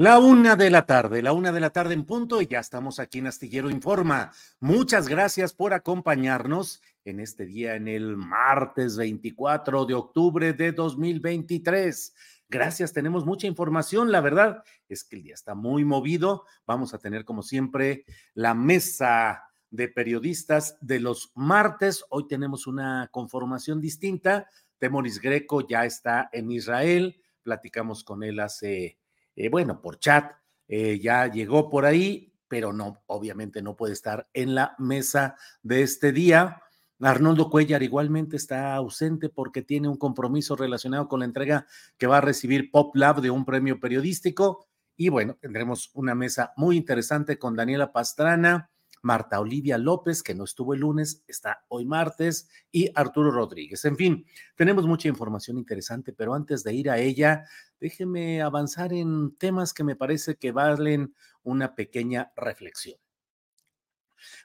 La 0.00 0.20
una 0.20 0.54
de 0.54 0.70
la 0.70 0.86
tarde, 0.86 1.22
la 1.22 1.32
una 1.32 1.50
de 1.50 1.58
la 1.58 1.70
tarde 1.70 1.92
en 1.92 2.04
punto 2.04 2.40
y 2.40 2.46
ya 2.46 2.60
estamos 2.60 3.00
aquí 3.00 3.18
en 3.18 3.26
Astillero 3.26 3.68
Informa. 3.68 4.30
Muchas 4.60 5.08
gracias 5.08 5.52
por 5.52 5.74
acompañarnos 5.74 6.80
en 7.04 7.18
este 7.18 7.46
día, 7.46 7.74
en 7.74 7.88
el 7.88 8.16
martes 8.16 8.96
24 8.96 9.86
de 9.86 9.94
octubre 9.94 10.52
de 10.52 10.70
2023. 10.70 12.14
Gracias, 12.48 12.92
tenemos 12.92 13.26
mucha 13.26 13.48
información. 13.48 14.12
La 14.12 14.20
verdad 14.20 14.62
es 14.88 15.02
que 15.02 15.16
el 15.16 15.24
día 15.24 15.34
está 15.34 15.56
muy 15.56 15.84
movido. 15.84 16.44
Vamos 16.64 16.94
a 16.94 16.98
tener, 16.98 17.24
como 17.24 17.42
siempre, 17.42 18.04
la 18.34 18.54
mesa 18.54 19.50
de 19.68 19.88
periodistas 19.88 20.78
de 20.80 21.00
los 21.00 21.32
martes. 21.34 22.04
Hoy 22.10 22.28
tenemos 22.28 22.68
una 22.68 23.08
conformación 23.10 23.80
distinta. 23.80 24.48
Temoris 24.78 25.20
Greco 25.20 25.66
ya 25.66 25.84
está 25.84 26.30
en 26.32 26.52
Israel. 26.52 27.20
Platicamos 27.42 28.04
con 28.04 28.22
él 28.22 28.38
hace 28.38 28.96
eh, 29.38 29.48
bueno, 29.50 29.80
por 29.80 30.00
chat, 30.00 30.32
eh, 30.66 30.98
ya 30.98 31.30
llegó 31.30 31.70
por 31.70 31.86
ahí, 31.86 32.34
pero 32.48 32.72
no, 32.72 33.04
obviamente 33.06 33.62
no 33.62 33.76
puede 33.76 33.92
estar 33.92 34.28
en 34.34 34.56
la 34.56 34.74
mesa 34.78 35.36
de 35.62 35.82
este 35.82 36.10
día. 36.10 36.60
Arnoldo 37.00 37.48
Cuellar 37.48 37.84
igualmente 37.84 38.36
está 38.36 38.74
ausente 38.74 39.28
porque 39.28 39.62
tiene 39.62 39.86
un 39.86 39.96
compromiso 39.96 40.56
relacionado 40.56 41.06
con 41.06 41.20
la 41.20 41.26
entrega 41.26 41.66
que 41.98 42.08
va 42.08 42.18
a 42.18 42.20
recibir 42.20 42.72
Pop 42.72 42.96
Lab 42.96 43.20
de 43.20 43.30
un 43.30 43.44
premio 43.44 43.78
periodístico. 43.78 44.66
Y 44.96 45.08
bueno, 45.08 45.36
tendremos 45.40 45.92
una 45.94 46.16
mesa 46.16 46.52
muy 46.56 46.76
interesante 46.76 47.38
con 47.38 47.54
Daniela 47.54 47.92
Pastrana, 47.92 48.72
Marta 49.02 49.38
Olivia 49.38 49.78
López, 49.78 50.24
que 50.24 50.34
no 50.34 50.42
estuvo 50.42 50.74
el 50.74 50.80
lunes, 50.80 51.22
está 51.28 51.64
hoy 51.68 51.84
martes, 51.84 52.48
y 52.72 52.90
Arturo 52.96 53.30
Rodríguez. 53.30 53.84
En 53.84 53.96
fin, 53.96 54.26
tenemos 54.56 54.84
mucha 54.86 55.06
información 55.06 55.58
interesante, 55.58 56.12
pero 56.12 56.34
antes 56.34 56.64
de 56.64 56.74
ir 56.74 56.90
a 56.90 56.98
ella, 56.98 57.44
déjeme 57.80 58.42
avanzar 58.42 58.92
en 58.92 59.36
temas 59.36 59.72
que 59.72 59.84
me 59.84 59.96
parece 59.96 60.36
que 60.36 60.52
valen 60.52 61.14
una 61.42 61.74
pequeña 61.74 62.32
reflexión. 62.36 62.98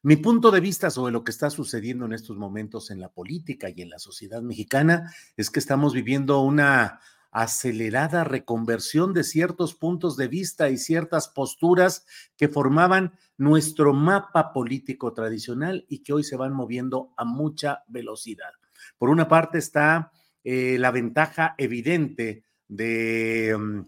Mi 0.04 0.18
punto 0.18 0.52
de 0.52 0.60
vista 0.60 0.90
sobre 0.90 1.14
lo 1.14 1.24
que 1.24 1.32
está 1.32 1.50
sucediendo 1.50 2.06
en 2.06 2.14
estos 2.14 2.38
momentos 2.38 2.92
en 2.92 3.00
la 3.00 3.10
política 3.10 3.70
y 3.70 3.82
en 3.82 3.90
la 3.90 4.00
sociedad 4.00 4.42
mexicana 4.42 5.14
es 5.36 5.50
que 5.50 5.60
estamos 5.60 5.94
viviendo 5.94 6.42
una 6.42 7.00
acelerada 7.32 8.24
reconversión 8.24 9.14
de 9.14 9.24
ciertos 9.24 9.74
puntos 9.74 10.16
de 10.16 10.28
vista 10.28 10.70
y 10.70 10.78
ciertas 10.78 11.28
posturas 11.28 12.06
que 12.38 12.48
formaban 12.48 13.14
nuestro 13.38 13.94
mapa 13.94 14.54
político 14.54 15.14
tradicional 15.14 15.86
y 15.90 16.04
que 16.04 16.14
hoy 16.14 16.24
se 16.24 16.38
van 16.38 16.54
moviendo 16.54 17.12
a 17.18 17.26
mucha 17.26 17.84
velocidad. 17.88 18.52
Por 19.00 19.10
una 19.10 19.28
parte 19.28 19.58
está 19.58 20.12
eh, 20.44 20.78
la 20.78 20.92
ventaja 20.92 21.56
evidente 21.58 22.44
de 22.76 23.56
mm, 23.58 23.82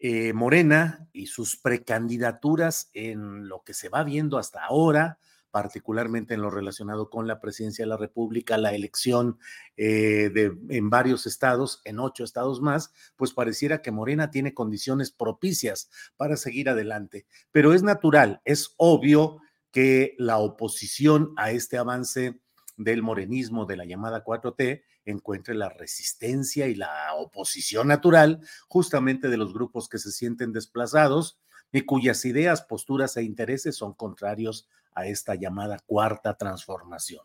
eh, 0.00 0.32
Morena 0.32 1.08
y 1.12 1.26
sus 1.26 1.56
precandidaturas 1.56 2.90
en 2.92 3.48
lo 3.48 3.62
que 3.62 3.72
se 3.72 3.88
va 3.88 4.04
viendo 4.04 4.38
hasta 4.38 4.64
ahora, 4.64 5.18
particularmente 5.50 6.34
en 6.34 6.42
lo 6.42 6.50
relacionado 6.50 7.08
con 7.08 7.26
la 7.26 7.40
presidencia 7.40 7.84
de 7.84 7.88
la 7.88 7.96
República, 7.96 8.58
la 8.58 8.74
elección 8.74 9.38
eh, 9.76 10.30
de, 10.34 10.52
en 10.68 10.90
varios 10.90 11.26
estados, 11.26 11.80
en 11.84 12.00
ocho 12.00 12.24
estados 12.24 12.60
más, 12.60 12.92
pues 13.16 13.32
pareciera 13.32 13.80
que 13.80 13.92
Morena 13.92 14.30
tiene 14.30 14.52
condiciones 14.52 15.10
propicias 15.10 15.88
para 16.16 16.36
seguir 16.36 16.68
adelante. 16.68 17.26
Pero 17.52 17.72
es 17.72 17.82
natural, 17.82 18.42
es 18.44 18.74
obvio 18.76 19.40
que 19.70 20.14
la 20.18 20.38
oposición 20.38 21.32
a 21.36 21.50
este 21.50 21.78
avance 21.78 22.40
del 22.76 23.02
morenismo, 23.02 23.64
de 23.64 23.76
la 23.76 23.84
llamada 23.84 24.24
4T, 24.24 24.82
encuentre 25.04 25.54
la 25.54 25.68
resistencia 25.68 26.66
y 26.66 26.74
la 26.74 27.14
oposición 27.14 27.88
natural 27.88 28.40
justamente 28.68 29.28
de 29.28 29.36
los 29.36 29.52
grupos 29.52 29.88
que 29.88 29.98
se 29.98 30.10
sienten 30.10 30.52
desplazados 30.52 31.38
y 31.72 31.82
cuyas 31.82 32.24
ideas, 32.24 32.62
posturas 32.62 33.16
e 33.16 33.22
intereses 33.22 33.76
son 33.76 33.94
contrarios 33.94 34.68
a 34.94 35.06
esta 35.06 35.34
llamada 35.34 35.78
cuarta 35.86 36.36
transformación. 36.36 37.22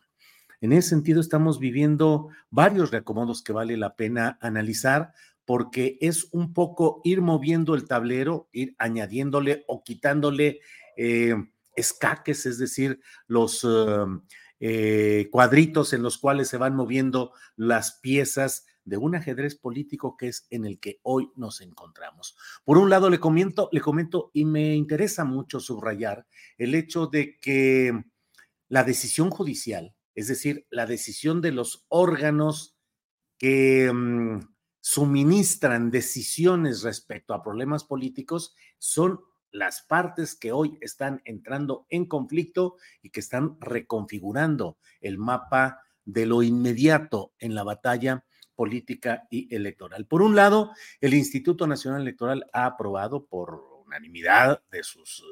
En 0.62 0.74
ese 0.74 0.90
sentido, 0.90 1.22
estamos 1.22 1.60
viviendo 1.60 2.30
varios 2.50 2.92
reacomodos 2.92 3.42
que 3.44 3.54
vale 3.54 3.78
la 3.78 3.96
pena 3.96 4.38
analizar 4.42 5.14
porque 5.46 5.98
es 6.02 6.28
un 6.32 6.54
poco 6.54 7.02
ir 7.04 7.22
moviendo 7.22 7.76
el 7.76 7.88
tablero, 7.88 8.50
ir 8.52 8.76
añadiéndole 8.78 9.64
o 9.68 9.84
quitándole 9.84 10.60
eh, 10.98 11.34
escaques, 11.76 12.46
es 12.46 12.60
decir, 12.60 13.00
los 13.26 13.64
um, 13.64 14.22
eh, 14.60 15.30
cuadritos 15.32 15.94
en 15.94 16.04
los 16.04 16.18
cuales 16.18 16.50
se 16.50 16.58
van 16.58 16.76
moviendo 16.76 17.34
las 17.56 18.00
piezas 18.00 18.66
de 18.84 18.98
un 18.98 19.16
ajedrez 19.16 19.56
político 19.56 20.18
que 20.18 20.28
es 20.28 20.48
en 20.50 20.66
el 20.66 20.80
que 20.80 21.00
hoy 21.04 21.32
nos 21.36 21.62
encontramos. 21.62 22.36
Por 22.66 22.78
un 22.78 22.90
lado, 22.90 23.10
le 23.10 23.20
comento, 23.20 23.70
le 23.72 23.82
comento 23.82 24.32
y 24.34 24.46
me 24.46 24.76
interesa 24.76 25.24
mucho 25.24 25.60
subrayar 25.60 26.26
el 26.58 26.76
hecho 26.76 27.08
de 27.08 27.38
que 27.40 28.04
la 28.68 28.84
decisión 28.84 29.30
judicial, 29.30 29.96
es 30.16 30.28
decir, 30.28 30.68
la 30.70 30.86
decisión 30.86 31.42
de 31.42 31.52
los 31.52 31.86
órganos 31.88 32.78
que 33.38 33.92
mm, 33.94 34.40
suministran 34.82 35.92
decisiones 35.92 36.82
respecto 36.82 37.34
a 37.34 37.44
problemas 37.44 37.84
políticos, 37.84 38.56
son 38.78 39.22
las 39.52 39.82
partes 39.82 40.36
que 40.36 40.52
hoy 40.52 40.78
están 40.82 41.22
entrando 41.26 41.86
en 41.90 42.06
conflicto 42.06 42.76
y 43.02 43.10
que 43.10 43.20
están 43.20 43.60
reconfigurando 43.60 44.78
el 45.02 45.18
mapa 45.18 45.82
de 46.06 46.26
lo 46.26 46.44
inmediato 46.44 47.34
en 47.40 47.56
la 47.56 47.64
batalla 47.64 48.26
política 48.56 49.28
y 49.30 49.54
electoral. 49.56 50.06
Por 50.06 50.22
un 50.22 50.36
lado, 50.36 50.72
el 51.00 51.14
Instituto 51.14 51.66
Nacional 51.68 52.02
Electoral 52.02 52.46
ha 52.52 52.66
aprobado 52.66 53.26
por 53.26 53.64
unanimidad 53.86 54.62
de 54.70 54.84
sus 54.84 55.24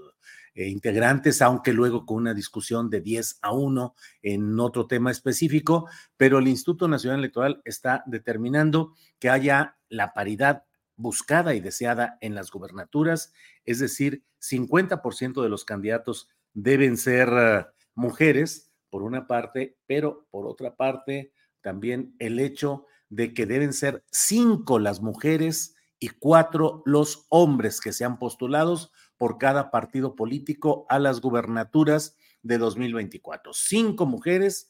eh, 0.56 0.68
integrantes, 0.68 1.42
aunque 1.42 1.74
luego 1.74 2.06
con 2.06 2.18
una 2.18 2.34
discusión 2.34 2.90
de 2.90 3.02
10 3.02 3.40
a 3.42 3.52
1 3.52 3.96
en 4.24 4.60
otro 4.60 4.88
tema 4.88 5.12
específico, 5.12 5.90
pero 6.16 6.40
el 6.40 6.48
Instituto 6.48 6.88
Nacional 6.88 7.20
Electoral 7.20 7.62
está 7.66 8.04
determinando 8.08 8.96
que 9.20 9.30
haya 9.30 9.78
la 9.90 10.14
paridad 10.14 10.64
buscada 10.98 11.56
y 11.56 11.62
deseada 11.62 12.18
en 12.22 12.36
las 12.36 12.52
gubernaturas, 12.52 13.32
es 13.64 13.80
decir, 13.80 14.26
50% 14.42 15.42
de 15.42 15.50
los 15.50 15.64
candidatos 15.64 16.30
deben 16.54 16.98
ser 16.98 17.30
eh, 17.32 17.66
mujeres, 17.96 18.74
por 18.90 19.04
una 19.04 19.28
parte, 19.28 19.78
pero 19.86 20.28
por 20.32 20.48
otra 20.48 20.76
parte, 20.76 21.32
también 21.62 22.16
el 22.20 22.40
hecho 22.40 22.86
de 23.10 23.34
que 23.34 23.46
deben 23.46 23.74
ser 23.74 24.04
cinco 24.12 24.80
las 24.80 25.02
mujeres 25.02 25.76
y 26.00 26.10
cuatro 26.10 26.84
los 26.86 27.26
hombres 27.30 27.82
que 27.82 27.94
sean 27.94 28.20
postulados 28.20 28.92
por 29.18 29.38
cada 29.38 29.72
partido 29.72 30.16
político 30.16 30.86
a 30.90 31.00
las 31.00 31.22
gubernaturas 31.22 32.16
de 32.44 32.58
2024. 32.58 33.54
Cinco 33.54 34.06
mujeres, 34.06 34.70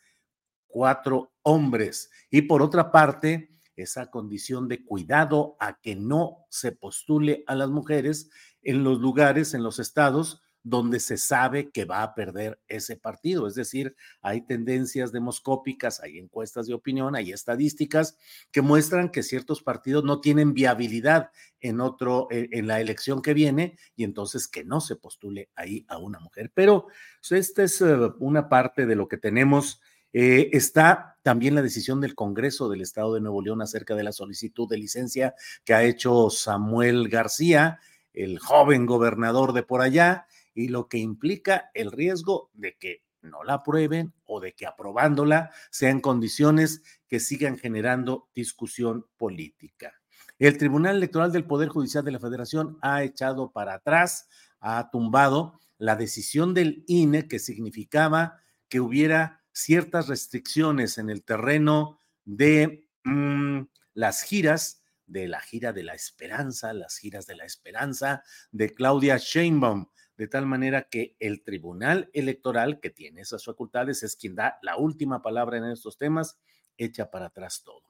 cuatro 0.68 1.34
hombres. 1.44 2.10
Y 2.30 2.44
por 2.44 2.62
otra 2.62 2.92
parte, 2.92 3.50
esa 3.78 4.08
condición 4.08 4.68
de 4.68 4.84
cuidado 4.84 5.56
a 5.60 5.80
que 5.80 5.96
no 5.96 6.46
se 6.50 6.74
postule 6.74 7.44
a 7.48 7.56
las 7.56 7.70
mujeres 7.70 8.30
en 8.62 8.84
los 8.84 9.00
lugares, 9.00 9.54
en 9.54 9.64
los 9.64 9.80
estados 9.80 10.42
donde 10.70 11.00
se 11.00 11.18
sabe 11.18 11.72
que 11.72 11.86
va 11.86 12.04
a 12.04 12.14
perder 12.14 12.60
ese 12.68 12.98
partido. 12.98 13.48
Es 13.48 13.56
decir, 13.56 13.96
hay 14.22 14.42
tendencias 14.42 15.14
demoscópicas, 15.14 16.02
hay 16.02 16.18
encuestas 16.18 16.68
de 16.68 16.74
opinión, 16.74 17.16
hay 17.16 17.32
estadísticas 17.32 18.18
que 18.52 18.62
muestran 18.62 19.10
que 19.10 19.24
ciertos 19.24 19.64
partidos 19.64 20.04
no 20.04 20.20
tienen 20.20 20.54
viabilidad 20.54 21.32
en 21.62 21.80
otro, 21.80 22.28
eh, 22.32 22.50
en 22.52 22.68
la 22.68 22.82
elección 22.82 23.22
que 23.22 23.34
viene 23.34 23.78
y 23.96 24.04
entonces 24.04 24.48
que 24.48 24.66
no 24.66 24.82
se 24.82 24.98
postule 24.98 25.50
ahí 25.56 25.86
a 25.88 26.00
una 26.00 26.20
mujer. 26.20 26.52
Pero 26.54 26.88
pues, 27.22 27.32
esta 27.32 27.64
es 27.64 27.80
eh, 27.82 27.96
una 28.20 28.50
parte 28.50 28.86
de 28.86 28.96
lo 28.96 29.08
que 29.08 29.18
tenemos. 29.18 29.82
Eh, 30.20 30.50
está 30.58 31.20
también 31.22 31.54
la 31.54 31.62
decisión 31.62 32.02
del 32.02 32.16
Congreso 32.16 32.70
del 32.70 32.82
Estado 32.82 33.14
de 33.14 33.22
Nuevo 33.22 33.40
León 33.44 33.62
acerca 33.62 33.94
de 33.94 34.02
la 34.02 34.12
solicitud 34.12 34.68
de 34.68 34.80
licencia 34.80 35.36
que 35.64 35.76
ha 35.76 35.84
hecho 35.84 36.32
Samuel 36.32 37.08
García, 37.08 37.80
el 38.14 38.40
joven 38.40 38.88
gobernador 38.88 39.54
de 39.54 39.62
por 39.62 39.82
allá 39.82 40.26
y 40.56 40.70
lo 40.70 40.88
que 40.88 40.98
implica 40.98 41.70
el 41.76 41.92
riesgo 41.92 42.50
de 42.56 42.76
que 42.80 43.04
no 43.22 43.44
la 43.44 43.54
aprueben 43.54 44.12
o 44.26 44.40
de 44.40 44.54
que 44.54 44.66
aprobándola 44.66 45.52
sean 45.70 46.02
condiciones 46.02 46.82
que 47.08 47.20
sigan 47.20 47.60
generando 47.60 48.28
discusión 48.34 49.06
política. 49.18 49.94
El 50.40 50.58
Tribunal 50.58 50.96
Electoral 50.96 51.32
del 51.32 51.46
Poder 51.46 51.70
Judicial 51.70 52.04
de 52.04 52.14
la 52.14 52.20
Federación 52.20 52.80
ha 52.82 53.04
echado 53.04 53.52
para 53.52 53.76
atrás, 53.76 54.28
ha 54.62 54.90
tumbado 54.90 55.60
la 55.78 55.96
decisión 55.96 56.56
del 56.56 56.84
INE 56.88 57.28
que 57.28 57.38
significaba 57.38 58.42
que 58.68 58.80
hubiera 58.80 59.44
ciertas 59.58 60.08
restricciones 60.08 60.98
en 60.98 61.10
el 61.10 61.24
terreno 61.24 62.02
de 62.26 62.90
mm, 63.04 63.62
las 63.94 64.22
giras, 64.22 64.84
de 65.08 65.28
la 65.28 65.40
gira 65.40 65.74
de 65.74 65.84
la 65.84 65.94
esperanza, 65.94 66.74
las 66.74 66.98
giras 66.98 67.26
de 67.26 67.36
la 67.36 67.46
esperanza 67.46 68.24
de 68.52 68.74
Claudia 68.74 69.18
Sheinbaum, 69.18 69.88
de 70.18 70.28
tal 70.28 70.46
manera 70.46 70.84
que 70.90 71.16
el 71.20 71.44
Tribunal 71.44 72.10
Electoral, 72.14 72.80
que 72.80 72.90
tiene 72.90 73.22
esas 73.22 73.46
facultades, 73.46 74.04
es 74.04 74.16
quien 74.16 74.36
da 74.36 74.60
la 74.62 74.78
última 74.78 75.22
palabra 75.22 75.58
en 75.58 75.66
estos 75.66 75.98
temas, 75.98 76.38
echa 76.78 77.10
para 77.10 77.28
atrás 77.28 77.64
todo. 77.64 77.84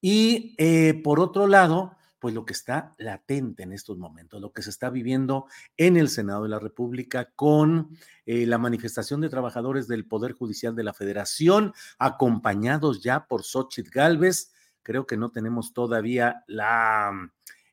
Y 0.00 0.54
eh, 0.58 1.00
por 1.02 1.20
otro 1.20 1.46
lado, 1.46 1.96
pues 2.24 2.32
lo 2.32 2.46
que 2.46 2.54
está 2.54 2.94
latente 2.96 3.64
en 3.64 3.72
estos 3.74 3.98
momentos, 3.98 4.40
lo 4.40 4.50
que 4.50 4.62
se 4.62 4.70
está 4.70 4.88
viviendo 4.88 5.44
en 5.76 5.98
el 5.98 6.08
Senado 6.08 6.44
de 6.44 6.48
la 6.48 6.58
República 6.58 7.30
con 7.36 7.98
eh, 8.24 8.46
la 8.46 8.56
manifestación 8.56 9.20
de 9.20 9.28
trabajadores 9.28 9.88
del 9.88 10.06
Poder 10.06 10.32
Judicial 10.32 10.74
de 10.74 10.84
la 10.84 10.94
Federación, 10.94 11.74
acompañados 11.98 13.02
ya 13.02 13.26
por 13.26 13.42
Xochitl 13.42 13.90
Galvez. 13.90 14.54
Creo 14.82 15.06
que 15.06 15.18
no 15.18 15.32
tenemos 15.32 15.74
todavía 15.74 16.42
la... 16.46 17.30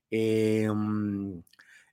Eh, 0.10 0.68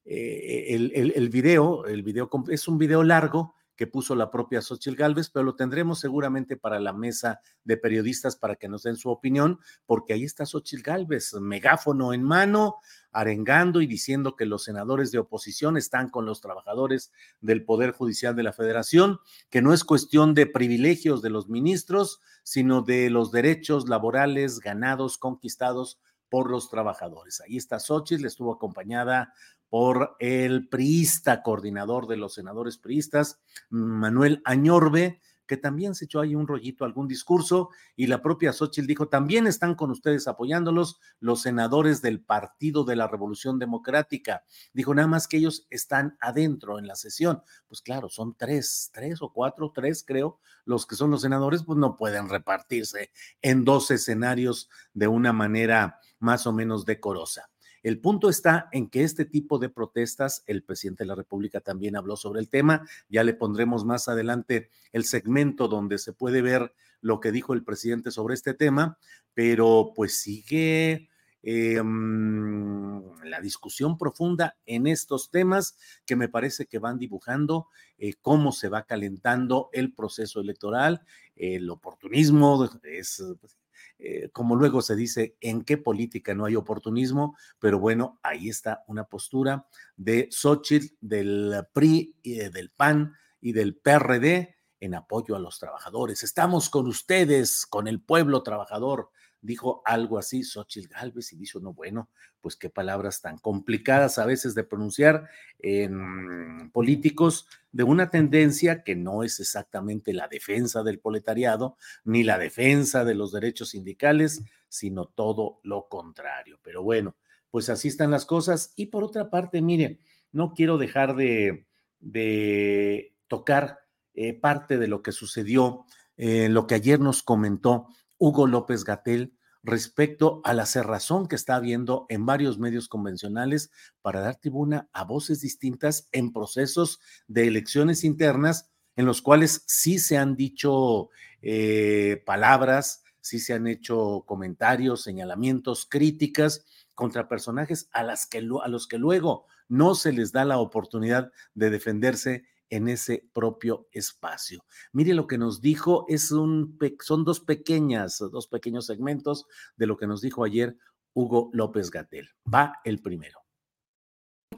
eh, 0.05 0.67
el, 0.75 1.13
el, 1.15 1.29
video, 1.29 1.87
el 1.87 2.03
video 2.03 2.29
es 2.49 2.67
un 2.67 2.77
video 2.77 3.05
largo 3.05 3.55
que 3.79 3.87
puso 3.87 4.17
la 4.17 4.29
propia 4.29 4.61
Xochitl 4.61 4.97
Galvez, 4.97 5.31
pero 5.31 5.45
lo 5.45 5.55
tendremos 5.55 6.01
seguramente 6.01 6.57
para 6.57 6.81
la 6.81 6.93
mesa 6.93 7.41
de 7.63 7.77
periodistas 7.77 8.35
para 8.35 8.57
que 8.57 8.69
nos 8.69 8.83
den 8.83 8.97
su 8.97 9.09
opinión, 9.09 9.61
porque 9.87 10.13
ahí 10.13 10.25
está 10.25 10.45
Xochitl 10.45 10.83
Galvez, 10.83 11.35
megáfono 11.35 12.13
en 12.13 12.25
mano, 12.25 12.79
arengando 13.13 13.81
y 13.81 13.87
diciendo 13.87 14.35
que 14.35 14.47
los 14.47 14.65
senadores 14.65 15.13
de 15.13 15.21
oposición 15.21 15.77
están 15.77 16.09
con 16.09 16.27
los 16.27 16.41
trabajadores 16.41 17.13
del 17.41 17.65
Poder 17.65 17.93
Judicial 17.93 18.35
de 18.35 18.43
la 18.43 18.53
Federación, 18.53 19.21
que 19.49 19.63
no 19.63 19.73
es 19.73 19.85
cuestión 19.85 20.35
de 20.35 20.47
privilegios 20.47 21.23
de 21.23 21.31
los 21.31 21.49
ministros, 21.49 22.21
sino 22.43 22.83
de 22.83 23.11
los 23.11 23.31
derechos 23.31 23.89
laborales 23.89 24.59
ganados, 24.59 25.19
conquistados 25.19 26.01
por 26.29 26.51
los 26.51 26.69
trabajadores. 26.69 27.41
Ahí 27.41 27.57
está 27.57 27.79
Xochitl, 27.79 28.27
estuvo 28.27 28.53
acompañada 28.53 29.33
por 29.69 30.17
el 30.19 30.69
priista, 30.69 31.43
coordinador 31.43 32.07
de 32.07 32.17
los 32.17 32.35
senadores 32.35 32.79
priistas, 32.79 33.41
Manuel 33.69 34.41
Añorbe, 34.45 35.21
que 35.49 35.57
también 35.57 35.95
se 35.95 36.05
echó 36.05 36.21
ahí 36.21 36.35
un 36.35 36.47
rollito, 36.47 36.85
algún 36.85 37.09
discurso, 37.09 37.71
y 37.97 38.07
la 38.07 38.23
propia 38.23 38.53
Xochitl 38.53 38.87
dijo, 38.87 39.09
también 39.09 39.47
están 39.47 39.75
con 39.75 39.91
ustedes 39.91 40.29
apoyándolos 40.29 41.01
los 41.19 41.41
senadores 41.41 42.03
del 42.03 42.21
Partido 42.21 42.85
de 42.85 42.95
la 42.95 43.09
Revolución 43.09 43.59
Democrática. 43.59 44.45
Dijo, 44.75 44.95
nada 44.95 45.09
más 45.09 45.27
que 45.27 45.39
ellos 45.39 45.67
están 45.71 46.17
adentro 46.21 46.79
en 46.79 46.87
la 46.87 46.97
sesión. 46.97 47.43
Pues 47.67 47.81
claro, 47.81 48.11
son 48.11 48.37
tres, 48.37 48.91
tres 48.93 49.23
o 49.23 49.33
cuatro, 49.33 49.73
tres 49.75 50.05
creo, 50.07 50.39
los 50.67 50.87
que 50.87 50.97
son 50.97 51.11
los 51.11 51.23
senadores, 51.23 51.65
pues 51.65 51.79
no 51.79 51.97
pueden 51.97 52.29
repartirse 52.29 53.11
en 53.41 53.65
dos 53.65 53.91
escenarios 53.91 54.69
de 54.93 55.09
una 55.09 55.33
manera 55.33 55.99
más 56.19 56.47
o 56.47 56.53
menos 56.53 56.85
decorosa. 56.85 57.49
El 57.83 58.01
punto 58.01 58.29
está 58.29 58.69
en 58.73 58.89
que 58.89 59.03
este 59.03 59.25
tipo 59.25 59.59
de 59.59 59.69
protestas, 59.69 60.43
el 60.47 60.63
presidente 60.63 61.05
de 61.05 61.09
la 61.09 61.15
República 61.15 61.61
también 61.61 61.97
habló 61.97 62.17
sobre 62.17 62.41
el 62.41 62.49
tema, 62.49 62.87
ya 63.09 63.25
le 63.25 63.35
pondremos 63.35 63.85
más 63.85 64.09
adelante 64.09 64.71
el 64.93 65.05
segmento 65.05 65.69
donde 65.69 65.99
se 65.99 66.13
puede 66.13 66.43
ver 66.43 66.73
lo 67.01 67.21
que 67.21 67.33
dijo 67.33 67.55
el 67.55 67.65
presidente 67.65 68.11
sobre 68.11 68.35
este 68.35 68.55
tema, 68.55 68.99
pero 69.35 69.93
pues 69.95 70.21
sigue 70.21 71.09
em, 71.43 73.03
la 73.25 73.41
discusión 73.41 73.97
profunda 73.97 74.57
en 74.67 74.87
estos 74.87 75.31
temas 75.31 75.77
que 76.05 76.17
me 76.17 76.29
parece 76.29 76.67
que 76.67 76.79
van 76.81 76.99
dibujando 76.99 77.69
eh, 77.99 78.15
cómo 78.21 78.53
se 78.53 78.69
va 78.69 78.83
calentando 78.83 79.71
el 79.73 79.93
proceso 79.95 80.41
electoral, 80.41 81.03
el 81.37 81.71
oportunismo 81.71 82.69
es 82.83 83.23
pues, 83.41 83.57
eh, 83.99 84.31
como 84.33 84.55
luego 84.55 84.81
se 84.81 84.95
dice, 84.95 85.37
en 85.41 85.63
qué 85.63 85.77
política 85.77 86.35
no 86.35 86.45
hay 86.45 86.55
oportunismo, 86.55 87.37
pero 87.59 87.79
bueno, 87.79 88.21
ahí 88.23 88.49
está 88.49 88.85
una 88.87 89.05
postura 89.05 89.67
de 89.97 90.29
Xochitl, 90.31 90.97
del 91.01 91.67
PRI, 91.73 92.17
y 92.23 92.35
del 92.35 92.71
PAN 92.71 93.15
y 93.41 93.53
del 93.53 93.77
PRD 93.77 94.57
en 94.81 94.95
apoyo 94.95 95.35
a 95.35 95.41
los 95.41 95.59
trabajadores. 95.59 96.23
Estamos 96.23 96.71
con 96.71 96.87
ustedes, 96.87 97.67
con 97.67 97.89
el 97.89 98.01
pueblo 98.01 98.43
trabajador 98.43 99.11
dijo 99.41 99.83
algo 99.85 100.19
así 100.19 100.43
Xochitl 100.43 100.89
Galvez 100.89 101.33
y 101.33 101.37
dijo, 101.37 101.61
no, 101.61 101.73
bueno, 101.73 102.09
pues 102.41 102.57
qué 102.57 102.71
palabras 102.71 103.21
tan 103.21 103.39
complicadas 103.39 104.19
a 104.19 104.27
veces 104.27 104.55
de 104.55 104.65
pronunciar 104.65 105.29
en 105.59 106.71
políticos 106.73 107.47
de 107.73 107.85
una 107.85 108.11
tendencia 108.11 108.83
que 108.83 108.97
no 108.97 109.23
es 109.23 109.41
exactamente 109.41 110.13
la 110.13 110.29
defensa 110.29 110.83
del 110.83 110.99
proletariado 110.99 111.77
ni 112.05 112.25
la 112.25 112.39
defensa 112.39 113.05
de 113.05 113.15
los 113.15 113.33
derechos 113.33 113.71
sindicales, 113.71 114.43
sino 114.69 115.07
todo 115.07 115.61
lo 115.63 115.89
contrario. 115.89 116.59
Pero 116.63 116.83
bueno, 116.83 117.17
pues 117.51 117.69
así 117.71 117.89
están 117.89 118.11
las 118.11 118.27
cosas. 118.27 118.73
Y 118.77 118.87
por 118.87 119.05
otra 119.05 119.31
parte, 119.31 119.63
mire, 119.63 120.01
no 120.33 120.53
quiero 120.55 120.79
dejar 120.79 121.17
de, 121.17 121.67
de 122.01 123.15
tocar 123.27 123.81
eh, 124.15 124.35
parte 124.35 124.79
de 124.79 124.89
lo 124.89 125.03
que 125.03 125.13
sucedió, 125.13 125.85
eh, 126.17 126.49
lo 126.49 126.67
que 126.67 126.75
ayer 126.75 126.99
nos 126.99 127.23
comentó 127.23 127.89
Hugo 128.19 128.47
López 128.47 128.85
Gatel 128.85 129.35
respecto 129.63 130.41
a 130.45 130.55
la 130.55 130.67
cerrazón 130.67 131.27
que 131.27 131.37
está 131.37 131.57
habiendo 131.57 132.07
en 132.09 132.27
varios 132.27 132.59
medios 132.59 132.89
convencionales 132.89 133.71
para 134.03 134.21
dar 134.21 134.37
tribuna 134.37 134.89
a 134.93 135.05
voces 135.05 135.41
distintas 135.41 136.09
en 136.13 136.33
procesos 136.33 137.01
de 137.27 137.49
elecciones 137.49 138.05
internas 138.05 138.71
en 138.97 139.07
los 139.07 139.23
cuales 139.23 139.63
sí 139.67 139.99
se 139.99 140.17
han 140.17 140.37
dicho 140.37 141.11
eh, 141.43 142.23
palabras, 142.27 143.05
sí 143.21 143.39
se 143.39 143.55
han 143.55 143.67
hecho 143.67 144.25
comentarios, 144.27 145.03
señalamientos, 145.03 145.87
críticas 145.89 146.65
contra 146.95 147.29
personajes 147.29 147.89
a, 147.93 148.03
las 148.03 148.27
que, 148.27 148.39
a 148.39 148.69
los 148.69 148.89
que 148.89 148.99
luego 148.99 149.47
no 149.69 149.95
se 149.95 150.13
les 150.13 150.33
da 150.33 150.45
la 150.45 150.59
oportunidad 150.59 151.31
de 151.55 151.71
defenderse 151.71 152.45
en 152.71 152.89
ese 152.89 153.29
propio 153.33 153.89
espacio. 153.93 154.65
Mire 154.93 155.15
lo 155.15 155.27
que 155.27 155.39
nos 155.39 155.61
dijo, 155.61 156.05
es 156.09 156.31
un, 156.31 156.79
son 157.03 157.25
dos 157.25 157.41
pequeñas, 157.41 158.19
dos 158.19 158.49
pequeños 158.49 158.87
segmentos 158.87 159.47
de 159.77 159.87
lo 159.87 159.97
que 159.97 160.07
nos 160.07 160.21
dijo 160.21 160.45
ayer 160.45 160.77
Hugo 161.15 161.51
López 161.53 161.91
Gatel. 161.91 162.29
Va 162.53 162.75
el 162.85 163.01
primero 163.01 163.49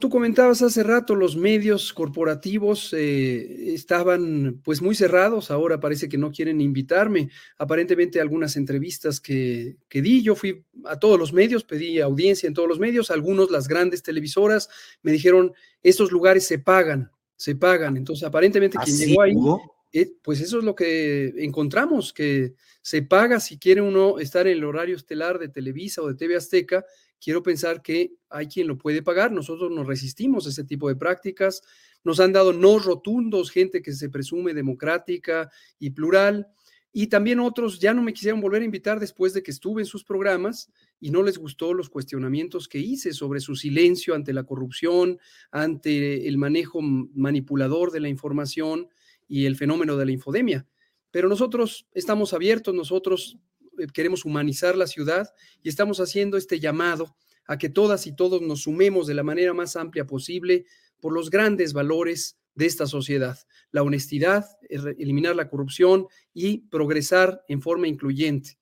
tú 0.01 0.09
comentabas 0.09 0.61
hace 0.63 0.83
rato, 0.83 1.15
los 1.15 1.37
medios 1.37 1.93
corporativos 1.93 2.91
eh, 2.91 3.73
estaban 3.73 4.59
pues 4.63 4.81
muy 4.81 4.95
cerrados, 4.95 5.51
ahora 5.51 5.79
parece 5.79 6.09
que 6.09 6.17
no 6.17 6.31
quieren 6.31 6.59
invitarme. 6.59 7.29
Aparentemente 7.57 8.19
algunas 8.19 8.57
entrevistas 8.57 9.21
que, 9.21 9.77
que, 9.87 10.01
di, 10.01 10.23
yo 10.23 10.35
fui 10.35 10.65
a 10.85 10.99
todos 10.99 11.19
los 11.19 11.31
medios, 11.31 11.63
pedí 11.63 12.01
audiencia 12.01 12.47
en 12.47 12.55
todos 12.55 12.67
los 12.67 12.79
medios, 12.79 13.11
algunos, 13.11 13.51
las 13.51 13.67
grandes 13.67 14.01
televisoras, 14.01 14.69
me 15.03 15.11
dijeron, 15.11 15.53
estos 15.83 16.11
lugares 16.11 16.47
se 16.47 16.57
pagan, 16.57 17.11
se 17.41 17.55
pagan. 17.55 17.97
Entonces 17.97 18.23
aparentemente 18.23 18.77
quien 18.77 18.97
llegó 18.97 19.21
ahí, 19.23 19.33
eh, 19.91 20.11
pues 20.21 20.41
eso 20.41 20.59
es 20.59 20.63
lo 20.63 20.75
que 20.75 21.33
encontramos, 21.37 22.13
que 22.13 22.53
se 22.83 23.01
paga 23.01 23.39
si 23.39 23.57
quiere 23.57 23.81
uno 23.81 24.19
estar 24.19 24.45
en 24.45 24.57
el 24.57 24.63
horario 24.63 24.95
estelar 24.95 25.39
de 25.39 25.49
Televisa 25.49 26.03
o 26.03 26.07
de 26.07 26.13
TV 26.13 26.35
Azteca 26.35 26.85
quiero 27.19 27.41
pensar 27.41 27.81
que 27.81 28.13
hay 28.29 28.45
quien 28.45 28.67
lo 28.67 28.77
puede 28.77 29.01
pagar. 29.01 29.31
Nosotros 29.31 29.71
nos 29.71 29.87
resistimos 29.87 30.45
a 30.45 30.49
ese 30.49 30.65
tipo 30.65 30.87
de 30.87 30.95
prácticas. 30.95 31.63
Nos 32.03 32.19
han 32.19 32.31
dado 32.31 32.53
no 32.53 32.77
rotundos, 32.77 33.49
gente 33.49 33.81
que 33.81 33.93
se 33.93 34.09
presume 34.09 34.53
democrática 34.53 35.49
y 35.79 35.89
plural. 35.89 36.47
Y 36.93 37.07
también 37.07 37.39
otros 37.39 37.79
ya 37.79 37.93
no 37.93 38.01
me 38.01 38.13
quisieron 38.13 38.41
volver 38.41 38.61
a 38.61 38.65
invitar 38.65 38.99
después 38.99 39.33
de 39.33 39.41
que 39.43 39.51
estuve 39.51 39.81
en 39.81 39.85
sus 39.85 40.03
programas 40.03 40.69
y 40.99 41.09
no 41.09 41.23
les 41.23 41.37
gustó 41.37 41.73
los 41.73 41.89
cuestionamientos 41.89 42.67
que 42.67 42.79
hice 42.79 43.13
sobre 43.13 43.39
su 43.39 43.55
silencio 43.55 44.13
ante 44.13 44.33
la 44.33 44.43
corrupción, 44.43 45.19
ante 45.51 46.27
el 46.27 46.37
manejo 46.37 46.81
manipulador 46.81 47.91
de 47.91 48.01
la 48.01 48.09
información 48.09 48.89
y 49.27 49.45
el 49.45 49.55
fenómeno 49.55 49.95
de 49.95 50.05
la 50.05 50.11
infodemia. 50.11 50.67
Pero 51.11 51.29
nosotros 51.29 51.87
estamos 51.93 52.33
abiertos, 52.33 52.73
nosotros 52.73 53.37
eh, 53.79 53.87
queremos 53.93 54.25
humanizar 54.25 54.75
la 54.75 54.87
ciudad 54.87 55.29
y 55.63 55.69
estamos 55.69 56.01
haciendo 56.01 56.35
este 56.35 56.59
llamado 56.59 57.15
a 57.47 57.57
que 57.57 57.69
todas 57.69 58.05
y 58.05 58.15
todos 58.15 58.41
nos 58.41 58.63
sumemos 58.63 59.07
de 59.07 59.13
la 59.13 59.23
manera 59.23 59.53
más 59.53 59.77
amplia 59.77 60.05
posible 60.05 60.65
por 60.99 61.13
los 61.13 61.29
grandes 61.29 61.73
valores 61.73 62.37
de 62.55 62.65
esta 62.65 62.87
sociedad, 62.87 63.37
la 63.71 63.83
honestidad, 63.83 64.45
eliminar 64.69 65.35
la 65.35 65.49
corrupción 65.49 66.07
y 66.33 66.59
progresar 66.69 67.43
en 67.47 67.61
forma 67.61 67.87
incluyente. 67.87 68.57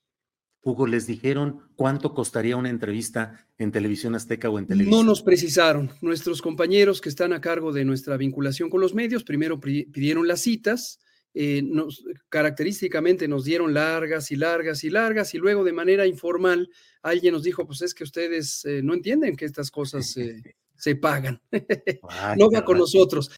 Hugo, 0.62 0.88
¿les 0.88 1.08
dijeron 1.08 1.62
cuánto 1.76 2.14
costaría 2.14 2.58
una 2.58 2.70
entrevista 2.70 3.48
en 3.58 3.72
televisión 3.72 4.16
azteca 4.16 4.50
o 4.50 4.60
en 4.60 4.68
televisión? 4.68 5.00
No 5.00 5.06
nos 5.06 5.22
precisaron. 5.22 5.92
Nuestros 6.02 6.42
compañeros 6.42 7.00
que 7.00 7.10
están 7.10 7.32
a 7.32 7.40
cargo 7.40 7.72
de 7.72 7.86
nuestra 7.86 8.18
vinculación 8.18 8.70
con 8.70 8.82
los 8.82 8.94
medios 8.94 9.24
primero 9.24 9.60
pidieron 9.60 10.28
las 10.28 10.42
citas, 10.42 11.00
eh, 11.34 11.62
nos, 11.64 12.04
característicamente 12.28 13.28
nos 13.28 13.46
dieron 13.46 13.74
largas 13.74 14.32
y 14.32 14.36
largas 14.36 14.84
y 14.84 14.90
largas 14.90 15.34
y 15.34 15.38
luego 15.38 15.64
de 15.64 15.74
manera 15.74 16.08
informal 16.08 16.70
alguien 17.04 17.34
nos 17.34 17.44
dijo, 17.44 17.66
pues 17.66 17.82
es 17.82 17.94
que 17.94 18.04
ustedes 18.04 18.66
eh, 18.66 18.82
no 18.84 18.94
entienden 18.94 19.36
que 19.36 19.46
estas 19.46 19.72
cosas 19.72 20.14
se 20.76 20.96
pagan. 20.96 21.42
no 22.38 22.52
va 22.52 22.66
con 22.66 22.78
nosotros. 22.78 23.32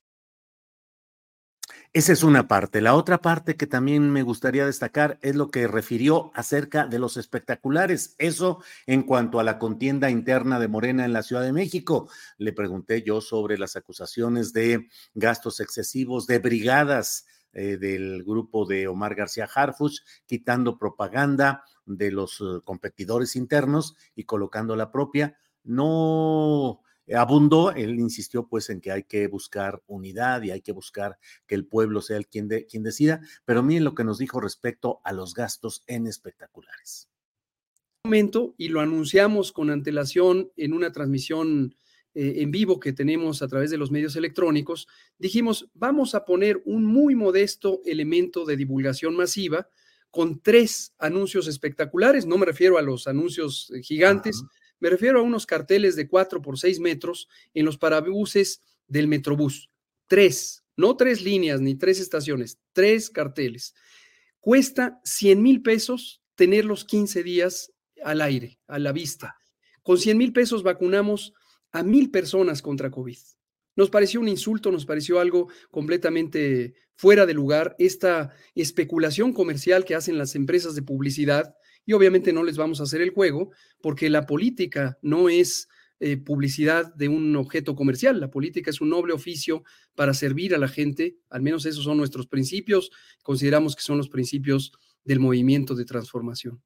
Esa 1.93 2.13
es 2.13 2.23
una 2.23 2.47
parte. 2.47 2.79
La 2.79 2.95
otra 2.95 3.17
parte 3.17 3.57
que 3.57 3.67
también 3.67 4.11
me 4.11 4.23
gustaría 4.23 4.65
destacar 4.65 5.19
es 5.21 5.35
lo 5.35 5.51
que 5.51 5.67
refirió 5.67 6.31
acerca 6.35 6.87
de 6.87 6.99
los 6.99 7.17
espectaculares. 7.17 8.15
Eso 8.17 8.63
en 8.87 9.03
cuanto 9.03 9.41
a 9.41 9.43
la 9.43 9.59
contienda 9.59 10.09
interna 10.09 10.57
de 10.57 10.69
Morena 10.69 11.03
en 11.03 11.11
la 11.11 11.21
Ciudad 11.21 11.41
de 11.41 11.51
México. 11.51 12.07
Le 12.37 12.53
pregunté 12.53 13.03
yo 13.03 13.19
sobre 13.19 13.57
las 13.57 13.75
acusaciones 13.75 14.53
de 14.53 14.87
gastos 15.15 15.59
excesivos 15.59 16.27
de 16.27 16.39
brigadas 16.39 17.25
eh, 17.51 17.75
del 17.75 18.23
grupo 18.23 18.65
de 18.65 18.87
Omar 18.87 19.13
García 19.13 19.49
Harfuch, 19.53 19.99
quitando 20.25 20.77
propaganda 20.77 21.65
de 21.85 22.09
los 22.09 22.39
eh, 22.39 22.61
competidores 22.63 23.35
internos 23.35 23.97
y 24.15 24.23
colocando 24.23 24.77
la 24.77 24.93
propia. 24.93 25.35
No 25.65 26.79
abundó, 27.15 27.71
él 27.71 27.99
insistió 27.99 28.47
pues 28.47 28.69
en 28.69 28.81
que 28.81 28.91
hay 28.91 29.03
que 29.03 29.27
buscar 29.27 29.81
unidad 29.87 30.41
y 30.43 30.51
hay 30.51 30.61
que 30.61 30.71
buscar 30.71 31.17
que 31.47 31.55
el 31.55 31.65
pueblo 31.65 32.01
sea 32.01 32.17
el 32.17 32.27
quien, 32.27 32.47
de, 32.47 32.65
quien 32.65 32.83
decida, 32.83 33.21
pero 33.45 33.63
miren 33.63 33.83
lo 33.83 33.95
que 33.95 34.03
nos 34.03 34.17
dijo 34.17 34.39
respecto 34.39 35.01
a 35.03 35.13
los 35.13 35.33
gastos 35.33 35.83
en 35.87 36.07
espectaculares. 36.07 37.09
Momento 38.03 38.55
y 38.57 38.69
lo 38.69 38.79
anunciamos 38.79 39.51
con 39.51 39.69
antelación 39.69 40.51
en 40.55 40.73
una 40.73 40.91
transmisión 40.91 41.75
eh, 42.13 42.41
en 42.41 42.51
vivo 42.51 42.79
que 42.79 42.91
tenemos 42.91 43.41
a 43.41 43.47
través 43.47 43.71
de 43.71 43.77
los 43.77 43.89
medios 43.89 44.17
electrónicos, 44.17 44.85
dijimos, 45.17 45.69
vamos 45.73 46.13
a 46.13 46.25
poner 46.25 46.61
un 46.65 46.85
muy 46.85 47.15
modesto 47.15 47.81
elemento 47.85 48.43
de 48.43 48.57
divulgación 48.57 49.15
masiva 49.15 49.69
con 50.09 50.41
tres 50.41 50.93
anuncios 50.99 51.47
espectaculares, 51.47 52.25
no 52.25 52.37
me 52.37 52.45
refiero 52.45 52.77
a 52.77 52.81
los 52.81 53.07
anuncios 53.07 53.71
eh, 53.73 53.81
gigantes, 53.81 54.43
me 54.81 54.89
refiero 54.89 55.19
a 55.19 55.23
unos 55.23 55.45
carteles 55.45 55.95
de 55.95 56.07
4 56.07 56.41
por 56.41 56.59
6 56.59 56.79
metros 56.81 57.29
en 57.53 57.65
los 57.65 57.77
parabuses 57.77 58.61
del 58.87 59.07
Metrobús. 59.07 59.69
Tres, 60.07 60.65
no 60.75 60.97
tres 60.97 61.21
líneas 61.21 61.61
ni 61.61 61.75
tres 61.75 61.99
estaciones, 61.99 62.59
tres 62.73 63.09
carteles. 63.09 63.73
Cuesta 64.39 64.99
100 65.05 65.41
mil 65.41 65.61
pesos 65.61 66.21
tenerlos 66.35 66.83
15 66.83 67.23
días 67.23 67.71
al 68.03 68.21
aire, 68.21 68.59
a 68.67 68.79
la 68.79 68.91
vista. 68.91 69.37
Con 69.83 69.99
100 69.99 70.17
mil 70.17 70.33
pesos 70.33 70.63
vacunamos 70.63 71.33
a 71.71 71.83
mil 71.83 72.09
personas 72.09 72.61
contra 72.61 72.89
COVID. 72.89 73.17
Nos 73.75 73.89
pareció 73.89 74.19
un 74.19 74.27
insulto, 74.27 74.71
nos 74.71 74.85
pareció 74.85 75.19
algo 75.19 75.47
completamente 75.69 76.73
fuera 76.95 77.25
de 77.25 77.33
lugar, 77.33 77.75
esta 77.79 78.33
especulación 78.55 79.31
comercial 79.33 79.85
que 79.85 79.95
hacen 79.95 80.17
las 80.17 80.35
empresas 80.35 80.75
de 80.75 80.81
publicidad, 80.81 81.55
y 81.91 81.93
obviamente 81.93 82.31
no 82.31 82.45
les 82.45 82.55
vamos 82.55 82.79
a 82.79 82.83
hacer 82.83 83.01
el 83.01 83.09
juego, 83.09 83.51
porque 83.81 84.09
la 84.09 84.25
política 84.25 84.97
no 85.01 85.27
es 85.27 85.67
eh, 85.99 86.15
publicidad 86.15 86.95
de 86.95 87.09
un 87.09 87.35
objeto 87.35 87.75
comercial, 87.75 88.21
la 88.21 88.31
política 88.31 88.69
es 88.69 88.79
un 88.79 88.91
noble 88.91 89.11
oficio 89.11 89.65
para 89.93 90.13
servir 90.13 90.55
a 90.55 90.57
la 90.57 90.69
gente, 90.69 91.17
al 91.29 91.41
menos 91.41 91.65
esos 91.65 91.83
son 91.83 91.97
nuestros 91.97 92.27
principios, 92.27 92.91
consideramos 93.23 93.75
que 93.75 93.81
son 93.81 93.97
los 93.97 94.07
principios 94.07 94.71
del 95.03 95.19
movimiento 95.19 95.75
de 95.75 95.83
transformación. 95.83 96.61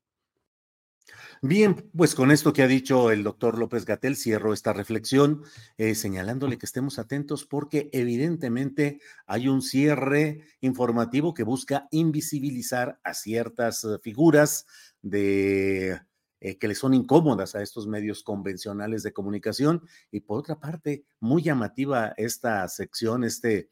Bien, 1.41 1.89
pues 1.95 2.15
con 2.15 2.31
esto 2.31 2.53
que 2.53 2.63
ha 2.63 2.67
dicho 2.67 3.11
el 3.11 3.23
doctor 3.23 3.59
López 3.59 3.85
Gatel, 3.85 4.15
cierro 4.15 4.53
esta 4.53 4.73
reflexión 4.73 5.43
eh, 5.77 5.93
señalándole 5.93 6.57
que 6.57 6.65
estemos 6.65 6.97
atentos 6.97 7.45
porque 7.45 7.89
evidentemente 7.91 8.99
hay 9.25 9.47
un 9.47 9.61
cierre 9.61 10.41
informativo 10.61 11.33
que 11.33 11.43
busca 11.43 11.87
invisibilizar 11.91 12.99
a 13.03 13.13
ciertas 13.13 13.83
eh, 13.83 13.97
figuras 14.01 14.65
de 15.05 16.01
eh, 16.39 16.57
que 16.57 16.67
le 16.67 16.75
son 16.75 16.93
incómodas 16.93 17.55
a 17.55 17.61
estos 17.61 17.87
medios 17.87 18.23
convencionales 18.23 19.03
de 19.03 19.13
comunicación. 19.13 19.81
Y 20.11 20.21
por 20.21 20.39
otra 20.39 20.59
parte 20.59 21.05
muy 21.19 21.43
llamativa 21.43 22.13
esta 22.17 22.67
sección, 22.67 23.23
este 23.23 23.69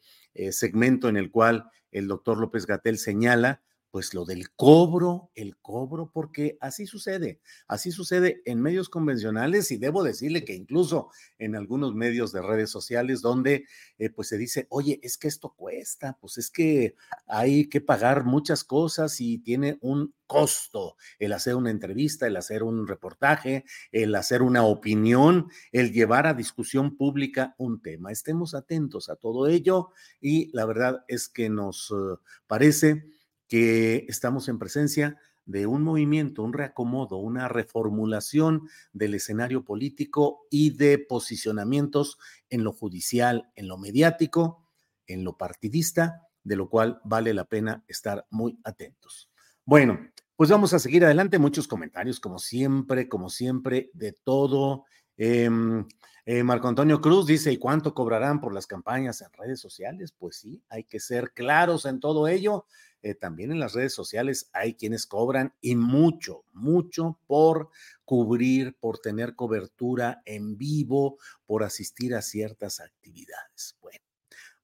segmento 0.50 1.08
en 1.08 1.16
el 1.16 1.30
cual 1.30 1.70
el 1.92 2.08
doctor 2.08 2.38
López 2.38 2.66
Gatel 2.66 2.98
señala 2.98 3.62
pues 3.94 4.12
lo 4.12 4.24
del 4.24 4.50
cobro, 4.50 5.30
el 5.36 5.56
cobro, 5.58 6.10
porque 6.12 6.58
así 6.60 6.84
sucede, 6.84 7.38
así 7.68 7.92
sucede 7.92 8.42
en 8.44 8.60
medios 8.60 8.88
convencionales 8.88 9.70
y 9.70 9.76
debo 9.76 10.02
decirle 10.02 10.44
que 10.44 10.52
incluso 10.52 11.10
en 11.38 11.54
algunos 11.54 11.94
medios 11.94 12.32
de 12.32 12.42
redes 12.42 12.70
sociales 12.70 13.22
donde 13.22 13.66
eh, 13.98 14.10
pues 14.10 14.26
se 14.26 14.36
dice, 14.36 14.66
oye, 14.68 14.98
es 15.04 15.16
que 15.16 15.28
esto 15.28 15.54
cuesta, 15.56 16.18
pues 16.20 16.38
es 16.38 16.50
que 16.50 16.96
hay 17.28 17.68
que 17.68 17.80
pagar 17.80 18.24
muchas 18.24 18.64
cosas 18.64 19.20
y 19.20 19.38
tiene 19.38 19.78
un 19.80 20.12
costo 20.26 20.96
el 21.20 21.32
hacer 21.32 21.54
una 21.54 21.70
entrevista, 21.70 22.26
el 22.26 22.36
hacer 22.36 22.64
un 22.64 22.88
reportaje, 22.88 23.64
el 23.92 24.12
hacer 24.16 24.42
una 24.42 24.64
opinión, 24.64 25.50
el 25.70 25.92
llevar 25.92 26.26
a 26.26 26.34
discusión 26.34 26.96
pública 26.96 27.54
un 27.58 27.80
tema. 27.80 28.10
Estemos 28.10 28.56
atentos 28.56 29.08
a 29.08 29.14
todo 29.14 29.46
ello 29.46 29.90
y 30.20 30.50
la 30.52 30.66
verdad 30.66 31.04
es 31.06 31.28
que 31.28 31.48
nos 31.48 31.92
eh, 31.92 32.16
parece 32.48 33.13
que 33.54 34.04
estamos 34.08 34.48
en 34.48 34.58
presencia 34.58 35.16
de 35.46 35.68
un 35.68 35.84
movimiento, 35.84 36.42
un 36.42 36.52
reacomodo, 36.52 37.18
una 37.18 37.46
reformulación 37.46 38.68
del 38.92 39.14
escenario 39.14 39.64
político 39.64 40.48
y 40.50 40.70
de 40.70 40.98
posicionamientos 40.98 42.18
en 42.50 42.64
lo 42.64 42.72
judicial, 42.72 43.52
en 43.54 43.68
lo 43.68 43.78
mediático, 43.78 44.66
en 45.06 45.22
lo 45.22 45.38
partidista, 45.38 46.26
de 46.42 46.56
lo 46.56 46.68
cual 46.68 47.00
vale 47.04 47.32
la 47.32 47.44
pena 47.44 47.84
estar 47.86 48.26
muy 48.28 48.58
atentos. 48.64 49.30
Bueno, 49.64 50.00
pues 50.34 50.50
vamos 50.50 50.74
a 50.74 50.80
seguir 50.80 51.04
adelante. 51.04 51.38
Muchos 51.38 51.68
comentarios, 51.68 52.18
como 52.18 52.40
siempre, 52.40 53.08
como 53.08 53.30
siempre, 53.30 53.92
de 53.94 54.14
todo. 54.14 54.84
Em, 55.16 55.86
eh, 56.26 56.42
Marco 56.42 56.66
Antonio 56.66 57.00
Cruz 57.00 57.26
dice, 57.26 57.52
¿y 57.52 57.58
cuánto 57.58 57.94
cobrarán 57.94 58.40
por 58.40 58.52
las 58.52 58.66
campañas 58.66 59.20
en 59.20 59.32
redes 59.32 59.60
sociales? 59.60 60.10
Pues 60.10 60.38
sí, 60.38 60.60
hay 60.68 60.82
que 60.82 60.98
ser 60.98 61.32
claros 61.32 61.84
en 61.84 62.00
todo 62.00 62.26
ello. 62.26 62.66
Eh, 63.04 63.14
también 63.14 63.52
en 63.52 63.60
las 63.60 63.74
redes 63.74 63.92
sociales 63.92 64.48
hay 64.54 64.76
quienes 64.76 65.06
cobran 65.06 65.52
y 65.60 65.76
mucho, 65.76 66.46
mucho 66.54 67.20
por 67.26 67.68
cubrir, 68.06 68.78
por 68.80 68.98
tener 68.98 69.34
cobertura 69.36 70.22
en 70.24 70.56
vivo, 70.56 71.18
por 71.44 71.64
asistir 71.64 72.14
a 72.14 72.22
ciertas 72.22 72.80
actividades. 72.80 73.76
Bueno, 73.82 74.00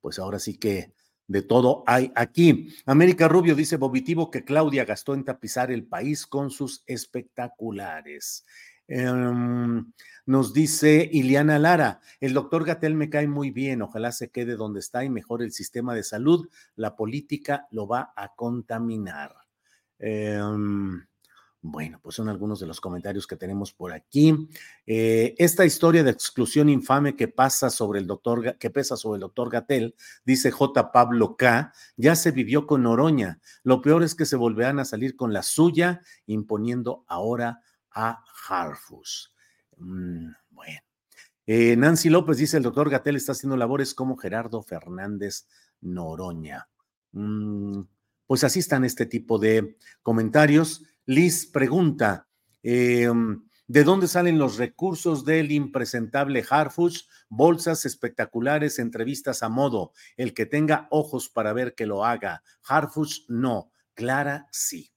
pues 0.00 0.18
ahora 0.18 0.38
sí 0.38 0.56
que 0.56 0.94
de 1.26 1.42
todo 1.42 1.85
hay 1.87 2.12
aquí. 2.16 2.75
América 2.87 3.28
Rubio 3.28 3.54
dice 3.54 3.76
Bobitivo 3.76 4.30
que 4.30 4.42
Claudia 4.42 4.87
gastó 4.87 5.12
en 5.12 5.26
tapizar 5.26 5.70
el 5.70 5.87
país 5.87 6.26
con 6.26 6.50
sus 6.50 6.82
espectaculares. 6.87 8.47
Em, 8.92 9.92
nos 10.26 10.52
dice 10.52 11.09
Iliana 11.12 11.61
Lara, 11.61 12.00
el 12.18 12.35
doctor 12.35 12.64
Gatel 12.64 12.97
me 12.97 13.09
cae 13.09 13.28
muy 13.28 13.52
bien, 13.52 13.82
ojalá 13.82 14.11
se 14.11 14.30
quede 14.30 14.56
donde 14.56 14.80
está 14.80 15.04
y 15.04 15.09
mejore 15.09 15.44
el 15.44 15.52
sistema 15.52 15.94
de 15.94 16.02
salud, 16.02 16.49
la 16.75 16.97
política 16.97 17.68
lo 17.70 17.87
va 17.87 18.12
a 18.16 18.35
contaminar. 18.35 19.37
Em, 20.00 21.06
bueno, 21.62 22.00
pues 22.02 22.16
son 22.16 22.28
algunos 22.28 22.59
de 22.59 22.66
los 22.66 22.80
comentarios 22.80 23.28
que 23.28 23.37
tenemos 23.37 23.73
por 23.73 23.92
aquí. 23.92 24.49
Eh, 24.87 25.37
esta 25.38 25.64
historia 25.64 26.02
de 26.02 26.11
exclusión 26.11 26.68
infame 26.68 27.14
que 27.14 27.28
pasa 27.28 27.70
sobre 27.70 28.00
el 28.00 28.09
doctor, 28.09 28.56
que 28.59 28.70
pesa 28.70 28.97
sobre 28.97 29.18
el 29.18 29.20
doctor 29.20 29.50
Gatel, 29.50 29.94
dice 30.25 30.50
J. 30.50 30.90
Pablo 30.90 31.37
K., 31.37 31.73
ya 31.97 32.16
se 32.16 32.32
vivió 32.32 32.66
con 32.66 32.87
Oroña. 32.87 33.38
Lo 33.62 33.82
peor 33.82 34.02
es 34.02 34.16
que 34.16 34.26
se 34.26 34.35
volverán 34.35 34.80
a 34.80 34.85
salir 34.85 35.14
con 35.14 35.32
la 35.32 35.44
suya, 35.44 36.00
imponiendo 36.26 37.04
ahora 37.06 37.61
a 37.94 38.23
Harfus. 38.49 39.35
Mm, 39.76 40.30
bueno. 40.50 40.80
Eh, 41.47 41.76
Nancy 41.76 42.11
López 42.11 42.38
dice: 42.38 42.56
el 42.56 42.62
doctor 42.62 42.90
Gatel 42.90 43.16
está 43.16 43.32
haciendo 43.32 43.56
labores 43.56 43.94
como 43.94 44.16
Gerardo 44.16 44.62
Fernández 44.62 45.47
Noroña. 45.80 46.68
Mm, 47.12 47.82
pues 48.26 48.44
así 48.44 48.61
están 48.61 48.85
este 48.85 49.06
tipo 49.06 49.38
de 49.38 49.76
comentarios. 50.02 50.85
Liz 51.06 51.47
pregunta, 51.47 52.28
em, 52.62 53.42
¿de 53.66 53.85
dónde 53.85 54.06
salen 54.06 54.38
los 54.38 54.59
recursos 54.59 55.25
del 55.25 55.50
impresentable 55.50 56.44
Harfuch? 56.49 57.09
Bolsas 57.28 57.85
espectaculares, 57.87 58.78
entrevistas 58.78 59.42
a 59.42 59.49
modo. 59.49 59.92
El 60.16 60.35
que 60.35 60.47
tenga 60.47 60.87
ojos 60.90 61.28
para 61.28 61.52
ver 61.52 61.75
que 61.75 61.87
lo 61.87 62.04
haga. 62.04 62.44
Harfuch 62.62 63.25
no. 63.28 63.73
Clara 63.94 64.47
sí. 64.52 64.92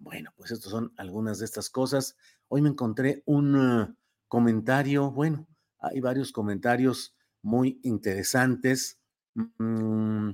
Bueno, 0.00 0.32
pues 0.36 0.50
estas 0.50 0.70
son 0.70 0.92
algunas 0.96 1.38
de 1.38 1.44
estas 1.44 1.68
cosas. 1.68 2.16
Hoy 2.48 2.62
me 2.62 2.70
encontré 2.70 3.22
un 3.26 3.54
uh, 3.54 3.94
comentario, 4.28 5.10
bueno, 5.10 5.46
hay 5.78 6.00
varios 6.00 6.32
comentarios 6.32 7.14
muy 7.42 7.80
interesantes. 7.82 8.98
Mm, 9.34 10.30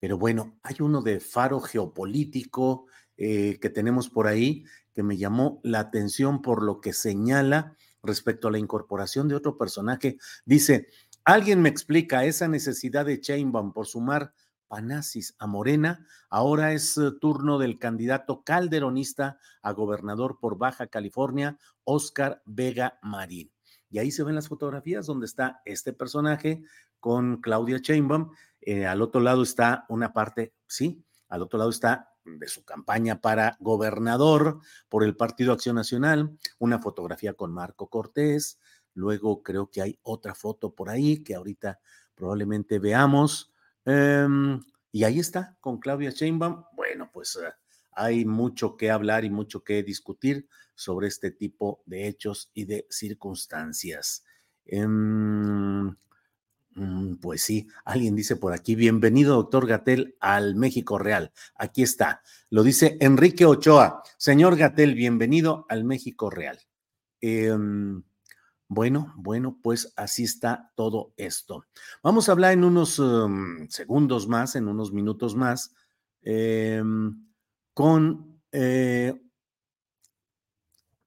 pero 0.00 0.16
bueno, 0.16 0.58
hay 0.62 0.76
uno 0.80 1.02
de 1.02 1.20
faro 1.20 1.60
geopolítico 1.60 2.86
eh, 3.18 3.58
que 3.60 3.68
tenemos 3.68 4.08
por 4.08 4.26
ahí 4.26 4.64
que 4.94 5.02
me 5.02 5.18
llamó 5.18 5.60
la 5.62 5.80
atención 5.80 6.40
por 6.40 6.62
lo 6.62 6.80
que 6.80 6.94
señala 6.94 7.76
respecto 8.02 8.48
a 8.48 8.50
la 8.50 8.58
incorporación 8.58 9.28
de 9.28 9.34
otro 9.34 9.58
personaje. 9.58 10.16
Dice, 10.46 10.88
alguien 11.24 11.60
me 11.60 11.68
explica 11.68 12.24
esa 12.24 12.48
necesidad 12.48 13.04
de 13.04 13.20
Chainbaum 13.20 13.74
por 13.74 13.86
sumar 13.86 14.32
Panasis 14.70 15.34
a 15.40 15.48
Morena. 15.48 16.06
Ahora 16.28 16.72
es 16.72 16.96
eh, 16.96 17.10
turno 17.20 17.58
del 17.58 17.76
candidato 17.76 18.44
calderonista 18.44 19.38
a 19.62 19.72
gobernador 19.72 20.38
por 20.40 20.56
Baja 20.56 20.86
California, 20.86 21.58
Oscar 21.82 22.40
Vega 22.46 23.00
Marín. 23.02 23.50
Y 23.90 23.98
ahí 23.98 24.12
se 24.12 24.22
ven 24.22 24.36
las 24.36 24.46
fotografías 24.46 25.06
donde 25.06 25.26
está 25.26 25.60
este 25.64 25.92
personaje 25.92 26.62
con 27.00 27.40
Claudia 27.40 27.82
Chainbaum. 27.82 28.30
Eh, 28.60 28.86
al 28.86 29.02
otro 29.02 29.20
lado 29.20 29.42
está 29.42 29.86
una 29.88 30.12
parte, 30.12 30.54
sí, 30.68 31.04
al 31.28 31.42
otro 31.42 31.58
lado 31.58 31.70
está 31.70 32.12
de 32.24 32.46
su 32.46 32.64
campaña 32.64 33.20
para 33.20 33.56
gobernador 33.58 34.60
por 34.88 35.02
el 35.02 35.16
Partido 35.16 35.52
Acción 35.52 35.74
Nacional, 35.74 36.38
una 36.60 36.78
fotografía 36.78 37.34
con 37.34 37.52
Marco 37.52 37.88
Cortés, 37.88 38.60
luego 38.94 39.42
creo 39.42 39.68
que 39.68 39.82
hay 39.82 39.98
otra 40.02 40.36
foto 40.36 40.74
por 40.76 40.90
ahí 40.90 41.24
que 41.24 41.34
ahorita 41.34 41.80
probablemente 42.14 42.78
veamos, 42.78 43.52
em, 43.84 44.60
y 44.92 45.04
ahí 45.04 45.18
está, 45.18 45.56
con 45.60 45.78
Claudia 45.78 46.10
Sheinbaum. 46.10 46.64
Bueno, 46.74 47.10
pues 47.12 47.36
eh, 47.36 47.52
hay 47.92 48.24
mucho 48.24 48.76
que 48.76 48.90
hablar 48.90 49.24
y 49.24 49.30
mucho 49.30 49.62
que 49.62 49.82
discutir 49.82 50.48
sobre 50.74 51.08
este 51.08 51.30
tipo 51.30 51.82
de 51.86 52.08
hechos 52.08 52.50
y 52.54 52.64
de 52.64 52.86
circunstancias. 52.90 54.24
Em, 54.64 55.94
Mm, 56.74 57.16
pues 57.16 57.42
sí, 57.42 57.66
alguien 57.84 58.14
dice 58.14 58.36
por 58.36 58.52
aquí, 58.52 58.74
bienvenido 58.74 59.34
doctor 59.34 59.66
Gatel 59.66 60.16
al 60.20 60.54
México 60.54 60.98
Real. 60.98 61.32
Aquí 61.56 61.82
está, 61.82 62.22
lo 62.48 62.62
dice 62.62 62.96
Enrique 63.00 63.44
Ochoa. 63.44 64.02
Señor 64.16 64.56
Gatel, 64.56 64.94
bienvenido 64.94 65.66
al 65.68 65.84
México 65.84 66.30
Real. 66.30 66.58
Em, 67.20 68.02
bueno, 68.72 69.12
bueno, 69.16 69.58
pues 69.60 69.92
así 69.96 70.22
está 70.22 70.70
todo 70.76 71.12
esto. 71.16 71.64
Vamos 72.04 72.28
a 72.28 72.32
hablar 72.32 72.52
en 72.52 72.62
unos 72.62 73.00
em, 73.00 73.68
segundos 73.68 74.28
más, 74.28 74.54
en 74.54 74.68
unos 74.68 74.92
minutos 74.92 75.34
más, 75.34 75.74
em, 76.22 77.26
con, 77.74 78.40
eh, 78.52 79.20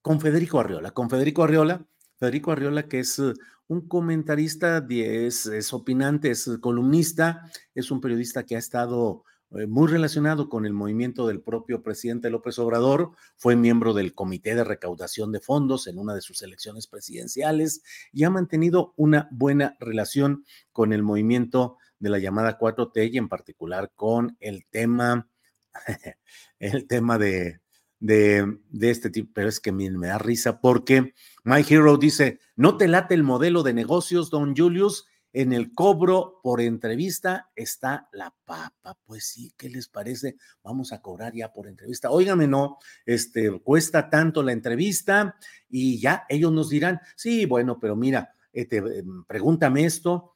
con 0.02 0.20
Federico 0.20 0.60
Arriola. 0.60 0.92
Con 0.92 1.10
Federico 1.10 1.42
Arriola, 1.42 1.88
Federico 2.18 2.52
Arriola, 2.52 2.90
que 2.90 3.00
es 3.00 3.22
un 3.68 3.88
comentarista, 3.88 4.86
es, 4.90 5.72
opinante, 5.72 6.32
es 6.32 6.50
columnista, 6.60 7.50
es 7.74 7.92
un 7.92 8.02
periodista 8.02 8.46
que 8.46 8.58
ha 8.58 8.60
estado 8.60 9.24
eh, 9.24 9.33
muy 9.68 9.88
relacionado 9.88 10.50
con 10.50 10.66
el 10.66 10.74
movimiento 10.74 11.28
del 11.28 11.42
propio 11.42 11.84
presidente 11.84 12.30
López 12.30 12.58
Obrador, 12.58 13.12
fue 13.38 13.56
miembro 13.56 13.94
del 13.94 14.16
Comité 14.16 14.56
de 14.56 14.64
Recaudación 14.64 15.32
de 15.32 15.40
Fondos 15.40 15.88
en 15.88 16.00
una 16.00 16.16
de 16.16 16.22
sus 16.22 16.42
elecciones 16.42 16.88
presidenciales 16.88 17.84
y 18.12 18.24
ha 18.24 18.30
mantenido 18.30 18.94
una 18.98 19.28
buena 19.32 19.78
relación 19.80 20.44
con 20.72 20.92
el 20.92 21.04
movimiento 21.04 21.78
de 22.00 22.10
la 22.10 22.20
llamada 22.20 22.58
4T 22.58 23.12
y 23.14 23.18
en 23.18 23.30
particular 23.30 23.92
con 23.96 24.36
el 24.40 24.66
tema, 24.66 25.30
el 26.60 26.88
tema 26.88 27.20
de, 27.20 27.62
de, 28.00 28.58
este 28.82 29.10
tipo, 29.10 29.32
pero 29.34 29.48
es 29.48 29.60
que 29.60 29.72
me, 29.72 29.90
me 29.92 30.08
da 30.08 30.18
risa 30.18 30.60
porque 30.60 31.14
My 31.44 31.64
Hero 31.68 31.98
dice, 31.98 32.40
¿no 32.56 32.76
te 32.76 32.88
late 32.88 33.14
el 33.14 33.24
modelo 33.24 33.64
de 33.64 33.74
negocios, 33.74 34.30
don 34.30 34.56
Julius? 34.56 35.06
En 35.34 35.52
el 35.52 35.74
cobro 35.74 36.40
por 36.44 36.62
entrevista 36.62 37.50
está 37.56 38.08
la 38.14 38.34
papa. 38.46 38.98
Pues 39.04 39.26
sí, 39.26 39.52
¿qué 39.58 39.68
les 39.68 39.88
parece? 39.88 40.38
Vamos 40.64 40.94
a 40.94 41.02
cobrar 41.02 41.34
ya 41.34 41.52
por 41.52 41.68
entrevista. 41.68 42.12
Óigame, 42.12 42.48
no, 42.48 42.78
este, 43.06 43.60
cuesta 43.62 44.12
tanto 44.12 44.44
la 44.44 44.52
entrevista 44.52 45.36
y 45.68 46.00
ya 46.00 46.26
ellos 46.30 46.52
nos 46.52 46.70
dirán, 46.70 47.02
sí, 47.16 47.48
bueno, 47.48 47.80
pero 47.80 47.96
mira, 47.96 48.36
em, 48.54 49.24
pregúntame 49.26 49.86
esto, 49.86 50.33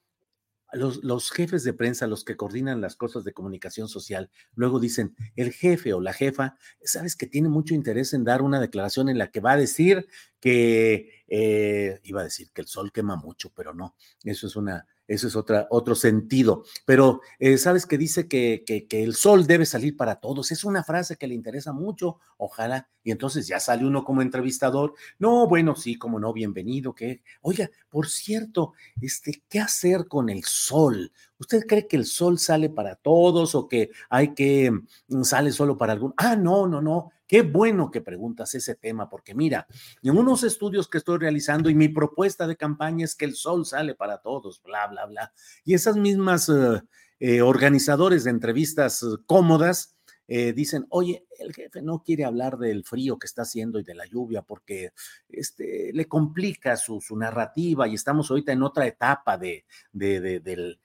los, 0.73 1.31
jefes 1.31 1.63
de 1.63 1.73
prensa, 1.73 2.07
los 2.07 2.23
que 2.23 2.35
coordinan 2.35 2.81
las 2.81 2.95
cosas 2.95 3.23
de 3.23 3.33
comunicación 3.33 3.87
social, 3.87 4.29
luego 4.53 4.79
dicen, 4.79 5.15
el 5.35 5.51
jefe 5.51 5.93
o 5.93 6.01
la 6.01 6.13
jefa, 6.13 6.57
sabes 6.83 7.15
que 7.15 7.27
tiene 7.27 7.49
mucho 7.49 7.73
interés 7.73 8.13
en 8.13 8.23
dar 8.23 8.41
una 8.41 8.59
declaración 8.59 9.09
en 9.09 9.17
la 9.17 9.31
que 9.31 9.39
va 9.39 9.53
a 9.53 9.57
decir 9.57 10.07
que, 10.39 11.23
eh, 11.27 11.99
iba 12.03 12.21
a 12.21 12.25
decir 12.25 12.51
que 12.51 12.61
el 12.61 12.67
sol 12.67 12.91
quema 12.91 13.15
mucho, 13.15 13.51
pero 13.55 13.73
no, 13.73 13.95
eso 14.23 14.47
es 14.47 14.55
una, 14.55 14.85
eso 15.07 15.27
es 15.27 15.35
otra, 15.35 15.67
otro 15.69 15.95
sentido. 15.95 16.63
Pero 16.85 17.21
eh, 17.39 17.57
sabes 17.57 17.85
que 17.85 17.97
dice 17.97 18.27
que, 18.27 18.63
que, 18.65 18.87
que, 18.87 19.03
el 19.03 19.15
sol 19.15 19.47
debe 19.47 19.65
salir 19.65 19.95
para 19.95 20.19
todos. 20.19 20.51
Es 20.51 20.63
una 20.63 20.83
frase 20.83 21.15
que 21.15 21.27
le 21.27 21.35
interesa 21.35 21.73
mucho, 21.73 22.19
ojalá. 22.37 22.89
Y 23.03 23.11
entonces 23.11 23.47
ya 23.47 23.59
sale 23.59 23.85
uno 23.85 24.03
como 24.03 24.21
entrevistador. 24.21 24.93
No, 25.17 25.47
bueno, 25.47 25.75
sí, 25.75 25.97
como 25.97 26.19
no, 26.19 26.33
bienvenido. 26.33 26.93
Que, 26.93 27.23
oiga, 27.41 27.69
por 27.89 28.09
cierto, 28.09 28.73
este, 29.01 29.43
¿qué 29.47 29.59
hacer 29.59 30.07
con 30.07 30.29
el 30.29 30.43
sol? 30.43 31.11
¿Usted 31.39 31.65
cree 31.67 31.87
que 31.87 31.97
el 31.97 32.05
sol 32.05 32.39
sale 32.39 32.69
para 32.69 32.95
todos 32.95 33.55
o 33.55 33.67
que 33.67 33.91
hay 34.09 34.33
que 34.33 34.71
mm, 34.71 35.23
sale 35.23 35.51
solo 35.51 35.77
para 35.77 35.93
algunos? 35.93 36.15
Ah, 36.17 36.35
no, 36.35 36.67
no, 36.67 36.81
no. 36.81 37.11
Qué 37.27 37.41
bueno 37.41 37.91
que 37.91 38.01
preguntas 38.01 38.55
ese 38.55 38.75
tema, 38.75 39.09
porque 39.09 39.35
mira, 39.35 39.67
en 40.01 40.17
unos 40.17 40.43
estudios 40.43 40.87
que 40.87 40.97
estoy 40.97 41.17
realizando 41.17 41.69
y 41.69 41.75
mi 41.75 41.89
propuesta 41.89 42.47
de 42.47 42.55
campaña 42.55 43.03
es 43.03 43.15
que 43.15 43.25
el 43.25 43.35
sol 43.35 43.65
sale 43.65 43.95
para 43.95 44.19
todos, 44.19 44.61
bla, 44.63 44.87
bla, 44.87 45.05
bla. 45.05 45.33
Y 45.65 45.73
esas 45.73 45.97
mismas 45.97 46.47
eh, 46.47 46.81
eh, 47.19 47.41
organizadores 47.41 48.23
de 48.23 48.29
entrevistas 48.29 49.03
eh, 49.03 49.07
cómodas 49.25 49.96
eh, 50.27 50.51
dicen, 50.51 50.85
oye, 50.89 51.25
el 51.39 51.53
jefe 51.53 51.81
no 51.81 52.03
quiere 52.03 52.25
hablar 52.25 52.57
del 52.57 52.83
frío 52.83 53.17
que 53.17 53.27
está 53.27 53.43
haciendo 53.43 53.79
y 53.79 53.83
de 53.83 53.95
la 53.95 54.05
lluvia 54.05 54.41
porque 54.41 54.91
este, 55.29 55.91
le 55.93 56.05
complica 56.05 56.75
su, 56.75 56.99
narrativa 57.15 57.87
y 57.87 57.93
estamos 57.93 58.29
ahorita 58.29 58.51
en 58.51 58.61
otra 58.63 58.85
etapa 58.85 59.37
de, 59.37 59.65
de, 59.93 60.77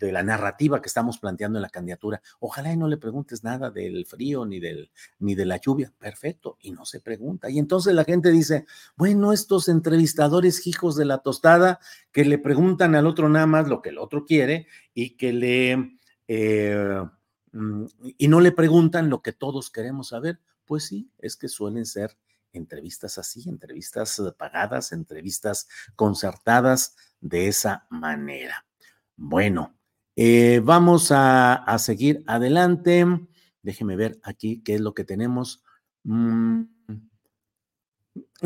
la 0.00 0.22
narrativa 0.22 0.80
que 0.80 0.88
estamos 0.88 1.18
planteando 1.18 1.58
en 1.58 1.62
la 1.62 1.68
candidatura. 1.68 2.22
Ojalá 2.40 2.72
y 2.72 2.76
no 2.76 2.88
le 2.88 2.96
preguntes 2.96 3.44
nada 3.44 3.70
del 3.70 4.06
frío 4.06 4.46
ni, 4.46 4.58
del, 4.58 4.90
ni 5.18 5.34
de 5.34 5.44
la 5.44 5.58
lluvia. 5.58 5.92
Perfecto, 5.98 6.56
y 6.60 6.70
no 6.70 6.86
se 6.86 7.00
pregunta. 7.00 7.50
Y 7.50 7.58
entonces 7.58 7.94
la 7.94 8.04
gente 8.04 8.30
dice, 8.30 8.64
bueno, 8.96 9.32
estos 9.32 9.68
entrevistadores 9.68 10.66
hijos 10.66 10.96
de 10.96 11.04
la 11.04 11.18
tostada 11.18 11.78
que 12.10 12.24
le 12.24 12.38
preguntan 12.38 12.94
al 12.94 13.06
otro 13.06 13.28
nada 13.28 13.46
más 13.46 13.68
lo 13.68 13.82
que 13.82 13.90
el 13.90 13.98
otro 13.98 14.24
quiere 14.24 14.66
y 14.94 15.10
que 15.16 15.32
le... 15.32 15.98
Eh, 16.28 17.02
y 18.18 18.28
no 18.28 18.40
le 18.40 18.52
preguntan 18.52 19.10
lo 19.10 19.20
que 19.20 19.32
todos 19.32 19.70
queremos 19.70 20.08
saber, 20.08 20.40
pues 20.64 20.84
sí, 20.84 21.10
es 21.18 21.36
que 21.36 21.48
suelen 21.48 21.86
ser 21.86 22.16
entrevistas 22.52 23.18
así, 23.18 23.48
entrevistas 23.48 24.18
eh, 24.18 24.32
pagadas, 24.36 24.92
entrevistas 24.92 25.68
concertadas 25.96 26.96
de 27.20 27.48
esa 27.48 27.86
manera. 27.90 28.66
Bueno, 29.16 29.76
eh, 30.16 30.60
vamos 30.62 31.08
a, 31.10 31.64
seguir 31.78 32.22
adelante. 32.26 33.06
Déjeme 33.62 33.96
ver 33.96 34.18
aquí 34.22 34.62
qué 34.62 34.74
es 34.74 34.80
lo 34.80 34.94
que 34.94 35.04
tenemos. 35.04 35.62
Mm, 36.04 36.62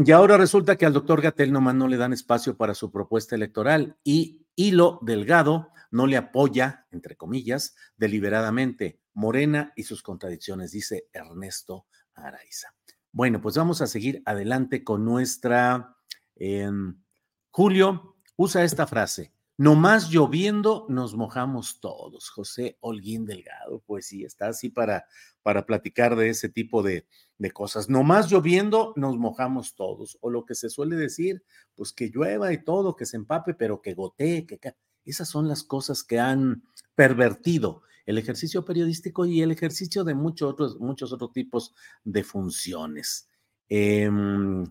Y 0.05 0.13
ahora 0.13 0.37
resulta 0.37 0.77
que 0.77 0.87
al 0.87 0.93
doctor 0.93 1.23
Gatel 1.23 1.53
nomás 1.53 1.75
no 1.75 1.89
le 1.89 1.97
dan 1.97 2.13
espacio 2.13 2.57
para 2.57 2.75
su 2.75 2.91
propuesta 2.91 3.35
electoral 3.35 3.97
y 4.05 4.47
Hilo 4.55 4.99
Delgado 5.03 5.71
no 5.91 6.07
le 6.07 6.17
apoya, 6.17 6.87
entre 6.91 7.17
comillas, 7.17 7.75
deliberadamente 7.97 9.01
Morena 9.15 9.73
y 9.77 9.85
sus 9.85 10.03
contradicciones, 10.03 10.73
dice 10.73 11.09
Ernesto 11.13 11.87
Araiza. 12.15 12.75
Bueno, 13.13 13.41
pues 13.41 13.57
vamos 13.57 13.81
a 13.83 13.87
seguir 13.87 14.23
adelante 14.27 14.85
con 14.85 15.05
nuestra... 15.05 15.97
Em, 16.35 17.03
Julio 17.51 18.17
usa 18.37 18.63
esta 18.63 18.87
frase, 18.87 19.33
no 19.59 19.75
más 19.75 20.11
lloviendo 20.11 20.85
nos 20.91 21.15
mojamos 21.15 21.81
todos. 21.81 22.29
José 22.29 22.77
Holguín 22.81 23.25
Delgado, 23.25 23.83
pues 23.87 24.07
sí, 24.07 24.23
está 24.23 24.49
así 24.49 24.69
para, 24.69 25.07
para 25.43 25.65
platicar 25.65 26.15
de 26.15 26.29
ese 26.29 26.51
tipo 26.51 26.83
de, 26.83 27.07
de 27.39 27.51
cosas. 27.51 27.89
No 27.89 28.03
más 28.03 28.31
lloviendo 28.31 28.93
nos 28.97 29.17
mojamos 29.17 29.75
todos. 29.75 30.19
O 30.21 30.29
lo 30.29 30.45
que 30.45 30.55
se 30.55 30.69
suele 30.69 30.97
decir, 30.97 31.43
pues 31.75 31.95
que 31.95 32.11
llueva 32.11 32.53
y 32.53 32.63
todo, 32.63 32.97
que 32.97 33.07
se 33.07 33.17
empape, 33.17 33.55
pero 33.55 33.81
que 33.81 33.95
gotee, 33.95 34.47
que... 34.47 34.59
Esas 35.07 35.29
son 35.29 35.49
las 35.49 35.63
cosas 35.63 36.03
que 36.03 36.19
han 36.19 36.63
pervertido 36.95 37.83
el 38.05 38.19
ejercicio 38.19 38.65
periodístico 38.65 39.27
y 39.27 39.43
el 39.43 39.51
ejercicio 39.51 40.05
de 40.05 40.15
muchos 40.15 40.53
otros, 40.53 40.79
muchos 40.79 41.13
otros 41.13 41.33
tipos 41.33 41.75
de 42.05 42.23
funciones. 42.23 43.29
Em, 43.69 44.65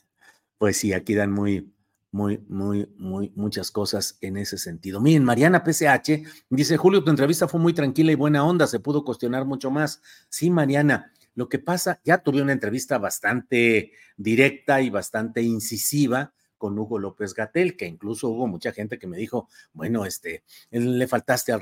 pues 0.58 0.78
sí, 0.78 0.94
aquí 0.94 1.14
dan 1.14 1.32
muy, 1.32 1.72
muy, 2.12 2.40
muy, 2.48 2.88
muy, 2.98 3.32
muchas 3.36 3.72
cosas 3.72 4.18
en 4.22 4.38
ese 4.38 4.58
sentido. 4.58 5.00
Miren, 5.00 5.24
Mariana 5.24 5.64
PCH 5.64 6.24
dice, 6.50 6.78
Julio, 6.78 7.04
tu 7.04 7.12
entrevista 7.12 7.48
fue 7.48 7.60
muy 7.60 7.74
tranquila 7.74 8.12
y 8.12 8.16
buena 8.16 8.46
onda, 8.46 8.68
se 8.68 8.80
pudo 8.80 9.04
cuestionar 9.04 9.46
mucho 9.46 9.70
más. 9.70 10.02
Sí, 10.30 10.50
Mariana, 10.50 11.12
lo 11.36 11.50
que 11.50 11.60
pasa, 11.60 12.00
ya 12.04 12.20
tuve 12.20 12.42
una 12.42 12.54
entrevista 12.54 12.98
bastante 12.98 13.92
directa 14.18 14.82
y 14.82 14.90
bastante 14.90 15.42
incisiva 15.42 16.34
con 16.58 16.78
Hugo 16.78 17.00
López 17.00 17.34
Gatel, 17.34 17.78
que 17.78 17.86
incluso 17.86 18.30
hubo 18.30 18.48
mucha 18.48 18.72
gente 18.72 18.98
que 18.98 19.08
me 19.08 19.18
dijo, 19.18 19.48
bueno, 19.74 20.06
este, 20.06 20.44
le 20.72 21.08
faltaste 21.08 21.52
al, 21.52 21.62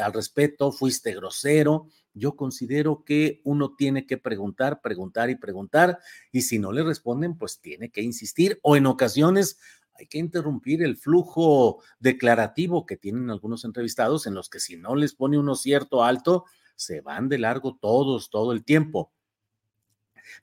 al 0.00 0.12
respeto, 0.12 0.72
fuiste 0.72 1.14
grosero. 1.14 1.88
Yo 2.14 2.36
considero 2.36 3.04
que 3.04 3.40
uno 3.44 3.74
tiene 3.74 4.06
que 4.06 4.18
preguntar, 4.18 4.80
preguntar 4.80 5.30
y 5.30 5.36
preguntar, 5.36 5.98
y 6.30 6.42
si 6.42 6.58
no 6.58 6.72
le 6.72 6.82
responden, 6.82 7.36
pues 7.36 7.60
tiene 7.60 7.90
que 7.90 8.02
insistir, 8.02 8.58
o 8.62 8.76
en 8.76 8.86
ocasiones 8.86 9.58
hay 9.94 10.06
que 10.06 10.18
interrumpir 10.18 10.82
el 10.82 10.96
flujo 10.96 11.82
declarativo 12.00 12.86
que 12.86 12.96
tienen 12.96 13.30
algunos 13.30 13.64
entrevistados, 13.64 14.26
en 14.26 14.34
los 14.34 14.48
que 14.48 14.60
si 14.60 14.76
no 14.76 14.96
les 14.96 15.14
pone 15.14 15.38
uno 15.38 15.54
cierto 15.54 16.02
alto, 16.02 16.44
se 16.74 17.00
van 17.00 17.28
de 17.28 17.38
largo 17.38 17.76
todos, 17.80 18.30
todo 18.30 18.52
el 18.52 18.64
tiempo. 18.64 19.12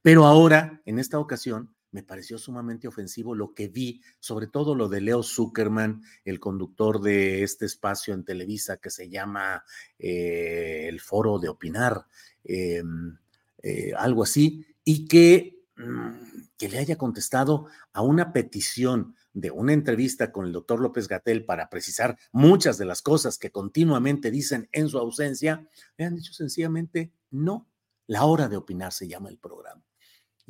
Pero 0.02 0.26
ahora, 0.26 0.82
en 0.86 1.00
esta 1.00 1.20
ocasión, 1.20 1.76
me 1.92 2.04
pareció 2.04 2.38
sumamente 2.38 2.88
ofensivo 2.88 3.36
lo 3.36 3.54
que 3.54 3.68
vi, 3.68 4.02
sobre 4.20 4.48
todo 4.48 4.76
lo 4.76 4.90
de 4.90 5.02
Leo 5.02 5.24
Zuckerman, 5.24 6.04
el 6.24 6.40
conductor 6.40 7.02
de 7.02 7.44
este 7.44 7.66
espacio 7.66 8.14
en 8.14 8.24
Televisa 8.24 8.78
que 8.78 8.90
se 8.90 9.10
llama 9.10 9.64
eh, 9.98 10.88
el 10.88 11.00
Foro 11.00 11.40
de 11.40 11.50
Opinar, 11.50 12.06
em, 12.44 13.18
eh, 13.64 13.92
algo 13.98 14.24
así, 14.24 14.66
y 14.84 15.08
que, 15.08 15.64
mm, 15.78 16.10
que 16.58 16.70
le 16.70 16.78
haya 16.78 16.98
contestado 16.98 17.68
a 17.94 18.02
una 18.02 18.34
petición 18.34 19.16
de 19.34 19.52
una 19.52 19.74
entrevista 19.74 20.32
con 20.32 20.46
el 20.46 20.52
doctor 20.52 20.80
López 20.80 21.08
Gatel 21.08 21.46
para 21.46 21.70
precisar 21.70 22.18
muchas 22.32 22.78
de 22.78 22.86
las 22.86 23.02
cosas 23.02 23.38
que 23.38 23.52
continuamente 23.52 24.32
dicen 24.32 24.68
en 24.72 24.90
su 24.90 24.98
ausencia, 24.98 25.68
le 25.98 26.06
han 26.06 26.16
dicho 26.16 26.34
sencillamente 26.34 27.12
no. 27.32 27.68
La 28.08 28.26
hora 28.26 28.50
de 28.50 28.58
opinar 28.58 28.92
se 28.92 29.08
llama 29.08 29.30
el 29.30 29.38
programa. 29.38 29.84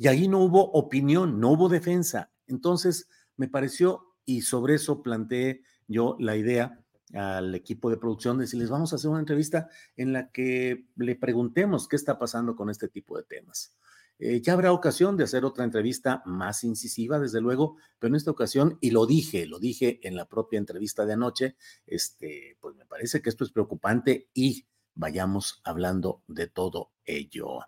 Y 0.00 0.08
ahí 0.08 0.28
no 0.28 0.38
hubo 0.38 0.64
opinión, 0.72 1.40
no 1.40 1.50
hubo 1.50 1.68
defensa. 1.68 2.32
Entonces, 2.46 3.06
me 3.36 3.48
pareció, 3.48 4.14
y 4.24 4.40
sobre 4.40 4.76
eso 4.76 5.02
planteé 5.02 5.60
yo 5.88 6.16
la 6.18 6.36
idea 6.36 6.80
al 7.12 7.54
equipo 7.54 7.90
de 7.90 7.98
producción 7.98 8.38
de 8.38 8.44
decirles, 8.44 8.70
vamos 8.70 8.94
a 8.94 8.96
hacer 8.96 9.10
una 9.10 9.20
entrevista 9.20 9.68
en 9.98 10.14
la 10.14 10.30
que 10.30 10.86
le 10.96 11.16
preguntemos 11.16 11.86
qué 11.86 11.96
está 11.96 12.18
pasando 12.18 12.56
con 12.56 12.70
este 12.70 12.88
tipo 12.88 13.18
de 13.18 13.24
temas. 13.24 13.76
Eh, 14.18 14.40
ya 14.40 14.54
habrá 14.54 14.72
ocasión 14.72 15.18
de 15.18 15.24
hacer 15.24 15.44
otra 15.44 15.64
entrevista 15.64 16.22
más 16.24 16.64
incisiva, 16.64 17.18
desde 17.18 17.42
luego, 17.42 17.76
pero 17.98 18.08
en 18.08 18.16
esta 18.16 18.30
ocasión, 18.30 18.78
y 18.80 18.92
lo 18.92 19.04
dije, 19.04 19.44
lo 19.44 19.58
dije 19.58 20.00
en 20.02 20.16
la 20.16 20.24
propia 20.24 20.58
entrevista 20.58 21.04
de 21.04 21.12
anoche, 21.12 21.56
este, 21.86 22.56
pues 22.58 22.74
me 22.74 22.86
parece 22.86 23.20
que 23.20 23.28
esto 23.28 23.44
es 23.44 23.50
preocupante 23.50 24.30
y 24.32 24.64
vayamos 24.94 25.60
hablando 25.62 26.22
de 26.26 26.46
todo 26.46 26.92
ello. 27.04 27.60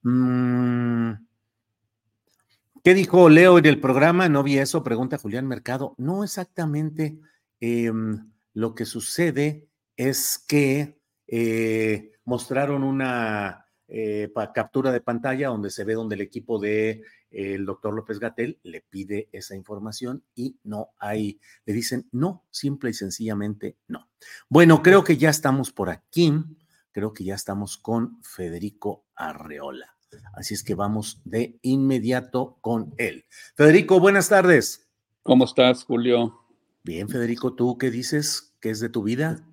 Mm, 0.00 1.12
¿Qué 2.84 2.92
dijo 2.92 3.30
Leo 3.30 3.56
en 3.56 3.64
el 3.64 3.80
programa? 3.80 4.28
No 4.28 4.42
vi 4.42 4.58
eso, 4.58 4.84
pregunta 4.84 5.16
Julián 5.16 5.46
Mercado. 5.46 5.94
No 5.96 6.22
exactamente. 6.22 7.18
Em, 7.58 8.30
lo 8.52 8.74
que 8.74 8.84
sucede 8.84 9.70
es 9.96 10.38
que 10.46 11.00
eh, 11.26 12.12
mostraron 12.26 12.84
una 12.84 13.64
eh, 13.88 14.30
captura 14.52 14.92
de 14.92 15.00
pantalla 15.00 15.48
donde 15.48 15.70
se 15.70 15.84
ve 15.84 15.94
donde 15.94 16.16
el 16.16 16.20
equipo 16.20 16.58
de 16.58 17.00
el 17.30 17.64
doctor 17.64 17.94
López 17.94 18.18
Gatel 18.18 18.60
le 18.62 18.82
pide 18.82 19.30
esa 19.32 19.56
información 19.56 20.22
y 20.34 20.58
no 20.62 20.90
hay, 20.98 21.40
le 21.64 21.72
dicen 21.72 22.06
no, 22.12 22.44
simple 22.50 22.90
y 22.90 22.92
sencillamente 22.92 23.78
no. 23.88 24.10
Bueno, 24.50 24.82
creo 24.82 25.04
que 25.04 25.16
ya 25.16 25.30
estamos 25.30 25.72
por 25.72 25.88
aquí, 25.88 26.34
creo 26.92 27.14
que 27.14 27.24
ya 27.24 27.34
estamos 27.34 27.78
con 27.78 28.22
Federico 28.22 29.06
Arreola. 29.14 29.93
Así 30.34 30.54
es 30.54 30.62
que 30.62 30.74
vamos 30.74 31.20
de 31.24 31.58
inmediato 31.62 32.58
con 32.60 32.94
él. 32.98 33.24
Federico, 33.56 34.00
buenas 34.00 34.28
tardes. 34.28 34.88
¿Cómo 35.22 35.44
estás, 35.44 35.84
Julio? 35.84 36.40
Bien, 36.82 37.08
Federico, 37.08 37.54
¿tú 37.54 37.78
qué 37.78 37.90
dices? 37.90 38.54
¿Qué 38.60 38.70
es 38.70 38.80
de 38.80 38.88
tu 38.88 39.02
vida? 39.02 39.46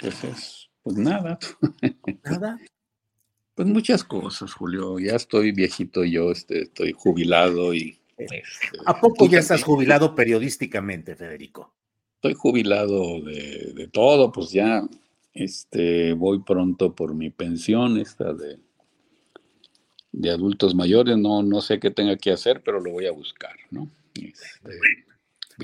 Pues 0.00 0.24
es, 0.24 0.70
pues 0.82 0.96
nada. 0.96 1.38
¿Nada? 2.24 2.58
Pues 3.54 3.68
muchas 3.68 4.02
cosas, 4.04 4.54
Julio. 4.54 4.98
Ya 4.98 5.16
estoy 5.16 5.52
viejito 5.52 6.04
yo, 6.04 6.30
este, 6.30 6.62
estoy 6.62 6.92
jubilado 6.92 7.74
y... 7.74 7.98
Este, 8.16 8.42
¿A 8.86 8.98
poco 9.00 9.26
ya 9.26 9.38
estás 9.38 9.62
jubilado 9.62 10.14
periodísticamente, 10.14 11.16
Federico? 11.16 11.74
Estoy 12.16 12.34
jubilado 12.34 13.20
de, 13.22 13.72
de 13.74 13.88
todo, 13.88 14.30
pues 14.30 14.50
ya 14.50 14.82
este, 15.34 16.12
voy 16.12 16.42
pronto 16.42 16.94
por 16.94 17.14
mi 17.14 17.30
pensión, 17.30 17.98
esta 17.98 18.32
de 18.32 18.58
de 20.12 20.30
adultos 20.30 20.74
mayores, 20.74 21.16
no, 21.16 21.42
no 21.42 21.60
sé 21.60 21.78
qué 21.78 21.90
tenga 21.90 22.16
que 22.16 22.32
hacer, 22.32 22.62
pero 22.64 22.80
lo 22.80 22.90
voy 22.90 23.06
a 23.06 23.12
buscar, 23.12 23.54
¿no? 23.70 23.88
Este, 24.14 24.70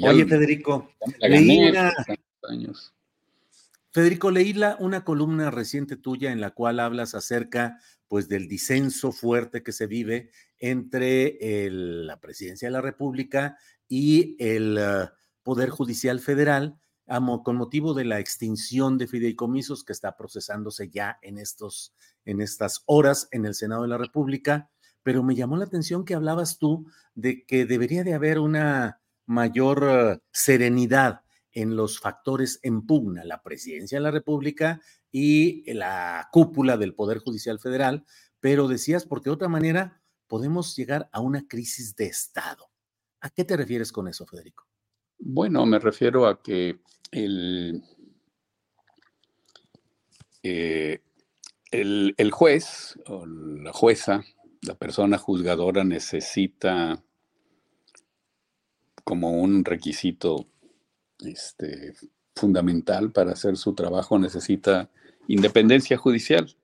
Oye, 0.02 0.26
Federico, 0.26 0.90
leí 1.20 1.68
una, 1.68 1.92
Federico, 3.90 4.30
leí 4.30 4.54
una 4.78 5.04
columna 5.04 5.50
reciente 5.50 5.96
tuya 5.96 6.32
en 6.32 6.40
la 6.40 6.50
cual 6.50 6.80
hablas 6.80 7.14
acerca 7.14 7.80
pues 8.08 8.28
del 8.28 8.46
disenso 8.46 9.10
fuerte 9.10 9.62
que 9.62 9.72
se 9.72 9.86
vive 9.86 10.30
entre 10.58 11.38
la 11.70 12.20
presidencia 12.20 12.68
de 12.68 12.72
la 12.72 12.80
República 12.80 13.58
y 13.88 14.36
el 14.38 14.78
uh, 14.78 15.08
Poder 15.42 15.70
Judicial 15.70 16.20
Federal 16.20 16.78
con 17.44 17.56
motivo 17.56 17.94
de 17.94 18.04
la 18.04 18.18
extinción 18.18 18.98
de 18.98 19.06
fideicomisos 19.06 19.84
que 19.84 19.92
está 19.92 20.16
procesándose 20.16 20.88
ya 20.88 21.18
en, 21.22 21.38
estos, 21.38 21.94
en 22.26 22.42
estas 22.42 22.82
horas 22.84 23.28
en 23.30 23.46
el 23.46 23.54
Senado 23.54 23.82
de 23.82 23.88
la 23.88 23.98
República, 23.98 24.70
pero 25.02 25.22
me 25.22 25.34
llamó 25.34 25.56
la 25.56 25.64
atención 25.64 26.04
que 26.04 26.14
hablabas 26.14 26.58
tú 26.58 26.86
de 27.14 27.46
que 27.46 27.64
debería 27.64 28.04
de 28.04 28.12
haber 28.12 28.38
una 28.38 29.00
mayor 29.24 29.86
eh, 29.88 30.18
serenidad 30.32 31.22
en 31.52 31.74
los 31.74 31.98
factores 31.98 32.60
en 32.62 32.86
pugna, 32.86 33.24
la 33.24 33.42
presidencia 33.42 33.96
de 33.96 34.02
la 34.02 34.10
República 34.10 34.82
y 35.10 35.72
la 35.72 36.28
cúpula 36.30 36.76
del 36.76 36.94
Poder 36.94 37.18
Judicial 37.18 37.58
Federal, 37.58 38.04
pero 38.40 38.68
decías, 38.68 39.06
porque 39.06 39.30
de 39.30 39.34
otra 39.34 39.48
manera 39.48 40.02
podemos 40.26 40.76
llegar 40.76 41.08
a 41.12 41.20
una 41.20 41.48
crisis 41.48 41.96
de 41.96 42.06
Estado. 42.06 42.68
¿A 43.20 43.30
qué 43.30 43.44
te 43.44 43.56
refieres 43.56 43.90
con 43.90 44.06
eso, 44.08 44.26
Federico? 44.26 44.66
Bueno, 45.18 45.64
me 45.64 45.78
refiero 45.78 46.26
a 46.26 46.42
que 46.42 46.80
el, 47.10 47.82
eh, 50.42 51.00
el, 51.80 52.30
juez 52.30 52.98
o 53.06 53.26
la 53.26 53.72
jueza, 53.72 54.24
la 54.62 54.74
persona 54.74 55.18
juzgadora 55.18 55.84
necesita 55.84 57.02
como 59.04 59.30
un 59.40 59.64
requisito 59.64 60.46
este, 61.20 61.94
fundamental 62.34 63.12
para 63.12 63.32
hacer 63.32 63.56
su 63.56 63.74
trabajo, 63.74 64.18
necesita 64.18 64.90
independencia 65.28 65.96
judicial, 65.96 66.56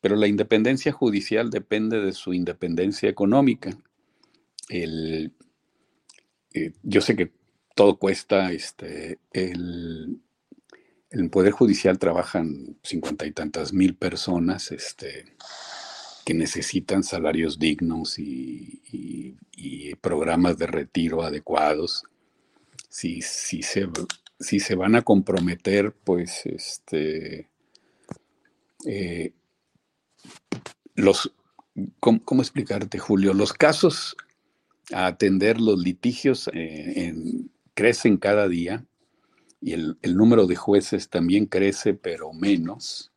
pero 0.00 0.16
la 0.16 0.28
independencia 0.28 0.92
judicial 0.92 1.50
depende 1.50 2.00
de 2.00 2.12
su 2.12 2.32
independencia 2.32 3.08
económica. 3.08 3.76
El, 4.68 5.32
eh, 6.52 6.72
yo 6.82 7.00
sé 7.00 7.16
que 7.16 7.32
todo 7.74 7.98
cuesta, 7.98 8.52
este, 8.52 9.18
el, 9.32 10.20
el 11.10 11.30
Poder 11.30 11.52
Judicial 11.52 11.98
trabajan 11.98 12.76
cincuenta 12.82 13.26
y 13.26 13.32
tantas 13.32 13.72
mil 13.72 13.94
personas, 13.94 14.72
este, 14.72 15.36
que 16.24 16.34
necesitan 16.34 17.02
salarios 17.02 17.58
dignos 17.58 18.18
y, 18.18 18.82
programas 20.00 20.56
de 20.58 20.66
retiro 20.66 21.22
adecuados. 21.22 22.04
Si, 22.88 23.22
si, 23.22 23.62
se, 23.62 23.88
si 24.38 24.60
se 24.60 24.74
van 24.76 24.94
a 24.94 25.02
comprometer, 25.02 25.92
pues 26.04 26.46
este, 26.46 27.48
eh, 28.86 29.32
los, 30.94 31.32
¿cómo, 31.98 32.42
explicarte, 32.42 32.98
Julio? 32.98 33.34
Los 33.34 33.52
casos 33.52 34.16
a 34.92 35.06
atender, 35.06 35.60
los 35.60 35.78
litigios 35.80 36.48
eh, 36.52 37.12
crecen 37.74 38.16
cada 38.18 38.46
día 38.46 38.84
y 39.66 39.72
el, 39.72 39.96
número 40.16 40.46
de 40.46 40.54
jueces 40.54 41.10
también 41.10 41.46
crece, 41.46 41.92
pero 41.92 42.32
menos. 42.32 43.10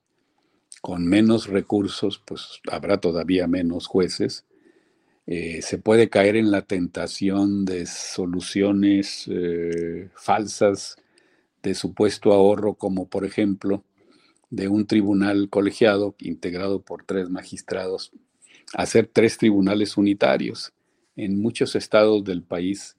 Con 0.82 1.06
menos 1.06 1.46
recursos, 1.46 2.24
pues 2.26 2.60
habrá 2.72 3.00
todavía 3.00 3.46
menos 3.46 3.86
jueces. 3.86 4.48
Eh, 5.28 5.62
se 5.62 5.78
puede 5.78 6.10
caer 6.10 6.36
en 6.36 6.50
la 6.50 6.64
tentación 6.64 7.66
de 7.66 7.86
soluciones 7.86 9.30
eh, 9.30 10.10
falsas 10.16 10.98
de 11.62 11.76
supuesto 11.76 12.34
ahorro, 12.34 12.74
como 12.74 13.08
por 13.08 13.26
ejemplo 13.26 13.84
de 14.50 14.70
un 14.70 14.88
tribunal 14.88 15.50
colegiado 15.52 16.16
integrado 16.18 16.82
por 16.82 17.04
tres 17.04 17.30
magistrados, 17.30 18.12
hacer 18.74 19.08
tres 19.14 19.38
tribunales 19.38 19.98
unitarios. 19.98 20.74
En 21.16 21.40
muchos 21.40 21.76
estados 21.76 22.24
del 22.24 22.42
país 22.42 22.98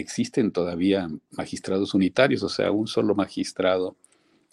existen 0.00 0.52
todavía 0.52 1.08
magistrados 1.30 1.94
unitarios, 1.94 2.42
o 2.42 2.48
sea, 2.48 2.70
un 2.70 2.86
solo 2.86 3.14
magistrado 3.14 3.96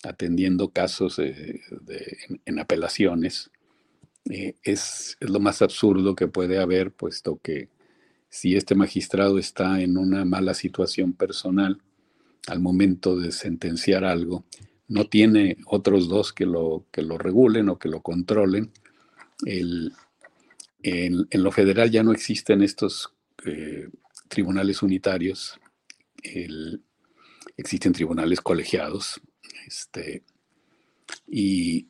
atendiendo 0.03 0.69
casos 0.69 1.19
en, 1.19 2.60
apelaciones. 2.60 3.51
Eh, 4.29 4.56
es, 4.63 5.17
lo 5.19 5.39
más 5.39 5.62
absurdo 5.62 6.15
que 6.15 6.27
puede 6.27 6.60
haber, 6.60 6.91
puesto 6.91 7.39
que 7.41 7.69
si 8.29 8.56
este 8.56 8.75
magistrado 8.75 9.38
está 9.38 9.82
en 9.82 9.97
una 9.97 10.25
mala 10.25 10.53
situación 10.53 11.13
personal 11.13 11.82
al 12.47 12.60
momento 12.60 13.17
de 13.17 13.32
sentenciar 13.32 14.06
algo, 14.06 14.45
no 14.88 15.08
tiene 15.08 15.58
otros 15.65 16.10
dos 16.10 16.34
que 16.34 16.45
lo, 16.45 16.86
que 16.91 17.01
lo 17.01 17.17
regulen 17.17 17.69
o 17.69 17.79
que 17.79 17.89
lo 17.89 18.01
controlen. 18.01 18.71
en, 19.45 19.91
lo 21.32 21.51
federal 21.51 21.91
ya 21.91 22.03
no 22.03 22.12
existen 22.12 22.62
estos 22.62 23.13
eh, 23.45 23.89
tribunales 24.34 24.82
unitarios, 24.82 25.60
existen 27.56 27.93
tribunales 27.93 28.41
colegiados, 28.41 29.22
este, 29.67 30.24
y 31.28 31.88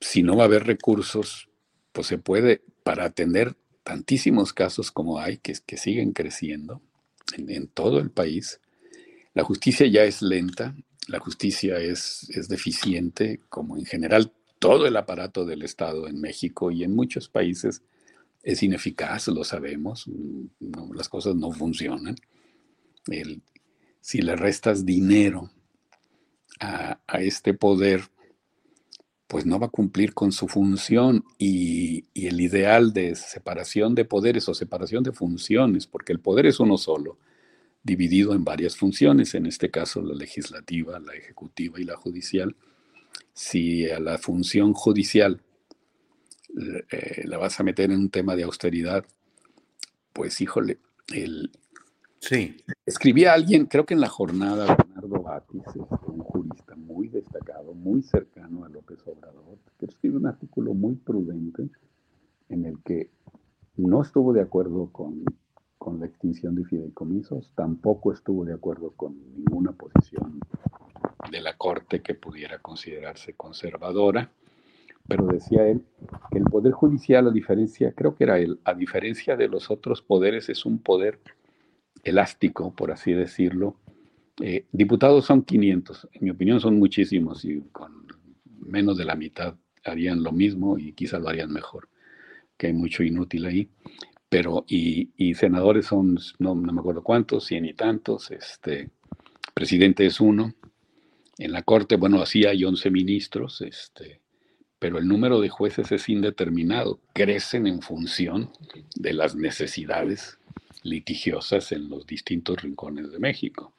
si 0.00 0.24
no 0.24 0.36
va 0.36 0.42
a 0.42 0.46
haber 0.46 0.66
recursos, 0.66 1.48
pues 1.92 2.08
se 2.08 2.18
puede, 2.18 2.64
para 2.82 3.04
atender 3.04 3.56
tantísimos 3.84 4.52
casos 4.52 4.90
como 4.90 5.20
hay, 5.20 5.38
que, 5.38 5.54
que 5.64 5.76
siguen 5.76 6.10
creciendo 6.12 6.82
en, 7.36 7.68
todo 7.68 8.00
el 8.00 8.10
país, 8.10 8.60
la 9.32 9.44
justicia 9.44 9.86
ya 9.86 10.02
es 10.02 10.22
lenta, 10.22 10.74
la 11.06 11.20
justicia 11.20 11.78
es, 11.78 12.28
es 12.30 12.48
deficiente, 12.48 13.38
como 13.48 13.78
en 13.78 13.84
general 13.84 14.32
todo 14.58 14.88
el 14.88 14.96
aparato 14.96 15.44
del 15.44 15.62
Estado 15.62 16.08
en 16.08 16.20
México 16.20 16.72
y 16.72 16.82
en 16.82 16.96
muchos 16.96 17.28
países 17.28 17.82
es 18.42 18.62
ineficaz, 18.62 19.28
lo 19.28 19.44
sabemos, 19.44 20.06
las 20.94 21.08
cosas 21.08 21.34
no 21.36 21.52
funcionan. 21.52 22.16
si 24.00 24.22
le 24.22 24.36
restas 24.36 24.84
dinero 24.84 25.50
a, 26.60 26.98
este 27.20 27.54
poder, 27.54 28.02
pues 29.26 29.46
no 29.46 29.58
va 29.58 29.66
a 29.66 29.70
cumplir 29.70 30.14
con 30.14 30.32
su 30.32 30.48
función 30.48 31.24
y, 31.38 32.04
y, 32.14 32.26
el 32.26 32.40
ideal 32.40 32.92
de 32.92 33.14
separación 33.14 33.94
de 33.94 34.04
poderes 34.04 34.48
o 34.48 34.54
separación 34.54 35.02
de 35.02 35.12
funciones, 35.12 35.86
porque 35.86 36.12
el 36.12 36.20
poder 36.20 36.46
es 36.46 36.60
uno 36.60 36.78
solo, 36.78 37.18
dividido 37.82 38.34
en 38.34 38.44
varias 38.44 38.76
funciones, 38.76 39.34
en 39.34 39.46
este 39.46 39.70
caso 39.70 40.02
la 40.02 40.14
legislativa, 40.14 40.98
la 40.98 41.14
ejecutiva 41.14 41.80
y 41.80 41.84
la 41.84 41.96
judicial. 41.96 42.56
Si 43.32 43.88
a 43.88 44.00
la 44.00 44.18
función 44.18 44.74
judicial 44.74 45.40
eh, 46.90 47.22
la 47.24 47.38
vas 47.38 47.60
a 47.60 47.62
meter 47.62 47.90
en 47.90 47.98
un 47.98 48.10
tema 48.10 48.36
de 48.36 48.44
austeridad, 48.44 49.04
pues 50.12 50.40
híjole, 50.40 50.78
el... 51.14 51.50
Sí. 52.20 52.56
Escribía 52.84 53.32
alguien, 53.32 53.64
creo 53.66 53.86
que 53.86 53.94
en 53.94 54.00
la 54.00 54.08
jornada, 54.08 54.76
Bernardo 54.76 55.22
Batis, 55.22 55.62
este, 55.66 55.80
un 56.06 56.18
jurista 56.18 56.76
muy 56.76 57.08
destacado, 57.08 57.72
muy 57.72 58.02
cercano 58.02 58.64
a 58.64 58.68
López 58.68 58.98
Obrador, 59.06 59.58
que 59.78 59.86
escribe 59.86 60.18
un 60.18 60.26
artículo 60.26 60.74
muy 60.74 60.96
prudente 60.96 61.70
en 62.50 62.66
el 62.66 62.82
que 62.82 63.10
no 63.76 64.02
estuvo 64.02 64.34
de 64.34 64.42
acuerdo 64.42 64.90
con, 64.92 65.24
con 65.78 65.98
la 65.98 66.06
extinción 66.06 66.56
de 66.56 66.64
fideicomisos, 66.64 67.52
tampoco 67.54 68.12
estuvo 68.12 68.44
de 68.44 68.52
acuerdo 68.52 68.90
con 68.90 69.16
ninguna 69.34 69.72
posición 69.72 70.40
de 71.30 71.40
la 71.40 71.56
Corte 71.56 72.02
que 72.02 72.14
pudiera 72.14 72.58
considerarse 72.58 73.32
conservadora 73.32 74.30
pero 75.08 75.26
decía 75.26 75.66
él 75.66 75.82
que 76.30 76.38
el 76.38 76.44
poder 76.44 76.72
judicial, 76.72 77.28
a 77.28 77.30
diferencia, 77.30 77.92
creo 77.92 78.14
que 78.14 78.24
era 78.24 78.38
él, 78.38 78.60
a 78.64 78.74
diferencia 78.74 79.36
de 79.36 79.48
los 79.48 79.70
otros 79.70 80.02
poderes, 80.02 80.48
es 80.48 80.64
un 80.64 80.78
poder 80.78 81.20
elástico, 82.02 82.74
por 82.74 82.92
así 82.92 83.12
decirlo. 83.12 83.76
Eh, 84.40 84.66
diputados 84.72 85.26
son 85.26 85.42
500, 85.42 86.08
en 86.12 86.24
mi 86.24 86.30
opinión 86.30 86.60
son 86.60 86.78
muchísimos 86.78 87.44
y 87.44 87.60
con 87.72 88.06
menos 88.58 88.96
de 88.96 89.04
la 89.04 89.14
mitad 89.14 89.56
harían 89.84 90.22
lo 90.22 90.32
mismo 90.32 90.78
y 90.78 90.92
quizás 90.92 91.20
lo 91.20 91.28
harían 91.28 91.52
mejor, 91.52 91.88
que 92.56 92.68
hay 92.68 92.72
mucho 92.72 93.02
inútil 93.02 93.46
ahí. 93.46 93.68
Pero, 94.28 94.64
y, 94.68 95.34
senadores 95.34 95.86
son, 95.86 96.16
no, 96.38 96.54
no, 96.54 96.72
me 96.72 96.80
acuerdo 96.80 97.02
cuántos, 97.02 97.46
cien 97.46 97.64
y 97.64 97.74
tantos, 97.74 98.30
este, 98.30 98.90
presidente 99.54 100.06
es 100.06 100.20
uno. 100.20 100.54
En 101.36 101.52
la 101.52 101.62
Corte, 101.62 101.96
bueno, 101.96 102.22
así 102.22 102.44
hay 102.44 102.64
11 102.64 102.90
ministros, 102.90 103.60
este, 103.62 104.20
pero 104.80 104.98
el 104.98 105.06
número 105.06 105.40
de 105.40 105.50
jueces 105.50 105.92
es 105.92 106.08
indeterminado, 106.08 106.98
crecen 107.12 107.66
en 107.66 107.82
función 107.82 108.50
de 108.96 109.12
las 109.12 109.36
necesidades 109.36 110.38
litigiosas 110.82 111.70
en 111.72 111.90
los 111.90 112.06
distintos 112.06 112.62
rincones 112.62 113.12
de 113.12 113.18
México. 113.18 113.74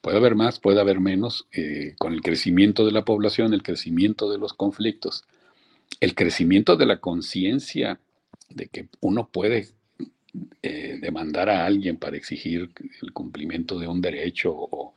puede 0.00 0.16
haber 0.16 0.34
más, 0.34 0.58
puede 0.58 0.80
haber 0.80 0.98
menos, 0.98 1.46
eh, 1.52 1.94
con 1.98 2.14
el 2.14 2.22
crecimiento 2.22 2.86
de 2.86 2.92
la 2.92 3.04
población, 3.04 3.52
el 3.52 3.62
crecimiento 3.62 4.32
de 4.32 4.38
los 4.38 4.54
conflictos, 4.54 5.24
el 6.00 6.14
crecimiento 6.14 6.76
de 6.76 6.86
la 6.86 6.96
conciencia 6.96 8.00
de 8.48 8.66
que 8.68 8.88
uno 9.00 9.28
puede 9.28 9.68
eh, 10.62 10.98
demandar 11.02 11.50
a 11.50 11.66
alguien 11.66 11.98
para 11.98 12.16
exigir 12.16 12.70
el 13.02 13.12
cumplimiento 13.12 13.78
de 13.78 13.88
un 13.88 14.00
derecho 14.00 14.54
o, 14.54 14.94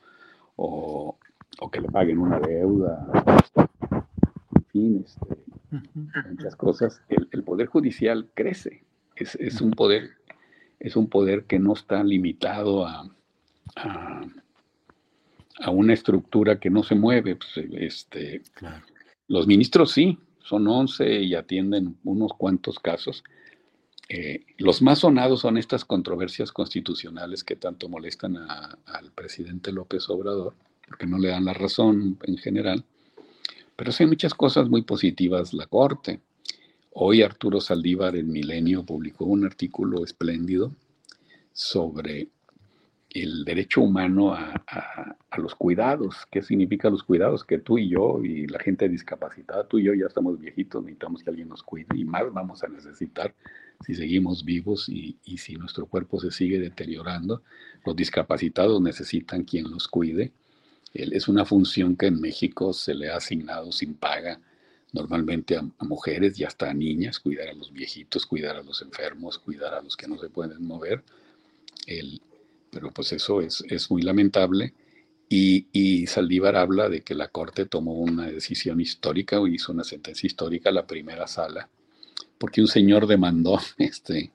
o 0.55 1.71
que 1.71 1.81
le 1.81 1.89
paguen 1.89 2.19
una 2.19 2.39
deuda 2.39 3.05
este, 4.73 5.37
muchas 6.29 6.55
cosas, 6.55 7.01
el, 7.09 7.43
poder 7.43 7.67
judicial 7.67 8.29
crece. 8.33 8.83
Es, 9.15 9.61
un 9.61 9.71
poder, 9.71 10.11
es 10.79 10.95
un 10.95 11.07
poder 11.07 11.45
que 11.45 11.59
no 11.59 11.73
está 11.73 12.03
limitado 12.03 12.85
a, 12.85 13.09
a, 13.75 15.69
una 15.69 15.93
estructura 15.93 16.59
que 16.59 16.69
no 16.69 16.83
se 16.83 16.95
mueve. 16.95 17.35
Pues, 17.35 17.67
este, 17.73 18.41
Los 19.27 19.45
ministros 19.45 19.91
sí, 19.91 20.17
son 20.43 20.67
11 20.67 21.21
y 21.21 21.35
atienden 21.35 21.97
unos 22.03 22.33
cuantos 22.33 22.79
casos. 22.79 23.23
Eh, 24.09 24.45
los 24.57 24.81
más 24.81 24.99
sonados 24.99 25.41
son 25.41 25.57
estas 25.57 25.85
controversias 25.85 26.51
constitucionales 26.51 27.43
que 27.43 27.55
tanto 27.55 27.87
molestan 27.87 28.37
al 28.37 29.11
presidente 29.15 29.71
López 29.71 30.09
Obrador, 30.09 30.55
porque 30.87 31.05
no 31.05 31.17
le 31.17 31.29
dan 31.29 31.45
la 31.45 31.53
razón 31.53 32.17
en 32.23 32.37
general. 32.37 32.83
Pero 33.75 33.91
sí 33.91 34.03
hay 34.03 34.09
muchas 34.09 34.33
cosas 34.33 34.69
muy 34.69 34.83
positivas 34.83 35.53
la 35.53 35.65
Corte. 35.65 36.21
Hoy 36.91 37.23
Arturo 37.23 37.59
Saldívar 37.59 38.15
en 38.15 38.31
Milenio 38.31 38.85
publicó 38.85 39.25
un 39.25 39.45
artículo 39.45 40.03
espléndido 40.03 40.71
sobre 41.53 42.29
el 43.09 43.43
derecho 43.45 43.81
humano 43.81 44.33
a, 44.33 45.17
los 45.37 45.55
cuidados. 45.55 46.27
¿Qué 46.31 46.43
significa 46.43 46.91
los 46.91 47.03
cuidados? 47.03 47.43
Que 47.43 47.57
tú 47.57 47.79
y 47.79 47.89
yo 47.89 48.23
y 48.23 48.45
la 48.45 48.59
gente 48.59 48.87
discapacitada, 48.87 49.67
tú 49.67 49.79
y 49.79 49.85
yo 49.85 49.93
ya 49.95 50.05
estamos 50.05 50.39
viejitos, 50.39 50.83
necesitamos 50.83 51.23
que 51.23 51.31
alguien 51.31 51.49
nos 51.49 51.63
cuide 51.63 51.87
y 51.95 52.05
más 52.05 52.31
vamos 52.31 52.63
a 52.63 52.67
necesitar 52.67 53.33
si 53.83 53.95
seguimos 53.95 54.45
vivos 54.45 54.87
y, 54.87 55.17
y 55.25 55.39
si 55.39 55.55
nuestro 55.55 55.87
cuerpo 55.87 56.19
se 56.19 56.29
sigue 56.29 56.59
deteriorando. 56.59 57.41
Los 57.83 57.95
discapacitados 57.95 58.79
necesitan 58.81 59.43
quien 59.43 59.71
los 59.71 59.87
cuide 59.87 60.31
es 60.93 61.27
una 61.27 61.45
función 61.45 61.95
que 61.95 62.07
en 62.07 62.19
México 62.19 62.71
se 62.73 62.93
le 62.93 63.09
ha 63.09 63.17
asignado 63.17 63.71
sin 63.71 63.95
paga 63.95 64.39
normalmente 64.93 65.57
a, 65.57 65.63
mujeres 65.79 66.39
y 66.39 66.43
hasta 66.43 66.69
a 66.69 66.73
niñas, 66.73 67.19
cuidar 67.19 67.49
a 67.49 67.53
los 67.53 67.73
viejitos, 67.73 68.25
cuidar 68.25 68.55
a 68.57 68.63
los 68.63 68.81
enfermos, 68.81 69.39
cuidar 69.39 69.73
a 69.73 69.81
los 69.81 69.97
que 69.97 70.07
no 70.07 70.19
se 70.19 70.29
pueden 70.29 70.63
mover. 70.63 71.03
pero 72.69 72.91
pues 72.91 73.11
eso 73.11 73.41
es, 73.41 73.63
es 73.69 73.89
muy 73.91 74.01
lamentable. 74.03 74.73
Y, 75.29 75.67
y, 75.71 76.05
Saldívar 76.07 76.55
habla 76.55 76.89
de 76.89 77.01
que 77.01 77.15
la 77.15 77.29
Corte 77.29 77.65
tomó 77.65 77.93
una 77.93 78.27
decisión 78.27 78.79
histórica 78.79 79.39
o 79.39 79.47
hizo 79.47 79.71
una 79.71 79.83
sentencia 79.83 80.27
histórica, 80.27 80.71
la 80.71 80.85
primera 80.85 81.25
sala, 81.27 81.69
porque 82.37 82.61
un 82.61 82.67
señor 82.67 83.07
demandó, 83.07 83.59
este, 83.79 84.31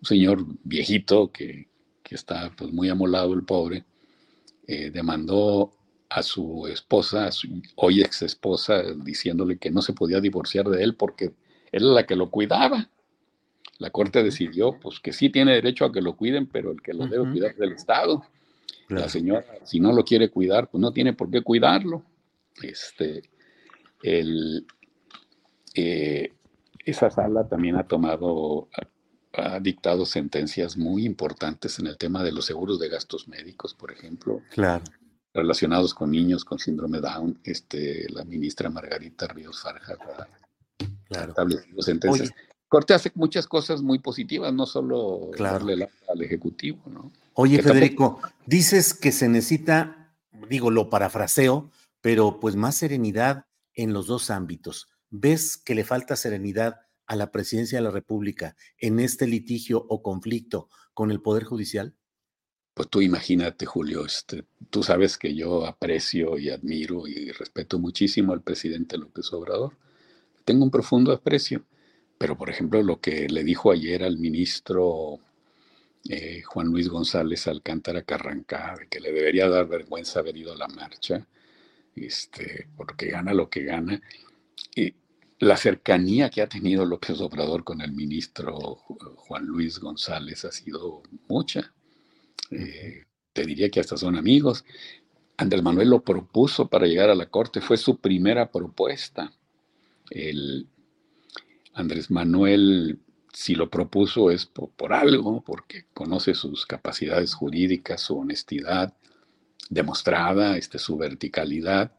un 0.00 0.06
señor 0.06 0.44
viejito 0.64 1.30
que, 1.30 1.68
que 2.02 2.16
está 2.16 2.50
pues, 2.56 2.72
muy 2.72 2.88
amolado 2.88 3.34
el 3.34 3.44
pobre, 3.44 3.84
eh, 4.66 4.90
demandó 4.90 5.72
a 6.14 6.22
su 6.22 6.66
esposa, 6.66 7.26
a 7.26 7.32
su 7.32 7.62
hoy 7.76 8.02
ex 8.02 8.22
esposa, 8.22 8.82
diciéndole 8.96 9.58
que 9.58 9.70
no 9.70 9.82
se 9.82 9.92
podía 9.92 10.20
divorciar 10.20 10.68
de 10.68 10.82
él 10.82 10.94
porque 10.94 11.26
él 11.26 11.84
era 11.84 11.86
la 11.86 12.06
que 12.06 12.16
lo 12.16 12.30
cuidaba. 12.30 12.88
La 13.78 13.90
corte 13.90 14.22
decidió 14.22 14.78
pues 14.78 15.00
que 15.00 15.12
sí 15.12 15.30
tiene 15.30 15.54
derecho 15.54 15.84
a 15.84 15.92
que 15.92 16.02
lo 16.02 16.16
cuiden, 16.16 16.46
pero 16.46 16.70
el 16.70 16.82
que 16.82 16.92
lo 16.92 17.06
debe 17.06 17.30
cuidar 17.30 17.52
es 17.52 17.60
el 17.60 17.72
Estado. 17.72 18.24
La 18.88 19.08
señora, 19.08 19.44
si 19.64 19.80
no 19.80 19.92
lo 19.92 20.04
quiere 20.04 20.28
cuidar, 20.28 20.68
pues 20.68 20.80
no 20.80 20.92
tiene 20.92 21.14
por 21.14 21.30
qué 21.30 21.40
cuidarlo. 21.40 22.02
Este, 22.62 23.22
el, 24.02 24.66
eh, 25.74 26.32
esa 26.84 27.10
sala 27.10 27.48
también 27.48 27.76
ha 27.76 27.88
tomado, 27.88 28.68
ha, 29.32 29.60
dictado 29.60 30.04
sentencias 30.04 30.76
muy 30.76 31.06
importantes 31.06 31.78
en 31.78 31.86
el 31.86 31.96
tema 31.96 32.22
de 32.22 32.32
los 32.32 32.44
seguros 32.44 32.78
de 32.78 32.90
gastos 32.90 33.28
médicos, 33.28 33.72
por 33.72 33.92
ejemplo. 33.92 34.42
Claro. 34.50 34.84
Relacionados 35.34 35.94
con 35.94 36.10
niños 36.10 36.44
con 36.44 36.58
síndrome 36.58 37.00
Down, 37.00 37.40
este, 37.44 38.06
la 38.10 38.24
ministra 38.24 38.68
Margarita 38.68 39.26
Ríos 39.28 39.60
Farja 39.62 39.96
ha 41.10 41.24
establecido 41.24 41.82
sentencias. 41.82 42.30
Corte 42.68 42.94
hace 42.94 43.12
muchas 43.14 43.46
cosas 43.46 43.82
muy 43.82 43.98
positivas, 43.98 44.52
no 44.52 44.64
solo 44.64 45.30
darle 45.38 45.88
al 46.08 46.22
Ejecutivo, 46.22 46.82
¿no? 46.86 47.12
Oye, 47.34 47.62
Federico, 47.62 48.20
dices 48.46 48.94
que 48.94 49.12
se 49.12 49.28
necesita, 49.28 50.14
digo, 50.48 50.70
lo 50.70 50.88
parafraseo, 50.88 51.70
pero 52.00 52.40
pues 52.40 52.56
más 52.56 52.76
serenidad 52.76 53.46
en 53.74 53.92
los 53.92 54.06
dos 54.06 54.30
ámbitos. 54.30 54.88
¿Ves 55.10 55.58
que 55.58 55.74
le 55.74 55.84
falta 55.84 56.16
serenidad 56.16 56.80
a 57.06 57.16
la 57.16 57.30
presidencia 57.30 57.78
de 57.78 57.84
la 57.84 57.90
República 57.90 58.56
en 58.78 59.00
este 59.00 59.26
litigio 59.26 59.84
o 59.88 60.02
conflicto 60.02 60.68
con 60.94 61.10
el 61.10 61.20
Poder 61.20 61.44
Judicial? 61.44 61.94
Pues 62.74 62.88
tú 62.88 63.02
imagínate, 63.02 63.66
Julio, 63.66 64.06
este, 64.06 64.44
tú 64.70 64.82
sabes 64.82 65.18
que 65.18 65.34
yo 65.34 65.66
aprecio 65.66 66.38
y 66.38 66.48
admiro 66.50 67.06
y 67.06 67.30
respeto 67.32 67.78
muchísimo 67.78 68.32
al 68.32 68.42
presidente 68.42 68.96
López 68.98 69.32
Obrador. 69.32 69.76
Tengo 70.44 70.64
un 70.64 70.70
profundo 70.70 71.12
aprecio, 71.12 71.64
pero 72.18 72.36
por 72.38 72.50
ejemplo 72.50 72.82
lo 72.82 73.00
que 73.00 73.28
le 73.28 73.44
dijo 73.44 73.72
ayer 73.72 74.02
al 74.04 74.18
ministro 74.18 75.18
eh, 76.08 76.42
Juan 76.42 76.68
Luis 76.68 76.88
González 76.88 77.46
Alcántara 77.46 78.02
Carrancá, 78.02 78.74
de 78.78 78.88
que 78.88 79.00
le 79.00 79.12
debería 79.12 79.48
dar 79.48 79.68
vergüenza 79.68 80.20
haber 80.20 80.36
ido 80.36 80.52
a 80.52 80.56
la 80.56 80.68
marcha, 80.68 81.26
este, 81.96 82.68
porque 82.76 83.08
gana 83.08 83.34
lo 83.34 83.50
que 83.50 83.64
gana. 83.64 84.00
Y 84.76 84.94
la 85.40 85.56
cercanía 85.56 86.30
que 86.30 86.42
ha 86.42 86.48
tenido 86.48 86.84
López 86.86 87.20
Obrador 87.20 87.64
con 87.64 87.80
el 87.82 87.92
ministro 87.92 88.76
Juan 89.16 89.46
Luis 89.46 89.78
González 89.80 90.44
ha 90.44 90.52
sido 90.52 91.02
mucha. 91.28 91.72
Eh, 92.52 93.04
te 93.32 93.44
diría 93.44 93.70
que 93.70 93.80
hasta 93.80 93.96
son 93.96 94.16
amigos. 94.16 94.64
Andrés 95.36 95.62
Manuel 95.62 95.88
lo 95.88 96.04
propuso 96.04 96.68
para 96.68 96.86
llegar 96.86 97.10
a 97.10 97.14
la 97.14 97.26
corte, 97.26 97.60
fue 97.60 97.76
su 97.76 97.98
primera 97.98 98.50
propuesta. 98.50 99.32
El 100.10 100.68
Andrés 101.74 102.10
Manuel, 102.10 103.00
si 103.32 103.54
lo 103.54 103.70
propuso 103.70 104.30
es 104.30 104.46
por 104.46 104.92
algo, 104.92 105.42
porque 105.42 105.86
conoce 105.94 106.34
sus 106.34 106.66
capacidades 106.66 107.34
jurídicas, 107.34 108.02
su 108.02 108.18
honestidad, 108.18 108.94
demostrada, 109.70 110.58
este, 110.58 110.78
su 110.78 110.96
verticalidad. 110.98 111.92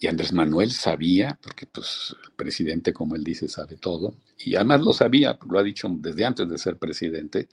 Y 0.00 0.08
Andrés 0.08 0.32
Manuel 0.32 0.72
sabía, 0.72 1.38
porque 1.40 1.66
pues 1.66 2.16
el 2.24 2.32
presidente, 2.32 2.92
como 2.92 3.14
él 3.14 3.22
dice, 3.22 3.48
sabe 3.48 3.76
todo, 3.76 4.16
y 4.36 4.56
además 4.56 4.80
lo 4.80 4.92
sabía, 4.92 5.38
lo 5.48 5.58
ha 5.58 5.62
dicho 5.62 5.88
desde 5.88 6.24
antes 6.24 6.48
de 6.48 6.58
ser 6.58 6.76
presidente, 6.76 7.48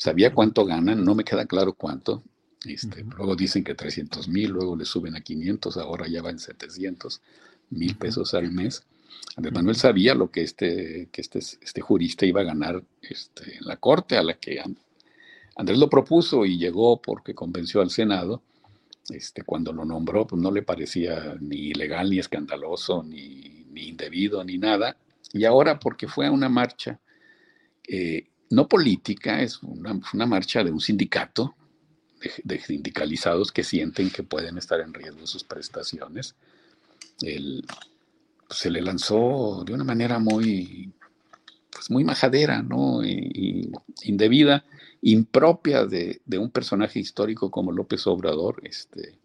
sabía 0.00 0.32
cuánto 0.32 0.64
ganan, 0.64 1.04
no 1.04 1.14
me 1.14 1.24
queda 1.24 1.44
claro 1.44 1.74
cuánto, 1.74 2.22
este, 2.64 3.04
Luego 3.04 3.36
dicen 3.36 3.64
que 3.64 3.74
300 3.74 4.28
mil, 4.28 4.50
luego 4.50 4.76
le 4.76 4.84
suben 4.84 5.14
a 5.14 5.20
500, 5.20 5.76
ahora 5.76 6.08
ya 6.08 6.22
va 6.22 6.30
en 6.30 6.38
700 6.38 7.20
mil 7.70 7.96
pesos 7.96 8.34
al 8.34 8.50
mes. 8.50 8.82
Andrés 9.36 9.54
Manuel 9.54 9.76
sabía 9.76 10.14
lo 10.14 10.30
que 10.30 10.42
este, 10.42 11.08
que 11.12 11.20
este, 11.20 11.38
este 11.38 11.80
jurista 11.80 12.26
iba 12.26 12.40
a 12.40 12.44
ganar 12.44 12.82
este, 13.02 13.58
en 13.58 13.66
la 13.66 13.76
corte 13.76 14.16
a 14.16 14.22
la 14.22 14.34
que 14.34 14.62
Andrés 15.56 15.78
lo 15.78 15.88
propuso 15.88 16.44
y 16.44 16.58
llegó 16.58 17.00
porque 17.00 17.34
convenció 17.34 17.80
al 17.80 17.90
Senado 17.90 18.42
este, 19.08 19.42
cuando 19.42 19.72
lo 19.72 19.84
nombró, 19.84 20.26
pues 20.26 20.40
no 20.40 20.50
le 20.50 20.62
parecía 20.62 21.36
ni 21.40 21.68
ilegal, 21.68 22.10
ni 22.10 22.18
escandaloso, 22.18 23.02
ni, 23.02 23.66
indebido, 23.74 24.44
ni 24.44 24.58
nada. 24.58 24.96
Y 25.32 25.44
ahora, 25.44 25.78
porque 25.78 26.08
fue 26.08 26.26
a 26.26 26.30
una 26.30 26.48
marcha, 26.48 27.00
eh, 27.88 28.26
no 28.50 28.68
política, 28.68 29.42
es 29.42 29.60
una, 29.62 30.26
marcha 30.26 30.62
de 30.62 30.70
un 30.70 30.80
sindicato, 30.80 31.54
de, 32.44 32.60
sindicalizados 32.60 33.52
que 33.52 33.64
sienten 33.64 34.10
que 34.10 34.22
pueden 34.22 34.58
estar 34.58 34.80
en 34.80 34.92
riesgo 34.92 35.26
sus 35.26 35.44
prestaciones. 35.44 36.34
Pues, 37.18 37.62
se 38.50 38.70
le 38.70 38.82
lanzó 38.82 39.62
de 39.64 39.72
una 39.72 39.84
manera 39.84 40.18
muy, 40.18 40.92
pues 41.70 41.90
muy 41.90 42.04
majadera, 42.04 42.62
¿no? 42.62 43.04
y 43.04 43.70
indebida 44.02 44.64
impropia 45.02 45.86
de, 45.86 46.20
un 46.38 46.50
personaje 46.50 46.98
histórico 46.98 47.50
como 47.50 47.72
López 47.72 48.06
Obrador, 48.06 48.60
este, 48.64 49.18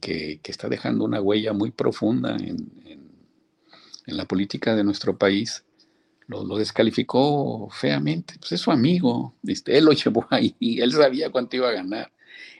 que, 0.00 0.40
está 0.44 0.68
dejando 0.68 1.04
una 1.04 1.20
huella 1.20 1.52
muy 1.52 1.70
profunda 1.70 2.36
en, 2.36 2.72
la 4.06 4.26
política 4.26 4.76
de 4.76 4.84
nuestro 4.84 5.16
país. 5.16 5.64
Lo, 6.26 6.56
descalificó 6.56 7.68
feamente, 7.70 8.34
pues 8.38 8.52
es 8.52 8.60
su 8.60 8.70
amigo, 8.70 9.34
este, 9.46 9.76
él 9.76 9.84
lo 9.84 9.92
llevó 9.92 10.26
ahí, 10.30 10.54
él 10.60 10.92
sabía 10.92 11.30
cuánto 11.30 11.56
iba 11.56 11.68
a 11.68 11.72
ganar. 11.72 12.10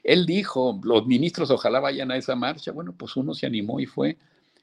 Él 0.02 0.26
dijo, 0.26 0.80
los 0.84 1.06
ministros 1.06 1.50
ojalá 1.50 1.80
vayan 1.80 2.10
a 2.10 2.16
esa 2.16 2.36
marcha. 2.36 2.72
Bueno, 2.72 2.94
pues 2.96 3.16
uno 3.16 3.32
se 3.32 3.46
animó 3.46 3.80
y 3.80 3.86
fue 3.86 4.18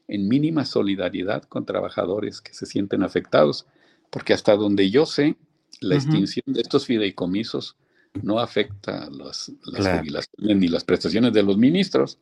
en 0.07 0.27
mínima 0.27 0.65
solidaridad 0.65 1.43
con 1.43 1.65
trabajadores 1.65 2.41
que 2.41 2.53
se 2.53 2.67
sienten 2.67 3.01
afectados, 3.01 3.65
porque 4.11 4.33
hasta 4.33 4.55
donde 4.55 4.91
yo 4.91 5.05
sé, 5.07 5.35
la 5.79 5.95
extinción 5.95 6.43
de 6.47 6.61
estos 6.61 6.85
fideicomisos 6.85 7.75
no 8.21 8.39
afecta 8.39 9.09
las, 9.09 9.51
las 9.63 10.29
ni 10.37 10.67
las 10.67 10.83
prestaciones 10.83 11.33
de 11.33 11.43
los 11.43 11.57
ministros. 11.57 12.19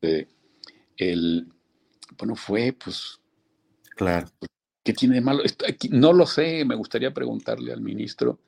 Eh, 0.00 0.26
el, 0.96 1.48
bueno, 2.16 2.36
fue, 2.36 2.72
pues, 2.72 3.20
claro. 3.90 4.28
¿Qué 4.86 4.94
tiene 4.94 5.16
de 5.16 5.20
malo? 5.20 5.42
no 5.90 6.12
lo 6.12 6.26
sé, 6.26 6.64
me 6.64 6.76
gustaría 6.76 7.12
preguntarle 7.12 7.72
al 7.72 7.80
ministro. 7.80 8.38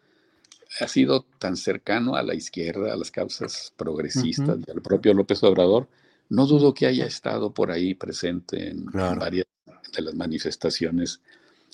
Ha 0.80 0.86
sido 0.86 1.26
tan 1.40 1.56
cercano 1.56 2.14
a 2.14 2.22
la 2.22 2.34
izquierda, 2.34 2.92
a 2.92 2.96
las 2.96 3.10
causas 3.10 3.72
progresistas 3.76 4.56
y 4.64 4.70
al 4.70 4.80
propio 4.80 5.12
López 5.14 5.42
Obrador. 5.42 5.88
No 6.28 6.46
dudo 6.46 6.74
que 6.74 6.86
haya 6.86 7.06
estado 7.06 7.52
por 7.52 7.72
ahí 7.72 7.94
presente 7.94 8.68
en, 8.68 8.84
varias 8.84 9.46
de 9.92 10.02
las 10.02 10.14
manifestaciones 10.14 11.20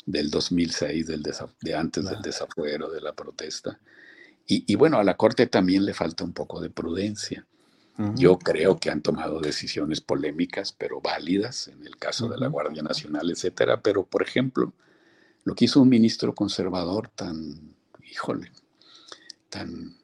del 0.07 0.31
2006, 0.31 1.09
del 1.09 1.23
de 1.61 1.75
antes 1.75 2.09
del 2.09 2.23
desafuero, 2.23 2.91
de 2.91 3.03
la 3.03 3.13
protesta. 3.13 3.79
Y, 4.47 4.75
bueno, 4.77 4.97
a 4.97 5.05
la 5.05 5.19
Corte 5.19 5.47
también 5.47 5.85
le 5.85 5.93
falta 5.93 6.25
un 6.25 6.33
poco 6.33 6.59
de 6.63 6.71
prudencia. 6.71 7.47
Yo 8.17 8.39
creo 8.39 8.79
que 8.79 8.91
han 8.91 9.03
tomado 9.03 9.41
decisiones 9.41 10.01
polémicas, 10.01 10.73
pero 10.73 11.01
válidas, 11.01 11.69
en 11.69 11.87
el 11.87 11.97
caso 11.97 12.29
de 12.29 12.39
la 12.39 12.49
Guardia 12.49 12.83
Nacional, 12.83 13.31
etcétera. 13.31 13.81
Pero, 13.83 14.05
por 14.05 14.23
ejemplo, 14.23 14.73
lo 15.45 15.55
que 15.55 15.67
hizo 15.67 15.81
un 15.81 15.89
ministro 15.89 16.35
conservador 16.35 17.09
tan, 17.15 17.77
híjole, 18.11 18.51
tan, 19.49 19.97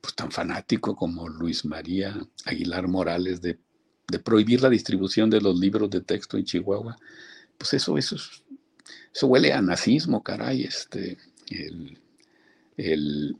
pues, 0.00 0.14
tan 0.14 0.30
fanático 0.30 0.94
como 0.94 1.28
Luis 1.28 1.64
María 1.64 2.16
Aguilar 2.44 2.86
Morales 2.86 3.40
de, 3.40 3.58
de 4.06 4.18
prohibir 4.20 4.62
la 4.62 4.70
distribución 4.70 5.28
de 5.28 5.40
los 5.40 5.58
libros 5.58 5.90
de 5.90 6.02
texto 6.02 6.36
en 6.36 6.44
Chihuahua, 6.44 6.96
pues 7.58 7.74
eso, 7.74 7.98
eso 7.98 8.14
es 8.14 8.42
eso 9.12 9.26
huele 9.26 9.52
a 9.52 9.60
nazismo, 9.60 10.22
caray, 10.22 10.64
este, 10.64 11.18
el, 12.76 13.36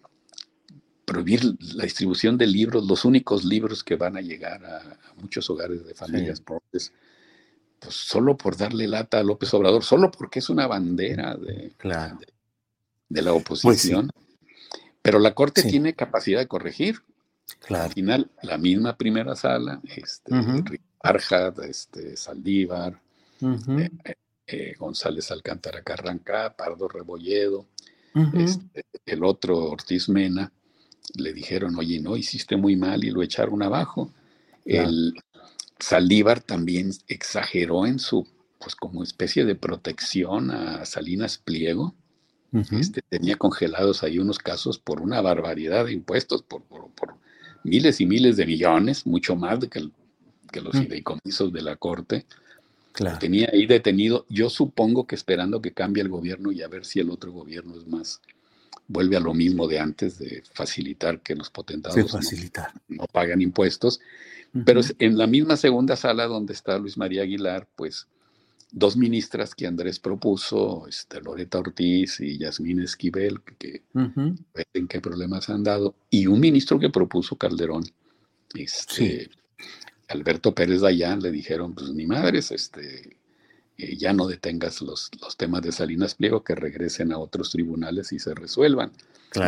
prohibir 1.05 1.43
la 1.75 1.85
distribución 1.85 2.38
de 2.38 2.47
libros, 2.47 2.87
los 2.87 3.05
únicos 3.05 3.45
libros 3.45 3.83
que 3.83 3.97
van 3.97 4.17
a 4.17 4.21
llegar 4.21 4.65
a, 4.65 4.99
muchos 5.17 5.49
hogares 5.51 5.85
de 5.85 5.95
familias 5.95 6.41
pobres, 6.41 6.93
pues 7.79 7.95
solo 7.95 8.37
por 8.37 8.57
darle 8.57 8.88
lata 8.88 9.19
a 9.19 9.23
López 9.23 9.53
Obrador, 9.55 9.85
solo 9.85 10.11
porque 10.11 10.38
es 10.38 10.49
una 10.49 10.67
bandera 10.67 11.37
de, 11.37 11.73
de, 13.09 13.22
la 13.22 13.33
pues 13.33 13.64
oposición. 13.64 14.11
Pero 15.03 15.18
la 15.18 15.35
Corte 15.35 15.62
tiene 15.62 15.95
capacidad 15.95 16.41
de 16.41 16.49
corregir. 16.49 17.03
Al 17.68 17.93
final, 17.93 18.31
la 18.43 18.57
misma 18.57 18.97
primera 18.97 19.35
sala, 19.35 19.81
este, 19.85 20.33
este 21.68 22.16
Saldívar, 22.16 23.01
eh, 24.47 24.74
González 24.79 25.31
Alcántara 25.31 25.83
Carranca, 25.83 26.55
Pardo 26.57 26.89
Rebolledo, 26.89 27.66
este, 28.35 28.85
el 29.07 29.24
otro 29.24 29.59
Ortiz 29.59 30.09
Mena, 30.09 30.53
le 31.14 31.32
dijeron, 31.32 31.76
oye, 31.76 32.00
no, 32.00 32.16
hiciste 32.16 32.57
muy 32.57 32.76
mal 32.76 33.05
y 33.05 33.11
lo 33.11 33.22
echaron 33.22 33.62
abajo. 33.62 34.11
El 34.64 35.14
Saldívar 35.78 36.40
también 36.40 36.92
exageró 37.09 37.86
en 37.86 37.98
su 37.98 38.26
pues 38.59 38.76
como 38.76 39.03
especie 39.03 39.44
de 39.44 39.57
protección 39.57 40.50
a 40.50 40.84
Salinas 40.84 41.38
Pliego. 41.38 41.94
este, 42.70 43.00
tenía 43.09 43.36
congelados 43.36 44.03
ahí 44.03 44.18
unos 44.18 44.38
casos 44.38 44.78
por 44.78 45.00
una 45.00 45.20
barbaridad 45.20 45.86
de 45.86 45.92
impuestos, 45.92 46.42
por, 46.42 46.62
por, 46.62 46.90
miles 47.64 48.00
y 48.00 48.07
miles 48.07 48.36
de 48.36 48.46
millones, 48.46 49.07
mucho 49.07 49.36
más 49.36 49.61
de 49.61 49.68
que, 49.68 49.88
que 50.50 50.61
los 50.61 50.76
fideicomisos 50.76 51.53
de 51.53 51.62
la 51.62 51.76
Corte. 51.76 52.26
Claro. 52.92 53.18
Tenía 53.18 53.48
ahí 53.53 53.66
detenido, 53.66 54.26
yo 54.28 54.50
supongo 54.50 55.07
que 55.07 55.14
esperando 55.14 55.62
que 55.62 55.72
cambie 55.72 56.03
el 56.03 56.09
gobierno 56.09 56.53
y 56.53 56.62
a 56.62 56.68
ver 56.68 56.84
si 56.84 57.00
el 57.00 57.11
otro 57.11 57.32
gobierno 57.32 57.76
es 57.76 57.86
más, 57.86 58.20
vuelve 58.89 59.16
a 59.16 59.20
lo 59.20 59.35
mismo 59.35 59.68
de 59.68 59.78
antes, 59.78 60.18
de 60.18 60.43
facilitar 60.53 61.20
que 61.20 61.35
los 61.35 61.51
potentados 61.51 61.97
no, 62.89 63.07
pagan 63.07 63.41
impuestos. 63.41 64.01
Pero 64.66 64.83
en 64.99 65.16
la 65.16 65.26
misma 65.26 65.57
segunda 65.57 65.97
sala 65.97 66.26
donde 66.26 66.53
está 66.53 66.78
Luis 66.78 66.99
María 66.99 67.22
Aguilar, 67.22 67.66
pues 67.74 68.07
dos 68.70 68.97
ministras 68.97 69.55
que 69.55 69.66
Andrés 69.66 69.99
propuso, 69.99 70.87
este, 70.89 71.20
Loreta 71.20 71.59
Ortiz 71.59 72.20
y 72.20 72.39
Yasmín 72.39 72.80
Esquivel, 72.80 73.41
que 73.59 73.83
ven 73.93 74.89
qué 74.89 75.01
problemas 75.01 75.49
han 75.49 75.64
dado, 75.64 75.95
y 76.11 76.26
un 76.26 76.41
ministro 76.41 76.78
que 76.78 76.91
propuso 76.91 77.37
Calderón, 77.37 77.85
este, 78.55 79.30
Alberto 80.09 80.55
Pérez 80.55 80.83
Dayán, 80.83 81.20
le 81.20 81.30
dijeron, 81.30 81.74
pues 81.74 81.91
ni 81.91 82.07
madres, 82.07 82.51
este, 82.51 83.16
eh, 83.79 83.97
ya 83.97 84.12
no 84.12 84.27
detengas 84.27 84.83
los, 84.83 85.11
los 85.20 85.37
temas 85.37 85.62
de 85.62 85.73
Salinas 85.73 86.14
Pliego, 86.14 86.45
que 86.45 86.55
regresen 86.55 87.12
a 87.12 87.18
otros 87.18 87.51
tribunales 87.51 88.12
y 88.12 88.18
se 88.18 88.35
resuelvan. 88.35 88.93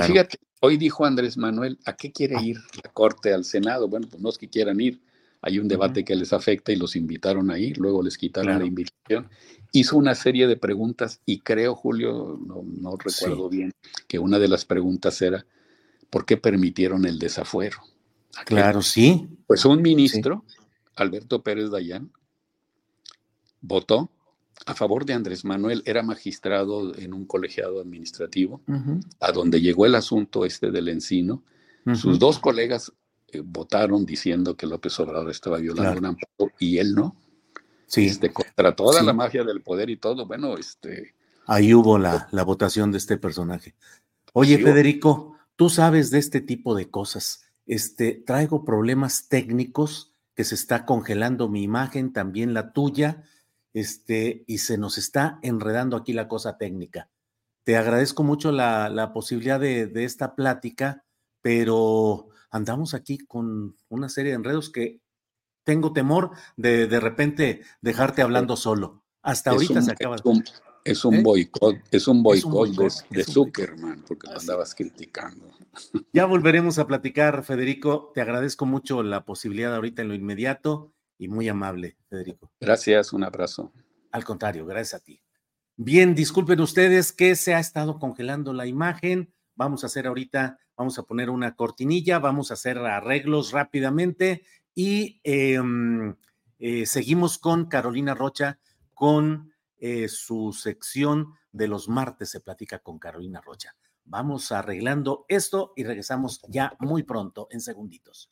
fíjate, 0.07 0.39
hoy 0.61 0.77
dijo 0.77 1.05
Andrés 1.05 1.37
Manuel, 1.37 1.79
¿a 1.85 1.95
qué 1.95 2.11
quiere 2.13 2.41
ir 2.43 2.59
la 2.83 2.91
Corte 2.93 3.33
al 3.35 3.45
Senado? 3.45 3.89
Bueno, 3.89 4.09
pues 4.09 4.23
no 4.23 4.31
es 4.31 4.39
que 4.39 4.49
quieran 4.49 4.81
ir, 4.81 5.01
hay 5.47 5.59
un 5.59 5.69
debate 5.69 6.07
que 6.07 6.15
les 6.15 6.33
afecta 6.33 6.73
y 6.73 6.77
los 6.77 6.97
invitaron 6.97 7.51
a 7.51 7.59
ir, 7.59 7.77
luego 7.77 8.03
les 8.03 8.17
quitaron 8.17 8.59
la 8.59 8.65
invitación. 8.65 9.29
Hizo 9.73 9.99
una 9.99 10.15
serie 10.15 10.47
de 10.47 10.57
preguntas 10.57 11.21
y 11.27 11.41
creo, 11.41 11.75
Julio, 11.75 12.41
no, 12.47 12.97
recuerdo 12.97 13.51
bien, 13.51 13.75
que 14.09 14.19
una 14.19 14.39
de 14.39 14.49
las 14.49 14.65
preguntas 14.65 15.21
era, 15.21 15.45
¿por 16.09 16.25
qué 16.25 16.39
permitieron 16.39 17.05
el 17.05 17.19
desafuero? 17.19 17.77
Claro, 18.47 18.81
sí. 18.81 19.29
Pues 19.47 19.67
un 19.67 19.83
ministro, 19.83 20.45
Alberto 20.97 21.43
Pérez 21.43 21.71
Dayán, 21.71 22.11
votó 23.65 24.11
a 24.67 24.75
favor 24.75 25.05
de 25.05 25.15
Andrés 25.15 25.45
Manuel, 25.45 25.83
era 25.85 26.03
magistrado 26.03 26.95
en 26.97 27.13
un 27.13 27.27
colegiado 27.27 27.81
administrativo, 27.81 28.61
a 29.21 29.33
donde 29.33 29.61
llegó 29.61 29.85
el 29.85 29.95
asunto 29.95 30.45
este 30.45 30.71
del 30.71 30.89
encino. 30.89 31.43
Sus 31.95 32.19
dos 32.19 32.39
colegas 32.39 32.93
eh, 33.29 33.43
votaron 33.45 34.07
diciendo 34.07 34.57
que 34.57 34.67
López 34.67 34.99
Obrador 35.01 35.31
estaba 35.31 35.59
violando 35.59 35.99
un 35.99 36.07
amparo 36.07 36.53
y 36.59 36.79
él 36.79 36.95
no. 36.95 37.17
Sí. 37.87 38.07
Este, 38.07 38.33
contra 38.33 38.75
toda 38.75 39.03
la 39.03 39.13
magia 39.13 39.45
del 39.45 39.61
poder 39.61 39.91
y 39.91 39.97
todo, 39.97 40.27
bueno, 40.27 40.57
este... 40.57 41.15
Ahí 41.47 41.75
hubo 41.75 41.99
la, 41.99 42.29
la 42.31 42.43
votación 42.43 42.91
de 42.91 42.99
este 42.99 43.19
personaje. 43.19 43.75
Oye, 44.33 44.57
Federico, 44.59 45.37
tú 45.57 45.69
sabes 45.69 46.11
de 46.11 46.19
este 46.19 46.41
tipo 46.41 46.75
de 46.75 46.89
cosas. 46.89 47.45
Este, 47.67 48.13
traigo 48.13 48.65
problemas 48.65 49.29
técnicos 49.29 50.13
que 50.35 50.45
se 50.45 50.55
está 50.55 50.87
congelando 50.87 51.49
mi 51.49 51.63
imagen, 51.63 52.13
también 52.13 52.55
la 52.55 52.73
tuya 52.73 53.25
este, 53.75 54.45
y 54.47 54.59
se 54.59 54.79
nos 54.79 54.97
está 54.97 55.39
enredando 55.43 55.97
aquí 55.97 56.13
la 56.13 56.29
cosa 56.29 56.57
técnica. 56.57 57.11
Te 57.65 57.77
agradezco 57.77 58.23
mucho 58.23 58.53
la, 58.53 59.11
posibilidad 59.13 59.59
de, 59.59 59.91
esta 60.05 60.35
plática, 60.35 61.05
pero 61.43 62.29
andamos 62.51 62.95
aquí 62.95 63.19
con 63.19 63.77
una 63.89 64.09
serie 64.09 64.31
de 64.31 64.37
enredos 64.37 64.71
que 64.71 65.01
tengo 65.65 65.93
temor 65.93 66.31
de 66.57 66.87
de 66.87 67.01
repente 67.01 67.63
dejarte 67.81 68.23
hablando 68.23 68.57
solo. 68.57 69.03
Hasta 69.23 69.51
ahorita 69.51 69.83
se 69.83 69.93
acaba. 69.93 70.17
Es 70.85 71.03
un, 71.07 71.23
boicot, 71.23 71.79
es 71.91 72.07
un 72.07 72.23
boicot, 72.23 72.69
de, 73.09 73.25
Zuckerman, 73.25 74.05
porque 74.07 74.27
lo 74.27 74.39
andabas 74.39 74.75
criticando. 74.75 75.51
Ya 76.13 76.27
volveremos 76.27 76.79
a 76.79 76.87
platicar, 76.87 77.43
Federico. 77.43 78.13
Te 78.15 78.21
agradezco 78.21 78.67
mucho 78.67 79.03
la 79.03 79.25
posibilidad 79.25 79.75
ahorita 79.75 80.03
en 80.03 80.09
lo 80.09 80.15
inmediato 80.15 80.93
y 81.19 81.29
muy 81.29 81.49
amable, 81.49 81.97
Federico. 82.09 82.51
Gracias, 82.61 83.13
un 83.13 83.25
abrazo. 83.25 83.73
Al 84.11 84.25
contrario, 84.25 84.67
gracias 84.67 85.01
a 85.01 85.05
ti. 85.05 85.21
Bien, 85.77 86.15
disculpen 86.15 86.61
ustedes 86.61 87.13
que 87.13 87.35
se 87.35 87.55
ha 87.55 87.59
estado 87.59 87.99
congelando 87.99 88.53
la 88.53 88.67
imagen. 88.67 89.33
Vamos 89.57 89.83
a 89.83 89.87
hacer 89.87 90.07
ahorita, 90.07 90.59
vamos 90.77 90.99
a 90.99 91.03
poner 91.03 91.31
una 91.31 91.57
cortinilla, 91.57 92.19
vamos 92.19 92.51
a 92.51 92.55
hacer 92.55 92.79
arreglos 92.79 93.53
rápidamente 93.53 94.45
y 94.75 95.21
em, 95.25 96.17
eh, 96.59 96.87
seguimos 96.87 97.39
con 97.39 97.67
Carolina 97.67 98.15
Rocha 98.15 98.59
con 98.95 99.53
eh, 99.79 100.09
su 100.09 100.53
sección 100.53 101.35
de 101.55 101.69
los 101.69 101.89
martes 101.89 102.31
se 102.31 102.41
platica 102.41 102.81
con 102.81 102.99
Carolina 102.99 103.41
Rocha. 103.41 103.77
Vamos 104.05 104.51
arreglando 104.53 105.25
esto 105.29 105.73
y 105.77 105.85
regresamos 105.85 106.41
ya 106.49 106.77
muy 106.81 107.05
pronto, 107.05 107.47
en 107.51 107.61
segunditos. 107.61 108.31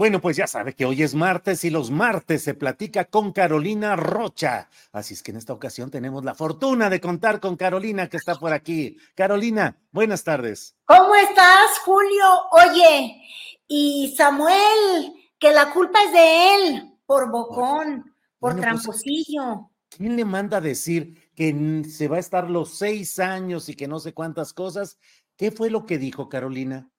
Bueno, 0.00 0.22
pues 0.22 0.38
ya 0.38 0.46
sabe 0.46 0.74
que 0.74 0.86
hoy 0.86 1.02
es 1.02 1.14
martes 1.14 1.62
y 1.62 1.68
los 1.68 1.90
martes 1.90 2.42
se 2.42 2.54
platica 2.54 3.04
con 3.04 3.32
Carolina 3.32 3.96
Rocha. 3.96 4.70
Así 4.92 5.12
es 5.12 5.22
que 5.22 5.30
en 5.30 5.36
esta 5.36 5.52
ocasión 5.52 5.90
tenemos 5.90 6.24
la 6.24 6.34
fortuna 6.34 6.88
de 6.88 7.02
contar 7.02 7.38
con 7.38 7.54
Carolina 7.54 8.08
que 8.08 8.16
está 8.16 8.34
por 8.34 8.54
aquí. 8.54 8.96
Carolina, 9.14 9.76
buenas 9.92 10.24
tardes. 10.24 10.74
¿Cómo 10.86 11.14
estás, 11.16 11.80
Julio? 11.84 12.24
Oye, 12.50 13.20
y 13.68 14.14
Samuel, 14.16 15.12
que 15.38 15.52
la 15.52 15.70
culpa 15.70 15.98
es 16.02 16.12
de 16.14 16.54
él, 16.54 16.98
por 17.04 17.30
bocón, 17.30 18.14
por 18.38 18.52
pues, 18.52 18.62
tramposillo. 18.62 19.70
¿Quién 19.90 20.16
le 20.16 20.24
manda 20.24 20.56
a 20.56 20.62
decir 20.62 21.30
que 21.36 21.84
se 21.86 22.08
va 22.08 22.16
a 22.16 22.20
estar 22.20 22.48
los 22.48 22.78
seis 22.78 23.18
años 23.18 23.68
y 23.68 23.74
que 23.74 23.86
no 23.86 24.00
sé 24.00 24.14
cuántas 24.14 24.54
cosas? 24.54 24.98
¿Qué 25.36 25.50
fue 25.50 25.68
lo 25.68 25.84
que 25.84 25.98
dijo 25.98 26.30
Carolina? 26.30 26.90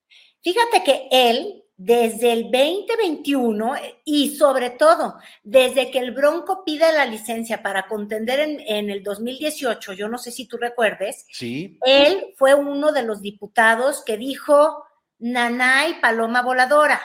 Fíjate 0.44 0.84
que 0.84 1.08
él 1.12 1.64
desde 1.84 2.32
el 2.32 2.44
2021 2.52 3.74
y 4.06 4.36
sobre 4.36 4.70
todo 4.70 5.16
desde 5.42 5.90
que 5.90 5.98
el 5.98 6.12
Bronco 6.12 6.64
pide 6.64 6.94
la 6.94 7.08
licencia 7.08 7.64
para 7.64 7.88
contender 7.88 8.40
en, 8.40 8.92
el 8.92 9.02
2018, 9.02 9.94
yo 9.94 10.08
no 10.08 10.20
sé 10.20 10.30
si 10.30 10.46
tú 10.46 10.58
recuerdes, 10.58 11.26
sí. 11.32 11.80
él 11.84 12.36
fue 12.38 12.54
uno 12.54 12.92
de 12.92 13.02
los 13.02 13.24
diputados 13.24 14.04
que 14.06 14.18
dijo 14.18 14.84
Nanay 15.18 16.00
Paloma 16.00 16.44
Voladora, 16.44 17.02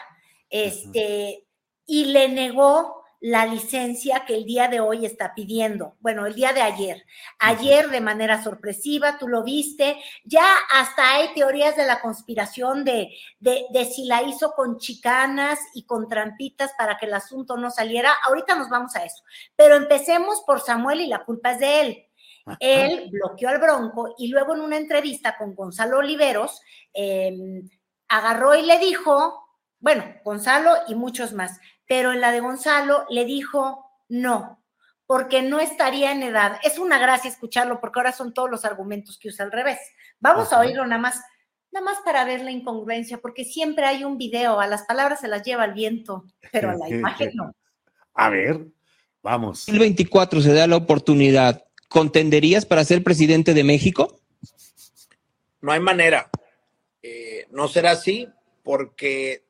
este, 0.51 1.47
y 1.87 2.05
le 2.07 2.29
negó 2.29 3.03
la 3.27 3.45
licencia 3.45 4.25
que 4.25 4.37
el 4.37 4.45
día 4.45 4.69
de 4.69 4.79
hoy 4.79 5.05
está 5.05 5.35
pidiendo. 5.35 5.97
Bueno, 5.99 6.27
el 6.27 6.35
día 6.37 6.53
de 6.53 6.63
ayer. 6.63 7.05
Ayer 7.41 7.91
de 7.91 8.01
manera 8.01 8.41
sorpresiva, 8.41 9.19
tú 9.19 9.27
lo 9.27 9.43
viste. 9.43 9.97
Ya 10.23 10.47
hasta 10.71 11.13
hay 11.13 11.35
teorías 11.35 11.75
de 11.75 11.87
la 11.87 12.01
conspiración 12.01 12.85
de, 12.85 13.11
de, 13.41 13.85
si 13.85 14.05
la 14.05 14.23
hizo 14.23 14.53
con 14.53 14.79
chicanas 14.79 15.59
y 15.75 15.87
con 15.87 16.07
trampitas 16.09 16.71
para 16.79 16.99
que 16.99 17.07
el 17.07 17.15
asunto 17.15 17.57
no 17.57 17.73
saliera. 17.73 18.15
Ahorita 18.29 18.55
nos 18.55 18.69
vamos 18.69 18.95
a 18.95 19.05
eso. 19.05 19.25
Pero 19.57 19.75
empecemos 19.75 20.43
por 20.47 20.61
Samuel 20.61 21.01
y 21.01 21.09
la 21.09 21.25
culpa 21.25 21.51
es 21.51 21.59
de 21.59 21.81
él. 21.81 22.07
Él 22.61 23.09
bloqueó 23.11 23.49
al 23.49 23.59
Bronco 23.59 24.15
y 24.17 24.29
luego 24.29 24.55
en 24.55 24.61
una 24.61 24.77
entrevista 24.77 25.37
con 25.37 25.57
Gonzalo 25.57 25.99
Oliveros, 25.99 26.61
em, 26.93 27.69
agarró 28.07 28.55
y 28.55 28.63
le 28.63 28.79
dijo, 28.79 29.46
bueno, 29.81 30.05
Gonzalo 30.25 30.73
y 30.89 30.95
muchos 30.95 31.33
más, 31.33 31.59
pero 31.87 32.13
en 32.13 32.21
la 32.21 32.33
de 32.33 32.41
Gonzalo 32.41 33.05
le 33.11 33.25
dijo 33.25 33.87
no, 34.09 34.63
porque 35.07 35.43
no 35.43 35.61
estaría 35.61 36.13
en 36.13 36.23
edad. 36.23 36.59
Es 36.63 36.79
una 36.79 36.99
gracia 36.99 37.31
escucharlo 37.31 37.81
porque 37.81 38.01
ahora 38.01 38.13
son 38.13 38.35
todos 38.35 38.51
los 38.51 38.65
argumentos 38.65 39.19
que 39.19 39.29
usa 39.29 39.45
al 39.45 39.53
revés. 39.53 39.79
Vamos 40.19 40.53
a 40.53 40.61
oírlo 40.61 40.85
nada 40.87 41.01
más, 41.01 41.21
nada 41.71 41.85
más 41.85 41.99
para 42.05 42.25
ver 42.25 42.43
la 42.43 42.51
incongruencia, 42.51 43.19
porque 43.19 43.45
siempre 43.45 43.87
hay 43.87 44.05
un 44.05 44.19
video, 44.19 44.61
a 44.61 44.67
las 44.67 44.83
palabras 44.83 45.21
se 45.21 45.29
las 45.29 45.43
lleva 45.43 45.65
el 45.65 45.75
viento, 45.75 46.25
pero 46.53 46.71
a 46.71 46.75
la 46.75 46.89
imagen 46.91 47.33
no. 47.35 47.55
A 48.15 48.31
ver, 48.31 48.67
vamos. 49.23 49.69
El 49.69 49.79
24 49.79 50.41
se 50.41 50.53
da 50.53 50.67
la 50.67 50.77
oportunidad. 50.77 51.65
¿Contenderías 51.89 52.67
para 52.67 52.85
ser 52.85 53.05
presidente 53.05 53.55
de 53.55 53.63
México? 53.63 54.21
No 55.61 55.73
hay 55.73 55.81
manera. 55.81 56.31
Eh, 57.03 57.47
no 57.51 57.69
será 57.69 57.93
así 57.93 58.29
porque 58.65 59.46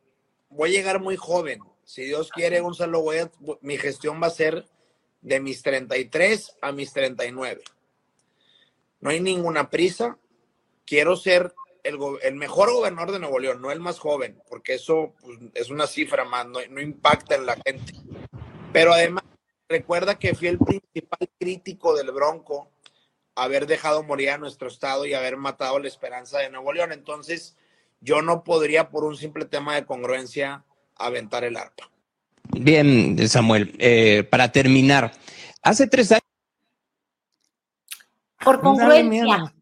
voy 0.56 0.70
a 0.70 0.78
llegar 0.78 1.00
muy 1.00 1.16
joven 1.16 1.60
si 1.86 2.02
Dios 2.02 2.30
quiere, 2.30 2.60
Gonzalo, 2.60 3.00
voy 3.00 3.18
mi 3.60 3.78
gestión 3.78 4.20
va 4.20 4.26
a 4.26 4.30
ser 4.30 4.66
de 5.20 5.38
mis 5.38 5.62
33 5.62 6.56
a 6.60 6.72
mis 6.72 6.92
39. 6.92 7.62
No 8.98 9.10
hay 9.10 9.20
ninguna 9.20 9.70
prisa. 9.70 10.18
Quiero 10.84 11.14
ser 11.14 11.54
el, 11.84 11.96
el 12.22 12.34
mejor 12.34 12.72
gobernador 12.72 13.12
de 13.12 13.20
Nuevo 13.20 13.38
León, 13.38 13.62
no 13.62 13.70
el 13.70 13.78
más 13.78 14.00
joven, 14.00 14.42
porque 14.48 14.74
eso 14.74 15.14
pues, 15.20 15.38
es 15.54 15.70
una 15.70 15.86
cifra 15.86 16.24
más, 16.24 16.44
no, 16.48 16.60
impacta 16.60 17.36
en 17.36 17.46
la 17.46 17.56
gente. 17.64 17.92
Pero 18.72 18.92
además, 18.92 19.22
recuerda 19.68 20.18
que 20.18 20.34
fui 20.34 20.48
el 20.48 20.58
principal 20.58 21.30
crítico 21.38 21.94
del 21.94 22.10
Bronco, 22.10 22.72
haber 23.36 23.68
dejado 23.68 24.02
morir 24.02 24.30
a 24.30 24.38
nuestro 24.38 24.66
estado 24.66 25.06
y 25.06 25.14
haber 25.14 25.36
matado 25.36 25.78
la 25.78 25.86
esperanza 25.86 26.40
de 26.40 26.50
Nuevo 26.50 26.72
León. 26.72 26.90
Entonces, 26.90 27.56
yo 28.00 28.22
no 28.22 28.44
podría, 28.44 28.90
por 28.90 29.04
un 29.04 29.16
simple 29.16 29.44
tema 29.44 29.74
de 29.74 29.84
congruencia, 29.84 30.64
aventar 30.96 31.44
el 31.44 31.56
arpa. 31.56 31.90
Bien, 32.52 33.28
Samuel, 33.28 33.74
eh, 33.78 34.22
para 34.24 34.52
terminar, 34.52 35.12
hace 35.62 35.86
tres 35.86 36.12
años. 36.12 36.22
Por 38.42 38.60
congruencia. 38.60 39.52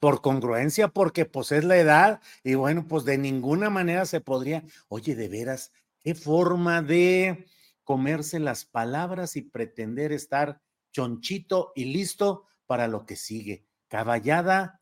Por 0.00 0.20
congruencia, 0.20 0.88
porque 0.88 1.26
pues 1.26 1.52
es 1.52 1.64
la 1.64 1.76
edad 1.76 2.20
y 2.42 2.54
bueno, 2.54 2.86
pues 2.88 3.04
de 3.04 3.18
ninguna 3.18 3.70
manera 3.70 4.04
se 4.04 4.20
podría, 4.20 4.64
oye, 4.88 5.14
de 5.14 5.28
veras, 5.28 5.70
qué 6.00 6.14
forma 6.14 6.82
de 6.82 7.46
comerse 7.84 8.40
las 8.40 8.64
palabras 8.64 9.36
y 9.36 9.42
pretender 9.42 10.10
estar 10.12 10.60
chonchito 10.92 11.72
y 11.76 11.84
listo 11.86 12.46
para 12.66 12.88
lo 12.88 13.06
que 13.06 13.16
sigue. 13.16 13.64
Caballada 13.88 14.81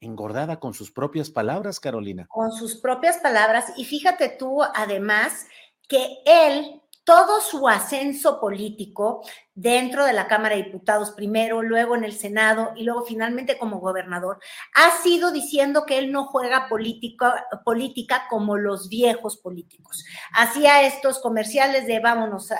engordada 0.00 0.60
con 0.60 0.74
sus 0.74 0.90
propias 0.90 1.30
palabras, 1.30 1.80
Carolina. 1.80 2.26
Con 2.28 2.52
sus 2.52 2.76
propias 2.76 3.18
palabras. 3.18 3.72
Y 3.76 3.84
fíjate 3.84 4.28
tú, 4.28 4.62
además, 4.62 5.46
que 5.88 6.18
él 6.24 6.82
todo 7.06 7.40
su 7.40 7.68
ascenso 7.68 8.40
político 8.40 9.22
dentro 9.54 10.04
de 10.04 10.12
la 10.12 10.26
Cámara 10.26 10.56
de 10.56 10.64
Diputados 10.64 11.12
primero, 11.12 11.62
luego 11.62 11.94
en 11.94 12.02
el 12.02 12.12
Senado 12.12 12.72
y 12.74 12.82
luego 12.82 13.04
finalmente 13.04 13.58
como 13.58 13.78
gobernador, 13.78 14.40
ha 14.74 14.90
sido 15.02 15.30
diciendo 15.30 15.84
que 15.86 15.98
él 15.98 16.10
no 16.10 16.24
juega 16.24 16.68
política, 16.68 18.26
como 18.28 18.56
los 18.56 18.88
viejos 18.88 19.36
políticos. 19.36 20.04
Hacía 20.34 20.82
estos 20.82 21.20
comerciales 21.20 21.86
de 21.86 22.00
vámonos 22.00 22.50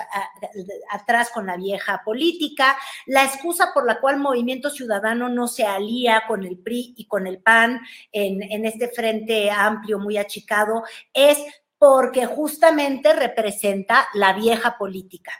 atrás 0.91 1.29
con 1.33 1.45
la 1.45 1.57
vieja 1.57 2.01
política, 2.05 2.77
la 3.05 3.25
excusa 3.25 3.71
por 3.73 3.85
la 3.85 3.99
cual 3.99 4.17
Movimiento 4.17 4.69
Ciudadano 4.69 5.27
no 5.27 5.49
se 5.49 5.65
alía 5.65 6.23
con 6.25 6.45
el 6.45 6.57
PRI 6.57 6.93
y 6.95 7.05
con 7.05 7.27
el 7.27 7.39
PAN 7.39 7.81
en 8.13 8.65
este 8.65 8.87
frente 8.87 9.51
amplio, 9.51 9.99
muy 9.99 10.17
achicado, 10.17 10.83
es 11.13 11.37
porque 11.77 12.25
justamente 12.25 13.13
representa 13.13 14.07
la 14.13 14.33
vieja 14.33 14.77
política. 14.77 15.31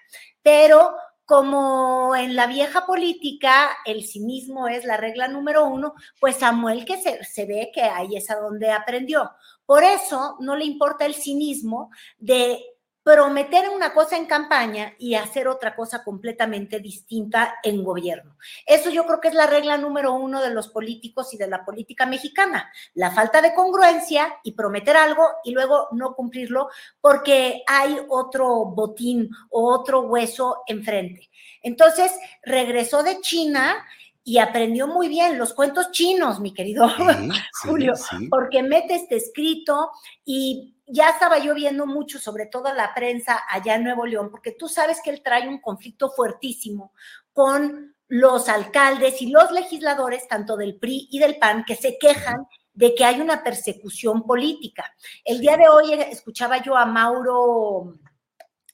Pero 0.42 0.96
como 1.26 2.16
en 2.16 2.38
la 2.38 2.48
vieja 2.48 2.86
política 2.86 3.70
el 3.86 4.06
cinismo 4.06 4.70
es 4.70 4.86
la 4.86 4.96
regla 4.96 5.28
número 5.28 5.66
uno, 5.66 5.94
pues 6.22 6.38
Samuel 6.38 6.86
que 6.86 6.98
se, 7.02 7.24
se, 7.26 7.46
ve 7.46 7.70
que 7.74 7.82
ahí 7.82 8.16
es 8.16 8.30
a 8.30 8.36
donde 8.40 8.72
aprendió. 8.72 9.32
Por 9.66 9.84
eso 9.84 10.38
no 10.40 10.56
le 10.56 10.64
importa 10.64 11.06
el 11.06 11.16
cinismo 11.16 11.92
de 12.18 12.64
prometer 13.08 13.70
una 13.70 13.94
cosa 13.94 14.18
en 14.18 14.26
campaña 14.26 14.94
y 14.98 15.16
hacer 15.16 15.48
otra 15.48 15.74
cosa 15.78 16.04
completamente 16.04 16.82
distinta 16.82 17.56
en 17.64 17.82
gobierno. 17.82 18.36
Eso 18.66 18.90
yo 18.90 19.06
creo 19.06 19.22
que 19.22 19.30
es 19.30 19.34
la 19.34 19.48
regla 19.48 19.78
número 19.78 20.12
uno 20.12 20.42
de 20.42 20.54
los 20.54 20.68
políticos 20.68 21.34
y 21.34 21.38
de 21.38 21.48
la 21.48 21.64
política 21.64 22.06
mexicana, 22.06 22.70
la 22.96 23.12
falta 23.12 23.42
de 23.42 23.54
congruencia 23.54 24.36
y 24.44 24.52
prometer 24.52 24.98
algo 24.98 25.24
y 25.46 25.52
luego 25.52 25.88
no 25.94 26.16
cumplirlo 26.16 26.68
porque 27.00 27.64
hay 27.66 27.98
otro 28.10 28.66
botín 28.66 29.30
o 29.52 29.74
otro 29.74 30.02
hueso 30.02 30.64
enfrente. 30.68 31.30
Entonces, 31.64 32.12
regresó 32.44 33.04
de 33.04 33.22
China 33.22 33.86
y 34.26 34.40
aprendió 34.40 34.86
muy 34.86 35.08
bien 35.08 35.38
los 35.38 35.54
cuentos 35.54 35.92
chinos, 35.92 36.42
mi 36.42 36.54
querido 36.54 36.90
Julio, 37.64 37.94
porque 38.30 38.64
mete 38.64 38.96
este 38.96 39.16
escrito 39.16 39.92
y 40.26 40.74
ya 40.88 41.10
estaba 41.10 41.38
yo 41.40 41.54
viendo 41.54 41.86
mucho, 41.86 42.18
sobre 42.18 42.46
todo 42.46 42.74
la 42.74 42.94
prensa 42.94 43.44
allá 43.50 43.76
en 43.76 43.84
Nuevo 43.84 44.06
León, 44.06 44.32
porque 44.32 44.54
tú 44.54 44.70
sabes 44.70 45.02
que 45.04 45.10
él 45.10 45.22
trae 45.22 45.48
un 45.48 45.60
conflicto 45.60 46.10
fuertísimo 46.10 46.94
con 47.34 47.96
los 48.08 48.48
alcaldes 48.48 49.22
y 49.22 49.30
los 49.30 49.52
legisladores, 49.52 50.28
tanto 50.30 50.56
del 50.56 50.78
PRI 50.78 51.10
y 51.12 51.20
del 51.20 51.38
PAN, 51.38 51.66
que 51.66 51.76
se 51.76 51.98
quejan 51.98 52.48
de 52.74 52.96
que 52.96 53.04
hay 53.04 53.20
una 53.20 53.44
persecución 53.44 54.24
política. 54.24 54.96
El 55.26 55.42
día 55.42 55.58
de 55.58 55.68
hoy 55.68 55.94
escuchaba 55.94 56.62
yo 56.62 56.78
a 56.78 56.86
Mauro, 56.86 58.00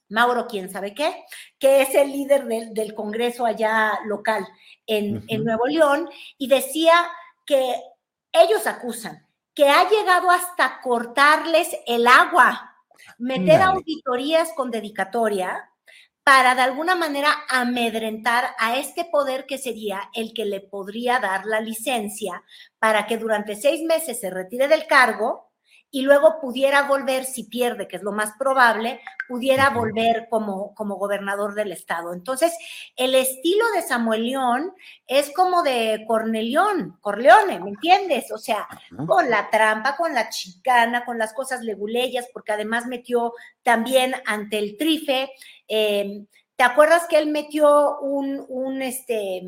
Mauro, 0.09 0.45
quién 0.45 0.69
sabe 0.69 0.93
qué, 0.93 1.25
que 1.57 1.81
es 1.81 1.95
el 1.95 2.11
líder 2.11 2.45
del, 2.45 2.93
Congreso 2.93 3.45
allá 3.45 3.99
local 4.05 4.45
en, 4.85 5.23
en 5.29 5.43
Nuevo 5.43 5.65
León, 5.65 6.07
y 6.37 6.47
decía 6.47 6.93
que 7.45 7.75
ellos 8.31 8.67
acusan 8.67 9.22
que 9.53 9.69
ha 9.69 9.89
llegado 9.89 10.29
hasta 10.31 10.81
cortarles 10.81 11.69
el 11.85 12.07
agua, 12.07 12.75
meter 13.17 13.61
auditorías 13.61 14.51
con 14.53 14.71
dedicatoria 14.71 15.69
para 16.23 16.55
de 16.55 16.61
alguna 16.61 16.95
manera 16.95 17.35
amedrentar 17.49 18.55
a 18.57 18.77
este 18.77 19.05
poder 19.05 19.45
que 19.45 19.57
sería 19.57 20.09
el 20.13 20.33
que 20.33 20.45
le 20.45 20.61
podría 20.61 21.19
dar 21.19 21.45
la 21.45 21.59
licencia 21.59 22.43
para 22.79 23.05
que 23.05 23.17
durante 23.17 23.55
seis 23.55 23.83
meses 23.83 24.19
se 24.19 24.29
retire 24.29 24.67
del 24.67 24.87
cargo 24.87 25.52
y 25.95 26.01
luego 26.01 26.41
pudiera 26.41 26.87
volver, 26.87 27.23
si 27.23 27.43
pierde, 27.43 27.87
que 27.87 27.97
es 27.97 28.01
lo 28.01 28.11
más 28.11 28.31
probable, 28.39 28.99
pudiera 29.27 29.69
volver 29.69 30.25
como, 30.27 30.73
como 30.73 30.95
gobernador 30.95 31.53
del 31.53 31.71
estado. 31.71 32.13
Entonces, 32.13 32.51
el 32.95 33.13
estilo 33.13 33.63
de 33.75 33.83
Samuel 33.83 34.25
León 34.25 34.73
es 35.05 35.31
como 35.35 35.61
de 35.61 36.03
Cornelión, 36.07 36.97
Corleone, 36.99 37.59
¿me 37.59 37.69
entiendes? 37.69 38.31
O 38.31 38.39
sea, 38.39 38.67
con 39.05 39.29
la 39.29 39.51
trampa, 39.51 39.95
con 39.95 40.15
la 40.15 40.29
chicana, 40.29 41.05
con 41.05 41.19
las 41.19 41.31
cosas 41.31 41.61
leguleyas, 41.61 42.27
porque 42.33 42.53
además 42.53 42.87
metió 42.87 43.33
también 43.61 44.15
ante 44.25 44.57
el 44.57 44.77
trife. 44.77 45.29
Eh, 45.67 46.25
¿Te 46.55 46.63
acuerdas 46.63 47.05
que 47.07 47.19
él 47.19 47.29
metió 47.29 47.99
un, 47.99 48.43
un 48.49 48.81
este, 48.81 49.43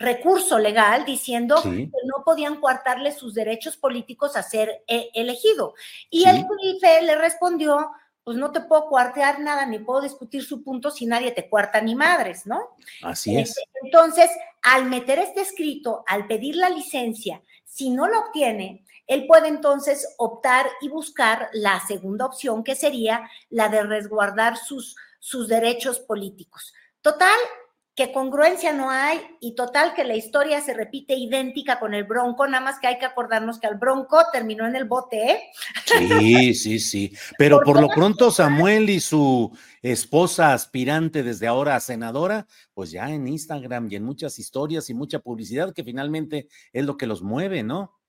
recurso 0.00 0.58
legal 0.58 1.04
diciendo 1.04 1.60
que 1.62 1.90
no 2.06 2.24
podían 2.24 2.58
coartarle 2.58 3.12
sus 3.12 3.34
derechos 3.34 3.76
políticos 3.76 4.34
a 4.34 4.42
ser 4.42 4.82
eh, 4.88 5.10
elegido. 5.12 5.74
Y 6.08 6.26
el 6.26 6.46
CRIFE 6.46 7.02
le 7.02 7.16
respondió, 7.16 7.90
pues 8.24 8.38
no 8.38 8.50
te 8.50 8.62
puedo 8.62 8.88
cuartear 8.88 9.40
nada, 9.40 9.66
ni 9.66 9.78
puedo 9.78 10.00
discutir 10.00 10.42
su 10.42 10.64
punto 10.64 10.90
si 10.90 11.04
nadie 11.04 11.32
te 11.32 11.50
cuarta 11.50 11.82
ni 11.82 11.94
madres, 11.94 12.46
¿no? 12.46 12.76
Así 13.02 13.36
es. 13.36 13.50
Este, 13.50 13.62
entonces, 13.82 14.30
al 14.62 14.86
meter 14.86 15.18
este 15.18 15.42
escrito, 15.42 16.02
al 16.06 16.26
pedir 16.26 16.56
la 16.56 16.70
licencia, 16.70 17.42
si 17.64 17.90
no 17.90 18.08
lo 18.08 18.20
obtiene, 18.20 18.84
él 19.06 19.26
puede 19.26 19.48
entonces 19.48 20.14
optar 20.16 20.66
y 20.80 20.88
buscar 20.88 21.50
la 21.52 21.78
segunda 21.86 22.24
opción, 22.24 22.64
que 22.64 22.74
sería 22.74 23.28
la 23.50 23.68
de 23.68 23.82
resguardar 23.82 24.56
sus, 24.56 24.96
sus 25.18 25.46
derechos 25.46 26.00
políticos. 26.00 26.72
Total, 27.02 27.38
que 28.00 28.12
congruencia 28.12 28.72
no 28.72 28.90
hay 28.90 29.20
y 29.40 29.54
total 29.54 29.92
que 29.92 30.04
la 30.04 30.16
historia 30.16 30.62
se 30.62 30.72
repite 30.72 31.16
idéntica 31.16 31.78
con 31.78 31.92
el 31.92 32.04
Bronco, 32.04 32.46
nada 32.46 32.64
más 32.64 32.78
que 32.80 32.86
hay 32.86 32.98
que 32.98 33.04
acordarnos 33.04 33.60
que 33.60 33.66
el 33.66 33.74
Bronco 33.74 34.16
terminó 34.32 34.66
en 34.66 34.74
el 34.74 34.86
bote. 34.86 35.30
¿eh? 35.30 35.40
Sí, 35.84 36.54
sí, 36.54 36.78
sí, 36.78 37.12
pero 37.36 37.60
por 37.60 37.78
lo 37.78 37.88
pronto 37.88 38.30
Samuel 38.30 38.88
y 38.88 39.00
su 39.00 39.54
esposa 39.82 40.54
aspirante 40.54 41.22
desde 41.22 41.46
ahora 41.46 41.76
a 41.76 41.80
senadora, 41.80 42.46
pues 42.72 42.90
ya 42.90 43.10
en 43.10 43.28
Instagram 43.28 43.88
y 43.90 43.96
en 43.96 44.04
muchas 44.04 44.38
historias 44.38 44.88
y 44.88 44.94
mucha 44.94 45.18
publicidad 45.18 45.74
que 45.74 45.84
finalmente 45.84 46.48
es 46.72 46.86
lo 46.86 46.96
que 46.96 47.06
los 47.06 47.20
mueve, 47.20 47.62
¿no? 47.62 47.99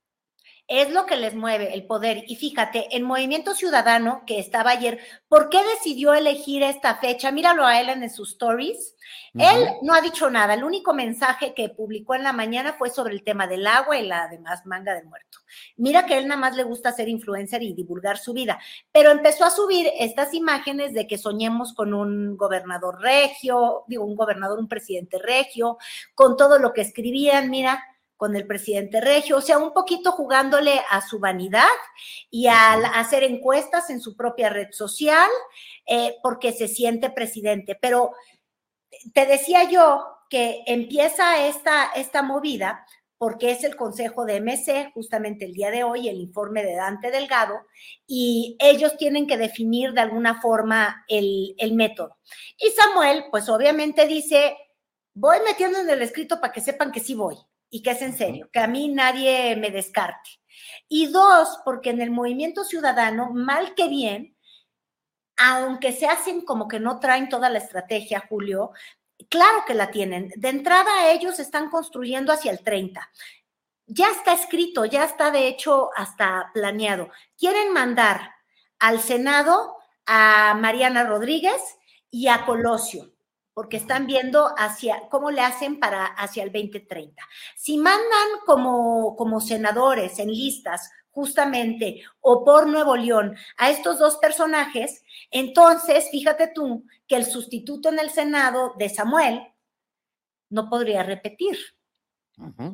Es 0.67 0.89
lo 0.91 1.05
que 1.05 1.17
les 1.17 1.35
mueve 1.35 1.73
el 1.73 1.85
poder. 1.85 2.23
Y 2.27 2.35
fíjate, 2.37 2.95
el 2.95 3.03
Movimiento 3.03 3.53
Ciudadano, 3.53 4.23
que 4.25 4.39
estaba 4.39 4.71
ayer, 4.71 4.99
¿por 5.27 5.49
qué 5.49 5.59
decidió 5.63 6.13
elegir 6.13 6.63
esta 6.63 6.95
fecha? 6.95 7.31
Míralo 7.31 7.65
a 7.65 7.79
él 7.79 7.89
en 7.89 8.09
sus 8.09 8.31
stories. 8.31 8.95
Él 9.33 9.65
no 9.81 9.93
ha 9.93 10.01
dicho 10.01 10.29
nada. 10.29 10.53
El 10.53 10.63
único 10.63 10.93
mensaje 10.93 11.53
que 11.53 11.69
publicó 11.69 12.15
en 12.15 12.23
la 12.23 12.33
mañana 12.33 12.73
fue 12.73 12.89
sobre 12.89 13.13
el 13.13 13.23
tema 13.23 13.47
del 13.47 13.65
agua 13.65 13.97
y 13.97 14.05
la 14.05 14.27
demás 14.27 14.65
manga 14.65 14.93
de 14.93 15.03
muerto. 15.03 15.39
Mira 15.77 16.05
que 16.05 16.17
él 16.17 16.27
nada 16.27 16.39
más 16.39 16.55
le 16.55 16.63
gusta 16.63 16.91
ser 16.91 17.07
influencer 17.09 17.63
y 17.63 17.73
divulgar 17.73 18.17
su 18.17 18.33
vida, 18.33 18.59
pero 18.91 19.11
empezó 19.11 19.45
a 19.45 19.49
subir 19.49 19.89
estas 19.99 20.33
imágenes 20.33 20.93
de 20.93 21.07
que 21.07 21.17
soñemos 21.17 21.73
con 21.73 21.93
un 21.93 22.37
gobernador 22.37 23.01
regio, 23.01 23.83
digo, 23.87 24.05
un 24.05 24.15
gobernador, 24.15 24.59
un 24.59 24.67
presidente 24.67 25.17
regio, 25.17 25.77
con 26.13 26.35
todo 26.37 26.59
lo 26.59 26.73
que 26.73 26.81
escribían. 26.81 27.49
Mira, 27.49 27.83
con 28.21 28.35
el 28.35 28.45
presidente 28.45 29.01
Regio, 29.01 29.37
o 29.37 29.41
sea, 29.41 29.57
un 29.57 29.73
poquito 29.73 30.11
jugándole 30.11 30.79
a 30.91 31.01
su 31.01 31.17
vanidad 31.17 31.65
y 32.29 32.45
al 32.45 32.85
hacer 32.85 33.23
encuestas 33.23 33.89
en 33.89 33.99
su 33.99 34.15
propia 34.15 34.47
red 34.47 34.67
social, 34.69 35.27
eh, 35.87 36.17
porque 36.21 36.53
se 36.53 36.67
siente 36.67 37.09
presidente. 37.09 37.75
Pero 37.81 38.11
te 39.15 39.25
decía 39.25 39.63
yo 39.63 40.05
que 40.29 40.61
empieza 40.67 41.47
esta, 41.47 41.85
esta 41.95 42.21
movida 42.21 42.85
porque 43.17 43.49
es 43.49 43.63
el 43.63 43.75
consejo 43.75 44.23
de 44.25 44.39
MC, 44.39 44.91
justamente 44.93 45.45
el 45.45 45.53
día 45.53 45.71
de 45.71 45.83
hoy, 45.83 46.07
el 46.07 46.17
informe 46.17 46.63
de 46.63 46.75
Dante 46.75 47.09
Delgado, 47.09 47.61
y 48.05 48.55
ellos 48.59 48.97
tienen 48.97 49.25
que 49.25 49.37
definir 49.37 49.93
de 49.93 50.01
alguna 50.01 50.39
forma 50.39 51.05
el, 51.07 51.55
el 51.57 51.73
método. 51.73 52.19
Y 52.59 52.69
Samuel, 52.69 53.25
pues 53.31 53.49
obviamente 53.49 54.05
dice, 54.05 54.55
voy 55.15 55.37
metiendo 55.43 55.79
en 55.79 55.89
el 55.89 56.03
escrito 56.03 56.39
para 56.39 56.53
que 56.53 56.61
sepan 56.61 56.91
que 56.91 56.99
sí 56.99 57.15
voy 57.15 57.35
y 57.71 57.81
que 57.81 57.91
es 57.91 58.01
en 58.03 58.15
serio, 58.15 58.49
que 58.53 58.59
a 58.59 58.67
mí 58.67 58.89
nadie 58.89 59.55
me 59.55 59.71
descarte. 59.71 60.29
Y 60.87 61.07
dos, 61.07 61.59
porque 61.65 61.89
en 61.89 62.01
el 62.01 62.11
movimiento 62.11 62.63
ciudadano, 62.63 63.31
mal 63.33 63.73
que 63.73 63.87
bien, 63.87 64.37
aunque 65.37 65.91
se 65.91 66.05
hacen 66.05 66.41
como 66.41 66.67
que 66.67 66.79
no 66.79 66.99
traen 66.99 67.29
toda 67.29 67.49
la 67.49 67.57
estrategia, 67.57 68.23
Julio, 68.29 68.73
Claro 69.29 69.63
que 69.65 69.73
la 69.73 69.91
tienen. 69.91 70.31
De 70.35 70.49
entrada, 70.49 71.11
ellos 71.11 71.39
están 71.39 71.69
construyendo 71.69 72.31
hacia 72.31 72.51
el 72.51 72.63
30. 72.63 73.09
Ya 73.87 74.09
está 74.09 74.33
escrito, 74.33 74.85
ya 74.85 75.03
está 75.03 75.31
de 75.31 75.47
hecho 75.47 75.89
hasta 75.95 76.49
planeado. 76.53 77.09
Quieren 77.37 77.73
mandar 77.73 78.31
al 78.79 78.99
Senado 78.99 79.77
a 80.05 80.55
Mariana 80.55 81.03
Rodríguez 81.03 81.61
y 82.09 82.27
a 82.27 82.45
Colosio, 82.45 83.10
porque 83.53 83.77
están 83.77 84.07
viendo 84.07 84.53
hacia 84.57 85.09
cómo 85.09 85.31
le 85.31 85.41
hacen 85.41 85.79
para 85.79 86.05
hacia 86.05 86.43
el 86.43 86.51
2030. 86.51 87.21
Si 87.55 87.77
mandan 87.77 88.27
como, 88.45 89.15
como 89.15 89.41
senadores 89.41 90.19
en 90.19 90.29
listas 90.29 90.89
justamente 91.11 92.03
o 92.21 92.45
por 92.45 92.67
Nuevo 92.67 92.95
León 92.95 93.35
a 93.57 93.69
estos 93.69 93.99
dos 93.99 94.17
personajes, 94.17 95.03
entonces 95.29 96.09
fíjate 96.09 96.47
tú 96.47 96.85
que 97.07 97.15
el 97.15 97.25
sustituto 97.25 97.89
en 97.89 97.99
el 97.99 98.09
Senado 98.09 98.73
de 98.77 98.89
Samuel 98.89 99.41
no 100.49 100.69
podría 100.69 101.03
repetir. 101.03 101.57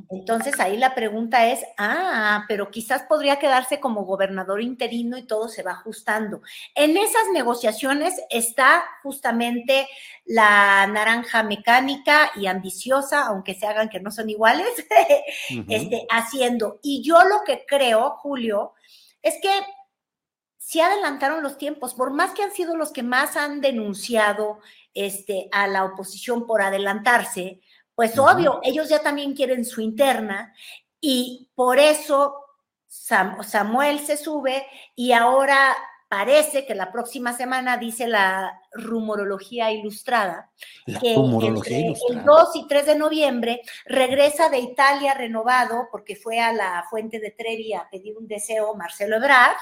Entonces 0.09 0.59
ahí 0.59 0.77
la 0.77 0.95
pregunta 0.95 1.47
es, 1.47 1.59
ah, 1.77 2.45
pero 2.47 2.71
quizás 2.71 3.03
podría 3.03 3.37
quedarse 3.37 3.79
como 3.79 4.05
gobernador 4.05 4.61
interino 4.61 5.17
y 5.17 5.27
todo 5.27 5.49
se 5.49 5.63
va 5.63 5.71
ajustando. 5.71 6.41
En 6.73 6.95
esas 6.95 7.23
negociaciones 7.33 8.13
está 8.29 8.85
justamente 9.03 9.87
la 10.25 10.87
naranja 10.87 11.43
mecánica 11.43 12.31
y 12.35 12.47
ambiciosa, 12.47 13.25
aunque 13.25 13.55
se 13.55 13.67
hagan 13.67 13.89
que 13.89 13.99
no 13.99 14.11
son 14.11 14.29
iguales, 14.29 14.67
este, 15.67 16.07
haciendo. 16.09 16.79
Y 16.81 17.03
yo 17.03 17.23
lo 17.23 17.43
que 17.45 17.65
creo, 17.67 18.11
Julio, 18.11 18.73
es 19.21 19.35
que 19.41 19.49
se 20.57 20.81
adelantaron 20.81 21.41
los 21.41 21.57
tiempos, 21.57 21.93
por 21.93 22.11
más 22.11 22.31
que 22.31 22.43
han 22.43 22.51
sido 22.51 22.75
los 22.75 22.91
que 22.91 23.03
más 23.03 23.37
han 23.37 23.61
denunciado 23.61 24.59
este, 24.93 25.47
a 25.51 25.67
la 25.67 25.85
oposición 25.85 26.45
por 26.45 26.61
adelantarse, 26.61 27.61
pues 27.97 28.19
obvio, 28.19 28.59
ellos 28.61 28.89
ya 28.89 29.01
también 29.01 29.33
quieren 29.33 29.65
su 29.65 29.81
interna 29.81 30.53
y 31.01 31.49
por 31.55 31.79
eso 31.79 32.45
Samuel 32.85 33.99
se 34.01 34.17
sube 34.17 34.67
y 34.95 35.13
ahora 35.13 35.75
parece 36.07 36.65
que 36.65 36.73
la 36.73 36.91
próxima 36.91 37.33
semana, 37.33 37.77
dice 37.77 38.07
la 38.07 38.61
rumorología 38.71 39.71
ilustrada, 39.71 40.49
que 41.01 41.13
el 41.13 42.23
2 42.23 42.55
y 42.55 42.67
3 42.67 42.85
de 42.85 42.95
noviembre 42.95 43.61
regresa 43.85 44.49
de 44.49 44.59
Italia 44.59 45.13
renovado, 45.13 45.87
porque 45.91 46.15
fue 46.15 46.39
a 46.39 46.53
la 46.53 46.85
fuente 46.89 47.19
de 47.19 47.31
Trevi 47.31 47.73
a 47.73 47.89
pedir 47.89 48.17
un 48.17 48.27
deseo 48.27 48.75
Marcelo 48.75 49.17
Ebrard, 49.17 49.57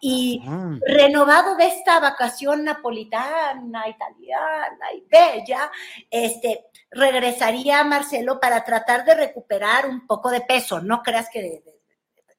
y 0.00 0.42
renovado 0.86 1.56
de 1.56 1.66
esta 1.66 2.00
vacación 2.00 2.64
napolitana, 2.64 3.88
italiana 3.88 4.92
y 4.96 5.04
bella, 5.08 5.70
este, 6.10 6.66
regresaría 6.90 7.84
Marcelo 7.84 8.40
para 8.40 8.64
tratar 8.64 9.04
de 9.04 9.14
recuperar 9.14 9.86
un 9.88 10.06
poco 10.06 10.30
de 10.30 10.40
peso, 10.40 10.80
no 10.80 11.02
creas 11.02 11.28
que 11.30 11.42
de 11.42 11.73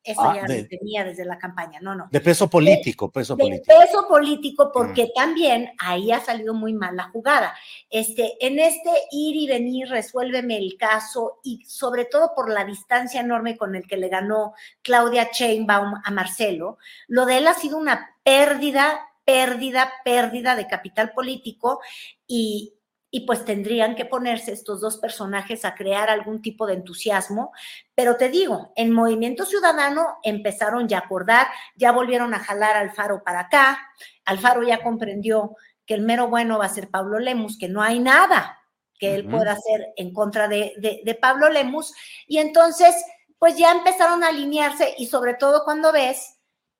eso 0.05 0.21
ah, 0.21 0.35
ya 0.35 0.67
tenía 0.67 1.03
desde 1.03 1.25
la 1.25 1.39
campaña, 1.39 1.79
no, 1.81 1.95
no. 1.95 2.07
De 2.11 2.21
peso 2.21 2.47
político, 2.47 3.09
peso 3.09 3.35
político. 3.35 3.73
De 3.73 3.85
peso 3.85 4.07
político, 4.07 4.71
porque 4.71 5.11
también 5.15 5.71
ahí 5.79 6.11
ha 6.11 6.19
salido 6.19 6.53
muy 6.53 6.73
mal 6.73 6.95
la 6.95 7.09
jugada. 7.09 7.55
Este, 7.89 8.37
en 8.45 8.59
este 8.59 8.91
ir 9.11 9.35
y 9.35 9.47
venir, 9.47 9.89
resuélveme 9.89 10.57
el 10.57 10.77
caso, 10.77 11.39
y 11.43 11.65
sobre 11.65 12.05
todo 12.05 12.33
por 12.35 12.51
la 12.51 12.63
distancia 12.65 13.19
enorme 13.19 13.57
con 13.57 13.75
el 13.75 13.87
que 13.87 13.97
le 13.97 14.07
ganó 14.09 14.53
Claudia 14.83 15.31
Chainbaum 15.31 15.95
a 16.03 16.11
Marcelo, 16.11 16.77
lo 17.07 17.25
de 17.25 17.39
él 17.39 17.47
ha 17.47 17.55
sido 17.55 17.79
una 17.79 18.15
pérdida, 18.23 19.09
pérdida, 19.25 19.91
pérdida 20.03 20.55
de 20.55 20.67
capital 20.67 21.13
político, 21.13 21.81
y, 22.27 22.74
y 23.15 23.21
pues 23.21 23.45
tendrían 23.45 23.95
que 23.95 24.03
ponerse 24.03 24.51
estos 24.51 24.81
dos 24.81 24.97
personajes 24.97 25.63
a 25.63 25.73
crear 25.73 26.09
algún 26.09 26.41
tipo 26.41 26.67
de 26.67 26.73
entusiasmo. 26.73 27.53
Pero 27.95 28.17
te 28.17 28.27
digo, 28.27 28.73
en 28.75 28.91
Movimiento 28.91 29.45
Ciudadano 29.45 30.17
empezaron 30.21 30.89
ya 30.89 30.97
a 30.97 31.01
acordar, 31.05 31.47
ya 31.77 31.93
volvieron 31.93 32.33
a 32.33 32.39
jalar 32.39 32.75
al 32.75 32.91
Faro 32.91 33.23
para 33.23 33.39
acá, 33.39 33.79
Alfaro 34.25 34.63
ya 34.63 34.83
comprendió 34.83 35.55
que 35.85 35.93
el 35.93 36.01
mero 36.01 36.27
bueno 36.27 36.59
va 36.59 36.65
a 36.65 36.73
ser 36.73 36.89
Pablo 36.89 37.17
Lemus, 37.19 37.57
que 37.57 37.69
no 37.69 37.81
hay 37.81 37.99
nada 37.99 38.59
que 38.99 39.15
él 39.15 39.29
pueda 39.29 39.53
hacer 39.53 39.93
en 39.95 40.11
contra 40.11 40.49
de, 40.49 40.73
de, 41.01 41.15
Pablo 41.15 41.47
Lemus, 41.47 41.93
y 42.27 42.39
entonces 42.39 42.93
pues 43.39 43.57
ya 43.57 43.71
empezaron 43.71 44.25
a 44.25 44.27
alinearse 44.27 44.93
y 44.97 45.07
sobre 45.07 45.35
todo 45.35 45.63
cuando 45.63 45.93
ves 45.93 46.37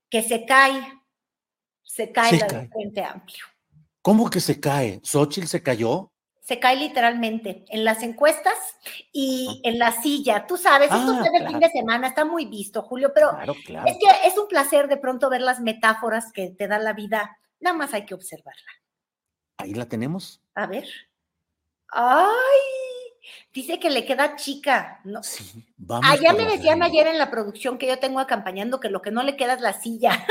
que 0.09 0.21
se 0.21 0.45
cae, 0.45 0.86
se 1.81 2.11
cae 2.11 2.39
la 2.39 2.67
Frente 2.73 3.05
Amplio. 3.05 3.45
¿Cómo 4.01 4.29
que 4.29 4.41
se 4.41 4.59
cae? 4.59 4.99
¿Xochitl 5.01 5.47
se 5.47 5.63
cayó? 5.63 6.11
Se 6.46 6.60
cae 6.60 6.76
literalmente 6.76 7.66
en 7.70 7.84
las 7.84 8.04
encuestas 8.04 8.54
y 9.12 9.62
en 9.64 9.80
la 9.80 9.91
silla. 9.91 10.46
Tú 10.46 10.58
sabes, 10.58 10.91
esto 10.91 11.12
ah, 11.12 11.24
el 11.34 11.48
fin 11.48 11.60
de 11.60 11.70
semana, 11.72 12.08
está 12.08 12.24
muy 12.24 12.46
visto, 12.46 12.84
Julio, 12.84 13.12
pero 13.16 13.36
es 13.41 13.98
que 13.98 14.28
es 14.28 14.38
un 14.38 14.48
placer 14.48 14.88
de 14.88 14.98
pronto 14.98 15.28
ver 15.32 15.41
las 15.41 15.60
metáforas 15.60 16.32
que 16.32 16.52
te 16.52 16.68
da 16.68 16.78
la 16.78 16.93
vida. 16.93 17.39
Nada 17.60 17.76
más 17.76 17.96
hay 17.96 18.06
que 18.06 18.14
observarla. 18.14 18.72
Ahí 19.58 19.74
la 19.74 19.88
tenemos. 19.88 20.39
A 20.54 20.68
ver. 20.68 20.88
¡Ay! 21.88 22.84
Dice 23.53 23.80
que 23.80 23.89
le 23.89 24.05
queda 24.05 24.36
chica. 24.36 24.99
No. 25.03 25.23
Sí, 25.23 25.65
vamos 25.78 26.09
Allá 26.09 26.34
me 26.34 26.45
decían 26.45 26.84
ayer 26.84 27.07
en 27.07 27.17
la 27.17 27.32
producción 27.32 27.78
que 27.78 27.88
yo 27.88 27.99
tengo 27.99 28.19
acompañando 28.19 28.80
que 28.80 28.89
lo 28.89 29.01
que 29.01 29.11
no 29.11 29.23
le 29.23 29.36
queda 29.36 29.53
es 29.53 29.61
la 29.61 29.73
silla. 29.73 30.26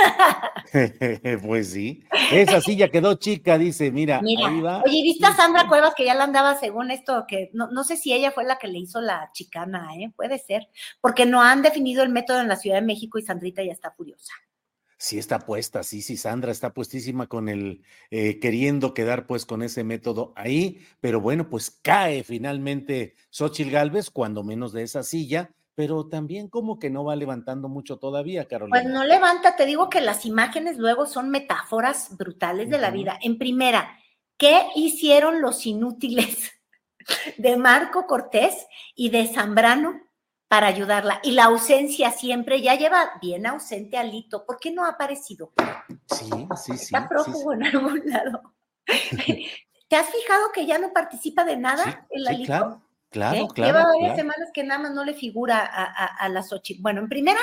pues 1.42 1.72
sí, 1.72 2.04
esa 2.32 2.60
silla 2.60 2.88
quedó 2.88 3.14
chica, 3.14 3.58
dice, 3.58 3.90
mira, 3.90 4.20
ahí 4.20 4.60
va. 4.60 4.82
Oye, 4.82 5.02
¿viste 5.02 5.26
a 5.26 5.34
Sandra 5.34 5.68
Cuevas 5.68 5.94
que 5.94 6.04
ya 6.04 6.14
la 6.14 6.24
andaba 6.24 6.58
según 6.58 6.90
esto? 6.90 7.24
Que 7.26 7.50
no, 7.52 7.68
no 7.70 7.84
sé 7.84 7.96
si 7.96 8.12
ella 8.12 8.32
fue 8.32 8.44
la 8.44 8.58
que 8.58 8.68
le 8.68 8.78
hizo 8.78 9.00
la 9.00 9.30
chicana, 9.32 9.88
¿eh? 9.98 10.12
Puede 10.14 10.38
ser, 10.38 10.68
porque 11.00 11.26
no 11.26 11.42
han 11.42 11.62
definido 11.62 12.02
el 12.02 12.10
método 12.10 12.40
en 12.40 12.48
la 12.48 12.56
Ciudad 12.56 12.76
de 12.76 12.86
México 12.86 13.18
y 13.18 13.22
Sandrita 13.22 13.62
ya 13.62 13.72
está 13.72 13.90
furiosa 13.90 14.32
sí 15.04 15.18
está 15.18 15.40
puesta, 15.40 15.82
sí, 15.82 16.00
sí, 16.00 16.16
Sandra 16.16 16.50
está 16.50 16.72
puestísima 16.72 17.26
con 17.26 17.50
el, 17.50 17.82
eh, 18.10 18.40
queriendo 18.40 18.94
quedar 18.94 19.26
pues 19.26 19.44
con 19.44 19.62
ese 19.62 19.84
método 19.84 20.32
ahí, 20.34 20.80
pero 21.00 21.20
bueno, 21.20 21.50
pues 21.50 21.70
cae 21.70 22.24
finalmente 22.24 23.14
Xochitl 23.28 23.70
Galvez, 23.70 24.08
cuando 24.10 24.42
menos 24.42 24.72
de 24.72 24.82
esa 24.82 25.02
silla, 25.02 25.50
pero 25.74 26.08
también 26.08 26.48
como 26.48 26.78
que 26.78 26.88
no 26.88 27.04
va 27.04 27.16
levantando 27.16 27.68
mucho 27.68 27.98
todavía, 27.98 28.46
Carolina. 28.46 28.80
Pues 28.80 28.90
no 28.90 29.04
levanta, 29.04 29.56
te 29.56 29.66
digo 29.66 29.90
que 29.90 30.00
las 30.00 30.24
imágenes 30.24 30.78
luego 30.78 31.04
son 31.04 31.28
metáforas 31.28 32.16
brutales 32.16 32.70
de 32.70 32.78
la 32.78 32.90
vida. 32.90 33.18
En 33.20 33.36
primera, 33.36 33.98
¿qué 34.38 34.62
hicieron 34.74 35.42
los 35.42 35.66
inútiles 35.66 36.50
de 37.36 37.58
Marco 37.58 38.06
Cortés 38.06 38.54
y 38.94 39.10
de 39.10 39.26
Zambrano 39.26 40.00
para 40.54 40.68
ayudarla. 40.68 41.18
Y 41.24 41.32
la 41.32 41.46
ausencia 41.46 42.12
siempre 42.12 42.62
ya 42.62 42.76
lleva 42.76 43.14
bien 43.20 43.44
ausente 43.44 43.98
a 43.98 44.04
Lito. 44.04 44.46
¿Por 44.46 44.60
qué 44.60 44.70
no 44.70 44.84
ha 44.84 44.90
aparecido? 44.90 45.52
Sí, 46.06 46.30
sí, 46.30 46.76
sí. 46.78 46.84
Está 46.84 47.08
prófugo 47.08 47.54
en 47.54 47.64
algún 47.64 48.02
lado. 48.04 48.54
¿Te 49.88 49.96
has 49.96 50.08
fijado 50.10 50.52
que 50.54 50.64
ya 50.64 50.78
no 50.78 50.92
participa 50.92 51.42
de 51.44 51.56
nada 51.56 52.06
en 52.08 52.22
la 52.22 52.30
sí, 52.36 52.44
Claro, 52.44 52.82
claro, 53.10 53.36
¿Eh? 53.36 53.48
claro. 53.52 53.72
Lleva 53.72 53.92
varias 53.94 54.14
semanas 54.14 54.50
que 54.54 54.62
nada 54.62 54.80
más 54.80 54.92
no 54.92 55.04
le 55.04 55.14
figura 55.14 55.58
a, 55.58 55.84
a, 56.06 56.28
las 56.28 56.52
ocho. 56.52 56.74
Bueno, 56.78 57.00
en 57.00 57.08
primera, 57.08 57.40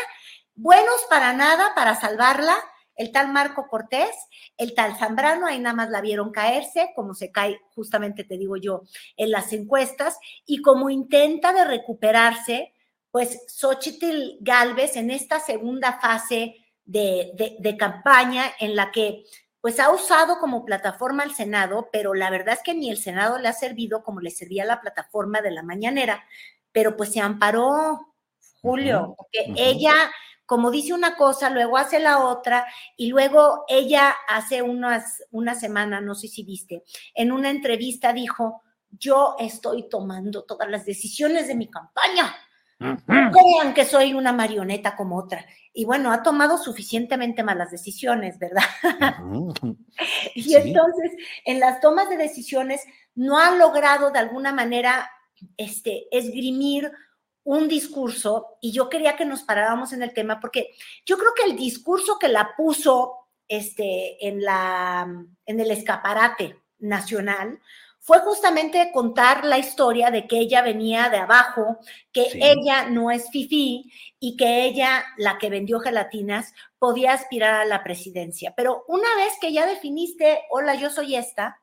buenos 0.55 1.05
para 1.09 1.33
nada, 1.33 1.73
para 1.75 1.95
salvarla, 1.95 2.55
el 2.95 3.11
tal 3.11 3.33
Marco 3.33 3.67
Cortés, 3.67 4.15
el 4.57 4.73
tal 4.73 4.95
Zambrano, 4.95 5.47
ahí 5.47 5.59
nada 5.59 5.75
más 5.75 5.89
la 5.89 5.99
vieron 5.99 6.31
caerse, 6.31 6.91
como 6.95 7.13
se 7.13 7.29
cae, 7.29 7.59
justamente 7.75 8.23
te 8.23 8.37
digo 8.37 8.55
yo, 8.55 8.83
en 9.17 9.31
las 9.31 9.51
encuestas, 9.51 10.17
y 10.45 10.61
como 10.61 10.89
intenta 10.89 11.51
de 11.51 11.65
recuperarse, 11.65 12.70
pues 13.11 13.43
Xochitl 13.47 14.37
Galvez 14.39 14.95
en 14.95 15.11
esta 15.11 15.39
segunda 15.39 15.99
fase 15.99 16.55
de, 16.85 17.75
campaña 17.77 18.45
en 18.59 18.75
la 18.75 18.91
que 18.91 19.25
pues 19.59 19.79
ha 19.79 19.91
usado 19.91 20.39
como 20.39 20.65
plataforma 20.65 21.21
al 21.21 21.35
Senado, 21.35 21.89
pero 21.91 22.15
la 22.15 22.31
verdad 22.31 22.55
es 22.55 22.63
que 22.63 22.73
ni 22.73 22.89
el 22.89 22.97
Senado 22.97 23.37
le 23.37 23.47
ha 23.47 23.53
servido 23.53 24.01
como 24.03 24.19
le 24.19 24.31
servía 24.31 24.65
la 24.65 24.81
plataforma 24.81 25.41
de 25.41 25.51
la 25.51 25.61
mañanera, 25.61 26.25
pero 26.71 26.97
pues 26.97 27.11
se 27.11 27.19
amparó, 27.19 28.15
Julio, 28.61 29.13
porque 29.15 29.53
ella, 29.55 29.93
como 30.47 30.71
dice 30.71 30.93
una 30.93 31.15
cosa, 31.15 31.51
luego 31.51 31.77
hace 31.77 31.99
la 31.99 32.25
otra, 32.25 32.65
y 32.97 33.09
luego 33.09 33.65
ella 33.67 34.15
hace 34.27 34.63
unas, 34.63 35.21
una 35.29 35.53
semana, 35.53 36.01
no 36.01 36.15
sé 36.15 36.27
si 36.27 36.43
viste, 36.43 36.83
en 37.13 37.31
una 37.31 37.51
entrevista 37.51 38.13
dijo, 38.13 38.63
yo 38.89 39.35
estoy 39.37 39.87
tomando 39.89 40.43
todas 40.43 40.69
las 40.69 40.85
decisiones 40.85 41.47
de 41.47 41.55
mi 41.55 41.69
campaña 41.69 42.35
crean 43.05 43.73
que 43.73 43.85
soy 43.85 44.13
una 44.13 44.33
marioneta 44.33 44.95
como 44.95 45.17
otra. 45.17 45.45
Y 45.73 45.85
bueno, 45.85 46.11
ha 46.11 46.23
tomado 46.23 46.57
suficientemente 46.57 47.43
malas 47.43 47.71
decisiones, 47.71 48.39
¿verdad? 48.39 48.63
y 50.35 50.55
entonces, 50.55 51.11
en 51.45 51.59
las 51.59 51.79
tomas 51.79 52.09
de 52.09 52.17
decisiones, 52.17 52.81
no 53.15 53.37
ha 53.37 53.55
logrado 53.55 54.11
de 54.11 54.19
alguna 54.19 54.51
manera 54.51 55.09
este, 55.57 56.07
esgrimir 56.11 56.91
un 57.43 57.67
discurso, 57.67 58.57
y 58.61 58.71
yo 58.71 58.87
quería 58.89 59.15
que 59.15 59.25
nos 59.25 59.43
paráramos 59.43 59.93
en 59.93 60.03
el 60.03 60.13
tema, 60.13 60.39
porque 60.39 60.69
yo 61.05 61.17
creo 61.17 61.31
que 61.35 61.49
el 61.49 61.57
discurso 61.57 62.19
que 62.19 62.27
la 62.27 62.55
puso 62.55 63.15
este, 63.47 64.27
en, 64.27 64.43
la, 64.43 65.07
en 65.45 65.59
el 65.59 65.71
escaparate 65.71 66.57
nacional 66.79 67.59
fue 68.01 68.19
justamente 68.21 68.91
contar 68.91 69.45
la 69.45 69.59
historia 69.59 70.09
de 70.09 70.27
que 70.27 70.39
ella 70.39 70.63
venía 70.63 71.09
de 71.09 71.17
abajo, 71.17 71.77
que 72.11 72.29
ella 72.33 72.89
no 72.89 73.11
es 73.11 73.29
fifi 73.29 73.91
y 74.19 74.35
que 74.35 74.65
ella, 74.65 75.05
la 75.17 75.37
que 75.37 75.51
vendió 75.51 75.79
gelatinas, 75.79 76.51
podía 76.79 77.13
aspirar 77.13 77.61
a 77.61 77.65
la 77.65 77.83
presidencia. 77.83 78.55
Pero 78.57 78.83
una 78.87 79.15
vez 79.17 79.33
que 79.39 79.53
ya 79.53 79.67
definiste, 79.67 80.39
hola, 80.49 80.73
yo 80.73 80.89
soy 80.89 81.15
esta, 81.15 81.61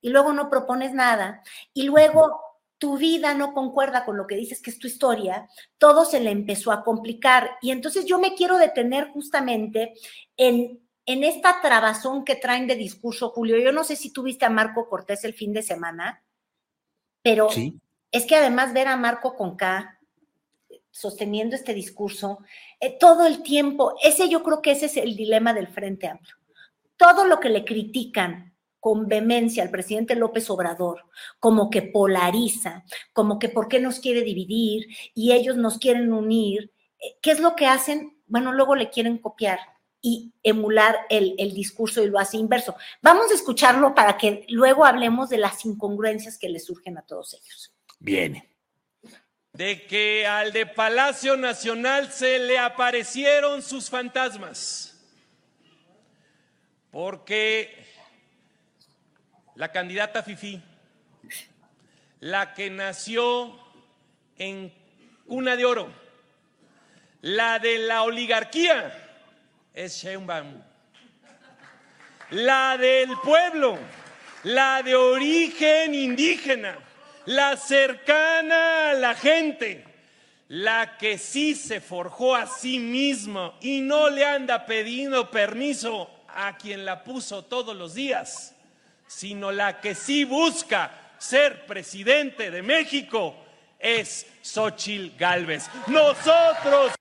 y 0.00 0.10
luego 0.10 0.32
no 0.32 0.50
propones 0.50 0.92
nada, 0.94 1.42
y 1.72 1.84
luego 1.84 2.40
tu 2.78 2.96
vida 2.98 3.34
no 3.34 3.54
concuerda 3.54 4.04
con 4.04 4.16
lo 4.16 4.26
que 4.26 4.36
dices 4.36 4.60
que 4.60 4.70
es 4.70 4.80
tu 4.80 4.88
historia, 4.88 5.48
todo 5.78 6.04
se 6.04 6.18
le 6.18 6.30
empezó 6.30 6.72
a 6.72 6.82
complicar. 6.82 7.52
Y 7.60 7.70
entonces 7.70 8.04
yo 8.04 8.18
me 8.18 8.34
quiero 8.34 8.58
detener 8.58 9.10
justamente 9.12 9.94
en 10.36 10.80
en 11.08 11.24
esta 11.24 11.62
trabazón 11.62 12.22
que 12.22 12.36
traen 12.36 12.66
de 12.66 12.76
discurso, 12.76 13.30
Julio, 13.30 13.56
yo 13.58 13.72
no 13.72 13.82
sé 13.82 13.96
si 13.96 14.12
tuviste 14.12 14.44
a 14.44 14.50
Marco 14.50 14.90
Cortés 14.90 15.24
el 15.24 15.32
fin 15.32 15.54
de 15.54 15.62
semana, 15.62 16.22
pero 17.22 17.48
es 18.12 18.26
que 18.26 18.36
además 18.36 18.74
ver 18.74 18.88
a 18.88 18.96
Marco 18.98 19.34
con 19.34 19.56
K 19.56 19.98
sosteniendo 20.90 21.56
este 21.56 21.72
discurso, 21.72 22.40
eh, 22.78 22.98
todo 23.00 23.26
el 23.26 23.42
tiempo, 23.42 23.94
ese 24.02 24.28
yo 24.28 24.42
creo 24.42 24.60
que 24.60 24.72
ese 24.72 24.84
es 24.84 24.98
el 24.98 25.16
dilema 25.16 25.54
del 25.54 25.68
Frente 25.68 26.08
Amplio. 26.08 26.36
Todo 26.98 27.24
lo 27.24 27.40
que 27.40 27.48
le 27.48 27.64
critican 27.64 28.54
con 28.78 29.08
vehemencia 29.08 29.62
al 29.62 29.70
presidente 29.70 30.14
López 30.14 30.50
Obrador, 30.50 31.06
como 31.40 31.70
que 31.70 31.80
polariza, 31.80 32.84
como 33.14 33.38
que 33.38 33.48
por 33.48 33.68
qué 33.68 33.80
nos 33.80 33.98
quiere 33.98 34.20
dividir 34.20 34.88
y 35.14 35.32
ellos 35.32 35.56
nos 35.56 35.78
quieren 35.78 36.12
unir, 36.12 36.74
eh, 36.98 37.16
¿qué 37.22 37.30
es 37.30 37.40
lo 37.40 37.56
que 37.56 37.66
hacen? 37.66 38.20
Bueno, 38.26 38.52
luego 38.52 38.74
le 38.74 38.90
quieren 38.90 39.16
copiar 39.16 39.58
y 40.00 40.32
emular 40.42 40.96
el, 41.10 41.36
discurso 41.54 42.02
y 42.02 42.08
lo 42.08 42.18
hace 42.18 42.36
inverso. 42.36 42.76
Vamos 43.02 43.30
a 43.30 43.34
escucharlo 43.34 43.94
para 43.94 44.16
que 44.16 44.44
luego 44.48 44.84
hablemos 44.84 45.28
de 45.28 45.38
las 45.38 45.64
incongruencias 45.64 46.38
que 46.38 46.48
le 46.48 46.60
surgen 46.60 46.98
a 46.98 47.02
todos 47.02 47.34
ellos. 47.34 47.74
Viene. 47.98 48.48
De 49.52 49.86
que 49.86 50.26
al 50.26 50.52
de 50.52 50.66
Palacio 50.66 51.36
Nacional 51.36 52.12
se 52.12 52.38
le 52.38 52.58
aparecieron 52.58 53.62
sus 53.62 53.90
fantasmas. 53.90 54.94
Porque 56.92 57.84
la 59.56 59.72
candidata 59.72 60.22
Fifi, 60.22 60.62
la 62.20 62.54
que 62.54 62.70
nació 62.70 63.58
en 64.36 64.72
cuna 65.26 65.56
de 65.56 65.64
oro, 65.64 65.92
la 67.20 67.58
de 67.58 67.78
la 67.78 68.04
oligarquía, 68.04 69.07
es 69.78 70.02
Sheinbaum. 70.02 70.60
La 72.30 72.76
del 72.76 73.16
pueblo, 73.22 73.78
la 74.42 74.82
de 74.82 74.96
origen 74.96 75.94
indígena, 75.94 76.76
la 77.26 77.56
cercana 77.56 78.90
a 78.90 78.94
la 78.94 79.14
gente, 79.14 79.84
la 80.48 80.98
que 80.98 81.16
sí 81.16 81.54
se 81.54 81.80
forjó 81.80 82.34
a 82.34 82.46
sí 82.46 82.80
misma 82.80 83.54
y 83.60 83.80
no 83.80 84.10
le 84.10 84.26
anda 84.26 84.66
pidiendo 84.66 85.30
permiso 85.30 86.10
a 86.28 86.56
quien 86.56 86.84
la 86.84 87.04
puso 87.04 87.44
todos 87.44 87.76
los 87.76 87.94
días, 87.94 88.54
sino 89.06 89.52
la 89.52 89.80
que 89.80 89.94
sí 89.94 90.24
busca 90.24 90.90
ser 91.18 91.66
presidente 91.66 92.50
de 92.50 92.62
México 92.62 93.36
es 93.78 94.26
Xochil 94.42 95.14
Gálvez. 95.16 95.70
Nosotros 95.86 96.97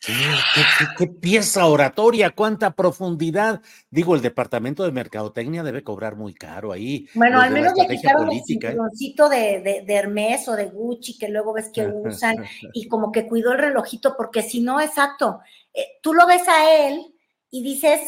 ¿Qué, 0.00 1.06
pieza 1.06 1.66
oratoria, 1.66 2.30
cuánta 2.30 2.70
profundidad. 2.70 3.60
Digo, 3.90 4.14
el 4.14 4.22
departamento 4.22 4.82
de 4.82 4.92
mercadotecnia 4.92 5.62
debe 5.62 5.84
cobrar 5.84 6.16
muy 6.16 6.32
caro 6.32 6.72
ahí. 6.72 7.06
Bueno, 7.14 7.38
al 7.38 7.50
menos 7.50 7.74
le 7.76 7.86
quitaron 7.86 8.26
política, 8.26 8.70
el 8.70 8.78
¿eh? 8.78 9.62
de, 9.62 9.82
de, 9.86 9.94
Hermes 9.94 10.48
o 10.48 10.56
de 10.56 10.66
Gucci 10.66 11.18
que 11.18 11.28
luego 11.28 11.52
ves 11.52 11.70
que 11.72 11.86
usan 12.04 12.42
y 12.72 12.88
como 12.88 13.12
que 13.12 13.28
cuidó 13.28 13.52
el 13.52 13.58
relojito, 13.58 14.16
porque 14.16 14.42
si 14.42 14.60
no, 14.60 14.80
exacto, 14.80 15.40
eh, 15.74 15.98
tú 16.02 16.14
lo 16.14 16.26
ves 16.26 16.48
a 16.48 16.86
él 16.86 17.14
y 17.50 17.62
dices, 17.62 18.00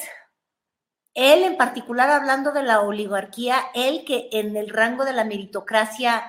él 1.12 1.42
en 1.42 1.58
particular 1.58 2.08
hablando 2.08 2.52
de 2.52 2.62
la 2.62 2.80
oligarquía, 2.80 3.58
él 3.74 4.04
que 4.06 4.30
en 4.32 4.56
el 4.56 4.70
rango 4.70 5.04
de 5.04 5.12
la 5.12 5.24
meritocracia, 5.24 6.22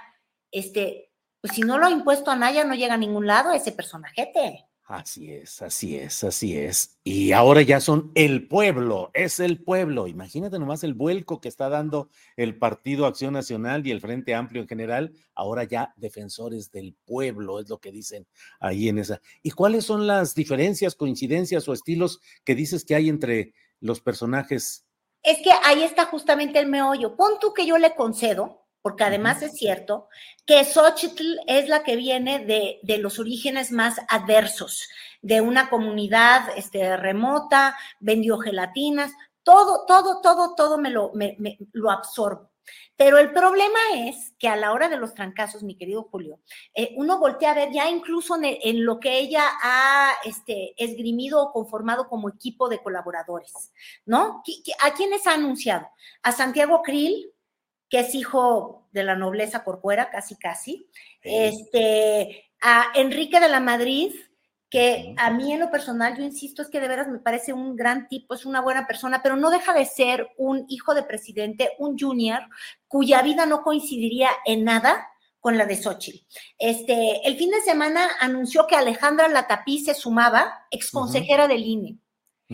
este, 0.51 1.09
pues 1.39 1.53
si 1.53 1.61
no 1.61 1.77
lo 1.77 1.85
ha 1.85 1.91
impuesto 1.91 2.31
a 2.31 2.35
Naya, 2.35 2.65
no 2.65 2.75
llega 2.75 2.95
a 2.95 2.97
ningún 2.97 3.27
lado 3.27 3.53
ese 3.53 3.71
personajete. 3.71 4.67
Así 4.85 5.31
es, 5.31 5.61
así 5.61 5.95
es, 5.95 6.25
así 6.25 6.57
es. 6.57 6.99
Y 7.05 7.31
ahora 7.31 7.61
ya 7.61 7.79
son 7.79 8.11
el 8.15 8.49
pueblo, 8.49 9.11
es 9.13 9.39
el 9.39 9.63
pueblo. 9.63 10.07
Imagínate 10.07 10.59
nomás 10.59 10.83
el 10.83 10.93
vuelco 10.93 11.39
que 11.39 11.47
está 11.47 11.69
dando 11.69 12.09
el 12.35 12.57
Partido 12.57 13.05
Acción 13.05 13.33
Nacional 13.33 13.87
y 13.87 13.91
el 13.91 14.01
Frente 14.01 14.35
Amplio 14.35 14.61
en 14.61 14.67
general, 14.67 15.13
ahora 15.35 15.63
ya 15.63 15.93
defensores 15.95 16.69
del 16.69 16.95
pueblo, 17.05 17.61
es 17.61 17.69
lo 17.69 17.79
que 17.79 17.93
dicen 17.93 18.27
ahí 18.59 18.89
en 18.89 18.99
esa. 18.99 19.21
¿Y 19.41 19.51
cuáles 19.51 19.85
son 19.85 20.05
las 20.05 20.35
diferencias, 20.35 20.95
coincidencias 20.95 21.65
o 21.69 21.73
estilos 21.73 22.19
que 22.43 22.53
dices 22.53 22.83
que 22.83 22.95
hay 22.95 23.07
entre 23.07 23.53
los 23.79 24.01
personajes? 24.01 24.85
Es 25.23 25.37
que 25.37 25.51
ahí 25.63 25.83
está 25.83 26.07
justamente 26.07 26.59
el 26.59 26.67
meollo. 26.67 27.15
Pon 27.15 27.39
tú 27.39 27.53
que 27.53 27.65
yo 27.65 27.77
le 27.77 27.95
concedo 27.95 28.62
porque 28.83 29.05
además 29.05 29.41
es 29.41 29.53
cierto 29.53 30.09
que 30.45 30.63
Xochitl 30.65 31.37
es 31.47 31.69
la 31.69 31.83
que 31.83 31.95
viene 31.95 32.45
de, 32.45 32.97
los 32.99 33.17
orígenes 33.17 33.71
más 33.71 33.99
adversos, 34.09 34.87
de 35.21 35.39
una 35.41 35.69
comunidad 35.69 36.49
este, 36.57 36.97
remota, 36.97 37.75
vendió 38.01 38.37
gelatinas, 38.37 39.13
todo, 39.41 39.85
todo, 39.87 40.21
todo, 40.21 40.53
todo 40.53 40.77
me 40.77 40.89
lo, 40.89 41.11
me, 41.13 41.37
lo 41.71 41.89
absorbo. 41.89 42.51
Pero 42.95 43.17
el 43.17 43.33
problema 43.33 43.79
es 43.95 44.33
que 44.37 44.47
a 44.47 44.55
la 44.55 44.71
hora 44.71 44.87
de 44.87 44.97
los 44.97 45.13
trancazos, 45.13 45.63
mi 45.63 45.75
querido 45.75 46.03
Julio, 46.03 46.39
eh, 46.73 46.93
uno 46.95 47.19
voltea 47.19 47.51
a 47.51 47.55
ver 47.55 47.71
ya 47.71 47.89
incluso 47.89 48.37
en, 48.41 48.85
lo 48.85 48.99
que 48.99 49.19
ella 49.19 49.43
ha 49.61 50.11
este, 50.23 50.73
esgrimido 50.77 51.41
o 51.41 51.51
conformado 51.51 52.07
como 52.07 52.29
equipo 52.29 52.69
de 52.69 52.81
colaboradores, 52.81 53.73
¿no? 54.05 54.43
¿A 54.81 54.93
quiénes 54.93 55.25
ha 55.27 55.33
anunciado? 55.33 55.87
A 56.21 56.31
Santiago 56.31 56.81
Krill, 56.81 57.32
que 57.93 57.99
es 57.99 58.15
hijo 58.15 58.87
de 58.91 59.03
la 59.03 59.15
nobleza 59.15 59.63
corcuera, 59.63 60.09
casi 60.09 60.35
casi, 60.35 60.89
este, 61.21 62.49
a 62.59 62.87
Enrique 62.95 63.39
de 63.39 63.49
la 63.49 63.59
Madrid, 63.59 64.11
que 64.67 65.13
a 65.15 65.29
mí 65.29 65.53
en 65.53 65.59
lo 65.59 65.69
personal, 65.69 66.17
yo 66.17 66.23
insisto, 66.23 66.63
es 66.63 66.69
que 66.69 66.79
de 66.79 66.87
veras 66.87 67.07
me 67.07 67.19
parece 67.19 67.53
un 67.53 67.75
gran 67.75 68.07
tipo, 68.07 68.33
es 68.33 68.47
una 68.47 68.61
buena 68.61 68.87
persona, 68.87 69.21
pero 69.21 69.35
no 69.35 69.51
deja 69.51 69.75
de 69.75 69.85
ser 69.85 70.27
un 70.37 70.65
hijo 70.69 70.95
de 70.95 71.03
presidente, 71.03 71.73
un 71.77 71.95
junior, 71.95 72.39
cuya 72.87 73.21
vida 73.21 73.45
no 73.45 73.61
coincidiría 73.61 74.31
en 74.47 74.63
nada 74.63 75.09
con 75.39 75.59
la 75.59 75.67
de 75.67 75.75
Xochitl. 75.75 76.25
Este, 76.57 77.27
el 77.27 77.37
fin 77.37 77.51
de 77.51 77.61
semana 77.61 78.09
anunció 78.19 78.65
que 78.65 78.75
Alejandra 78.75 79.27
Latapí 79.27 79.85
se 79.85 79.93
sumaba, 79.93 80.65
exconsejera 80.71 81.47
del 81.47 81.63
INE. 81.63 81.99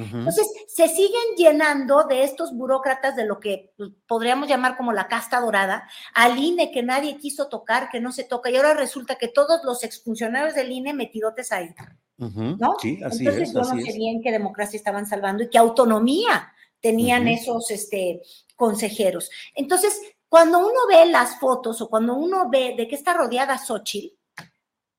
Entonces, 0.03 0.47
se 0.67 0.87
siguen 0.87 1.35
llenando 1.35 2.05
de 2.05 2.23
estos 2.23 2.53
burócratas 2.53 3.15
de 3.15 3.25
lo 3.25 3.39
que 3.39 3.73
podríamos 4.07 4.47
llamar 4.47 4.77
como 4.77 4.93
la 4.93 5.07
casta 5.07 5.41
dorada, 5.41 5.89
al 6.13 6.37
INE 6.37 6.71
que 6.71 6.83
nadie 6.83 7.17
quiso 7.17 7.47
tocar, 7.47 7.89
que 7.89 7.99
no 7.99 8.11
se 8.11 8.23
toca, 8.23 8.49
y 8.49 8.55
ahora 8.55 8.73
resulta 8.73 9.15
que 9.15 9.27
todos 9.27 9.61
los 9.63 9.83
exfuncionarios 9.83 10.55
del 10.55 10.71
INE 10.71 10.93
metidotes 10.93 11.51
ahí. 11.51 11.69
¿No? 12.17 12.75
Sí, 12.81 12.99
así 13.03 13.25
Entonces, 13.25 13.53
yo 13.53 13.59
no 13.61 13.81
sé 13.81 13.93
bien 13.93 14.21
qué 14.21 14.31
democracia 14.31 14.77
estaban 14.77 15.05
salvando 15.05 15.43
y 15.43 15.49
qué 15.49 15.57
autonomía 15.57 16.51
tenían 16.81 17.27
esos 17.27 17.71
este, 17.71 18.21
consejeros. 18.55 19.29
Entonces, 19.55 20.01
cuando 20.27 20.59
uno 20.59 20.87
ve 20.87 21.05
las 21.07 21.39
fotos 21.39 21.81
o 21.81 21.89
cuando 21.89 22.15
uno 22.15 22.49
ve 22.49 22.75
de 22.77 22.87
qué 22.87 22.95
está 22.95 23.13
rodeada 23.13 23.57
Xochitl, 23.57 24.15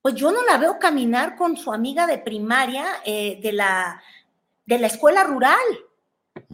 pues 0.03 0.15
yo 0.15 0.33
no 0.33 0.43
la 0.45 0.57
veo 0.57 0.79
caminar 0.79 1.37
con 1.37 1.57
su 1.57 1.73
amiga 1.73 2.07
de 2.07 2.19
primaria 2.19 2.87
eh, 3.05 3.39
de 3.43 3.53
la 3.53 4.03
de 4.71 4.79
la 4.79 4.87
escuela 4.87 5.25
rural. 5.25 5.59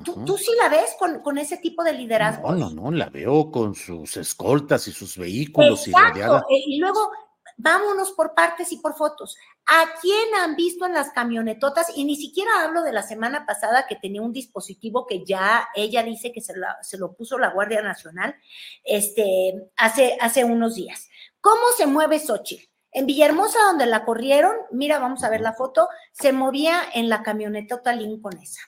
¿Tú, 0.02 0.38
sí 0.38 0.50
la 0.58 0.70
ves 0.70 0.96
con, 0.98 1.38
ese 1.38 1.58
tipo 1.58 1.84
de 1.84 1.92
liderazgo? 1.92 2.50
No, 2.50 2.70
no, 2.70 2.70
no, 2.70 2.90
la 2.90 3.10
veo 3.10 3.50
con 3.50 3.74
sus 3.74 4.16
escoltas 4.16 4.88
y 4.88 4.92
sus 4.92 5.18
vehículos 5.18 5.86
y 5.86 5.92
rodeada. 5.92 6.40
Eh, 6.48 6.62
y 6.66 6.78
luego, 6.78 7.10
vámonos 7.58 8.12
por 8.12 8.34
partes 8.34 8.72
y 8.72 8.78
por 8.78 8.94
fotos. 8.94 9.36
¿A 9.66 10.00
quién 10.00 10.34
han 10.34 10.56
visto 10.56 10.86
en 10.86 10.94
las 10.94 11.10
camionetotas? 11.10 11.92
Y 11.94 12.06
ni 12.06 12.16
siquiera 12.16 12.50
hablo 12.64 12.82
de 12.82 12.92
la 12.92 13.02
semana 13.02 13.44
pasada 13.44 13.86
que 13.86 13.96
tenía 13.96 14.22
un 14.22 14.32
dispositivo 14.32 15.06
que 15.06 15.22
ya 15.22 15.68
ella 15.74 16.02
dice 16.02 16.32
que 16.32 16.40
se, 16.40 16.54
se 16.80 16.96
lo 16.96 17.12
puso 17.12 17.36
la 17.36 17.50
Guardia 17.50 17.82
Nacional 17.82 18.34
este, 18.82 19.70
hace, 19.76 20.16
hace 20.22 20.42
unos 20.42 20.74
días. 20.74 21.10
¿Cómo 21.42 21.64
se 21.76 21.86
mueve 21.86 22.18
Xochitl? 22.18 22.64
En 22.97 23.05
Villahermosa, 23.05 23.59
donde 23.66 23.84
la 23.84 24.07
corrieron, 24.07 24.55
mira, 24.70 24.99
vamos 24.99 25.22
a 25.22 25.28
ver 25.28 25.42
la 25.42 25.53
foto, 25.53 25.86
se 26.12 26.32
movía 26.32 26.80
en 26.94 27.11
la 27.11 27.22
camioneta 27.22 27.82
con 28.22 28.38
esa. 28.38 28.62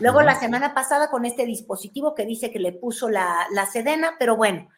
Luego 0.00 0.22
la 0.22 0.34
semana 0.34 0.74
pasada 0.74 1.08
con 1.08 1.24
este 1.24 1.46
dispositivo 1.46 2.16
que 2.16 2.26
dice 2.26 2.50
que 2.50 2.58
le 2.58 2.72
puso 2.72 3.08
la, 3.08 3.46
sedena, 3.72 4.16
pero 4.18 4.34
bueno, 4.34 4.68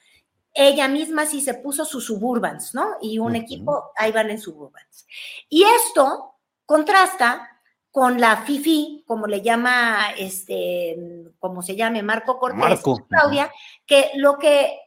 ella 0.52 0.88
misma 0.88 1.24
sí 1.24 1.40
se 1.40 1.54
puso 1.54 1.86
sus 1.86 2.04
suburbans, 2.04 2.74
¿no? 2.74 2.98
Y 3.00 3.18
un 3.18 3.34
equipo, 3.34 3.92
ahí 3.96 4.12
van 4.12 4.28
en 4.28 4.38
suburbans. 4.38 5.06
Y 5.48 5.64
esto 5.64 6.34
contrasta 6.66 7.48
con 7.90 8.20
la 8.20 8.42
FIFI, 8.42 9.04
como 9.06 9.26
le 9.26 9.40
llama, 9.40 10.10
este, 10.18 11.32
como 11.38 11.62
se 11.62 11.76
llame, 11.76 12.02
Marco 12.02 12.38
Cortés, 12.38 12.82
Claudia, 13.08 13.50
que 13.86 14.10
lo 14.16 14.38
que 14.38 14.81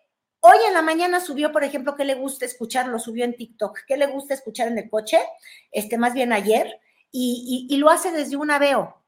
hoy 0.45 0.57
en 0.67 0.75
la 0.75 0.83
mañana 0.83 1.19
subió, 1.19 1.51
por 1.51 1.63
ejemplo, 1.63 1.95
que 1.95 2.05
le 2.05 2.13
gusta 2.13 2.45
escuchar, 2.45 2.87
lo 2.87 2.99
subió 2.99 3.25
en 3.25 3.35
TikTok, 3.35 3.79
que 3.87 3.97
le 3.97 4.05
gusta 4.05 4.35
escuchar 4.35 4.67
en 4.67 4.77
el 4.77 4.89
coche, 4.89 5.19
este, 5.71 5.97
más 5.97 6.13
bien 6.13 6.33
ayer, 6.33 6.79
y, 7.11 7.75
lo 7.77 7.89
hace 7.89 8.11
desde 8.11 8.35
un 8.35 8.51
aveo. 8.51 9.01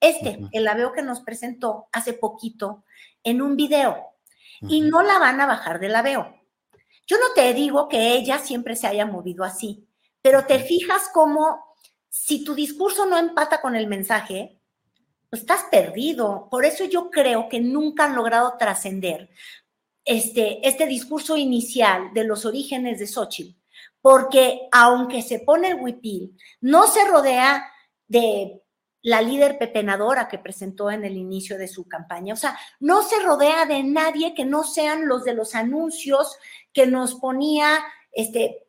Este, 0.00 0.38
el 0.50 0.68
aveo 0.68 0.92
que 0.92 1.02
nos 1.02 1.20
presentó 1.20 1.86
hace 1.92 2.12
poquito 2.12 2.84
en 3.24 3.40
un 3.40 3.56
video, 3.56 3.96
y 4.68 4.82
no 4.82 5.02
la 5.02 5.18
van 5.18 5.40
a 5.40 5.46
bajar 5.46 5.80
del 5.80 5.94
aveo. 5.94 6.36
Yo 7.06 7.16
no 7.18 7.32
te 7.34 7.52
digo 7.54 7.88
que 7.88 8.12
ella 8.12 8.38
siempre 8.38 8.76
se 8.76 8.86
haya 8.86 9.06
movido 9.06 9.44
así, 9.44 9.88
pero 10.20 10.44
te 10.44 10.58
fijas 10.58 11.08
cómo 11.12 11.64
si 12.10 12.44
tu 12.44 12.54
discurso 12.54 13.06
no 13.06 13.16
empata 13.16 13.62
con 13.62 13.74
el 13.74 13.86
mensaje, 13.86 14.60
pues 15.30 15.42
estás 15.42 15.64
perdido. 15.70 16.48
Por 16.50 16.66
eso 16.66 16.84
yo 16.84 17.10
creo 17.10 17.48
que 17.48 17.60
nunca 17.60 18.04
han 18.04 18.14
logrado 18.14 18.56
trascender 18.58 19.30
este, 20.04 20.66
este 20.66 20.86
discurso 20.86 21.36
inicial 21.36 22.12
de 22.12 22.24
los 22.24 22.44
orígenes 22.44 22.98
de 22.98 23.06
Xochitl, 23.06 23.56
porque 24.00 24.68
aunque 24.72 25.22
se 25.22 25.40
pone 25.40 25.68
el 25.68 25.80
huipil, 25.80 26.36
no 26.60 26.86
se 26.86 27.06
rodea 27.06 27.64
de 28.08 28.62
la 29.02 29.20
líder 29.20 29.58
pepenadora 29.58 30.28
que 30.28 30.38
presentó 30.38 30.90
en 30.90 31.04
el 31.04 31.16
inicio 31.16 31.58
de 31.58 31.68
su 31.68 31.88
campaña. 31.88 32.34
O 32.34 32.36
sea, 32.36 32.56
no 32.78 33.02
se 33.02 33.18
rodea 33.20 33.66
de 33.66 33.82
nadie 33.82 34.34
que 34.34 34.44
no 34.44 34.62
sean 34.62 35.08
los 35.08 35.24
de 35.24 35.34
los 35.34 35.54
anuncios 35.54 36.36
que 36.72 36.86
nos 36.86 37.16
ponía 37.16 37.80
este, 38.12 38.61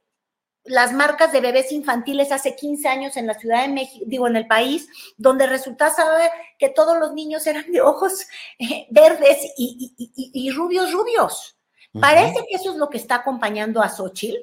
las 0.65 0.93
marcas 0.93 1.31
de 1.31 1.41
bebés 1.41 1.71
infantiles 1.71 2.31
hace 2.31 2.55
15 2.55 2.87
años 2.87 3.17
en 3.17 3.27
la 3.27 3.33
Ciudad 3.33 3.63
de 3.63 3.73
México, 3.73 4.05
digo, 4.07 4.27
en 4.27 4.35
el 4.35 4.47
país, 4.47 4.87
donde 5.17 5.47
resulta 5.47 5.89
saber 5.89 6.31
que 6.57 6.69
todos 6.69 6.97
los 6.99 7.13
niños 7.13 7.45
eran 7.47 7.71
de 7.71 7.81
ojos 7.81 8.27
eh, 8.59 8.87
verdes 8.89 9.53
y, 9.57 10.51
rubios, 10.51 10.91
rubios. 10.91 11.57
Parece 11.99 12.45
que 12.49 12.55
eso 12.55 12.71
es 12.71 12.77
lo 12.77 12.89
que 12.89 12.97
está 12.97 13.15
acompañando 13.15 13.81
a 13.81 13.89
Xochitl. 13.89 14.37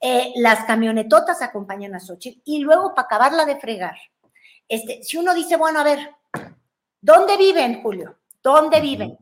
Eh, 0.00 0.32
las 0.36 0.64
camionetotas 0.64 1.42
acompañan 1.42 1.94
a 1.94 2.00
Xochitl 2.00 2.40
y 2.44 2.60
luego 2.60 2.94
para 2.94 3.06
acabarla 3.06 3.44
de 3.44 3.56
fregar 3.56 3.96
este, 4.68 5.02
si 5.02 5.16
uno 5.16 5.34
dice, 5.34 5.56
bueno, 5.56 5.80
a 5.80 5.84
ver, 5.84 6.10
¿dónde 7.00 7.36
viven, 7.36 7.82
Julio? 7.82 8.18
¿Dónde 8.42 8.80
viven? 8.80 9.16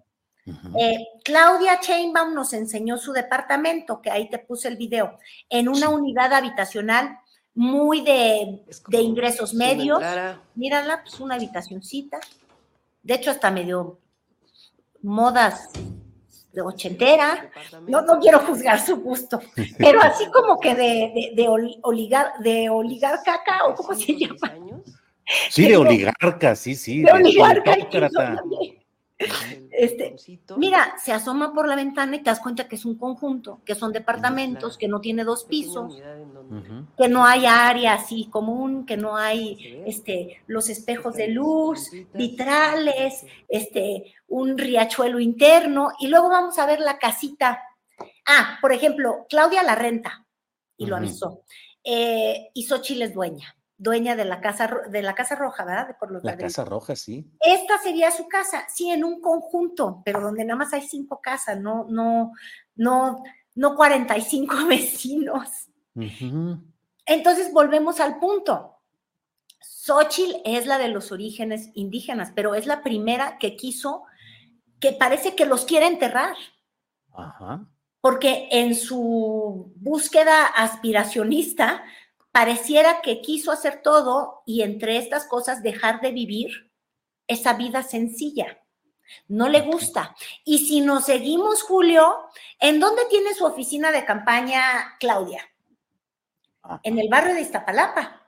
Eh, 0.46 1.06
Claudia 1.24 1.80
Chainbaum 1.80 2.34
nos 2.34 2.52
enseñó 2.52 2.98
su 2.98 3.12
departamento, 3.12 4.02
que 4.02 4.10
ahí 4.10 4.28
te 4.28 4.38
puse 4.38 4.68
el 4.68 4.76
video, 4.76 5.18
en 5.48 5.68
una 5.68 5.88
unidad 5.88 6.32
habitacional 6.32 7.18
muy 7.54 8.02
de, 8.02 8.62
ingresos 9.00 9.54
medios. 9.54 10.02
Mírala, 10.54 11.02
pues 11.02 11.20
una 11.20 11.36
habitacioncita. 11.36 12.18
De 13.02 13.14
hecho, 13.14 13.30
hasta 13.30 13.50
medio 13.50 13.98
modas 15.02 15.70
de 16.52 16.62
ochentera. 16.62 17.50
No, 17.86 18.02
no 18.02 18.18
quiero 18.18 18.40
juzgar 18.40 18.80
su 18.80 18.96
gusto, 18.96 19.40
pero 19.78 20.00
así 20.02 20.26
como 20.30 20.58
que 20.58 20.74
de, 20.74 21.32
de, 21.34 21.48
oligar, 21.82 22.38
de 22.40 22.68
oligarca, 22.70 23.40
o 23.66 23.74
cómo 23.74 23.94
se 23.94 24.14
llama. 24.14 24.54
Sí, 25.50 25.68
de 25.68 25.76
oligarca, 25.76 26.54
sí, 26.54 26.74
sí. 26.74 27.02
De, 27.02 27.10
Este, 29.16 30.16
mira, 30.56 30.94
se 31.02 31.12
asoma 31.12 31.54
por 31.54 31.68
la 31.68 31.76
ventana 31.76 32.16
y 32.16 32.18
te 32.18 32.30
das 32.30 32.40
cuenta 32.40 32.66
que 32.66 32.74
es 32.74 32.84
un 32.84 32.96
conjunto, 32.96 33.60
que 33.64 33.74
son 33.74 33.92
departamentos, 33.92 34.76
que 34.76 34.88
no 34.88 35.00
tiene 35.00 35.22
dos 35.24 35.44
pisos, 35.44 35.96
que 36.98 37.08
no 37.08 37.24
hay 37.24 37.46
área 37.46 37.94
así 37.94 38.28
común, 38.28 38.84
que 38.86 38.96
no 38.96 39.16
hay 39.16 39.82
este, 39.86 40.42
los 40.46 40.68
espejos 40.68 41.14
de 41.14 41.28
luz, 41.28 41.90
vitrales, 42.12 43.24
este, 43.48 44.14
un 44.28 44.58
riachuelo 44.58 45.20
interno, 45.20 45.90
y 46.00 46.08
luego 46.08 46.28
vamos 46.28 46.58
a 46.58 46.66
ver 46.66 46.80
la 46.80 46.98
casita. 46.98 47.62
Ah, 48.26 48.58
por 48.60 48.72
ejemplo, 48.72 49.26
Claudia 49.28 49.62
la 49.62 49.76
renta, 49.76 50.26
y 50.76 50.86
lo 50.86 50.96
avisó, 50.96 51.42
eh, 51.84 52.50
y 52.52 52.64
Xochitl 52.64 53.02
es 53.02 53.14
dueña 53.14 53.54
dueña 53.84 54.16
de 54.16 54.24
la 54.24 54.40
casa 54.40 54.80
de 54.88 55.02
la 55.02 55.14
casa 55.14 55.36
roja, 55.36 55.64
¿verdad? 55.64 55.96
Por 56.00 56.24
la 56.24 56.36
casa 56.36 56.64
roja, 56.64 56.96
sí. 56.96 57.30
Esta 57.38 57.78
sería 57.78 58.10
su 58.10 58.26
casa, 58.26 58.66
sí, 58.74 58.90
en 58.90 59.04
un 59.04 59.20
conjunto, 59.20 60.02
pero 60.04 60.20
donde 60.20 60.44
nada 60.44 60.58
más 60.58 60.72
hay 60.72 60.82
cinco 60.82 61.20
casas, 61.22 61.60
no, 61.60 61.86
no, 61.88 62.32
no, 62.74 63.22
no 63.54 63.76
45 63.76 64.56
vecinos. 64.68 65.68
Entonces 67.06 67.52
volvemos 67.52 68.00
al 68.00 68.18
punto. 68.18 68.80
Xochitl 69.60 70.40
es 70.44 70.66
la 70.66 70.78
de 70.78 70.88
los 70.88 71.12
orígenes 71.12 71.70
indígenas, 71.74 72.32
pero 72.34 72.54
es 72.54 72.66
la 72.66 72.82
primera 72.82 73.38
que 73.38 73.54
quiso, 73.54 74.04
que 74.80 74.92
parece 74.92 75.36
que 75.36 75.44
los 75.44 75.66
quiere 75.66 75.86
enterrar. 75.86 76.36
Ajá. 77.12 77.68
Porque 78.00 78.48
en 78.50 78.74
su 78.74 79.72
búsqueda 79.76 80.46
aspiracionista, 80.46 81.84
pareciera 82.34 83.00
que 83.00 83.20
quiso 83.20 83.52
hacer 83.52 83.80
todo 83.80 84.42
y 84.44 84.62
entre 84.62 84.96
estas 84.96 85.24
cosas 85.24 85.62
dejar 85.62 86.00
de 86.00 86.10
vivir 86.10 86.72
esa 87.28 87.52
vida 87.52 87.84
sencilla. 87.84 88.58
No 89.28 89.48
le 89.48 89.60
gusta. 89.60 90.16
Y 90.44 90.66
si 90.66 90.80
nos 90.80 91.04
seguimos, 91.04 91.62
Julio, 91.62 92.12
¿en 92.58 92.80
dónde 92.80 93.02
tiene 93.08 93.34
su 93.34 93.44
oficina 93.44 93.92
de 93.92 94.04
campaña 94.04 94.96
Claudia? 94.98 95.48
En 96.82 96.98
el 96.98 97.08
barrio 97.08 97.34
de 97.34 97.42
Iztapalapa. 97.42 98.26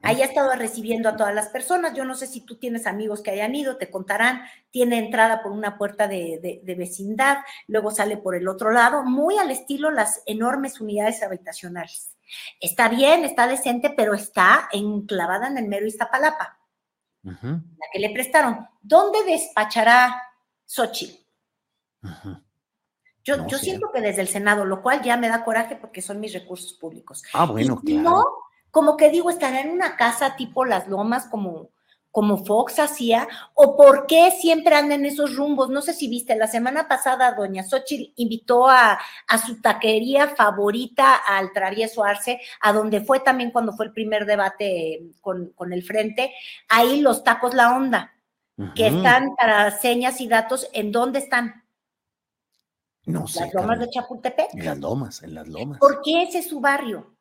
Ahí 0.00 0.22
ha 0.22 0.26
estado 0.26 0.52
recibiendo 0.52 1.08
a 1.08 1.16
todas 1.16 1.34
las 1.34 1.48
personas. 1.48 1.92
Yo 1.92 2.04
no 2.04 2.14
sé 2.14 2.28
si 2.28 2.42
tú 2.42 2.60
tienes 2.60 2.86
amigos 2.86 3.20
que 3.20 3.32
hayan 3.32 3.56
ido, 3.56 3.78
te 3.78 3.90
contarán. 3.90 4.42
Tiene 4.70 4.98
entrada 4.98 5.42
por 5.42 5.50
una 5.50 5.76
puerta 5.76 6.06
de, 6.06 6.62
de, 6.62 6.74
vecindad, 6.76 7.38
luego 7.66 7.90
sale 7.90 8.16
por 8.16 8.36
el 8.36 8.46
otro 8.46 8.70
lado, 8.70 9.02
muy 9.02 9.38
al 9.38 9.50
estilo 9.50 9.90
las 9.90 10.22
enormes 10.26 10.80
unidades 10.80 11.20
habitacionales. 11.24 12.13
Está 12.60 12.88
bien, 12.88 13.24
está 13.24 13.46
decente, 13.46 13.90
pero 13.90 14.14
está 14.14 14.68
enclavada 14.72 15.48
en 15.48 15.58
el 15.58 15.68
mero 15.68 15.86
Iztapalapa, 15.86 16.58
la 17.22 17.86
que 17.92 17.98
le 17.98 18.10
prestaron. 18.10 18.66
¿Dónde 18.80 19.22
despachará 19.24 20.22
Xochitl? 20.64 21.24
Yo, 23.24 23.46
yo 23.46 23.58
siento 23.58 23.90
que 23.92 24.02
desde 24.02 24.20
el 24.20 24.28
Senado, 24.28 24.64
lo 24.66 24.82
cual 24.82 25.02
ya 25.02 25.16
me 25.16 25.28
da 25.28 25.44
coraje 25.44 25.76
porque 25.76 26.02
son 26.02 26.20
mis 26.20 26.34
recursos 26.34 26.74
públicos. 26.74 27.22
Ah, 27.32 27.46
bueno, 27.46 27.80
claro. 27.80 28.02
No, 28.02 28.24
como 28.70 28.96
que 28.96 29.08
digo, 29.08 29.30
estará 29.30 29.60
en 29.60 29.70
una 29.70 29.96
casa 29.96 30.36
tipo 30.36 30.64
Las 30.64 30.88
Lomas, 30.88 31.26
como 31.26 31.70
como 32.14 32.44
Fox 32.44 32.78
hacía, 32.78 33.26
o 33.54 33.76
por 33.76 34.06
qué 34.06 34.30
siempre 34.30 34.76
anda 34.76 34.94
en 34.94 35.04
esos 35.04 35.34
rumbos. 35.34 35.68
No 35.68 35.82
sé 35.82 35.92
si 35.92 36.06
viste, 36.06 36.36
la 36.36 36.46
semana 36.46 36.86
pasada 36.86 37.34
doña 37.34 37.64
Xochitl 37.64 38.12
invitó 38.14 38.68
a, 38.68 39.00
su 39.44 39.60
taquería 39.60 40.28
favorita 40.28 41.16
al 41.16 41.52
travieso 41.52 42.04
Arce, 42.04 42.40
a 42.60 42.72
donde 42.72 43.00
fue 43.00 43.18
también 43.18 43.50
cuando 43.50 43.72
fue 43.72 43.86
el 43.86 43.92
primer 43.92 44.26
debate 44.26 45.10
con, 45.20 45.52
el 45.72 45.82
frente, 45.82 46.32
ahí 46.68 47.00
los 47.00 47.24
tacos 47.24 47.52
La 47.52 47.76
Onda, 47.76 48.14
que 48.76 48.86
están 48.86 49.34
para 49.34 49.72
señas 49.72 50.20
y 50.20 50.28
datos, 50.28 50.68
¿en 50.72 50.92
dónde 50.92 51.18
están? 51.18 51.64
No 53.06 53.26
sé. 53.26 53.40
Las 53.40 53.54
lomas 53.54 53.80
de 53.80 53.90
Chapultepec. 53.90 54.54
En 54.54 54.64
las 54.64 54.78
lomas, 54.78 55.22
en 55.24 55.34
las 55.34 55.48
lomas. 55.48 55.80
¿Por 55.80 56.00
qué 56.00 56.22
ese 56.22 56.38
es 56.38 56.48
su 56.48 56.60
barrio? 56.60 57.16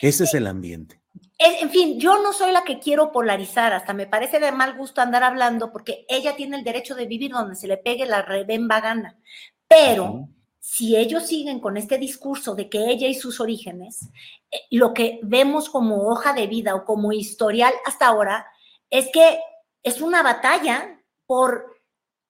Ese 0.00 0.22
es 0.22 0.34
el 0.34 0.46
ambiente 0.46 1.03
en 1.38 1.70
fin, 1.70 1.98
yo 1.98 2.22
no 2.22 2.32
soy 2.32 2.52
la 2.52 2.64
que 2.64 2.78
quiero 2.78 3.12
polarizar, 3.12 3.72
hasta 3.72 3.92
me 3.92 4.06
parece 4.06 4.40
de 4.40 4.52
mal 4.52 4.76
gusto 4.76 5.00
andar 5.00 5.22
hablando 5.22 5.72
porque 5.72 6.06
ella 6.08 6.36
tiene 6.36 6.56
el 6.56 6.64
derecho 6.64 6.94
de 6.94 7.06
vivir 7.06 7.32
donde 7.32 7.56
se 7.56 7.66
le 7.66 7.76
pegue 7.76 8.06
la 8.06 8.22
rebemba 8.22 8.80
gana. 8.80 9.18
Pero 9.66 10.28
si 10.60 10.96
ellos 10.96 11.26
siguen 11.26 11.60
con 11.60 11.76
este 11.76 11.98
discurso 11.98 12.54
de 12.54 12.68
que 12.68 12.90
ella 12.90 13.08
y 13.08 13.14
sus 13.14 13.40
orígenes, 13.40 14.08
eh, 14.50 14.60
lo 14.70 14.94
que 14.94 15.20
vemos 15.22 15.68
como 15.68 16.08
hoja 16.08 16.32
de 16.32 16.46
vida 16.46 16.74
o 16.74 16.84
como 16.84 17.12
historial 17.12 17.74
hasta 17.84 18.06
ahora 18.06 18.46
es 18.88 19.10
que 19.12 19.38
es 19.82 20.00
una 20.00 20.22
batalla 20.22 21.02
por 21.26 21.80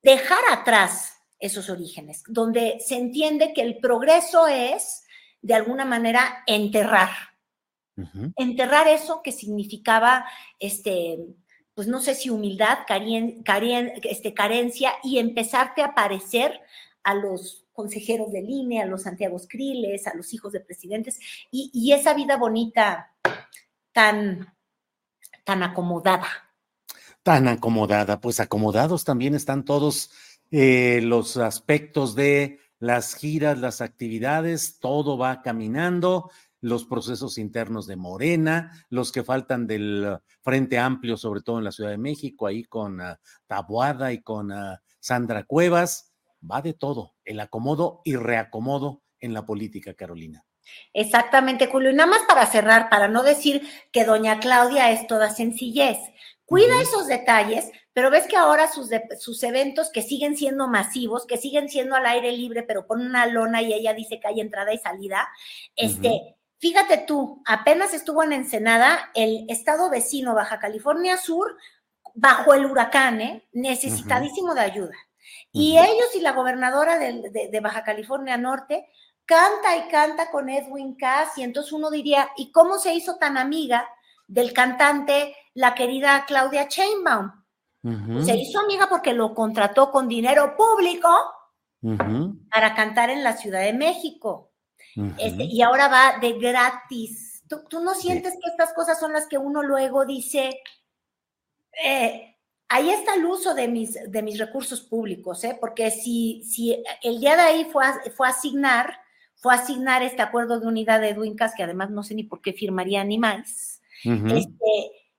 dejar 0.03 0.41
atrás 0.51 1.18
esos 1.39 1.68
orígenes, 1.68 2.22
donde 2.26 2.78
se 2.80 2.97
entiende 2.97 3.53
que 3.53 3.62
el 3.62 3.78
progreso 3.78 4.47
es, 4.47 5.05
de 5.43 5.55
alguna 5.55 5.85
manera, 5.85 6.43
enterrar 6.47 7.34
Enterrar 8.37 8.89
eso 8.89 9.21
que 9.23 9.31
significaba, 9.31 10.25
este, 10.59 11.19
pues 11.75 11.89
no 11.89 12.01
sé 12.01 12.15
si 12.15 12.31
humildad, 12.31 12.79
este, 14.03 14.35
carencia 14.35 14.93
y 15.03 15.19
empezarte 15.19 15.83
a 15.83 15.95
parecer 15.95 16.61
a 17.03 17.15
los 17.15 17.67
consejeros 17.73 18.33
de 18.33 18.43
línea, 18.43 18.85
a 18.85 18.87
los 18.87 19.03
Santiago 19.03 19.37
Criles, 19.49 20.07
a 20.07 20.15
los 20.15 20.33
hijos 20.33 20.53
de 20.53 20.61
presidentes 20.61 21.19
y, 21.51 21.93
esa 21.93 22.15
vida 22.15 22.37
bonita 22.37 23.13
tan, 23.93 24.55
tan 25.45 25.63
acomodada. 25.63 26.27
Tan 27.23 27.49
acomodada, 27.49 28.21
pues 28.21 28.41
acomodados 28.41 29.05
también 29.05 29.35
están 29.35 29.65
todos 29.65 30.11
eh, 30.51 31.01
los 31.03 31.37
aspectos 31.37 32.15
de 32.15 32.61
las 32.79 33.15
giras, 33.15 33.59
las 33.59 33.81
actividades, 33.81 34.79
todo 34.79 35.17
va 35.17 35.43
caminando 35.43 36.31
los 36.65 36.87
procesos 36.87 37.37
internos 37.37 37.87
de 37.87 37.97
Morena, 37.97 38.87
los 38.89 39.12
que 39.12 39.23
faltan 39.23 39.67
del 39.67 40.19
Frente 40.41 40.79
Amplio, 40.79 41.19
sobre 41.19 41.43
todo 41.43 41.59
en 41.59 41.65
la 41.65 41.73
Ciudad 41.73 41.91
de 41.91 41.99
México, 41.99 42.47
ahí 42.47 42.65
con 42.65 43.03
uh, 43.03 43.17
Tabuada 43.47 44.15
y 44.15 44.23
con 44.23 44.51
uh, 44.51 44.77
Sandra 44.99 45.45
Cuevas. 45.45 46.15
Va 46.43 46.62
de 46.62 46.73
todo, 46.73 47.17
el 47.27 47.41
acomodo 47.41 48.01
y 48.03 48.17
reacomodo 48.17 49.03
en 49.21 49.35
la 49.35 49.45
política, 49.45 49.93
Carolina. 49.93 50.47
Exactamente, 50.95 51.67
Julio. 51.67 51.91
Y 51.91 51.95
nada 51.95 52.09
más 52.09 52.23
para 52.27 52.47
cerrar, 52.47 52.89
para 52.89 53.09
no 53.09 53.23
decir 53.23 53.69
que 53.93 54.05
doña 54.05 54.41
Claudia 54.41 54.91
es 54.91 55.07
toda 55.07 55.29
sencillez. 55.29 55.99
Cuida 56.47 56.81
esos 56.81 57.07
detalles, 57.07 57.71
pero 57.93 58.11
ves 58.11 58.27
que 58.27 58.37
ahora 58.37 58.73
sus, 58.73 58.89
sus 59.19 59.43
eventos 59.43 59.91
que 59.91 60.01
siguen 60.01 60.35
siendo 60.35 60.67
masivos, 60.67 61.27
que 61.27 61.37
siguen 61.37 61.69
siendo 61.69 61.95
al 61.95 62.07
aire 62.07 62.33
libre, 62.33 62.62
pero 62.62 62.87
con 62.87 63.03
una 63.03 63.27
lona 63.27 63.61
y 63.61 63.75
ella 63.75 63.93
dice 63.93 64.19
que 64.19 64.29
hay 64.29 64.41
entrada 64.41 64.73
y 64.73 64.79
salida, 64.79 65.29
este, 65.77 66.37
fíjate 66.59 66.99
tú, 66.99 67.43
apenas 67.47 67.95
estuvo 67.95 68.23
en 68.23 68.33
Ensenada, 68.33 69.11
el 69.15 69.47
estado 69.49 69.91
vecino 69.91 70.35
Baja 70.35 70.59
California 70.59 71.17
Sur, 71.17 71.57
bajo 72.15 72.55
el 72.55 72.67
huracán, 72.67 73.21
¿eh? 73.21 73.49
necesitadísimo 73.53 74.55
de 74.55 74.61
ayuda. 74.61 74.95
Y 75.53 75.79
ellos 75.79 76.15
y 76.15 76.21
la 76.21 76.33
gobernadora 76.33 76.99
de, 76.99 77.49
de 77.51 77.61
Baja 77.61 77.83
California 77.83 78.37
Norte 78.37 78.87
canta 79.27 79.77
y 79.77 79.89
canta 79.89 80.31
con 80.31 80.49
Edwin 80.49 80.95
Cass, 80.97 81.39
y 81.39 81.43
entonces 81.43 81.73
uno 81.73 81.91
diría, 81.91 82.29
¿y 82.37 82.53
cómo 82.53 82.79
se 82.79 82.95
hizo 82.95 83.17
tan 83.17 83.37
amiga 83.37 83.89
del 84.27 84.53
cantante, 84.53 85.37
la 85.55 85.75
querida 85.75 86.25
Claudia 86.27 86.69
Chainbaum? 86.69 87.31
Se 88.25 88.35
hizo 88.35 88.61
amiga 88.61 88.89
porque 88.89 89.13
lo 89.13 89.35
contrató 89.35 89.91
con 89.91 90.09
dinero 90.09 90.57
público 90.57 91.11
para 92.51 92.75
cantar 92.75 93.11
en 93.11 93.23
la 93.23 93.37
Ciudad 93.37 93.61
de 93.61 93.75
México. 93.75 94.54
Este, 95.19 95.45
y 95.45 95.63
ahora 95.63 95.89
va 95.89 96.19
de 96.21 96.33
gratis. 96.35 97.43
¿Tú, 97.49 97.81
no 97.81 97.95
sientes 97.95 98.35
que 98.35 98.51
estas 98.51 98.73
cosas 98.73 98.99
son 98.99 99.13
las 99.13 99.27
que 99.27 99.39
uno 99.39 99.63
luego 99.63 100.05
dice, 100.05 100.61
eh, 101.85 102.37
ahí 102.69 102.91
está 102.91 103.15
el 103.15 103.25
uso 103.25 103.55
de 103.55 103.69
mis, 103.69 103.95
de 104.11 104.23
mis 104.23 104.39
recursos 104.39 104.81
públicos, 104.81 105.45
¿eh? 105.45 105.57
porque 105.61 105.91
si, 105.91 106.43
si 106.45 106.83
el 107.03 107.21
día 107.21 107.37
de 107.37 107.43
ahí 107.43 107.65
fue 107.67 107.85
fue 108.17 108.27
a 108.27 108.31
asignar 108.31 109.05
fue 109.45 109.53
asignar 109.53 110.03
este 110.03 110.23
acuerdo 110.23 110.59
de 110.59 110.67
unidad 110.67 111.03
de 111.03 111.13
Duincas, 111.13 111.53
que 111.55 111.63
además 111.63 111.91
no 111.91 112.03
sé 112.03 112.15
ni 112.15 112.25
por 112.25 112.41
qué 112.41 112.55
firmaría 112.55 113.05
ni 113.05 113.19
más. 113.19 113.83
este, 114.03 115.11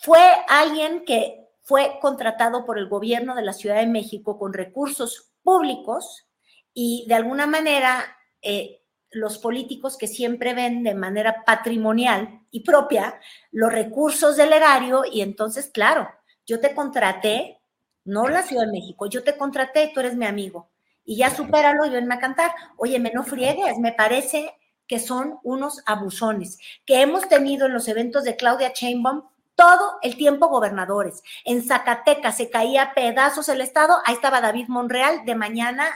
fue 0.00 0.18
alguien 0.48 1.04
que 1.04 1.46
fue 1.60 1.98
contratado 2.00 2.64
por 2.64 2.78
el 2.78 2.88
gobierno 2.88 3.34
de 3.34 3.42
la 3.42 3.52
Ciudad 3.52 3.76
de 3.76 3.86
México 3.86 4.38
con 4.38 4.54
recursos 4.54 5.30
públicos 5.42 6.26
y 6.72 7.04
de 7.06 7.16
alguna 7.16 7.46
manera 7.46 8.02
eh, 8.42 8.82
los 9.10 9.38
políticos 9.38 9.96
que 9.96 10.06
siempre 10.06 10.54
ven 10.54 10.82
de 10.82 10.94
manera 10.94 11.44
patrimonial 11.44 12.42
y 12.50 12.60
propia 12.60 13.18
los 13.50 13.72
recursos 13.72 14.36
del 14.36 14.52
erario 14.52 15.02
y 15.10 15.22
entonces, 15.22 15.70
claro, 15.72 16.08
yo 16.46 16.60
te 16.60 16.74
contraté, 16.74 17.60
no 18.04 18.28
la 18.28 18.42
Ciudad 18.42 18.66
de 18.66 18.72
México, 18.72 19.06
yo 19.06 19.22
te 19.22 19.36
contraté, 19.36 19.90
tú 19.92 20.00
eres 20.00 20.16
mi 20.16 20.26
amigo 20.26 20.70
y 21.04 21.16
ya 21.16 21.30
supéralo 21.30 21.86
y 21.86 21.90
venme 21.90 22.14
a 22.14 22.20
cantar. 22.20 22.52
Oye, 22.76 22.98
me 22.98 23.10
no 23.10 23.24
friegues, 23.24 23.78
me 23.78 23.92
parece 23.92 24.54
que 24.86 24.98
son 24.98 25.38
unos 25.42 25.82
abusones 25.86 26.58
que 26.84 27.00
hemos 27.00 27.28
tenido 27.28 27.66
en 27.66 27.74
los 27.74 27.88
eventos 27.88 28.24
de 28.24 28.36
Claudia 28.36 28.72
Chainbaum 28.72 29.22
todo 29.54 29.98
el 30.02 30.16
tiempo 30.16 30.48
gobernadores. 30.48 31.22
En 31.44 31.62
Zacatecas 31.66 32.36
se 32.36 32.48
caía 32.48 32.92
pedazos 32.94 33.48
el 33.48 33.60
Estado, 33.60 33.98
ahí 34.04 34.14
estaba 34.14 34.40
David 34.40 34.68
Monreal 34.68 35.24
de 35.24 35.34
mañana 35.34 35.86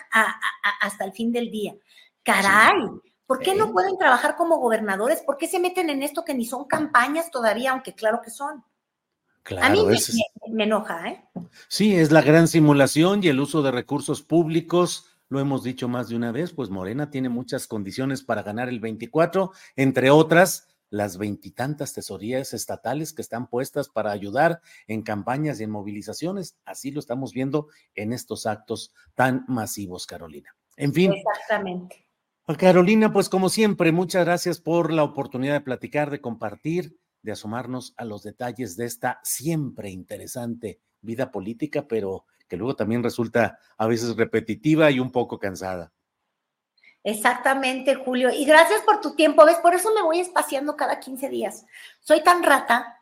hasta 0.80 1.04
el 1.04 1.12
fin 1.12 1.30
del 1.30 1.50
día. 1.50 1.74
Caray, 2.22 2.80
¿por 3.26 3.40
qué 3.40 3.54
no 3.54 3.72
pueden 3.72 3.98
trabajar 3.98 4.36
como 4.36 4.58
gobernadores? 4.58 5.22
¿Por 5.22 5.36
qué 5.36 5.46
se 5.46 5.60
meten 5.60 5.90
en 5.90 6.02
esto 6.02 6.24
que 6.24 6.34
ni 6.34 6.44
son 6.44 6.66
campañas 6.66 7.30
todavía, 7.30 7.72
aunque 7.72 7.94
claro 7.94 8.20
que 8.22 8.30
son? 8.30 8.64
a 9.60 9.70
mí 9.70 9.84
me, 10.52 10.64
enoja, 10.64 11.08
¿eh? 11.08 11.24
Sí, 11.68 11.96
es 11.96 12.12
la 12.12 12.22
gran 12.22 12.46
simulación 12.46 13.24
y 13.24 13.28
el 13.28 13.40
uso 13.40 13.62
de 13.62 13.72
recursos 13.72 14.22
públicos. 14.22 15.06
Lo 15.28 15.40
hemos 15.40 15.64
dicho 15.64 15.88
más 15.88 16.08
de 16.08 16.16
una 16.16 16.30
vez, 16.30 16.52
pues 16.52 16.70
Morena 16.70 17.10
tiene 17.10 17.28
muchas 17.28 17.66
condiciones 17.66 18.22
para 18.22 18.42
ganar 18.42 18.68
el 18.68 18.78
24, 18.78 19.50
entre 19.76 20.10
otras 20.10 20.68
las 20.90 21.16
veintitantas 21.16 21.94
tesorías 21.94 22.52
estatales 22.52 23.14
que 23.14 23.22
están 23.22 23.48
puestas 23.48 23.88
para 23.88 24.12
ayudar 24.12 24.60
en 24.86 25.00
campañas 25.02 25.58
y 25.58 25.64
en 25.64 25.70
movilizaciones. 25.70 26.58
Así 26.66 26.90
lo 26.90 27.00
estamos 27.00 27.32
viendo 27.32 27.68
en 27.94 28.12
estos 28.12 28.44
actos 28.44 28.92
tan 29.14 29.46
masivos, 29.48 30.06
Carolina. 30.06 30.54
En 30.76 30.92
fin. 30.92 31.14
Exactamente. 31.14 32.01
Carolina, 32.58 33.12
pues 33.12 33.28
como 33.28 33.48
siempre, 33.48 33.92
muchas 33.92 34.24
gracias 34.24 34.60
por 34.60 34.92
la 34.92 35.04
oportunidad 35.04 35.54
de 35.54 35.60
platicar, 35.60 36.10
de 36.10 36.20
compartir 36.20 36.98
de 37.22 37.32
asomarnos 37.32 37.94
a 37.96 38.04
los 38.04 38.22
detalles 38.22 38.76
de 38.76 38.84
esta 38.84 39.20
siempre 39.22 39.90
interesante 39.90 40.80
vida 41.00 41.30
política, 41.30 41.86
pero 41.86 42.26
que 42.48 42.56
luego 42.56 42.76
también 42.76 43.02
resulta 43.02 43.58
a 43.78 43.86
veces 43.86 44.16
repetitiva 44.16 44.90
y 44.90 45.00
un 45.00 45.10
poco 45.10 45.38
cansada. 45.38 45.92
Exactamente, 47.04 47.94
Julio. 47.94 48.30
Y 48.30 48.44
gracias 48.44 48.82
por 48.82 49.00
tu 49.00 49.14
tiempo, 49.14 49.44
¿ves? 49.44 49.56
Por 49.56 49.74
eso 49.74 49.92
me 49.94 50.02
voy 50.02 50.20
espaciando 50.20 50.76
cada 50.76 51.00
15 51.00 51.28
días. 51.28 51.64
Soy 52.00 52.22
tan 52.22 52.42
rata. 52.42 53.00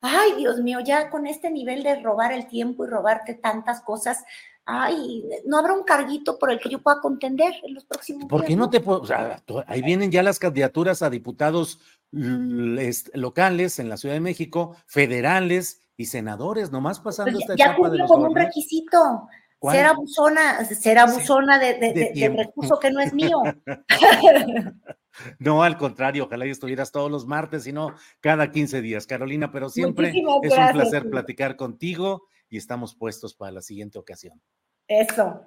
Ay, 0.00 0.34
Dios 0.36 0.60
mío, 0.60 0.80
ya 0.80 1.10
con 1.10 1.26
este 1.26 1.50
nivel 1.50 1.82
de 1.82 2.00
robar 2.00 2.32
el 2.32 2.46
tiempo 2.46 2.84
y 2.84 2.88
robarte 2.88 3.34
tantas 3.34 3.80
cosas, 3.80 4.24
ay, 4.66 5.24
no 5.44 5.58
habrá 5.58 5.74
un 5.74 5.84
carguito 5.84 6.38
por 6.38 6.50
el 6.50 6.58
que 6.58 6.68
yo 6.68 6.82
pueda 6.82 7.00
contender 7.00 7.52
en 7.62 7.74
los 7.74 7.84
próximos 7.84 8.26
¿Por 8.26 8.44
qué 8.44 8.56
no 8.56 8.70
te 8.70 8.80
puedo? 8.80 9.00
O 9.00 9.06
sea, 9.06 9.42
ahí 9.66 9.82
vienen 9.82 10.10
ya 10.10 10.22
las 10.22 10.38
candidaturas 10.38 11.02
a 11.02 11.10
diputados 11.10 11.80
locales 12.12 13.78
en 13.78 13.88
la 13.88 13.96
Ciudad 13.96 14.14
de 14.14 14.20
México, 14.20 14.76
federales 14.86 15.82
y 15.96 16.06
senadores, 16.06 16.70
nomás 16.70 17.00
pasando 17.00 17.32
pues 17.32 17.42
esta 17.42 17.56
ya 17.56 17.72
etapa 17.72 17.90
de 17.90 17.98
los 17.98 18.08
como 18.08 18.26
un 18.26 18.36
requisito. 18.36 19.28
Ser 19.70 19.86
abusona, 19.86 20.64
ser 20.66 20.98
abusona 20.98 21.58
de, 21.58 21.74
de, 22.14 22.34
recurso 22.36 22.78
que 22.78 22.90
no 22.90 23.00
es 23.00 23.12
mío. 23.12 23.38
No, 25.38 25.62
al 25.62 25.78
contrario, 25.78 26.24
ojalá 26.24 26.44
y 26.44 26.50
estuvieras 26.50 26.90
todos 26.90 27.08
los 27.08 27.24
martes, 27.24 27.62
sino 27.62 27.94
cada 28.20 28.50
15 28.50 28.82
días, 28.82 29.06
Carolina, 29.06 29.52
pero 29.52 29.68
siempre 29.70 30.08
es 30.08 30.52
un 30.56 30.72
placer 30.72 31.08
platicar 31.08 31.54
contigo 31.54 32.24
y 32.54 32.56
estamos 32.56 32.94
puestos 32.94 33.34
para 33.34 33.50
la 33.50 33.60
siguiente 33.60 33.98
ocasión. 33.98 34.40
Eso, 34.86 35.44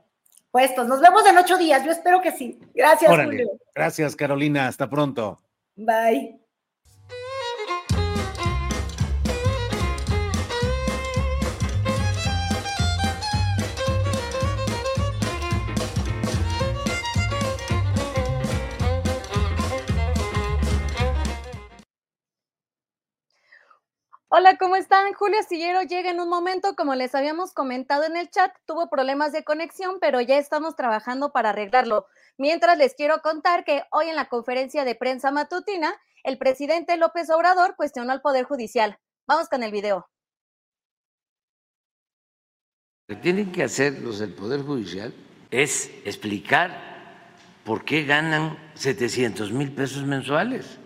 puestos. 0.51 0.87
Nos 0.87 0.99
vemos 0.99 1.25
en 1.25 1.37
ocho 1.37 1.57
días, 1.57 1.85
yo 1.85 1.91
espero 1.91 2.21
que 2.21 2.33
sí. 2.33 2.59
Gracias, 2.73 3.09
Julio. 3.09 3.59
Gracias, 3.73 4.15
Carolina. 4.15 4.67
Hasta 4.67 4.89
pronto. 4.89 5.41
Bye. 5.75 6.46
Hola, 24.29 24.57
¿cómo 24.57 24.75
están? 24.75 25.13
Julio 25.13 25.37
Sillero 25.47 25.83
llega 25.83 26.11
en 26.11 26.19
un 26.19 26.27
momento, 26.27 26.75
como 26.75 26.95
les 26.95 27.15
habíamos 27.15 27.53
comentado 27.53 28.03
en 28.03 28.17
el 28.17 28.29
chat, 28.29 28.51
tuvo 28.65 28.89
problemas 28.89 29.31
de 29.31 29.45
conexión, 29.45 29.99
pero 30.01 30.19
ya 30.19 30.37
estamos 30.37 30.75
trabajando 30.75 31.31
para 31.31 31.51
arreglarlo. 31.51 32.07
Mientras 32.37 32.77
les 32.77 32.93
quiero 32.93 33.21
contar 33.21 33.63
que 33.63 33.83
hoy 33.89 34.09
en 34.09 34.17
la 34.17 34.27
conferencia 34.27 34.83
de 34.83 34.95
prensa 34.95 35.31
matutina, 35.31 35.95
el 36.25 36.37
presidente 36.37 36.97
López 36.97 37.29
Obrador 37.29 37.77
cuestionó 37.77 38.11
al 38.11 38.19
Poder 38.19 38.43
Judicial. 38.43 38.99
Vamos 39.27 39.47
con 39.47 39.63
el 39.63 39.71
video. 39.71 40.09
Lo 43.07 43.15
que 43.15 43.21
tienen 43.21 43.53
que 43.53 43.63
hacer 43.63 43.97
los 44.01 44.19
del 44.19 44.33
Poder 44.33 44.61
Judicial 44.61 45.13
es 45.51 45.89
explicar 46.03 47.23
por 47.63 47.85
qué 47.85 48.03
ganan 48.03 48.59
700 48.73 49.53
mil 49.53 49.71
pesos 49.71 50.03
mensuales. 50.03 50.79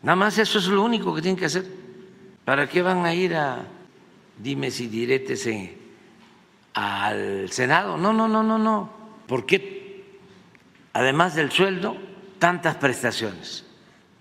Nada 0.00 0.14
más 0.14 0.38
eso 0.38 0.60
es 0.60 0.68
lo 0.68 0.84
único 0.84 1.12
que 1.12 1.22
tienen 1.22 1.36
que 1.36 1.46
hacer 1.46 1.81
¿Para 2.52 2.68
qué 2.68 2.82
van 2.82 3.06
a 3.06 3.14
ir 3.14 3.34
a 3.34 3.64
dimes 4.36 4.78
y 4.80 4.86
diretes 4.86 5.48
al 6.74 7.50
Senado? 7.50 7.96
No, 7.96 8.12
no, 8.12 8.28
no, 8.28 8.42
no, 8.42 8.58
no. 8.58 8.90
¿Por 9.26 9.46
qué, 9.46 10.18
además 10.92 11.34
del 11.34 11.50
sueldo, 11.50 11.96
tantas 12.38 12.76
prestaciones? 12.76 13.64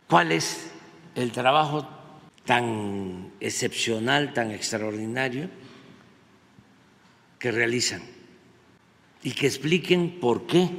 ¿Cuál 0.07 0.31
es 0.31 0.71
el 1.15 1.33
trabajo 1.33 1.85
tan 2.45 3.33
excepcional, 3.41 4.31
tan 4.31 4.51
extraordinario 4.51 5.49
que 7.37 7.51
realizan? 7.51 8.01
Y 9.23 9.31
que 9.31 9.47
expliquen 9.47 10.21
por 10.21 10.47
qué 10.47 10.69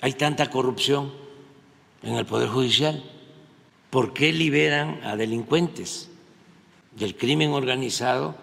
hay 0.00 0.14
tanta 0.14 0.48
corrupción 0.48 1.12
en 2.02 2.14
el 2.14 2.24
Poder 2.24 2.48
Judicial, 2.48 3.04
por 3.90 4.14
qué 4.14 4.32
liberan 4.32 4.98
a 5.04 5.14
delincuentes 5.14 6.09
del 7.00 7.16
crimen 7.16 7.50
organizado 7.50 8.36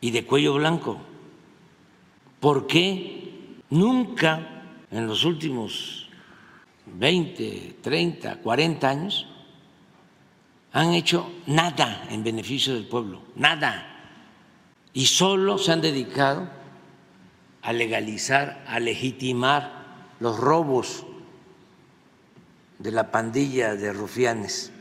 y 0.00 0.10
de 0.10 0.24
cuello 0.24 0.54
blanco. 0.54 0.98
¿Por 2.40 2.66
qué 2.66 3.58
nunca 3.68 4.54
en 4.90 5.06
los 5.06 5.24
últimos 5.24 6.08
20, 6.86 7.78
30, 7.82 8.36
40 8.36 8.88
años, 8.88 9.26
han 10.72 10.92
hecho 10.92 11.30
nada 11.46 12.06
en 12.10 12.22
beneficio 12.24 12.74
del 12.74 12.86
pueblo, 12.86 13.22
nada. 13.36 13.90
Y 14.92 15.06
solo 15.06 15.58
se 15.58 15.72
han 15.72 15.80
dedicado 15.80 16.48
a 17.62 17.72
legalizar, 17.72 18.64
a 18.68 18.78
legitimar 18.78 19.84
los 20.20 20.38
robos 20.38 21.04
de 22.78 22.92
la 22.92 23.10
pandilla 23.10 23.74
de 23.74 23.92
rufianes 23.92 24.72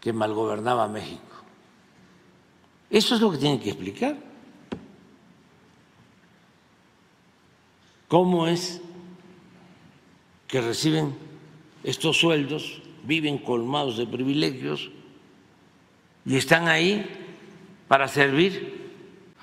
que 0.00 0.12
malgobernaba 0.12 0.88
México. 0.88 1.22
Eso 2.90 3.14
es 3.14 3.20
lo 3.20 3.30
que 3.30 3.38
tienen 3.38 3.60
que 3.60 3.70
explicar. 3.70 4.16
¿Cómo 8.08 8.46
es 8.46 8.80
que 10.46 10.62
reciben 10.62 11.14
estos 11.84 12.18
sueldos, 12.18 12.80
viven 13.04 13.38
colmados 13.38 13.98
de 13.98 14.06
privilegios 14.06 14.90
y 16.24 16.36
están 16.36 16.68
ahí 16.68 17.06
para 17.86 18.08
servir 18.08 18.92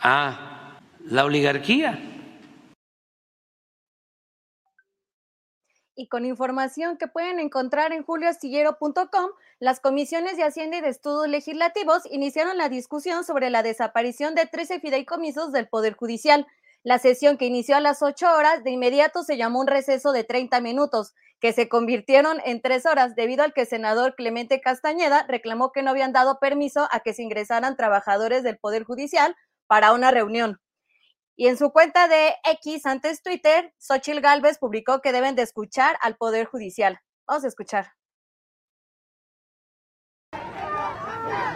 a 0.01 0.79
la 1.05 1.25
oligarquía? 1.25 2.14
Y 5.95 6.07
con 6.07 6.25
información 6.25 6.97
que 6.97 7.07
pueden 7.07 7.39
encontrar 7.39 7.93
en 7.93 8.03
julioastillero.com, 8.03 9.29
las 9.59 9.79
comisiones 9.79 10.37
de 10.37 10.43
Hacienda 10.43 10.77
y 10.77 10.81
de 10.81 10.89
Estudios 10.89 11.27
Legislativos 11.27 12.03
iniciaron 12.11 12.57
la 12.57 12.69
discusión 12.69 13.23
sobre 13.23 13.49
la 13.49 13.63
desaparición 13.63 14.35
de 14.35 14.45
13 14.45 14.79
fideicomisos 14.79 15.51
del 15.51 15.67
Poder 15.67 15.93
Judicial. 15.95 16.45
La 16.83 16.99
sesión 16.99 17.37
que 17.37 17.45
inició 17.45 17.77
a 17.77 17.81
las 17.81 18.01
8 18.01 18.27
horas 18.35 18.63
de 18.63 18.71
inmediato 18.71 19.23
se 19.23 19.37
llamó 19.37 19.59
un 19.59 19.67
receso 19.67 20.11
de 20.11 20.23
30 20.23 20.59
minutos, 20.61 21.13
que 21.39 21.53
se 21.53 21.69
convirtieron 21.69 22.37
en 22.45 22.61
tres 22.61 22.85
horas 22.85 23.15
debido 23.15 23.43
al 23.43 23.53
que 23.53 23.61
el 23.61 23.67
senador 23.67 24.15
Clemente 24.15 24.61
Castañeda 24.61 25.25
reclamó 25.27 25.71
que 25.71 25.83
no 25.83 25.91
habían 25.91 26.13
dado 26.13 26.39
permiso 26.39 26.87
a 26.91 26.99
que 26.99 27.13
se 27.13 27.23
ingresaran 27.23 27.75
trabajadores 27.75 28.43
del 28.43 28.57
Poder 28.57 28.83
Judicial 28.83 29.35
para 29.67 29.93
una 29.93 30.11
reunión. 30.11 30.59
Y 31.37 31.47
en 31.49 31.57
su 31.57 31.71
cuenta 31.71 32.07
de 32.07 32.37
X, 32.43 32.85
antes 32.85 33.21
Twitter, 33.21 33.73
Xochil 33.77 34.21
Gálvez 34.21 34.57
publicó 34.57 35.01
que 35.01 35.11
deben 35.11 35.35
de 35.35 35.41
escuchar 35.41 35.97
al 36.01 36.15
Poder 36.15 36.45
Judicial. 36.45 36.99
Vamos 37.27 37.43
a 37.43 37.47
escuchar. 37.47 37.91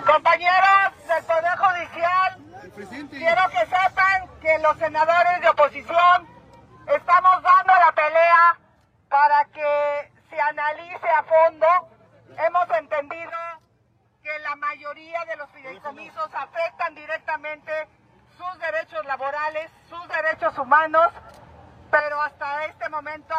Compañeros 0.06 1.08
del 1.08 1.24
Poder 1.24 1.58
Judicial, 1.58 3.10
quiero 3.10 3.42
que 3.52 3.66
sepan 3.68 4.40
que 4.42 4.60
los 4.60 4.78
senadores 4.78 5.42
de 5.42 5.50
oposición 5.50 6.28
estamos 6.88 7.44
dando 7.44 7.74
la 7.74 7.94
pelea 7.96 8.60
para 9.08 9.46
que 9.46 10.12
se 10.30 10.42
analice 10.42 11.10
a 11.10 11.24
fondo. 11.24 11.68
Hemos 12.38 12.78
entendido 12.78 13.32
que 14.24 14.40
la 14.40 14.56
mayoría 14.58 15.24
de 15.26 15.38
los 15.38 15.50
fideicomisos 15.52 16.30
afectan 16.34 16.96
directamente 16.96 17.72
sus 18.40 18.60
derechos 18.60 19.06
laborales, 19.06 19.70
sus 19.90 20.08
derechos 20.08 20.58
humanos, 20.58 21.12
pero 21.92 22.22
hasta 22.22 22.66
este 22.66 22.88
momento 22.88 23.36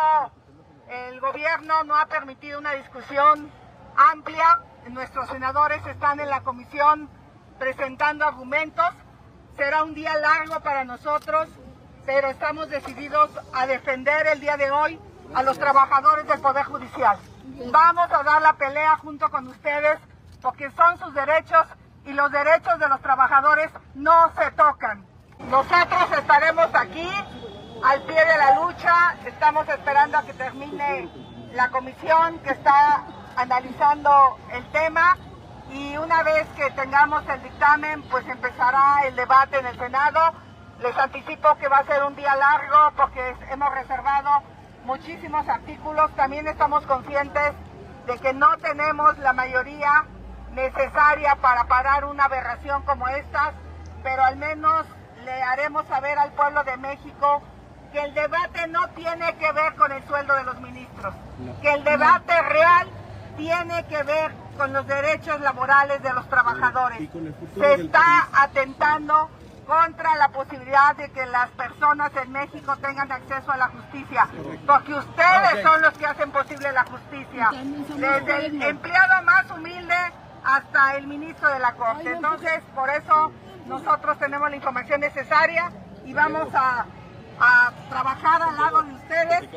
el 0.88 1.20
gobierno 1.20 1.84
no 1.84 1.96
ha 1.96 2.05
permitido 2.07 2.59
una 2.59 2.72
discusión 2.72 3.51
amplia. 3.96 4.61
Nuestros 4.88 5.28
senadores 5.30 5.84
están 5.86 6.20
en 6.20 6.28
la 6.28 6.42
comisión 6.42 7.09
presentando 7.59 8.26
argumentos. 8.26 8.90
Será 9.57 9.84
un 9.84 9.94
día 9.94 10.14
largo 10.18 10.61
para 10.61 10.84
nosotros, 10.84 11.48
pero 12.05 12.28
estamos 12.28 12.68
decididos 12.68 13.30
a 13.55 13.66
defender 13.66 14.26
el 14.26 14.40
día 14.40 14.59
de 14.59 14.70
hoy 14.70 15.01
a 15.34 15.42
los 15.42 15.59
trabajadores 15.59 16.26
del 16.26 16.40
Poder 16.40 16.64
Judicial. 16.64 17.18
Vamos 17.72 18.12
a 18.12 18.22
dar 18.22 18.42
la 18.42 18.53
pelea 18.55 18.96
junto 18.98 19.30
con 19.30 19.46
ustedes 19.48 19.98
porque 20.42 20.70
son 20.72 20.98
sus 20.98 21.14
derechos 21.14 21.66
y 22.05 22.12
los 22.12 22.30
derechos 22.30 22.78
de 22.78 22.88
los 22.88 23.01
trabajadores 23.01 23.70
no 23.94 24.32
se 24.34 24.51
tocan. 24.53 25.05
Nosotros 25.48 26.12
estaremos 26.18 26.68
aquí 26.74 27.11
al 27.84 28.03
pie 28.03 28.24
de 28.24 28.38
la 28.38 28.55
lucha, 28.57 29.16
estamos 29.24 29.68
esperando 29.68 30.18
a 30.18 30.22
que 30.22 30.34
termine 30.34 31.09
la 31.55 31.68
comisión 31.70 32.38
que 32.40 32.51
está 32.51 33.05
analizando 33.36 34.38
el 34.53 34.64
tema 34.70 35.16
y 35.72 35.96
una 35.96 36.22
vez 36.22 36.46
que 36.57 36.70
tengamos 36.72 37.26
el 37.28 37.42
dictamen, 37.42 38.03
pues 38.11 38.26
empezará 38.28 39.03
el 39.07 39.16
debate 39.16 39.59
en 39.59 39.66
el 39.66 39.78
Senado. 39.78 40.20
Les 40.82 40.96
anticipo 40.96 41.57
que 41.57 41.68
va 41.68 41.78
a 41.78 41.84
ser 41.84 42.03
un 42.05 42.16
día 42.16 42.34
largo 42.36 42.92
porque 42.96 43.36
hemos 43.51 43.72
reservado 43.72 44.30
muchísimos 44.84 45.48
artículos. 45.48 46.11
También 46.16 46.48
estamos 46.48 46.84
conscientes 46.86 47.53
de 48.07 48.18
que 48.18 48.32
no 48.32 48.57
tenemos 48.59 49.16
la 49.18 49.32
mayoría 49.32 50.07
necesaria 50.55 51.36
para 51.36 51.64
parar 51.64 52.05
una 52.05 52.24
aberración 52.24 52.82
como 52.82 53.09
esta, 53.09 53.53
pero 54.03 54.22
al 54.24 54.36
menos 54.36 54.86
le 55.24 55.42
haremos 55.42 55.86
saber 55.86 56.18
al 56.18 56.32
pueblo 56.32 56.64
de 56.64 56.76
México 56.76 57.42
que 57.92 58.01
el 58.01 58.14
debate 58.14 58.66
no 58.68 58.88
tiene 58.90 59.34
que 59.36 59.53
ver 59.53 59.74
con 59.74 59.92
el 59.92 60.07
sueldo 60.07 60.34
de 60.34 60.44
los 60.44 60.61
ministros, 60.61 61.14
que 61.61 61.72
el 61.72 61.84
debate 61.84 62.40
real 62.42 62.88
tiene 63.36 63.84
que 63.86 64.03
ver 64.03 64.32
con 64.57 64.72
los 64.72 64.86
derechos 64.86 65.40
laborales 65.40 66.03
de 66.03 66.12
los 66.12 66.28
trabajadores. 66.28 67.09
Se 67.57 67.74
está 67.74 68.28
atentando 68.32 69.30
contra 69.66 70.16
la 70.16 70.28
posibilidad 70.28 70.96
de 70.96 71.11
que 71.11 71.26
las 71.26 71.48
personas 71.51 72.11
en 72.22 72.32
México 72.32 72.76
tengan 72.78 73.11
acceso 73.11 73.53
a 73.53 73.57
la 73.57 73.68
justicia, 73.68 74.28
porque 74.66 74.94
ustedes 74.94 75.62
son 75.62 75.82
los 75.82 75.94
que 75.94 76.07
hacen 76.07 76.30
posible 76.30 76.72
la 76.72 76.84
justicia, 76.84 77.51
desde 77.53 78.46
el 78.46 78.62
empleado 78.62 79.22
más 79.24 79.51
humilde 79.51 79.94
hasta 80.45 80.97
el 80.97 81.07
ministro 81.07 81.49
de 81.51 81.59
la 81.59 81.72
Corte. 81.74 82.12
Entonces, 82.12 82.61
por 82.74 82.91
eso 82.91 83.32
nosotros 83.66 84.18
tenemos 84.18 84.51
la 84.51 84.57
información 84.57 85.01
necesaria 85.01 85.70
y 86.05 86.12
vamos 86.12 86.49
a, 86.55 86.86
trabajar 87.88 88.43
al 88.43 88.55
lado 88.55 88.82
de 88.82 88.93
ustedes, 88.93 89.49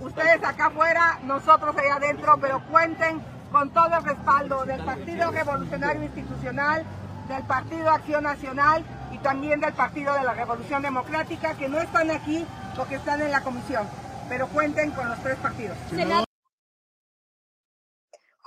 ustedes 0.00 0.42
acá 0.42 0.66
afuera, 0.66 1.20
nosotros 1.22 1.76
allá 1.76 1.94
adentro, 1.94 2.36
pero 2.40 2.60
cuenten 2.64 3.22
con 3.52 3.70
todo 3.70 3.96
el 3.96 4.04
respaldo 4.04 4.64
del 4.64 4.84
Partido 4.84 5.30
Revolucionario 5.30 6.02
Institucional, 6.02 6.84
del 7.28 7.44
Partido 7.44 7.90
Acción 7.90 8.24
Nacional 8.24 8.84
y 9.12 9.18
también 9.18 9.60
del 9.60 9.72
Partido 9.72 10.14
de 10.14 10.24
la 10.24 10.34
Revolución 10.34 10.82
Democrática, 10.82 11.54
que 11.54 11.68
no 11.68 11.78
están 11.78 12.10
aquí 12.10 12.44
porque 12.76 12.96
están 12.96 13.22
en 13.22 13.30
la 13.30 13.42
comisión, 13.42 13.86
pero 14.28 14.48
cuenten 14.48 14.90
con 14.90 15.08
los 15.08 15.18
tres 15.20 15.36
partidos. 15.36 15.76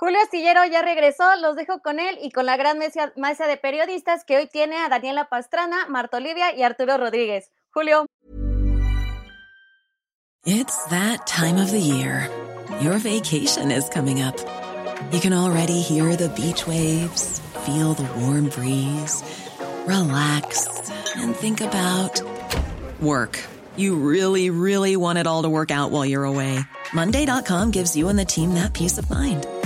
Julio 0.02 0.18
Astillero 0.20 0.64
ya 0.64 0.82
regresó, 0.82 1.22
los 1.36 1.54
dejo 1.54 1.80
con 1.80 2.00
él 2.00 2.18
y 2.20 2.32
con 2.32 2.44
la 2.44 2.56
gran 2.56 2.76
mesa, 2.76 3.46
de 3.46 3.56
periodistas 3.56 4.24
que 4.24 4.36
hoy 4.36 4.48
tiene 4.48 4.76
a 4.78 4.88
Daniela 4.88 5.28
Pastrana, 5.28 5.86
Marta 5.86 6.16
Olivia 6.16 6.52
y 6.56 6.64
Arturo 6.64 6.96
Rodríguez. 6.96 7.52
Julio. 7.70 8.06
It's 10.44 10.76
that 10.86 11.24
time 11.28 11.56
of 11.56 11.70
the 11.70 11.78
year. 11.78 12.28
Your 12.80 12.98
vacation 12.98 13.70
is 13.70 13.88
coming 13.90 14.20
up. 14.20 14.34
You 15.12 15.20
can 15.20 15.32
already 15.32 15.80
hear 15.80 16.16
the 16.16 16.30
beach 16.30 16.66
waves, 16.66 17.40
feel 17.64 17.94
the 17.94 18.08
warm 18.18 18.48
breeze, 18.48 19.22
relax 19.86 20.66
and 21.14 21.32
think 21.32 21.60
about 21.60 22.20
work. 23.00 23.38
You 23.76 23.94
really, 23.94 24.50
really 24.50 24.96
want 24.96 25.20
it 25.20 25.28
all 25.28 25.42
to 25.44 25.48
work 25.48 25.70
out 25.70 25.92
while 25.92 26.04
you're 26.04 26.24
away. 26.24 26.58
Monday.com 26.92 27.70
gives 27.70 27.94
you 27.94 28.08
and 28.08 28.18
the 28.18 28.24
team 28.24 28.54
that 28.54 28.72
peace 28.72 28.98
of 28.98 29.08
mind. 29.08 29.46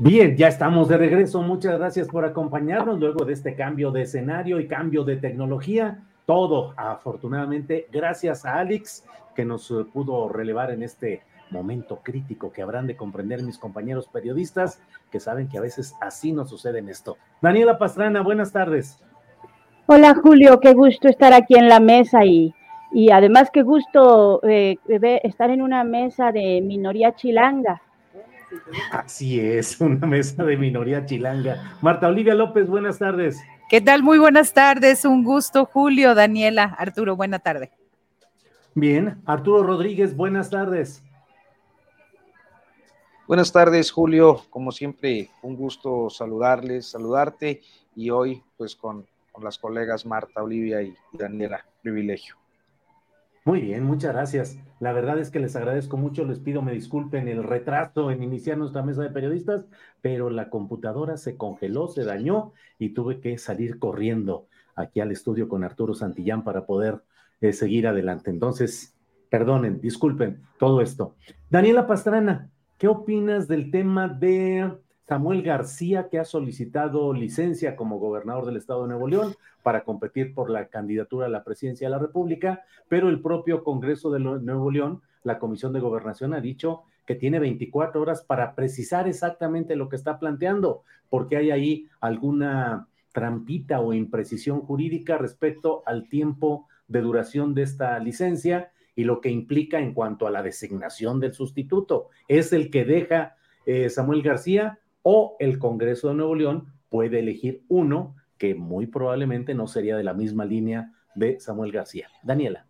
Bien, 0.00 0.36
ya 0.36 0.46
estamos 0.46 0.86
de 0.86 0.96
regreso. 0.96 1.42
Muchas 1.42 1.76
gracias 1.76 2.06
por 2.06 2.24
acompañarnos 2.24 3.00
luego 3.00 3.24
de 3.24 3.32
este 3.32 3.56
cambio 3.56 3.90
de 3.90 4.02
escenario 4.02 4.60
y 4.60 4.68
cambio 4.68 5.02
de 5.02 5.16
tecnología. 5.16 5.98
Todo, 6.24 6.72
afortunadamente, 6.76 7.88
gracias 7.90 8.46
a 8.46 8.60
Alex, 8.60 9.04
que 9.34 9.44
nos 9.44 9.68
eh, 9.72 9.84
pudo 9.92 10.28
relevar 10.28 10.70
en 10.70 10.84
este 10.84 11.22
momento 11.50 11.98
crítico 12.00 12.52
que 12.52 12.62
habrán 12.62 12.86
de 12.86 12.96
comprender 12.96 13.42
mis 13.42 13.58
compañeros 13.58 14.06
periodistas, 14.06 14.80
que 15.10 15.18
saben 15.18 15.48
que 15.48 15.58
a 15.58 15.62
veces 15.62 15.96
así 16.00 16.30
nos 16.30 16.48
sucede 16.48 16.78
en 16.78 16.90
esto. 16.90 17.16
Daniela 17.42 17.76
Pastrana, 17.76 18.20
buenas 18.20 18.52
tardes. 18.52 19.02
Hola 19.86 20.14
Julio, 20.14 20.60
qué 20.60 20.74
gusto 20.74 21.08
estar 21.08 21.32
aquí 21.32 21.56
en 21.56 21.68
la 21.68 21.80
mesa 21.80 22.24
y, 22.24 22.54
y 22.92 23.10
además 23.10 23.50
qué 23.52 23.62
gusto 23.62 24.40
eh, 24.44 24.76
estar 25.24 25.50
en 25.50 25.60
una 25.60 25.82
mesa 25.82 26.30
de 26.30 26.60
minoría 26.60 27.16
chilanga. 27.16 27.82
Así 28.92 29.40
es, 29.40 29.80
una 29.80 30.06
mesa 30.06 30.44
de 30.44 30.56
minoría 30.56 31.04
chilanga. 31.04 31.76
Marta 31.82 32.08
Olivia 32.08 32.34
López, 32.34 32.68
buenas 32.68 32.98
tardes. 32.98 33.38
¿Qué 33.68 33.80
tal? 33.80 34.02
Muy 34.02 34.18
buenas 34.18 34.54
tardes, 34.54 35.04
un 35.04 35.22
gusto 35.24 35.66
Julio, 35.66 36.14
Daniela, 36.14 36.64
Arturo, 36.78 37.16
buena 37.16 37.38
tarde. 37.38 37.70
Bien, 38.74 39.20
Arturo 39.26 39.62
Rodríguez, 39.62 40.16
buenas 40.16 40.50
tardes. 40.50 41.02
Buenas 43.26 43.52
tardes, 43.52 43.90
Julio. 43.90 44.40
Como 44.48 44.72
siempre, 44.72 45.28
un 45.42 45.54
gusto 45.54 46.08
saludarles, 46.08 46.86
saludarte 46.86 47.60
y 47.94 48.08
hoy 48.08 48.42
pues 48.56 48.74
con, 48.74 49.06
las 49.42 49.58
colegas 49.58 50.06
Marta, 50.06 50.42
Olivia 50.42 50.80
y 50.80 50.94
Daniela. 51.12 51.64
Privilegio. 51.82 52.36
Muy 53.44 53.60
bien, 53.60 53.84
muchas 53.84 54.14
gracias. 54.14 54.58
La 54.80 54.92
verdad 54.92 55.18
es 55.18 55.30
que 55.30 55.40
les 55.40 55.56
agradezco 55.56 55.96
mucho, 55.96 56.24
les 56.24 56.38
pido 56.38 56.62
me 56.62 56.72
disculpen 56.72 57.28
el 57.28 57.42
retraso 57.42 58.10
en 58.10 58.22
iniciar 58.22 58.58
nuestra 58.58 58.82
mesa 58.82 59.02
de 59.02 59.10
periodistas, 59.10 59.64
pero 60.00 60.30
la 60.30 60.50
computadora 60.50 61.16
se 61.16 61.36
congeló, 61.36 61.88
se 61.88 62.04
dañó 62.04 62.52
y 62.78 62.90
tuve 62.90 63.20
que 63.20 63.38
salir 63.38 63.78
corriendo 63.78 64.46
aquí 64.76 65.00
al 65.00 65.10
estudio 65.10 65.48
con 65.48 65.64
Arturo 65.64 65.94
Santillán 65.94 66.44
para 66.44 66.66
poder 66.66 67.02
eh, 67.40 67.52
seguir 67.52 67.86
adelante. 67.88 68.30
Entonces, 68.30 68.96
perdonen, 69.30 69.80
disculpen 69.80 70.42
todo 70.58 70.80
esto. 70.80 71.16
Daniela 71.50 71.86
Pastrana, 71.86 72.50
¿Qué 72.78 72.86
opinas 72.86 73.48
del 73.48 73.72
tema 73.72 74.06
de 74.06 74.72
Samuel 75.08 75.42
García, 75.42 76.10
que 76.10 76.18
ha 76.18 76.24
solicitado 76.26 77.14
licencia 77.14 77.76
como 77.76 77.98
gobernador 77.98 78.44
del 78.44 78.58
estado 78.58 78.82
de 78.82 78.88
Nuevo 78.88 79.08
León 79.08 79.34
para 79.62 79.82
competir 79.82 80.34
por 80.34 80.50
la 80.50 80.66
candidatura 80.66 81.26
a 81.26 81.30
la 81.30 81.44
presidencia 81.44 81.86
de 81.86 81.92
la 81.92 81.98
República, 81.98 82.62
pero 82.88 83.08
el 83.08 83.22
propio 83.22 83.64
Congreso 83.64 84.10
de 84.10 84.20
Nuevo 84.20 84.70
León, 84.70 85.00
la 85.22 85.38
Comisión 85.38 85.72
de 85.72 85.80
Gobernación, 85.80 86.34
ha 86.34 86.42
dicho 86.42 86.82
que 87.06 87.14
tiene 87.14 87.38
24 87.38 88.02
horas 88.02 88.22
para 88.22 88.54
precisar 88.54 89.08
exactamente 89.08 89.76
lo 89.76 89.88
que 89.88 89.96
está 89.96 90.18
planteando, 90.18 90.82
porque 91.08 91.38
hay 91.38 91.52
ahí 91.52 91.88
alguna 92.00 92.86
trampita 93.14 93.80
o 93.80 93.94
imprecisión 93.94 94.60
jurídica 94.60 95.16
respecto 95.16 95.82
al 95.86 96.10
tiempo 96.10 96.68
de 96.86 97.00
duración 97.00 97.54
de 97.54 97.62
esta 97.62 97.98
licencia 97.98 98.72
y 98.94 99.04
lo 99.04 99.22
que 99.22 99.30
implica 99.30 99.80
en 99.80 99.94
cuanto 99.94 100.26
a 100.26 100.30
la 100.30 100.42
designación 100.42 101.18
del 101.18 101.32
sustituto. 101.32 102.08
¿Es 102.28 102.52
el 102.52 102.70
que 102.70 102.84
deja 102.84 103.36
eh, 103.64 103.88
Samuel 103.88 104.22
García 104.22 104.78
o 105.10 105.36
el 105.38 105.58
Congreso 105.58 106.08
de 106.08 106.14
Nuevo 106.16 106.34
León 106.34 106.66
puede 106.90 107.20
elegir 107.20 107.62
uno 107.68 108.14
que 108.36 108.54
muy 108.54 108.86
probablemente 108.86 109.54
no 109.54 109.66
sería 109.66 109.96
de 109.96 110.04
la 110.04 110.12
misma 110.12 110.44
línea 110.44 110.92
de 111.14 111.40
Samuel 111.40 111.72
García? 111.72 112.08
Daniela. 112.22 112.66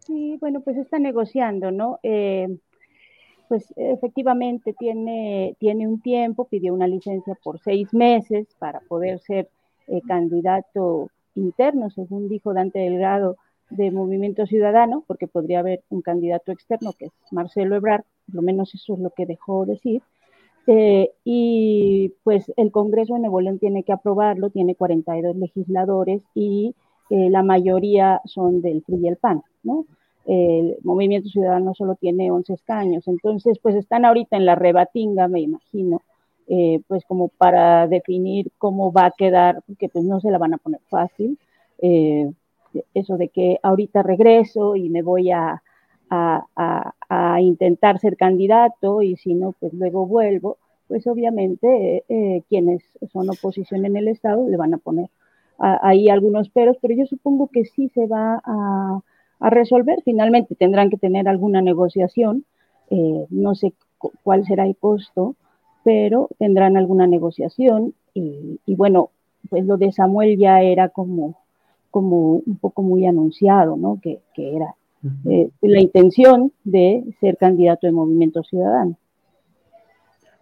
Sí, 0.00 0.36
bueno, 0.42 0.60
pues 0.60 0.76
está 0.76 0.98
negociando, 0.98 1.70
¿no? 1.70 2.00
Eh, 2.02 2.58
pues 3.48 3.72
efectivamente 3.76 4.74
tiene, 4.78 5.56
tiene 5.58 5.88
un 5.88 6.02
tiempo, 6.02 6.48
pidió 6.48 6.74
una 6.74 6.86
licencia 6.86 7.34
por 7.42 7.60
seis 7.60 7.94
meses 7.94 8.54
para 8.58 8.80
poder 8.80 9.18
ser 9.20 9.48
eh, 9.86 10.02
candidato 10.06 11.08
interno, 11.34 11.88
según 11.88 12.28
dijo 12.28 12.52
Dante 12.52 12.80
Delgado, 12.80 13.38
de 13.70 13.90
Movimiento 13.90 14.44
Ciudadano, 14.44 15.02
porque 15.06 15.28
podría 15.28 15.60
haber 15.60 15.82
un 15.88 16.02
candidato 16.02 16.52
externo 16.52 16.92
que 16.92 17.06
es 17.06 17.12
Marcelo 17.30 17.74
Ebrard, 17.74 18.04
por 18.26 18.34
lo 18.34 18.42
menos 18.42 18.74
eso 18.74 18.92
es 18.92 19.00
lo 19.00 19.08
que 19.08 19.24
dejó 19.24 19.64
decir. 19.64 20.02
Eh, 20.66 21.12
y 21.24 22.12
pues 22.24 22.52
el 22.56 22.72
Congreso 22.72 23.14
de 23.14 23.20
Nuevo 23.20 23.40
tiene 23.58 23.84
que 23.84 23.92
aprobarlo, 23.92 24.50
tiene 24.50 24.74
42 24.74 25.36
legisladores 25.36 26.22
y 26.34 26.74
eh, 27.10 27.30
la 27.30 27.44
mayoría 27.44 28.20
son 28.24 28.62
del 28.62 28.82
PRI 28.82 28.96
y 29.02 29.08
el 29.08 29.16
PAN, 29.16 29.42
¿no? 29.62 29.86
El 30.24 30.76
Movimiento 30.82 31.28
Ciudadano 31.28 31.72
solo 31.74 31.94
tiene 31.94 32.32
11 32.32 32.54
escaños, 32.54 33.06
entonces 33.06 33.60
pues 33.60 33.76
están 33.76 34.04
ahorita 34.04 34.36
en 34.36 34.44
la 34.44 34.56
rebatinga, 34.56 35.28
me 35.28 35.40
imagino, 35.40 36.02
eh, 36.48 36.80
pues 36.88 37.04
como 37.04 37.28
para 37.28 37.86
definir 37.86 38.50
cómo 38.58 38.92
va 38.92 39.06
a 39.06 39.14
quedar, 39.16 39.62
porque 39.68 39.88
pues 39.88 40.04
no 40.04 40.20
se 40.20 40.32
la 40.32 40.38
van 40.38 40.54
a 40.54 40.58
poner 40.58 40.80
fácil 40.88 41.38
eso 42.94 43.16
de 43.16 43.28
que 43.28 43.58
ahorita 43.62 44.02
regreso 44.02 44.76
y 44.76 44.88
me 44.88 45.02
voy 45.02 45.30
a, 45.30 45.62
intentar 47.40 47.98
ser 47.98 48.16
candidato 48.16 49.02
y 49.02 49.16
si 49.16 49.34
no, 49.34 49.54
pues 49.58 49.72
luego 49.72 50.06
vuelvo, 50.06 50.58
pues 50.88 51.06
obviamente 51.06 52.04
eh, 52.08 52.42
quienes 52.48 52.82
son 53.12 53.28
oposición 53.30 53.84
en 53.84 53.96
el 53.96 54.08
Estado 54.08 54.48
le 54.48 54.56
van 54.56 54.74
a 54.74 54.78
poner 54.78 55.08
ahí 55.58 56.10
algunos 56.10 56.50
peros, 56.50 56.76
pero 56.82 56.94
yo 56.94 57.06
supongo 57.06 57.48
que 57.48 57.64
sí 57.64 57.88
se 57.88 58.06
va 58.06 58.42
a, 58.44 59.00
resolver. 59.38 60.00
Finalmente 60.02 60.54
tendrán 60.54 60.88
que 60.88 60.96
tener 60.96 61.28
alguna 61.28 61.60
negociación, 61.60 62.46
eh, 62.88 63.26
no 63.28 63.54
sé 63.54 63.74
cuál 64.22 64.46
será 64.46 64.64
el 64.64 64.76
costo, 64.76 65.36
pero 65.84 66.28
tendrán 66.38 66.76
alguna 66.76 67.06
negociación 67.06 67.94
y, 68.14 68.60
y 68.64 68.74
bueno, 68.76 69.10
pues 69.50 69.64
lo 69.66 69.76
de 69.76 69.92
Samuel 69.92 70.38
ya 70.38 70.62
era 70.62 70.88
como 70.88 71.36
como 71.96 72.42
un 72.46 72.58
poco 72.60 72.82
muy 72.82 73.06
anunciado, 73.06 73.74
¿no? 73.78 73.98
Que, 74.02 74.20
era 74.36 74.74
eh, 75.24 75.50
la 75.60 75.80
intención 75.80 76.52
de 76.64 77.04
ser 77.20 77.36
candidato 77.36 77.86
de 77.86 77.92
Movimiento 77.92 78.42
Ciudadano. 78.42 78.98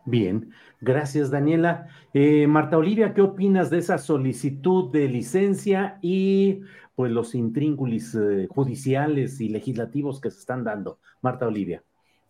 Bien, 0.05 0.51
gracias 0.81 1.31
Daniela. 1.31 1.89
Eh, 2.12 2.47
Marta 2.47 2.77
Olivia, 2.77 3.15
¿qué 3.15 3.23
opinas 3.23 3.70
de 3.70 3.78
esa 3.78 3.99
solicitud 3.99 4.93
de 4.93 5.09
licencia 5.09 5.99
y 6.03 6.61
pues 6.95 7.11
los 7.11 7.35
intríngulis 7.35 8.15
eh, 8.15 8.47
judiciales 8.49 9.41
y 9.41 9.49
legislativos 9.49 10.20
que 10.20 10.31
se 10.31 10.41
están 10.41 10.62
dando? 10.62 10.99
Marta 11.23 11.47
Olivia. 11.47 11.82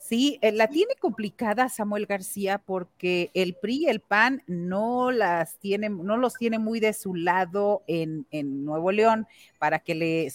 Sí, 0.07 0.39
eh, 0.43 0.53
la 0.53 0.69
tiene 0.69 0.97
complicada 1.01 1.71
Samuel 1.71 2.05
García 2.05 2.59
porque 2.59 3.31
el 3.33 3.55
PRI 3.55 3.85
y 3.85 3.87
el 3.87 4.01
PAN 4.01 4.43
no 4.47 5.11
las 5.11 5.59
tiene, 5.59 5.89
no 5.89 6.19
los 6.19 6.35
tiene 6.35 6.59
muy 6.59 6.79
de 6.79 6.93
su 6.93 7.15
lado 7.15 7.85
en, 7.87 8.27
en 8.31 8.67
Nuevo 8.67 8.93
León 8.93 9.27
para 9.59 9.79
que 9.79 9.95
le 9.95 10.31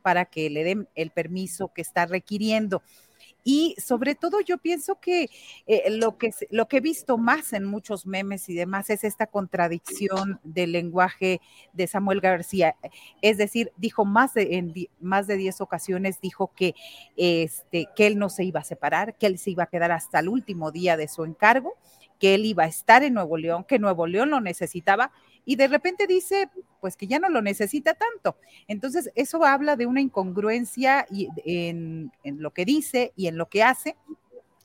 para 0.00 0.24
que 0.24 0.48
le 0.48 0.64
den 0.64 0.88
el 0.94 1.10
permiso 1.10 1.70
que 1.74 1.82
está 1.82 2.06
requiriendo. 2.06 2.82
Y 3.44 3.74
sobre 3.78 4.14
todo 4.14 4.40
yo 4.40 4.58
pienso 4.58 5.00
que 5.00 5.30
eh, 5.66 5.90
lo, 5.90 6.18
que 6.18 6.32
lo 6.50 6.68
que 6.68 6.78
he 6.78 6.80
visto 6.80 7.18
más 7.18 7.52
en 7.52 7.64
muchos 7.64 8.06
memes 8.06 8.48
y 8.48 8.54
demás 8.54 8.90
es 8.90 9.04
esta 9.04 9.26
contradicción 9.26 10.40
del 10.44 10.72
lenguaje 10.72 11.40
de 11.72 11.86
Samuel 11.86 12.20
García. 12.20 12.76
Es 13.22 13.38
decir, 13.38 13.72
dijo 13.76 14.04
más 14.04 14.34
de, 14.34 14.56
en 14.56 14.74
más 15.00 15.26
de 15.26 15.36
10 15.36 15.60
ocasiones, 15.60 16.20
dijo 16.20 16.52
que, 16.54 16.74
este, 17.16 17.88
que 17.96 18.06
él 18.06 18.18
no 18.18 18.28
se 18.28 18.44
iba 18.44 18.60
a 18.60 18.64
separar, 18.64 19.16
que 19.16 19.26
él 19.26 19.38
se 19.38 19.50
iba 19.50 19.64
a 19.64 19.68
quedar 19.68 19.92
hasta 19.92 20.20
el 20.20 20.28
último 20.28 20.70
día 20.70 20.96
de 20.96 21.08
su 21.08 21.24
encargo, 21.24 21.74
que 22.18 22.34
él 22.34 22.44
iba 22.44 22.64
a 22.64 22.68
estar 22.68 23.02
en 23.02 23.14
Nuevo 23.14 23.36
León, 23.36 23.64
que 23.64 23.78
Nuevo 23.78 24.06
León 24.06 24.30
lo 24.30 24.40
necesitaba 24.40 25.12
y 25.50 25.56
de 25.56 25.66
repente 25.66 26.06
dice, 26.06 26.48
pues 26.80 26.96
que 26.96 27.08
ya 27.08 27.18
no 27.18 27.28
lo 27.28 27.42
necesita 27.42 27.94
tanto. 27.94 28.36
Entonces, 28.68 29.10
eso 29.16 29.44
habla 29.44 29.74
de 29.74 29.84
una 29.84 30.00
incongruencia 30.00 31.04
en, 31.44 32.12
lo 32.22 32.52
que 32.52 32.64
dice 32.64 33.12
y 33.16 33.26
en 33.26 33.36
lo 33.36 33.48
que 33.48 33.64
hace 33.64 33.96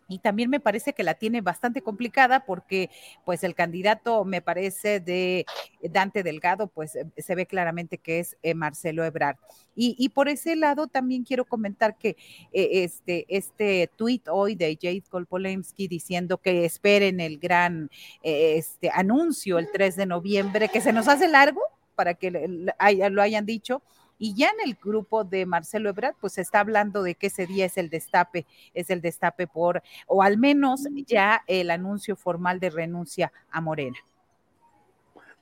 y 0.07 0.19
también 0.19 0.49
me 0.49 0.59
parece 0.59 0.93
que 0.93 1.03
la 1.03 1.15
tiene 1.15 1.41
bastante 1.41 1.81
complicada 1.81 2.45
porque 2.45 2.89
pues 3.23 3.43
el 3.43 3.55
candidato 3.55 4.23
me 4.23 4.41
parece 4.41 4.99
de 4.99 5.45
Dante 5.81 6.23
Delgado 6.23 6.67
pues 6.67 6.95
eh, 6.95 7.05
se 7.17 7.35
ve 7.35 7.45
claramente 7.45 7.97
que 7.97 8.19
es 8.19 8.37
eh, 8.43 8.53
Marcelo 8.53 9.03
Ebrard. 9.03 9.37
Y, 9.77 10.07
por 10.09 10.29
ese 10.29 10.55
lado 10.55 10.87
también 10.87 11.25
quiero 11.25 11.43
comentar 11.43 11.97
que 11.97 12.15
eh, 12.53 12.83
este, 12.85 13.25
este 13.27 13.89
tuit 13.97 14.25
hoy 14.29 14.55
de 14.55 14.77
Jade 14.81 15.03
Kolpolemsky 15.09 15.89
diciendo 15.89 16.37
que 16.37 16.63
esperen 16.63 17.19
el 17.19 17.39
gran 17.39 17.89
este, 18.23 18.89
anuncio 18.93 19.59
el 19.59 19.69
3 19.73 19.97
de 19.97 20.05
noviembre, 20.05 20.69
que 20.69 20.79
se 20.79 20.93
nos 20.93 21.09
hace 21.09 21.27
largo 21.27 21.59
para 21.95 22.13
que 22.13 22.31
lo 22.31 23.21
hayan 23.21 23.45
dicho, 23.45 23.81
y 24.17 24.33
ya 24.35 24.47
en 24.47 24.69
el 24.69 24.77
grupo 24.81 25.23
de 25.23 25.45
Marcelo 25.45 25.89
Ebrard, 25.89 26.15
pues 26.19 26.33
se 26.33 26.41
está 26.41 26.59
hablando 26.59 27.03
de 27.03 27.15
que 27.15 27.27
ese 27.27 27.45
día 27.45 27.65
es 27.65 27.77
el 27.77 27.89
destape, 27.89 28.45
es 28.73 28.89
el 28.89 29.01
destape 29.01 29.47
por, 29.47 29.81
o 30.07 30.21
al 30.21 30.37
menos 30.37 30.87
ya 31.05 31.43
el 31.47 31.71
anuncio 31.71 32.15
formal 32.15 32.59
de 32.59 32.69
renuncia 32.69 33.31
a 33.51 33.61
Morena. 33.61 33.97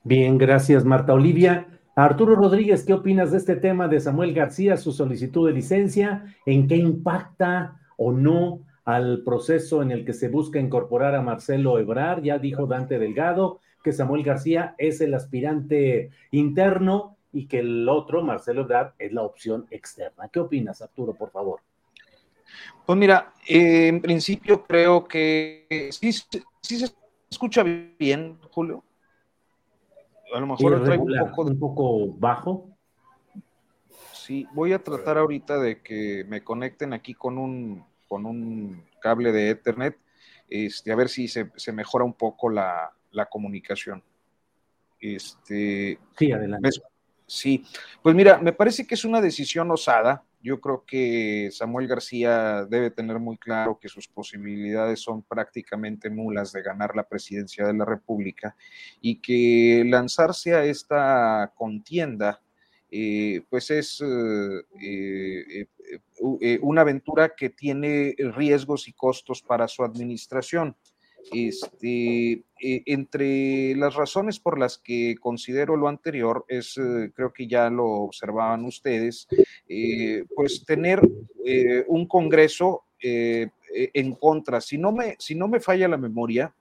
Bien, 0.02 0.38
gracias 0.38 0.84
Marta 0.84 1.12
Olivia. 1.12 1.66
Arturo 1.96 2.34
Rodríguez, 2.34 2.84
¿qué 2.84 2.92
opinas 2.92 3.30
de 3.30 3.38
este 3.38 3.56
tema 3.56 3.86
de 3.86 4.00
Samuel 4.00 4.34
García, 4.34 4.76
su 4.76 4.92
solicitud 4.92 5.46
de 5.46 5.54
licencia? 5.54 6.24
¿En 6.44 6.66
qué 6.66 6.76
impacta 6.76 7.80
o 7.96 8.12
no 8.12 8.60
al 8.84 9.22
proceso 9.24 9.82
en 9.82 9.90
el 9.90 10.04
que 10.04 10.12
se 10.12 10.28
busca 10.28 10.58
incorporar 10.58 11.14
a 11.14 11.22
Marcelo 11.22 11.78
Ebrar. 11.78 12.22
Ya 12.22 12.38
dijo 12.38 12.66
Dante 12.66 12.98
Delgado 12.98 13.60
que 13.82 13.92
Samuel 13.92 14.22
García 14.22 14.74
es 14.78 15.00
el 15.00 15.14
aspirante 15.14 16.10
interno 16.30 17.13
y 17.34 17.46
que 17.46 17.58
el 17.58 17.88
otro, 17.88 18.22
Marcelo 18.22 18.62
Ebrard, 18.62 18.94
es 18.96 19.12
la 19.12 19.22
opción 19.22 19.66
externa. 19.70 20.28
¿Qué 20.28 20.38
opinas, 20.38 20.80
Arturo, 20.80 21.14
por 21.14 21.30
favor? 21.32 21.60
Pues 22.86 22.96
mira, 22.96 23.34
eh, 23.48 23.88
en 23.88 24.00
principio 24.00 24.64
creo 24.64 25.06
que 25.06 25.88
sí, 25.90 26.12
sí, 26.12 26.78
se 26.78 26.94
escucha 27.28 27.64
bien, 27.64 28.38
Julio. 28.52 28.84
A 30.32 30.38
lo 30.38 30.46
mejor 30.46 30.84
traigo 30.84 31.04
un 31.04 31.18
poco, 31.18 31.42
un 31.42 31.58
poco 31.58 32.06
bajo. 32.14 32.68
Sí, 34.12 34.46
voy 34.54 34.72
a 34.72 34.78
tratar 34.78 35.18
ahorita 35.18 35.58
de 35.58 35.82
que 35.82 36.24
me 36.28 36.44
conecten 36.44 36.92
aquí 36.92 37.14
con 37.14 37.36
un, 37.36 37.84
con 38.06 38.26
un 38.26 38.84
cable 39.00 39.32
de 39.32 39.50
Ethernet, 39.50 39.98
este, 40.48 40.92
a 40.92 40.96
ver 40.96 41.08
si 41.08 41.26
se, 41.26 41.50
se 41.56 41.72
mejora 41.72 42.04
un 42.04 42.14
poco 42.14 42.48
la, 42.48 42.92
la 43.10 43.26
comunicación. 43.26 44.04
Este, 45.00 45.98
sí, 46.16 46.32
adelante. 46.32 46.70
Sí, 47.34 47.64
pues 48.00 48.14
mira, 48.14 48.38
me 48.38 48.52
parece 48.52 48.86
que 48.86 48.94
es 48.94 49.04
una 49.04 49.20
decisión 49.20 49.68
osada. 49.72 50.22
Yo 50.40 50.60
creo 50.60 50.84
que 50.86 51.48
Samuel 51.50 51.88
García 51.88 52.64
debe 52.64 52.92
tener 52.92 53.18
muy 53.18 53.36
claro 53.38 53.78
que 53.80 53.88
sus 53.88 54.06
posibilidades 54.06 55.00
son 55.00 55.22
prácticamente 55.22 56.10
nulas 56.10 56.52
de 56.52 56.62
ganar 56.62 56.94
la 56.94 57.08
presidencia 57.08 57.66
de 57.66 57.74
la 57.74 57.84
República 57.84 58.54
y 59.00 59.20
que 59.20 59.82
lanzarse 59.84 60.54
a 60.54 60.64
esta 60.64 61.52
contienda 61.56 62.40
eh, 62.88 63.42
pues 63.50 63.72
es 63.72 64.00
eh, 64.00 65.66
eh, 66.40 66.58
una 66.62 66.82
aventura 66.82 67.34
que 67.34 67.50
tiene 67.50 68.14
riesgos 68.36 68.86
y 68.86 68.92
costos 68.92 69.42
para 69.42 69.66
su 69.66 69.82
administración. 69.82 70.76
Este, 71.32 72.44
eh, 72.66 72.82
entre 72.86 73.76
las 73.76 73.94
razones 73.94 74.40
por 74.40 74.58
las 74.58 74.78
que 74.78 75.16
considero 75.20 75.76
lo 75.76 75.86
anterior 75.86 76.46
es, 76.48 76.78
eh, 76.78 77.12
creo 77.14 77.30
que 77.30 77.46
ya 77.46 77.68
lo 77.68 77.84
observaban 77.84 78.64
ustedes, 78.64 79.28
eh, 79.68 80.24
pues 80.34 80.64
tener 80.64 81.02
un 81.88 82.08
Congreso 82.08 82.84
en 82.98 84.14
contra. 84.14 84.62
Si 84.62 84.78
no 84.78 84.92
me, 84.92 85.14
si 85.18 85.34
no 85.34 85.46
me 85.46 85.60
falla 85.60 85.88
la 85.88 85.98
memoria, 85.98 86.54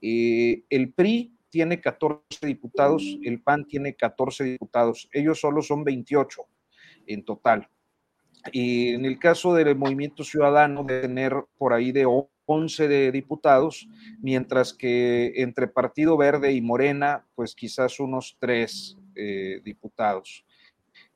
el 0.00 0.92
PRI 0.96 1.36
tiene 1.50 1.78
14 1.78 2.24
diputados, 2.46 3.02
el 3.22 3.42
PAN 3.42 3.66
tiene 3.66 3.94
14 3.94 4.44
diputados, 4.44 5.10
ellos 5.12 5.38
solo 5.38 5.60
son 5.60 5.84
28 5.84 6.40
en 7.06 7.22
total. 7.22 7.68
Y 8.50 8.94
en 8.94 9.04
el 9.04 9.18
caso 9.18 9.52
del 9.52 9.76
movimiento 9.76 10.24
ciudadano, 10.24 10.84
de 10.84 11.02
tener 11.02 11.34
por 11.58 11.74
ahí 11.74 11.92
de 11.92 12.06
11 12.06 12.33
de 12.46 13.10
diputados, 13.10 13.88
mientras 14.20 14.74
que 14.74 15.32
entre 15.36 15.66
Partido 15.66 16.16
Verde 16.16 16.52
y 16.52 16.60
Morena, 16.60 17.24
pues 17.34 17.54
quizás 17.54 17.98
unos 18.00 18.36
tres 18.38 18.98
eh, 19.14 19.60
diputados. 19.64 20.44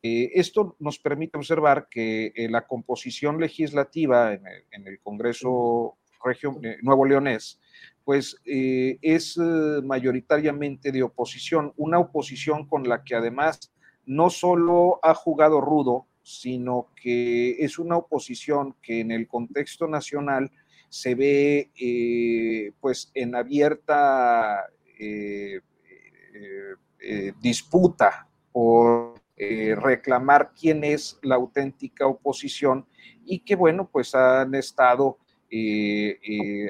Eh, 0.03 0.31
esto 0.35 0.77
nos 0.79 0.99
permite 0.99 1.37
observar 1.37 1.89
que 1.91 2.33
eh, 2.35 2.49
la 2.49 2.67
composición 2.67 3.39
legislativa 3.39 4.33
en 4.33 4.87
el, 4.87 5.01
Congreso 5.01 5.99
Nuevo 6.83 7.05
Leonés, 7.05 7.61
pues 8.05 8.41
es 8.45 9.37
mayoritariamente 9.37 10.91
de 10.91 11.03
oposición, 11.03 11.73
una 11.77 11.99
oposición 11.99 12.67
con 12.67 12.89
la 12.89 13.05
que 13.05 13.15
además 13.15 13.73
no 14.05 14.29
solo 14.31 14.99
ha 15.03 15.15
jugado 15.15 15.61
rudo, 15.61 16.07
sino 16.23 16.89
que 17.01 17.57
es 17.61 17.79
una 17.79 17.97
oposición 17.97 18.75
que 18.83 19.01
en 19.01 19.13
el 19.13 19.29
contexto 19.29 19.87
nacional 19.87 20.51
se 20.89 21.15
ve 21.15 21.70
eh, 21.78 22.73
pues 22.81 23.10
en 23.15 23.35
abierta 23.35 24.66
eh, 24.98 25.60
eh, 27.01 27.32
disputa 27.40 28.27
por 28.52 29.19
reclamar 29.36 30.52
quién 30.59 30.82
es 30.82 31.16
la 31.23 31.36
auténtica 31.36 32.09
oposición 32.09 32.85
y 33.24 33.39
que 33.39 33.55
bueno 33.55 33.89
pues 33.89 34.12
han 34.12 34.52
estado 34.56 35.16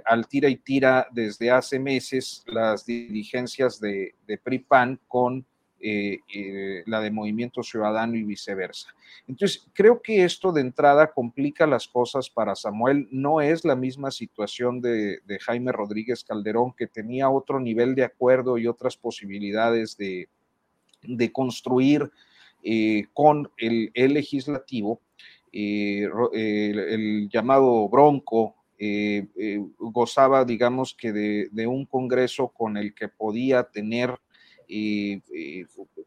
al 0.05 0.29
tira 0.29 0.51
y 0.51 0.57
tira 0.57 1.09
desde 1.11 1.51
hace 1.51 1.79
meses 1.79 2.45
las 2.47 2.85
dirigencias 2.85 3.81
de, 3.81 4.17
de 4.27 4.37
PRIPAN 4.37 5.01
con 5.09 5.47
eh, 5.81 6.19
eh, 6.35 6.83
la 6.87 7.01
de 7.01 7.13
Movimiento 7.13 7.63
Ciudadano 7.63 8.17
y 8.17 8.25
viceversa. 8.25 8.89
Entonces, 9.29 9.65
creo 9.73 10.03
que 10.03 10.25
esto 10.25 10.51
de 10.51 10.61
entrada 10.61 11.13
complica 11.13 11.69
las 11.69 11.87
cosas 11.87 12.29
para 12.29 12.57
Samuel. 12.57 13.07
No 13.13 13.41
es 13.41 13.65
la 13.65 13.77
misma 13.77 14.11
situación 14.11 14.81
de, 14.81 15.21
Jaime 15.41 15.71
Rodríguez 15.71 16.25
Calderón, 16.25 16.73
que 16.73 16.89
tenía 16.89 17.31
otro 17.31 17.61
nivel 17.61 17.95
de 17.95 18.03
acuerdo 18.03 18.59
y 18.59 18.67
otras 18.67 18.97
posibilidades 18.97 19.97
de, 19.97 20.29
construir 21.33 22.11
eh, 22.65 23.05
con 23.13 23.49
el, 23.57 23.93
legislativo. 23.95 25.01
el, 25.53 27.29
llamado 27.33 27.89
Bronco 27.89 28.57
gozaba, 29.79 30.45
digamos 30.45 30.93
que 30.93 31.13
de, 31.13 31.67
un 31.69 31.87
Congreso 31.87 32.49
con 32.49 32.77
el 32.77 32.95
que 32.95 33.07
podía 33.07 33.63
tener 33.63 34.19
y 34.69 35.23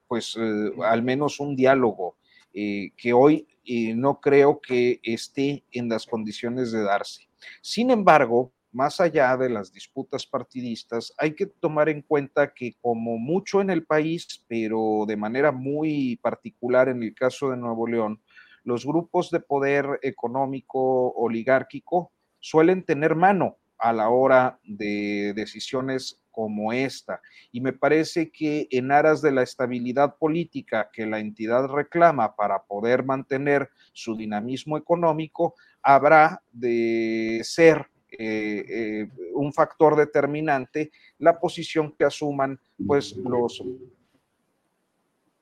pues 0.07 0.37
eh, 0.39 0.71
al 0.83 1.03
menos 1.03 1.39
un 1.39 1.55
diálogo 1.55 2.17
eh, 2.53 2.91
que 2.97 3.13
hoy 3.13 3.47
eh, 3.65 3.95
no 3.95 4.19
creo 4.19 4.59
que 4.59 4.99
esté 5.03 5.63
en 5.71 5.87
las 5.87 6.05
condiciones 6.05 6.71
de 6.71 6.83
darse. 6.83 7.29
Sin 7.61 7.91
embargo, 7.91 8.51
más 8.73 8.99
allá 8.99 9.35
de 9.37 9.49
las 9.49 9.71
disputas 9.71 10.25
partidistas, 10.25 11.13
hay 11.17 11.33
que 11.33 11.45
tomar 11.45 11.89
en 11.89 12.01
cuenta 12.01 12.53
que 12.53 12.75
como 12.81 13.17
mucho 13.17 13.61
en 13.61 13.69
el 13.69 13.85
país, 13.85 14.43
pero 14.47 15.05
de 15.07 15.17
manera 15.17 15.51
muy 15.51 16.17
particular 16.21 16.89
en 16.89 17.03
el 17.03 17.13
caso 17.13 17.51
de 17.51 17.57
Nuevo 17.57 17.87
León, 17.87 18.21
los 18.63 18.85
grupos 18.85 19.31
de 19.31 19.39
poder 19.39 19.99
económico 20.01 21.11
oligárquico 21.13 22.11
suelen 22.39 22.83
tener 22.83 23.15
mano 23.15 23.57
a 23.81 23.91
la 23.91 24.09
hora 24.09 24.59
de 24.63 25.33
decisiones 25.35 26.21
como 26.29 26.71
esta. 26.71 27.19
Y 27.51 27.61
me 27.61 27.73
parece 27.73 28.31
que 28.31 28.67
en 28.71 28.91
aras 28.91 29.21
de 29.21 29.31
la 29.31 29.41
estabilidad 29.41 30.15
política 30.17 30.89
que 30.93 31.05
la 31.05 31.19
entidad 31.19 31.67
reclama 31.67 32.35
para 32.35 32.63
poder 32.63 33.03
mantener 33.03 33.69
su 33.91 34.15
dinamismo 34.15 34.77
económico, 34.77 35.55
habrá 35.81 36.41
de 36.51 37.41
ser 37.43 37.87
eh, 38.11 38.65
eh, 38.69 39.09
un 39.33 39.51
factor 39.51 39.95
determinante 39.95 40.91
la 41.17 41.39
posición 41.39 41.93
que 41.97 42.05
asuman 42.05 42.59
pues 42.85 43.15
los 43.15 43.63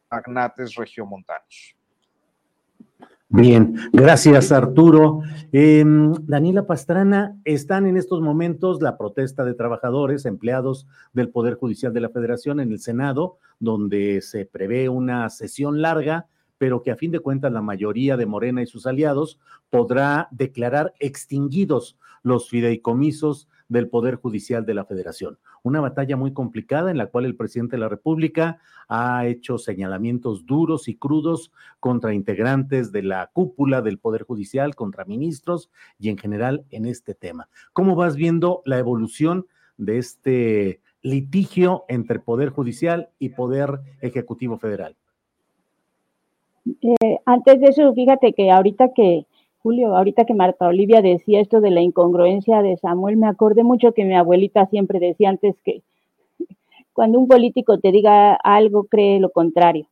magnates 0.10 0.76
regiomontanos. 0.76 1.79
Bien, 3.32 3.76
gracias 3.94 4.52
Arturo. 4.52 5.22
Em, 5.52 6.14
Daniela 6.26 6.66
Pastrana, 6.66 7.38
están 7.46 7.86
en 7.86 7.96
estos 7.96 8.22
momentos 8.22 8.82
la 8.82 8.98
protesta 8.98 9.46
de 9.46 9.54
trabajadores, 9.54 10.26
empleados 10.26 10.88
del 11.14 11.30
Poder 11.30 11.54
Judicial 11.54 11.94
de 11.94 12.02
la 12.02 12.10
Federación 12.10 12.60
en 12.60 12.72
el 12.72 12.80
Senado, 12.80 13.38
donde 13.60 14.22
se 14.22 14.48
prevé 14.48 14.90
una 14.90 15.30
sesión 15.30 15.80
larga, 15.80 16.26
pero 16.58 16.82
que 16.82 16.90
a 16.90 16.96
fin 16.96 17.12
de 17.12 17.20
cuentas 17.20 17.52
la 17.52 17.62
mayoría 17.62 18.18
de 18.18 18.26
Morena 18.26 18.64
y 18.64 18.66
sus 18.66 18.88
aliados 18.88 19.40
podrá 19.70 20.28
declarar 20.32 20.96
extinguidos 21.00 22.00
los 22.24 22.50
fideicomisos 22.50 23.48
del 23.70 23.88
Poder 23.88 24.16
Judicial 24.16 24.66
de 24.66 24.74
la 24.74 24.84
Federación. 24.84 25.38
Una 25.64 25.80
batalla 25.80 26.18
muy 26.18 26.34
complicada 26.34 26.92
en 26.92 26.98
la 26.98 27.08
cual 27.08 27.26
el 27.26 27.36
presidente 27.36 27.78
de 27.78 27.82
la 27.82 27.88
República 27.88 28.60
ha 28.90 29.26
hecho 29.28 29.58
señalamientos 29.58 30.46
duros 30.46 30.88
y 30.88 30.96
crudos 30.96 31.54
contra 31.80 32.14
integrantes 32.14 32.92
de 32.92 33.04
la 33.04 33.30
cúpula 33.32 33.82
del 33.82 34.00
Poder 34.00 34.24
Judicial, 34.24 34.76
contra 34.76 35.06
ministros 35.06 35.70
y 36.00 36.10
en 36.10 36.18
general 36.18 36.66
en 36.72 36.86
este 36.86 37.14
tema. 37.14 37.48
¿Cómo 37.72 37.96
vas 37.96 38.16
viendo 38.16 38.62
la 38.66 38.80
evolución 38.80 39.46
de 39.78 40.00
este 40.00 40.82
litigio 41.02 41.86
entre 41.88 42.20
Poder 42.20 42.50
Judicial 42.50 43.10
y 43.20 43.30
Poder 43.30 43.80
Ejecutivo 44.02 44.58
Federal? 44.58 44.96
Eh, 46.66 47.18
antes 47.26 47.60
de 47.62 47.68
eso, 47.68 47.94
fíjate 47.94 48.34
que 48.34 48.52
ahorita 48.52 48.90
que 48.94 49.26
Julio, 49.70 49.96
ahorita 49.96 50.26
que 50.26 50.34
Marta 50.34 50.66
Olivia 50.66 51.04
decía 51.04 51.40
esto 51.40 51.62
de 51.62 51.70
la 51.70 51.82
incongruencia 51.82 52.64
de 52.64 52.76
Samuel, 52.78 53.18
me 53.18 53.28
acordé 53.28 53.64
mucho 53.64 53.92
que 53.94 54.04
mi 54.04 54.16
abuelita 54.16 54.66
siempre 54.66 55.00
decía 55.00 55.30
antes 55.30 55.56
que 55.64 55.84
cuando 56.94 57.20
un 57.20 57.28
político 57.28 57.78
te 57.78 57.92
diga 57.92 58.34
algo, 58.34 58.86
cree 58.86 59.20
lo 59.20 59.30
contrario. 59.30 59.86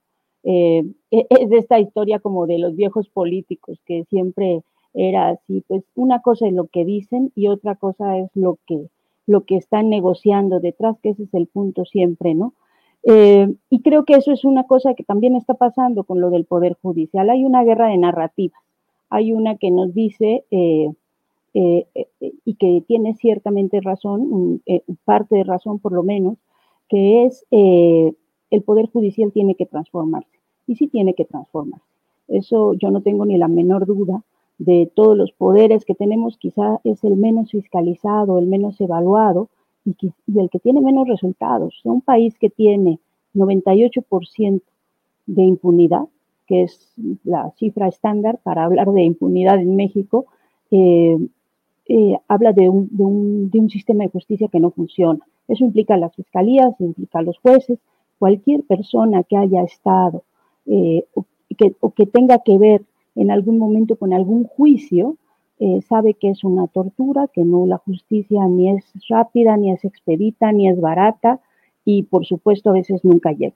Eh, 0.44 0.84
e, 1.12 1.28
es 1.30 1.50
de 1.52 1.60
esta 1.60 1.80
historia 1.80 2.18
como 2.18 2.48
de 2.48 2.58
los 2.58 2.76
viejos 2.76 3.08
políticos, 3.10 3.78
que 3.86 4.04
siempre 4.06 4.64
era 4.96 5.30
así, 5.30 5.64
pues 5.68 5.84
una 5.94 6.24
cosa 6.24 6.48
es 6.48 6.54
lo 6.54 6.66
que 6.66 6.84
dicen 6.84 7.32
y 7.36 7.48
otra 7.48 7.76
cosa 7.76 8.18
es 8.18 8.32
lo 8.34 8.58
que, 8.66 8.88
lo 9.28 9.42
que 9.42 9.58
están 9.58 9.92
negociando 9.92 10.60
detrás, 10.60 10.98
que 11.04 11.10
ese 11.10 11.26
es 11.26 11.34
el 11.36 11.46
punto 11.46 11.86
siempre, 11.86 12.34
¿no? 12.34 12.56
Eh, 13.04 13.54
y 13.70 13.84
creo 13.84 14.06
que 14.06 14.16
eso 14.16 14.32
es 14.32 14.44
una 14.44 14.64
cosa 14.64 14.96
que 14.96 15.04
también 15.04 15.36
está 15.36 15.54
pasando 15.54 16.04
con 16.04 16.20
lo 16.20 16.32
del 16.32 16.46
Poder 16.46 16.76
Judicial. 16.82 17.30
Hay 17.30 17.46
una 17.46 17.64
guerra 17.64 17.90
de 17.90 17.98
narrativas 17.98 18.67
hay 19.10 19.34
una 19.34 19.56
que 19.56 19.72
nos 19.72 19.94
dice, 19.94 20.46
eh, 20.52 20.92
eh, 21.54 21.88
eh, 21.96 22.34
y 22.46 22.56
que 22.56 22.84
tiene 22.88 23.16
ciertamente 23.16 23.82
razón, 23.82 24.62
parte 25.06 25.36
de 25.36 25.44
razón 25.44 25.80
por 25.80 25.94
lo 25.94 26.04
menos, 26.04 26.38
que 26.90 27.26
es 27.26 27.46
el 27.52 28.64
Poder 28.64 28.88
Judicial 28.88 29.32
tiene 29.32 29.56
que 29.56 29.66
transformarse. 29.66 30.38
Y 30.68 30.76
sí 30.76 30.88
tiene 30.88 31.14
que 31.14 31.26
transformarse. 31.26 31.86
Eso 32.28 32.74
yo 32.74 32.92
no 32.92 33.02
tengo 33.02 33.26
ni 33.26 33.38
la 33.38 33.48
menor 33.48 33.86
duda 33.86 34.24
de 34.58 34.92
todos 34.94 35.16
los 35.16 35.32
poderes 35.32 35.86
que 35.86 35.96
tenemos, 35.96 36.38
quizá 36.38 36.82
es 36.84 37.04
el 37.04 37.16
menos 37.16 37.52
fiscalizado, 37.52 38.40
el 38.40 38.48
menos 38.48 38.80
evaluado 38.82 39.50
y, 39.86 39.96
el 40.36 40.50
que 40.50 40.60
tiene 40.60 40.82
menos 40.82 41.08
resultados. 41.08 41.80
un 41.84 42.02
país 42.02 42.38
que 42.38 42.50
tiene 42.50 43.00
98% 43.34 44.62
de 45.28 45.44
impunidad, 45.44 46.08
que 46.48 46.64
es 46.64 46.94
la 47.24 47.52
cifra 47.58 47.88
estándar 47.88 48.40
para 48.42 48.64
hablar 48.64 48.92
de 48.92 49.04
impunidad 49.04 49.60
en 49.60 49.76
México, 49.76 50.26
eh, 50.72 51.18
eh, 51.90 52.18
habla 52.28 52.54
de 52.54 52.70
un, 52.70 52.88
de, 52.92 53.04
un, 53.04 53.50
de 53.52 53.60
un, 53.60 53.70
sistema 53.70 54.04
de 54.04 54.10
justicia 54.10 54.48
que 54.48 54.60
no 54.60 54.72
funciona. 54.72 55.20
Eso 55.48 55.64
implica 55.66 55.94
a 55.94 55.98
las 55.98 56.16
fiscalías, 56.16 56.74
implica 56.80 57.20
a 57.20 57.22
los 57.22 57.38
jueces, 57.40 57.80
cualquier 58.18 58.64
persona 58.64 59.24
que 59.24 59.38
haya 59.38 59.62
estado 59.62 60.24
eh, 60.66 61.06
o, 61.14 61.26
que, 61.58 61.76
o, 61.80 61.92
que, 61.92 62.06
tenga 62.06 62.40
que 62.40 62.58
ver 62.58 62.82
en 63.16 63.32
algún 63.32 63.58
momento 63.58 63.96
con 63.96 64.14
algún 64.14 64.46
juicio, 64.46 65.18
sabe 65.90 66.14
que 66.14 66.30
es 66.30 66.44
una 66.44 66.68
tortura, 66.68 67.28
que 67.34 67.44
no 67.44 67.66
la 67.66 67.78
justicia 67.78 68.46
ni 68.48 68.70
es 68.70 68.94
rápida, 69.10 69.58
ni 69.58 69.72
es 69.72 69.84
expedita, 69.86 70.52
ni 70.52 70.70
es 70.70 70.80
barata 70.80 71.40
y 71.84 72.04
por 72.04 72.28
supuesto 72.28 72.70
a 72.70 72.74
veces 72.74 73.04
nunca 73.04 73.32
llega. 73.32 73.56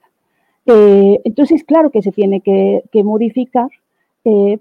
Eh, 0.66 1.20
entonces, 1.24 1.64
claro 1.64 1.90
que 1.90 2.02
se 2.02 2.12
tiene 2.12 2.40
que, 2.40 2.82
modificar, 3.02 3.68
eh, 4.24 4.58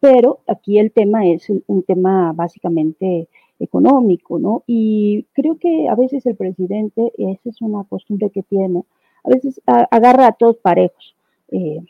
pero 0.00 0.40
aquí 0.46 0.78
el 0.78 0.92
tema 0.92 1.26
es 1.26 1.48
un 1.66 1.82
tema 1.82 2.32
básicamente 2.32 3.28
económico, 3.62 4.38
¿no? 4.38 4.64
Y 4.66 5.26
creo 5.32 5.56
que 5.58 5.88
a 5.88 5.94
veces 5.94 6.26
el 6.26 6.36
presidente, 6.36 7.12
esa 7.16 7.48
es 7.48 7.62
una 7.62 7.84
costumbre 7.84 8.30
que 8.30 8.42
tiene, 8.42 8.82
a 9.24 9.30
veces 9.30 9.60
agarra 9.66 10.28
a 10.28 10.32
todos 10.32 10.56
parejos. 10.56 11.14
Eh, 11.50 11.80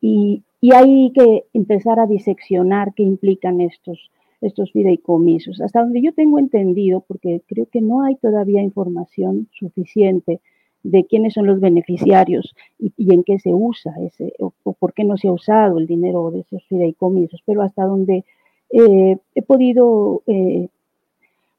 y, 0.00 0.42
y, 0.60 0.72
hay 0.72 1.12
que 1.12 1.44
empezar 1.52 2.00
a 2.00 2.06
diseccionar 2.06 2.94
qué 2.94 3.02
implican 3.02 3.60
estos, 3.60 4.10
estos 4.40 4.72
fideicomisos. 4.72 5.60
Hasta 5.60 5.82
donde 5.82 6.02
yo 6.02 6.12
tengo 6.14 6.38
entendido, 6.38 7.00
porque 7.06 7.42
creo 7.46 7.66
que 7.66 7.80
no 7.80 8.02
hay 8.02 8.16
todavía 8.16 8.62
información 8.62 9.48
suficiente 9.52 10.40
de 10.82 11.04
quiénes 11.04 11.34
son 11.34 11.46
los 11.46 11.60
beneficiarios 11.60 12.54
y, 12.78 13.12
en 13.12 13.22
qué 13.22 13.38
se 13.38 13.52
usa 13.52 13.92
ese, 14.00 14.32
o, 14.38 14.52
por 14.72 14.94
qué 14.94 15.04
no 15.04 15.16
se 15.16 15.28
ha 15.28 15.32
usado 15.32 15.78
el 15.78 15.86
dinero 15.86 16.30
de 16.30 16.40
esos 16.40 16.64
fideicomisos, 16.64 17.42
pero 17.44 17.62
hasta 17.62 17.84
donde 17.84 18.24
eh, 18.70 19.18
he 19.34 19.42
podido 19.42 20.22
eh, 20.26 20.68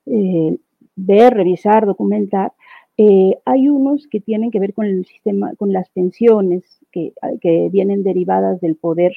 eh, 0.07 0.57
ver, 0.95 1.33
revisar, 1.33 1.85
documentar, 1.85 2.53
hay 3.45 3.67
unos 3.67 4.07
que 4.07 4.19
tienen 4.19 4.51
que 4.51 4.59
ver 4.59 4.75
con 4.75 4.85
el 4.85 5.05
sistema, 5.07 5.55
con 5.55 5.73
las 5.73 5.89
pensiones 5.89 6.63
que, 6.91 7.13
vienen 7.71 8.03
derivadas 8.03 8.61
del 8.61 8.75
poder 8.75 9.13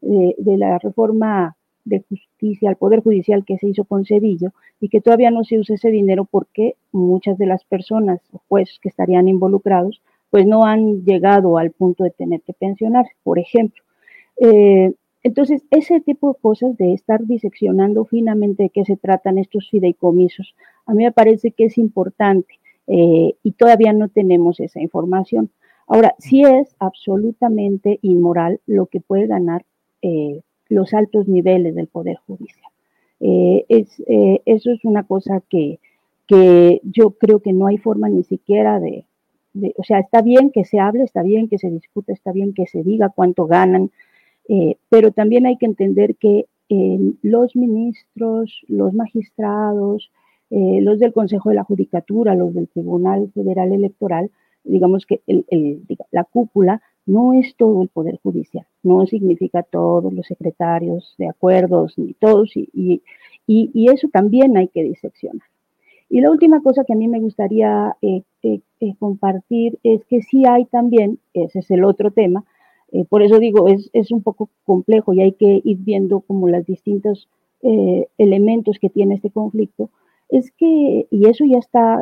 de 0.00 0.56
la 0.56 0.78
reforma 0.78 1.56
de 1.88 2.04
justicia, 2.08 2.68
al 2.68 2.76
Poder 2.76 3.00
Judicial 3.02 3.44
que 3.44 3.58
se 3.58 3.68
hizo 3.68 3.84
con 3.84 4.04
Cedillo 4.04 4.52
y 4.80 4.88
que 4.88 5.00
todavía 5.00 5.30
no 5.30 5.44
se 5.44 5.58
usa 5.58 5.76
ese 5.76 5.90
dinero 5.90 6.24
porque 6.24 6.76
muchas 6.92 7.38
de 7.38 7.46
las 7.46 7.64
personas 7.64 8.20
o 8.32 8.40
jueces 8.48 8.78
que 8.80 8.88
estarían 8.88 9.28
involucrados 9.28 10.00
pues 10.30 10.46
no 10.46 10.64
han 10.64 11.04
llegado 11.04 11.58
al 11.58 11.70
punto 11.70 12.04
de 12.04 12.10
tener 12.10 12.42
que 12.42 12.52
pensionarse, 12.52 13.12
por 13.22 13.38
ejemplo. 13.38 13.82
Eh, 14.40 14.92
entonces, 15.22 15.64
ese 15.70 16.00
tipo 16.00 16.32
de 16.32 16.40
cosas 16.40 16.76
de 16.76 16.92
estar 16.92 17.24
diseccionando 17.24 18.04
finamente 18.04 18.64
de 18.64 18.70
qué 18.70 18.84
se 18.84 18.96
tratan 18.96 19.38
estos 19.38 19.68
fideicomisos, 19.70 20.54
a 20.86 20.94
mí 20.94 21.04
me 21.04 21.12
parece 21.12 21.50
que 21.50 21.64
es 21.64 21.78
importante 21.78 22.54
eh, 22.86 23.34
y 23.42 23.52
todavía 23.52 23.92
no 23.92 24.08
tenemos 24.08 24.60
esa 24.60 24.80
información. 24.80 25.50
Ahora, 25.86 26.14
sí 26.18 26.42
es 26.42 26.74
absolutamente 26.78 27.98
inmoral 28.02 28.60
lo 28.66 28.86
que 28.86 29.00
puede 29.00 29.26
ganar 29.26 29.64
eh, 30.02 30.42
los 30.68 30.94
altos 30.94 31.28
niveles 31.28 31.74
del 31.74 31.86
Poder 31.86 32.18
Judicial. 32.26 32.70
Eh, 33.20 33.66
eh, 33.68 34.42
eso 34.44 34.70
es 34.70 34.84
una 34.84 35.04
cosa 35.04 35.42
que, 35.48 35.80
yo 36.82 37.12
creo 37.12 37.40
que 37.40 37.54
no 37.54 37.68
hay 37.68 37.78
forma 37.78 38.10
ni 38.10 38.22
siquiera 38.22 38.80
de, 38.80 39.06
o 39.76 39.82
sea, 39.82 40.00
está 40.00 40.20
bien 40.20 40.50
que 40.50 40.66
se 40.66 40.78
hable, 40.78 41.04
está 41.04 41.22
bien 41.22 41.48
que 41.48 41.56
se 41.56 41.70
discute, 41.70 42.12
está 42.12 42.32
bien 42.32 42.52
que 42.52 42.66
se 42.66 42.82
diga 42.82 43.08
cuánto 43.08 43.46
ganan, 43.46 43.90
eh, 44.46 44.76
pero 44.90 45.10
también 45.10 45.46
hay 45.46 45.56
que 45.56 45.64
entender 45.64 46.16
que 46.16 46.44
los 47.22 47.56
ministros, 47.56 48.60
los 48.68 48.92
magistrados, 48.92 50.10
los 50.50 50.98
del 50.98 51.14
Consejo 51.14 51.48
de 51.48 51.54
la 51.54 51.64
Judicatura, 51.64 52.34
los 52.34 52.52
del 52.52 52.68
Tribunal 52.68 53.30
Federal 53.32 53.72
Electoral, 53.72 54.30
digamos 54.64 55.06
que 55.06 55.22
la 56.10 56.24
cúpula 56.24 56.82
no 57.08 57.32
es 57.32 57.56
todo 57.56 57.82
el 57.82 57.88
Poder 57.88 58.20
Judicial, 58.22 58.66
no 58.82 59.06
significa 59.06 59.62
todos 59.62 60.12
los 60.12 60.26
secretarios 60.26 61.14
de 61.16 61.28
acuerdos, 61.28 61.94
ni 61.96 62.12
todos, 62.12 62.52
y, 62.54 63.02
eso 63.46 64.08
también 64.12 64.58
hay 64.58 64.68
que 64.68 64.82
diseccionar. 64.82 65.46
Y 66.10 66.20
la 66.20 66.30
última 66.30 66.60
cosa 66.60 66.84
que 66.84 66.92
a 66.92 66.96
mí 66.96 67.08
me 67.08 67.18
gustaría 67.18 67.96
eh, 68.02 68.22
eh, 68.42 68.60
eh, 68.80 68.94
compartir 68.98 69.78
es 69.82 70.04
que 70.04 70.20
sí 70.20 70.44
hay 70.46 70.66
también, 70.66 71.18
ese 71.32 71.60
es 71.60 71.70
el 71.70 71.84
otro 71.84 72.10
tema, 72.10 72.44
por 73.08 73.22
eso 73.22 73.38
digo, 73.38 73.68
es, 73.68 73.90
es, 73.92 74.10
un 74.12 74.22
poco 74.22 74.48
complejo 74.64 75.12
y 75.12 75.20
hay 75.20 75.32
que 75.32 75.60
ir 75.62 75.78
viendo 75.78 76.20
como 76.20 76.48
los 76.48 76.64
distintos 76.64 77.28
elementos 78.16 78.78
que 78.78 78.88
tiene 78.88 79.14
este 79.14 79.30
conflicto, 79.30 79.90
es 80.28 80.50
que, 80.52 81.06
y 81.10 81.28
eso 81.28 81.44
ya 81.44 81.58
está, 81.58 81.98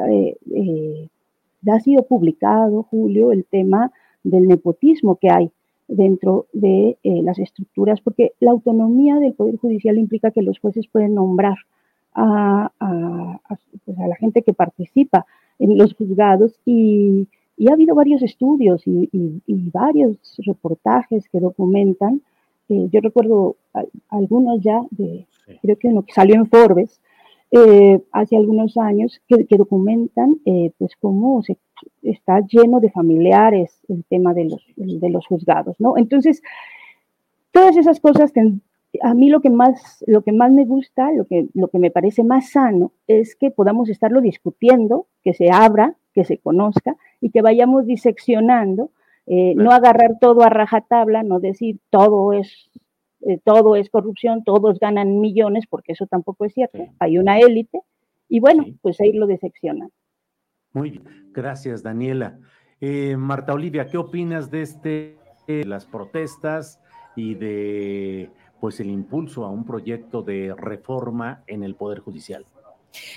ya 1.62 1.74
ha 1.74 1.80
sido 1.80 2.02
publicado, 2.04 2.84
Julio, 2.84 3.32
el 3.32 3.44
tema 3.44 3.92
del 4.30 4.46
nepotismo 4.48 5.16
que 5.16 5.30
hay 5.30 5.50
dentro 5.88 6.46
de 6.52 6.98
eh, 7.02 7.22
las 7.22 7.38
estructuras, 7.38 8.00
porque 8.00 8.32
la 8.40 8.50
autonomía 8.50 9.16
del 9.16 9.34
Poder 9.34 9.56
Judicial 9.56 9.98
implica 9.98 10.32
que 10.32 10.42
los 10.42 10.58
jueces 10.58 10.86
pueden 10.88 11.14
nombrar 11.14 11.56
a, 12.14 12.70
pues, 13.84 13.98
la 13.98 14.16
gente 14.16 14.42
que 14.42 14.54
participa 14.54 15.26
en 15.58 15.76
los 15.76 15.94
juzgados 15.94 16.58
y, 16.64 17.28
ha 17.68 17.72
habido 17.72 17.94
varios 17.94 18.22
estudios 18.22 18.82
y, 18.86 19.40
varios 19.72 20.16
reportajes 20.38 21.28
que 21.28 21.40
documentan, 21.40 22.22
eh, 22.68 22.88
yo 22.90 23.00
recuerdo 23.00 23.56
algunos 24.08 24.60
ya, 24.62 24.80
de, 24.90 25.26
creo 25.62 25.76
que 25.78 25.88
uno 25.88 26.02
que 26.02 26.12
salió 26.12 26.34
en 26.36 26.46
Forbes, 26.46 27.00
eh, 27.52 28.00
hace 28.12 28.36
algunos 28.36 28.76
años 28.76 29.20
que, 29.28 29.56
documentan 29.56 30.40
eh, 30.44 30.72
pues 30.78 30.92
cómo 31.00 31.42
se, 31.42 31.56
está 32.02 32.40
lleno 32.40 32.80
de 32.80 32.90
familiares 32.90 33.80
el 33.88 34.04
tema 34.04 34.34
de 34.34 34.44
los, 34.44 34.62
de 34.76 35.10
los 35.10 35.26
juzgados, 35.26 35.76
¿no? 35.78 35.96
Entonces, 35.96 36.42
todas 37.50 37.76
esas 37.76 38.00
cosas, 38.00 38.32
a 39.02 39.14
mí 39.14 39.28
lo 39.28 39.40
que 39.40 39.50
más, 39.50 40.04
lo 40.06 40.22
que 40.22 40.32
más 40.32 40.52
me 40.52 40.64
gusta, 40.64 41.12
lo 41.12 41.26
que, 41.26 41.48
lo 41.54 41.68
que 41.68 41.78
me 41.78 41.90
parece 41.90 42.22
más 42.22 42.50
sano 42.50 42.92
es 43.06 43.36
que 43.36 43.50
podamos 43.50 43.88
estarlo 43.88 44.20
discutiendo, 44.20 45.06
que 45.22 45.34
se 45.34 45.50
abra, 45.50 45.96
que 46.14 46.24
se 46.24 46.38
conozca 46.38 46.96
y 47.20 47.30
que 47.30 47.42
vayamos 47.42 47.86
diseccionando, 47.86 48.90
eh, 49.26 49.54
no 49.56 49.70
agarrar 49.70 50.18
todo 50.20 50.42
a 50.42 50.48
rajatabla, 50.48 51.22
no 51.22 51.40
decir 51.40 51.78
todo 51.90 52.32
es 52.32 52.70
eh, 53.22 53.38
todo 53.42 53.74
es 53.74 53.90
corrupción, 53.90 54.44
todos 54.44 54.78
ganan 54.78 55.18
millones, 55.20 55.64
porque 55.68 55.92
eso 55.92 56.06
tampoco 56.06 56.44
es 56.44 56.54
cierto. 56.54 56.78
Hay 57.00 57.18
una 57.18 57.38
élite 57.38 57.80
y 58.28 58.40
bueno, 58.40 58.64
pues 58.82 59.00
ahí 59.00 59.12
lo. 59.12 59.26
Muy 60.76 60.90
bien, 60.90 61.30
gracias 61.32 61.82
Daniela. 61.82 62.38
Eh, 62.82 63.16
Marta 63.16 63.54
Olivia, 63.54 63.88
¿qué 63.88 63.96
opinas 63.96 64.50
de 64.50 64.60
este, 64.60 65.16
las 65.64 65.86
protestas 65.86 66.80
y 67.16 67.34
de 67.34 68.30
pues 68.60 68.78
el 68.80 68.90
impulso 68.90 69.46
a 69.46 69.50
un 69.50 69.64
proyecto 69.64 70.20
de 70.20 70.54
reforma 70.54 71.42
en 71.46 71.62
el 71.62 71.76
Poder 71.76 72.00
Judicial? 72.00 72.44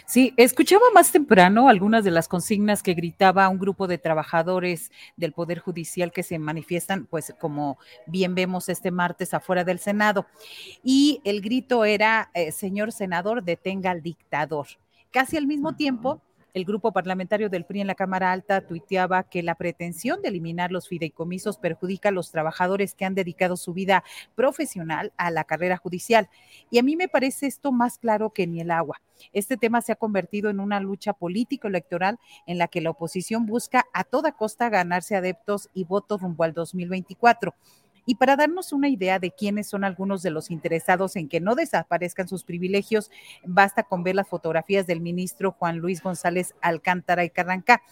Sí, 0.05 0.33
escuchaba 0.37 0.85
más 0.93 1.11
temprano 1.11 1.67
algunas 1.67 2.05
de 2.05 2.11
las 2.11 2.29
consignas 2.29 2.81
que 2.81 2.93
gritaba 2.93 3.49
un 3.49 3.59
grupo 3.59 3.87
de 3.87 3.97
trabajadores 3.97 4.89
del 5.17 5.33
Poder 5.33 5.59
Judicial 5.59 6.13
que 6.13 6.23
se 6.23 6.39
manifiestan, 6.39 7.07
pues 7.07 7.35
como 7.41 7.77
bien 8.07 8.35
vemos 8.35 8.69
este 8.69 8.89
martes 8.89 9.33
afuera 9.33 9.65
del 9.65 9.79
Senado. 9.79 10.27
Y 10.81 11.19
el 11.25 11.41
grito 11.41 11.83
era, 11.83 12.31
eh, 12.33 12.53
señor 12.53 12.93
senador, 12.93 13.43
detenga 13.43 13.91
al 13.91 14.01
dictador. 14.01 14.67
Casi 15.11 15.35
al 15.35 15.45
mismo 15.45 15.75
tiempo, 15.75 16.21
el 16.53 16.65
grupo 16.65 16.91
parlamentario 16.91 17.49
del 17.49 17.65
PRI 17.65 17.81
en 17.81 17.87
la 17.87 17.95
Cámara 17.95 18.31
Alta 18.31 18.61
tuiteaba 18.61 19.23
que 19.23 19.43
la 19.43 19.55
pretensión 19.55 20.21
de 20.21 20.29
eliminar 20.29 20.71
los 20.71 20.87
fideicomisos 20.87 21.57
perjudica 21.57 22.09
a 22.09 22.11
los 22.11 22.31
trabajadores 22.31 22.95
que 22.95 23.05
han 23.05 23.15
dedicado 23.15 23.57
su 23.57 23.73
vida 23.73 24.03
profesional 24.35 25.13
a 25.17 25.31
la 25.31 25.43
carrera 25.43 25.77
judicial. 25.77 26.29
Y 26.69 26.79
a 26.79 26.83
mí 26.83 26.95
me 26.95 27.07
parece 27.07 27.47
esto 27.47 27.71
más 27.71 27.97
claro 27.97 28.31
que 28.31 28.47
ni 28.47 28.61
el 28.61 28.71
agua. 28.71 29.01
Este 29.33 29.57
tema 29.57 29.81
se 29.81 29.91
ha 29.91 29.95
convertido 29.95 30.49
en 30.49 30.59
una 30.59 30.79
lucha 30.79 31.13
político-electoral 31.13 32.19
en 32.45 32.57
la 32.57 32.67
que 32.67 32.81
la 32.81 32.91
oposición 32.91 33.45
busca 33.45 33.85
a 33.93 34.03
toda 34.03 34.31
costa 34.31 34.69
ganarse 34.69 35.15
adeptos 35.15 35.69
y 35.73 35.83
votos 35.83 36.21
rumbo 36.21 36.43
al 36.43 36.53
2024 36.53 37.53
Y 38.09 38.15
para 38.15 38.35
darnos 38.35 38.73
una 38.73 38.89
idea 38.89 39.19
de 39.19 39.29
quiénes 39.29 39.67
son 39.67 39.83
algunos 39.83 40.23
de 40.23 40.31
los 40.31 40.49
interesados 40.49 41.15
en 41.15 41.29
que 41.29 41.39
no 41.39 41.53
desaparezcan 41.53 42.27
sus 42.27 42.43
privilegios, 42.43 43.11
basta 43.45 43.83
con 43.83 44.01
ver 44.01 44.15
las 44.15 44.27
fotografías 44.27 44.87
del 44.87 44.99
ministro 44.99 45.51
Juan 45.51 45.77
Luis 45.77 46.01
González 46.01 46.55
Alcántara 46.59 47.23
y 47.23 47.29
Carrancá. 47.29 47.83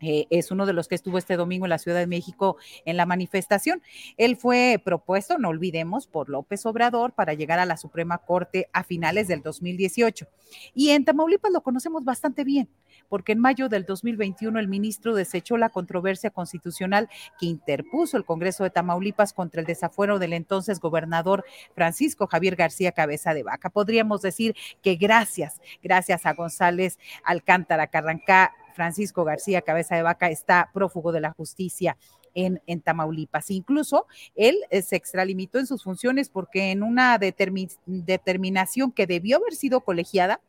Eh, 0.00 0.26
es 0.30 0.50
uno 0.50 0.66
de 0.66 0.72
los 0.72 0.88
que 0.88 0.94
estuvo 0.94 1.18
este 1.18 1.36
domingo 1.36 1.66
en 1.66 1.70
la 1.70 1.78
Ciudad 1.78 1.98
de 1.98 2.06
México 2.06 2.56
en 2.84 2.96
la 2.96 3.06
manifestación. 3.06 3.82
Él 4.16 4.36
fue 4.36 4.80
propuesto, 4.82 5.38
no 5.38 5.48
olvidemos, 5.48 6.06
por 6.06 6.28
López 6.28 6.64
Obrador 6.66 7.12
para 7.12 7.34
llegar 7.34 7.58
a 7.58 7.66
la 7.66 7.76
Suprema 7.76 8.18
Corte 8.18 8.68
a 8.72 8.84
finales 8.84 9.28
del 9.28 9.42
2018. 9.42 10.26
Y 10.74 10.90
en 10.90 11.04
Tamaulipas 11.04 11.52
lo 11.52 11.62
conocemos 11.62 12.04
bastante 12.04 12.44
bien, 12.44 12.68
porque 13.08 13.32
en 13.32 13.38
mayo 13.38 13.68
del 13.68 13.84
2021 13.84 14.58
el 14.58 14.68
ministro 14.68 15.14
desechó 15.14 15.56
la 15.56 15.68
controversia 15.68 16.30
constitucional 16.30 17.08
que 17.38 17.46
interpuso 17.46 18.16
el 18.16 18.24
Congreso 18.24 18.64
de 18.64 18.70
Tamaulipas 18.70 19.32
contra 19.32 19.60
el 19.60 19.66
desafuero 19.66 20.18
del 20.18 20.32
entonces 20.32 20.80
gobernador 20.80 21.44
Francisco 21.74 22.26
Javier 22.26 22.56
García 22.56 22.92
Cabeza 22.92 23.34
de 23.34 23.42
Vaca. 23.42 23.70
Podríamos 23.70 24.22
decir 24.22 24.56
que 24.82 24.96
gracias, 24.96 25.60
gracias 25.82 26.26
a 26.26 26.34
González 26.34 26.98
Alcántara 27.24 27.88
Carrancá, 27.88 28.54
Francisco 28.74 29.24
García 29.24 29.62
Cabeza 29.62 29.96
de 29.96 30.02
Vaca 30.02 30.30
está 30.30 30.70
prófugo 30.72 31.12
de 31.12 31.20
la 31.20 31.32
justicia. 31.32 31.96
En, 32.32 32.60
Tamaulipas. 32.84 33.50
Incluso 33.50 34.06
él 34.36 34.56
eh, 34.70 34.82
se 34.82 34.94
extralimitó 34.94 35.58
en 35.58 35.66
sus 35.66 35.82
funciones 35.82 36.28
porque 36.28 36.70
en 36.70 36.84
una 36.84 37.18
determinación 37.18 38.92
que 38.92 39.08
debió 39.08 39.38
haber 39.38 39.56
sido 39.56 39.80
colegiada, 39.80 40.40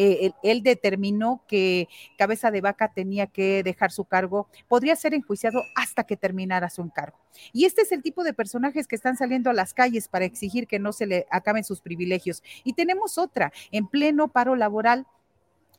eh, 0.00 0.30
él, 0.44 0.62
determinó 0.62 1.42
que 1.48 1.88
Cabeza 2.16 2.52
de 2.52 2.60
Vaca 2.60 2.92
tenía 2.94 3.26
que 3.26 3.64
dejar 3.64 3.90
su 3.90 4.04
cargo, 4.04 4.46
podría 4.68 4.94
ser 4.94 5.12
enjuiciado 5.12 5.64
hasta 5.74 6.04
que 6.04 6.16
terminara 6.16 6.70
su 6.70 6.82
encargo. 6.82 7.18
Y 7.52 7.64
este 7.64 7.82
es 7.82 7.90
el 7.90 8.00
tipo 8.00 8.22
de 8.22 8.32
personajes 8.32 8.86
que 8.86 8.94
están 8.94 9.16
saliendo 9.16 9.50
a 9.50 9.54
las 9.54 9.74
calles 9.74 10.06
para 10.06 10.24
exigir 10.24 10.68
que 10.68 10.78
no 10.78 10.92
se 10.92 11.06
le 11.06 11.26
acaben 11.32 11.64
sus 11.64 11.80
privilegios. 11.80 12.44
Y 12.62 12.74
tenemos 12.74 13.18
otra, 13.18 13.52
en 13.72 13.88
pleno 13.88 14.28
paro 14.28 14.54
laboral 14.54 15.04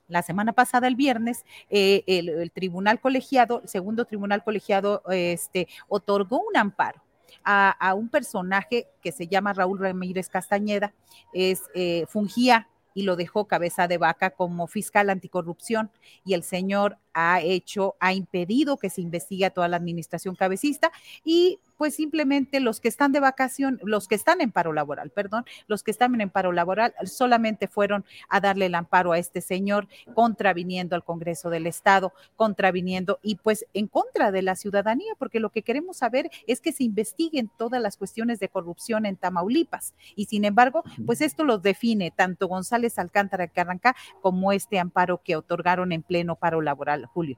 la 0.10 0.22
semana 0.23 0.53
pasada, 0.53 0.88
el 0.88 0.95
viernes, 0.95 1.45
eh, 1.69 2.03
el, 2.07 2.52
tribunal 2.52 2.99
colegiado, 2.99 3.61
el 3.64 3.69
segundo 3.69 4.06
tribunal 4.06 4.44
colegiado, 4.44 5.03
este, 5.10 5.68
otorgó 5.88 6.41
un 6.41 6.57
amparo. 6.57 7.02
A, 7.45 7.94
un 7.95 8.10
personaje 8.10 8.88
que 9.02 9.11
se 9.11 9.27
llama 9.27 9.53
Raúl 9.53 9.80
Ramírez 9.80 10.30
Castañeda, 10.30 10.94
es, 11.34 11.64
eh, 11.73 12.06
fungía 12.07 12.68
y 12.94 13.03
lo 13.03 13.15
dejó 13.15 13.45
cabeza 13.45 13.88
de 13.88 13.98
vaca 13.98 14.31
como 14.31 14.68
fiscal 14.68 15.10
anticorrupción 15.10 15.91
y 16.26 16.34
el 16.34 16.44
señor 16.44 16.98
ha 17.14 17.40
hecho, 17.41 17.95
ha 17.99 18.14
impedido 18.14 18.77
que 18.77 18.90
se 18.90 19.02
investigue 19.02 19.45
a 19.45 19.52
toda 19.52 19.68
la 19.68 19.77
administración 19.77 20.36
cabecista 20.36 20.91
y 21.23 21.60
pues 21.80 21.96
simplemente 21.96 22.60
los 22.60 22.82
que 22.82 22.90
están 22.90 23.14
de 23.14 23.22
vacación, 23.22 23.80
los 23.84 24.10
que 24.10 24.16
están 24.16 24.42
en 24.42 24.52
paro 24.52 24.74
laboral, 24.74 25.12
perdón, 25.12 25.46
los 25.68 25.82
que 25.82 25.92
están 25.92 26.20
en 26.20 26.30
paro 26.30 26.52
laboral 26.52 26.94
solamente 27.06 27.70
fueron 27.70 28.04
a 28.28 28.42
darle 28.42 28.66
el 28.66 28.76
amparo 28.76 29.14
a 29.14 29.18
este 29.18 29.40
señor, 29.40 29.88
contraviniendo 30.14 30.98
al 30.98 31.06
Congreso 31.06 31.50
del 31.50 31.68
Estado, 31.68 32.12
contraviniendo 32.36 33.20
y 33.24 33.36
pues 33.36 33.66
en 33.74 33.88
contra 33.88 34.34
de 34.34 34.42
la 34.42 34.58
ciudadanía, 34.58 35.14
porque 35.18 35.40
lo 35.40 35.52
que 35.52 35.62
queremos 35.62 35.96
saber 35.96 36.30
es 36.48 36.60
que 36.60 36.74
se 36.74 36.84
investiguen 36.84 37.50
todas 37.58 37.82
las 37.82 37.96
cuestiones 37.96 38.42
de 38.42 38.50
corrupción 38.50 39.06
en 39.06 39.16
Tamaulipas. 39.16 39.94
Y 40.18 40.26
sin 40.26 40.44
embargo, 40.44 40.84
pues 41.06 41.22
esto 41.22 41.46
los 41.46 41.62
define 41.62 42.12
tanto 42.12 42.50
González 42.50 43.00
Alcántara 43.00 43.48
Carranca 43.48 43.96
como 44.20 44.52
este 44.52 44.80
amparo 44.80 45.22
que 45.24 45.38
otorgaron 45.38 45.94
en 45.94 46.04
pleno 46.04 46.36
paro 46.36 46.60
laboral, 46.60 47.06
Julio. 47.06 47.38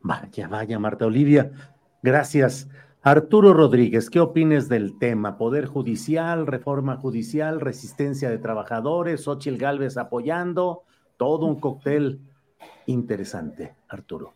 Vaya, 0.00 0.48
vaya, 0.48 0.78
Marta 0.78 1.04
Olivia. 1.04 1.50
Gracias. 2.02 2.66
Arturo 3.02 3.54
Rodríguez, 3.54 4.10
¿qué 4.10 4.18
opines 4.18 4.68
del 4.68 4.98
tema? 4.98 5.38
Poder 5.38 5.66
judicial, 5.66 6.46
reforma 6.46 6.96
judicial, 6.96 7.60
resistencia 7.60 8.28
de 8.28 8.38
trabajadores, 8.38 9.22
Xochil 9.22 9.56
Gálvez 9.56 9.96
apoyando, 9.96 10.82
todo 11.16 11.46
un 11.46 11.60
cóctel 11.60 12.20
interesante, 12.86 13.76
Arturo. 13.88 14.34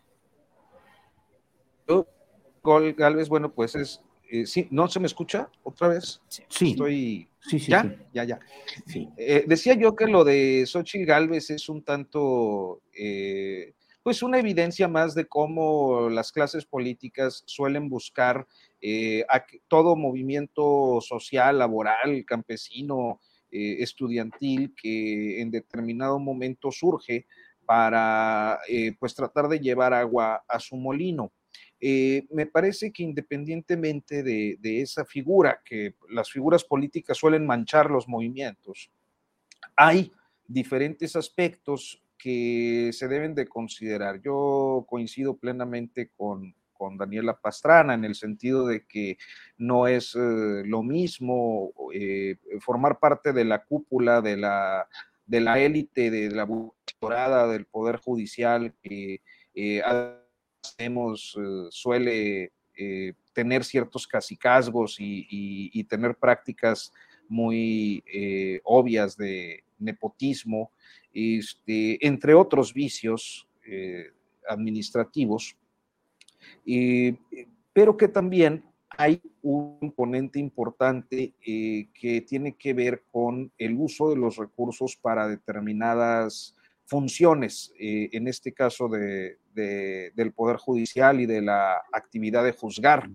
Gol 2.63 2.93
Galvez, 2.93 3.27
bueno, 3.27 3.51
pues 3.51 3.75
es, 3.75 4.01
eh, 4.31 4.45
sí, 4.45 4.69
¿no 4.71 4.87
se 4.87 5.01
me 5.01 5.07
escucha 5.07 5.49
otra 5.63 5.89
vez? 5.89 6.21
Sí. 6.29 6.71
Estoy, 6.71 7.27
sí, 7.41 7.59
sí, 7.59 7.71
¿ya? 7.71 7.93
Ya, 8.13 8.23
ya. 8.23 8.39
Sí. 8.87 9.09
Eh, 9.17 9.43
decía 9.45 9.73
yo 9.73 9.93
que 9.93 10.07
lo 10.07 10.23
de 10.23 10.63
Xochitl 10.65 11.05
Galvez 11.05 11.49
es 11.49 11.67
un 11.67 11.83
tanto 11.83 12.81
eh, 12.97 13.73
pues 14.03 14.21
una 14.21 14.37
evidencia 14.37 14.89
más 14.89 15.15
de 15.15 15.27
cómo 15.27 16.09
las 16.09 16.33
clases 16.33 16.65
políticas 16.65 17.43
suelen 17.45 17.87
buscar 17.87 18.45
eh, 18.81 19.25
todo 19.69 19.95
movimiento 19.95 20.99
social, 20.99 21.57
laboral, 21.59 22.25
campesino, 22.25 23.21
eh, 23.49 23.77
estudiantil 23.79 24.75
que 24.75 25.39
en 25.41 25.51
determinado 25.51 26.19
momento 26.19 26.69
surge 26.69 27.25
para 27.65 28.59
eh, 28.67 28.93
pues 28.99 29.15
tratar 29.15 29.47
de 29.47 29.61
llevar 29.61 29.93
agua 29.93 30.43
a 30.49 30.59
su 30.59 30.75
molino. 30.75 31.31
me 31.79 32.45
parece 32.45 32.91
que 32.91 33.03
independientemente 33.03 34.21
de, 34.21 34.57
de, 34.59 34.81
esa 34.81 35.05
figura, 35.05 35.61
que 35.63 35.95
las 36.09 36.29
figuras 36.29 36.63
políticas 36.65 37.17
suelen 37.17 37.45
manchar 37.45 37.89
los 37.89 38.07
movimientos, 38.07 38.91
hay 39.77 40.11
diferentes 40.45 41.15
aspectos 41.15 42.02
que 42.23 42.91
se 42.93 43.09
deben 43.09 43.35
de 43.35 43.47
considerar. 43.47 44.21
Yo 44.21 44.85
coincido 44.87 45.35
plenamente 45.35 46.09
con, 46.15 46.55
Daniela 46.97 47.39
Pastrana 47.39 47.93
en 47.93 48.03
el 48.03 48.13
sentido 48.13 48.67
de 48.67 48.85
que 48.85 49.17
no 49.55 49.87
es 49.87 50.15
eh, 50.15 50.63
lo 50.65 50.83
mismo 50.83 51.71
eh, 51.93 52.35
formar 52.59 52.99
parte 52.99 53.31
de 53.31 53.45
la 53.45 53.63
cúpula 53.63 54.19
de 54.19 54.35
la 54.35 54.89
de 55.25 55.39
la 55.39 55.59
élite 55.59 56.11
de 56.11 56.29
la 56.29 56.45
dorada 56.99 57.47
del 57.47 57.67
poder 57.67 57.95
judicial 58.01 58.73
que 58.83 59.21
eh, 59.55 59.81
suele 61.69 62.51
tener 63.31 63.63
ciertos 63.63 64.05
casicazgos 64.05 64.97
y, 64.99 65.85
tener 65.85 66.17
prácticas 66.17 66.91
muy 67.29 68.03
obvias 68.65 69.15
de 69.15 69.63
nepotismo 69.79 70.69
este, 71.13 72.05
entre 72.05 72.33
otros 72.33 72.73
vicios 72.73 73.47
eh, 73.65 74.07
administrativos, 74.47 75.55
pero 77.71 77.95
que 77.95 78.07
también 78.07 78.63
hay 78.89 79.21
un 79.41 79.79
componente 79.79 80.39
importante 80.39 81.33
eh, 81.45 81.87
que 81.93 82.21
tiene 82.21 82.55
que 82.55 82.73
ver 82.73 83.03
con 83.11 83.51
el 83.57 83.75
uso 83.77 84.09
de 84.09 84.17
los 84.17 84.37
recursos 84.37 84.97
para 84.97 85.27
determinadas 85.27 86.55
funciones, 86.85 87.73
eh, 87.79 88.09
en 88.11 88.27
este 88.27 88.51
caso 88.51 88.89
del 88.89 90.33
Poder 90.35 90.57
Judicial 90.57 91.21
y 91.21 91.25
de 91.25 91.41
la 91.41 91.81
actividad 91.91 92.43
de 92.43 92.51
juzgar. 92.51 93.09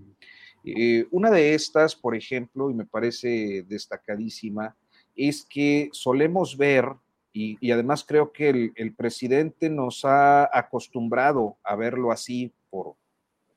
una 1.11 1.31
de 1.31 1.55
estas, 1.55 1.95
por 1.95 2.17
ejemplo, 2.17 2.71
y 2.71 2.75
me 2.75 2.87
parece 2.87 3.65
destacadísima, 3.69 4.77
es 5.15 5.45
que 5.45 5.89
solemos 5.93 6.57
ver 6.57 6.87
y, 7.33 7.71
además 7.71 8.05
creo 8.05 8.33
que 8.33 8.73
el, 8.75 8.95
presidente 8.95 9.69
nos 9.69 10.05
ha 10.05 10.49
acostumbrado 10.57 11.57
a 11.63 11.77
verlo 11.77 12.11
así 12.11 12.53
por 12.71 12.95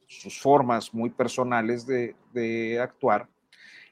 sus 0.07 0.39
formas 0.39 0.93
muy 0.93 1.09
personales 1.09 1.87
de, 1.87 2.79
actuar, 2.79 3.27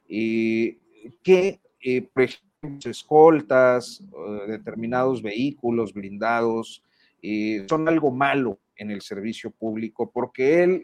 eh, 0.08 0.78
que, 1.24 1.60
eh, 1.82 2.02
por 2.02 2.24
ejemplo, 2.24 2.92
escoltas, 2.92 4.02
eh, 4.02 4.52
determinados 4.52 5.22
vehículos 5.22 5.94
blindados, 5.94 6.84
son 7.68 7.88
algo 7.90 8.12
malo 8.12 8.60
en 8.78 8.92
el 8.92 9.02
servicio 9.02 9.52
público, 9.52 10.10
porque 10.10 10.64
él 10.64 10.84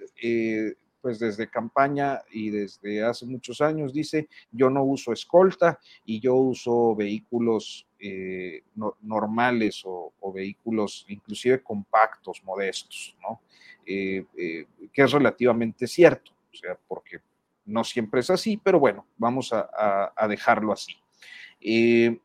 pues 1.06 1.20
desde 1.20 1.48
campaña 1.48 2.24
y 2.32 2.50
desde 2.50 3.04
hace 3.04 3.28
muchos 3.28 3.62
años 3.62 3.94
dice, 3.94 4.28
yo 4.52 4.72
no 4.72 4.84
uso 4.84 5.14
escolta 5.14 5.80
y 6.04 6.20
yo 6.20 6.34
uso 6.34 6.96
vehículos 6.96 7.86
eh, 8.00 8.64
normales 9.04 9.84
o, 9.86 10.12
vehículos 10.34 11.06
inclusive 11.08 11.62
compactos, 11.62 12.44
modestos, 12.44 13.16
¿no? 13.22 13.40
Eh, 13.86 14.26
eh, 14.36 14.66
que 14.92 15.04
es 15.04 15.12
relativamente 15.12 15.86
cierto, 15.86 16.32
o 16.52 16.56
sea, 16.56 16.76
porque 16.88 17.20
no 17.66 17.84
siempre 17.84 18.22
es 18.22 18.32
así, 18.32 18.58
pero 18.58 18.80
bueno, 18.80 19.06
vamos 19.16 19.54
a, 19.54 20.12
a 20.16 20.28
dejarlo 20.28 20.74
así. 20.74 20.96
y 21.60 22.20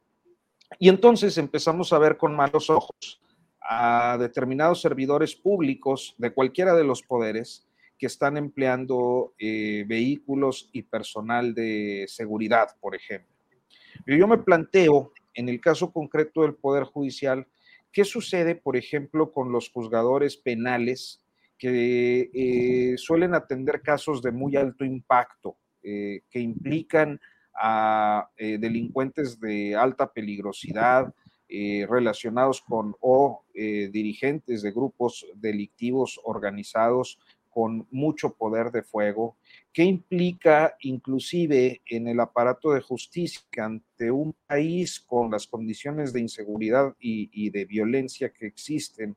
entonces 0.89 1.37
empezamos 1.37 1.93
a 1.93 1.99
ver 1.99 2.17
con 2.17 2.35
malos 2.35 2.71
ojos 2.71 3.21
a 3.61 4.17
determinados 4.19 4.81
servidores 4.81 5.37
públicos 5.37 6.15
de 6.17 6.33
cualquiera 6.33 6.75
de 6.75 6.85
los 6.85 7.03
poderes 7.03 7.67
que 8.01 8.07
están 8.07 8.39
empleando 8.39 9.35
eh, 9.39 9.85
vehículos 9.87 10.71
y 10.73 10.83
personal 10.83 11.55
de 11.55 12.07
seguridad, 12.09 12.69
por 12.81 12.95
ejemplo. 12.97 13.29
Yo 14.07 14.27
me 14.27 14.39
planteo, 14.39 15.13
en 15.35 15.51
el 15.51 15.61
caso 15.61 15.93
concreto 15.93 16.41
del 16.41 16.55
Poder 16.55 16.85
Judicial, 16.85 17.47
¿qué 17.93 18.05
sucede, 18.05 18.55
por 18.55 18.79
ejemplo, 18.79 19.31
con 19.33 19.53
los 19.53 19.71
juzgadores 19.71 20.39
penales 20.39 21.21
que 21.59 22.31
eh, 22.33 22.97
suelen 22.97 23.35
atender 23.35 23.83
casos 23.83 24.23
de 24.23 24.33
muy 24.33 24.57
alto 24.57 24.85
impacto 24.85 25.57
que 25.83 26.23
implican 26.39 27.19
a 27.55 28.29
delincuentes 28.37 29.41
de 29.41 29.75
alta 29.75 30.13
peligrosidad, 30.13 31.11
relacionados 31.49 32.61
con 32.61 32.95
o 33.01 33.45
dirigentes 33.55 34.61
de 34.61 34.73
grupos 34.73 35.27
delictivos 35.37 36.21
organizados 36.23 37.19
con 37.51 37.87
mucho 37.91 38.35
poder 38.35 38.71
de 38.71 38.83
fuego, 38.83 39.37
que 39.73 39.85
implica 39.85 40.77
inclusive 40.81 41.83
en 41.87 42.09
el 42.09 42.21
aparato 42.21 42.73
de 42.73 42.81
justicia 42.81 43.43
ante 43.59 44.11
un 44.11 44.35
país 44.47 45.01
con 45.01 45.31
las 45.31 45.47
condiciones 45.47 46.13
de 46.13 46.21
inseguridad 46.21 46.95
y, 46.99 47.51
de 47.51 47.65
violencia 47.65 48.31
que 48.31 48.47
existen, 48.47 49.17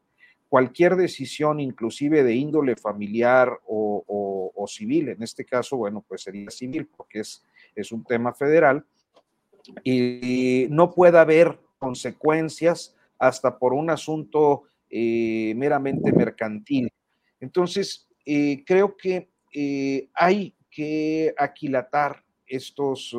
cualquier 0.49 0.95
decisión, 0.95 1.59
inclusive 1.59 2.23
de 2.23 2.35
índole 2.35 2.75
familiar 2.75 3.59
o, 3.65 4.65
civil, 4.65 5.09
en 5.09 5.21
este 5.21 5.43
caso, 5.43 5.75
bueno, 5.75 6.05
pues 6.07 6.21
sería 6.21 6.49
civil 6.49 6.87
porque 6.87 7.19
es, 7.19 7.43
es 7.75 7.91
un 7.91 8.05
tema 8.05 8.33
federal, 8.33 8.85
y 9.83 10.67
no 10.69 10.93
puede 10.93 11.17
haber 11.17 11.59
consecuencias 11.77 12.95
hasta 13.19 13.57
por 13.57 13.73
un 13.73 13.89
asunto 13.89 14.63
eh, 14.89 15.53
meramente 15.55 16.11
mercantil. 16.11 16.91
Entonces, 17.39 18.07
eh, 18.25 18.63
creo 18.65 18.95
que 18.95 19.29
eh, 19.53 20.09
hay 20.13 20.55
que 20.71 21.33
aquilatar 21.37 22.23
estos 22.47 23.15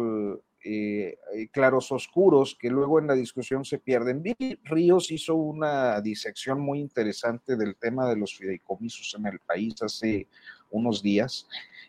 eh, 0.64 1.16
claros 1.52 1.92
oscuros 1.92 2.56
que 2.58 2.70
luego 2.70 2.98
en 2.98 3.06
la 3.06 3.14
discusión 3.14 3.64
se 3.64 3.78
pierden. 3.78 4.22
Billy 4.22 4.58
Ríos 4.64 5.10
hizo 5.10 5.34
una 5.34 6.00
disección 6.00 6.60
muy 6.60 6.80
interesante 6.80 7.56
del 7.56 7.76
tema 7.76 8.08
de 8.08 8.16
los 8.16 8.34
fideicomisos 8.36 9.14
en 9.18 9.26
el 9.26 9.38
país 9.40 9.74
hace 9.82 10.26
unos 10.70 11.02
días 11.02 11.46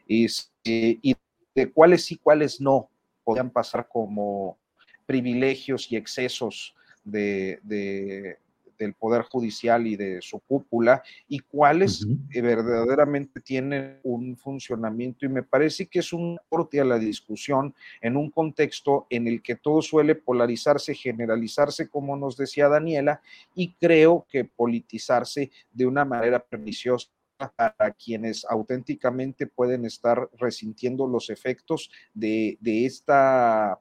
este, 0.07 0.99
y 1.01 1.15
de 1.55 1.71
cuáles 1.71 2.11
y 2.11 2.17
cuáles 2.17 2.59
no 2.59 2.89
podían 3.23 3.49
pasar 3.49 3.87
como 3.87 4.57
privilegios 5.05 5.91
y 5.91 5.95
excesos 5.95 6.75
de, 7.03 8.37
del 8.77 8.93
Poder 8.93 9.23
Judicial 9.23 9.87
y 9.87 9.95
de 9.95 10.21
su 10.21 10.39
cúpula 10.39 11.03
y 11.27 11.39
cuáles 11.39 12.05
verdaderamente 12.29 13.39
tienen 13.41 13.99
un 14.03 14.37
funcionamiento. 14.37 15.25
Y 15.25 15.29
me 15.29 15.43
parece 15.43 15.87
que 15.87 15.99
es 15.99 16.13
un 16.13 16.37
aporte 16.39 16.79
a 16.79 16.85
la 16.85 16.99
discusión 16.99 17.73
en 18.01 18.17
un 18.17 18.29
contexto 18.29 19.07
en 19.09 19.27
el 19.27 19.41
que 19.41 19.55
todo 19.55 19.81
suele 19.81 20.15
polarizarse, 20.15 20.93
generalizarse, 20.93 21.89
como 21.89 22.15
nos 22.17 22.37
decía 22.37 22.67
Daniela, 22.67 23.21
y 23.53 23.73
creo 23.73 24.25
que 24.29 24.45
politizarse 24.45 25.51
de 25.71 25.85
una 25.85 26.05
manera 26.05 26.39
perniciosa 26.39 27.09
para 27.37 27.91
quienes 27.91 28.45
auténticamente 28.45 29.45
pueden 29.47 29.85
estar 29.85 30.29
resintiendo 30.37 31.05
los 31.05 31.29
efectos 31.29 31.91
de, 32.13 32.57
de 32.61 32.85
esta 32.85 33.79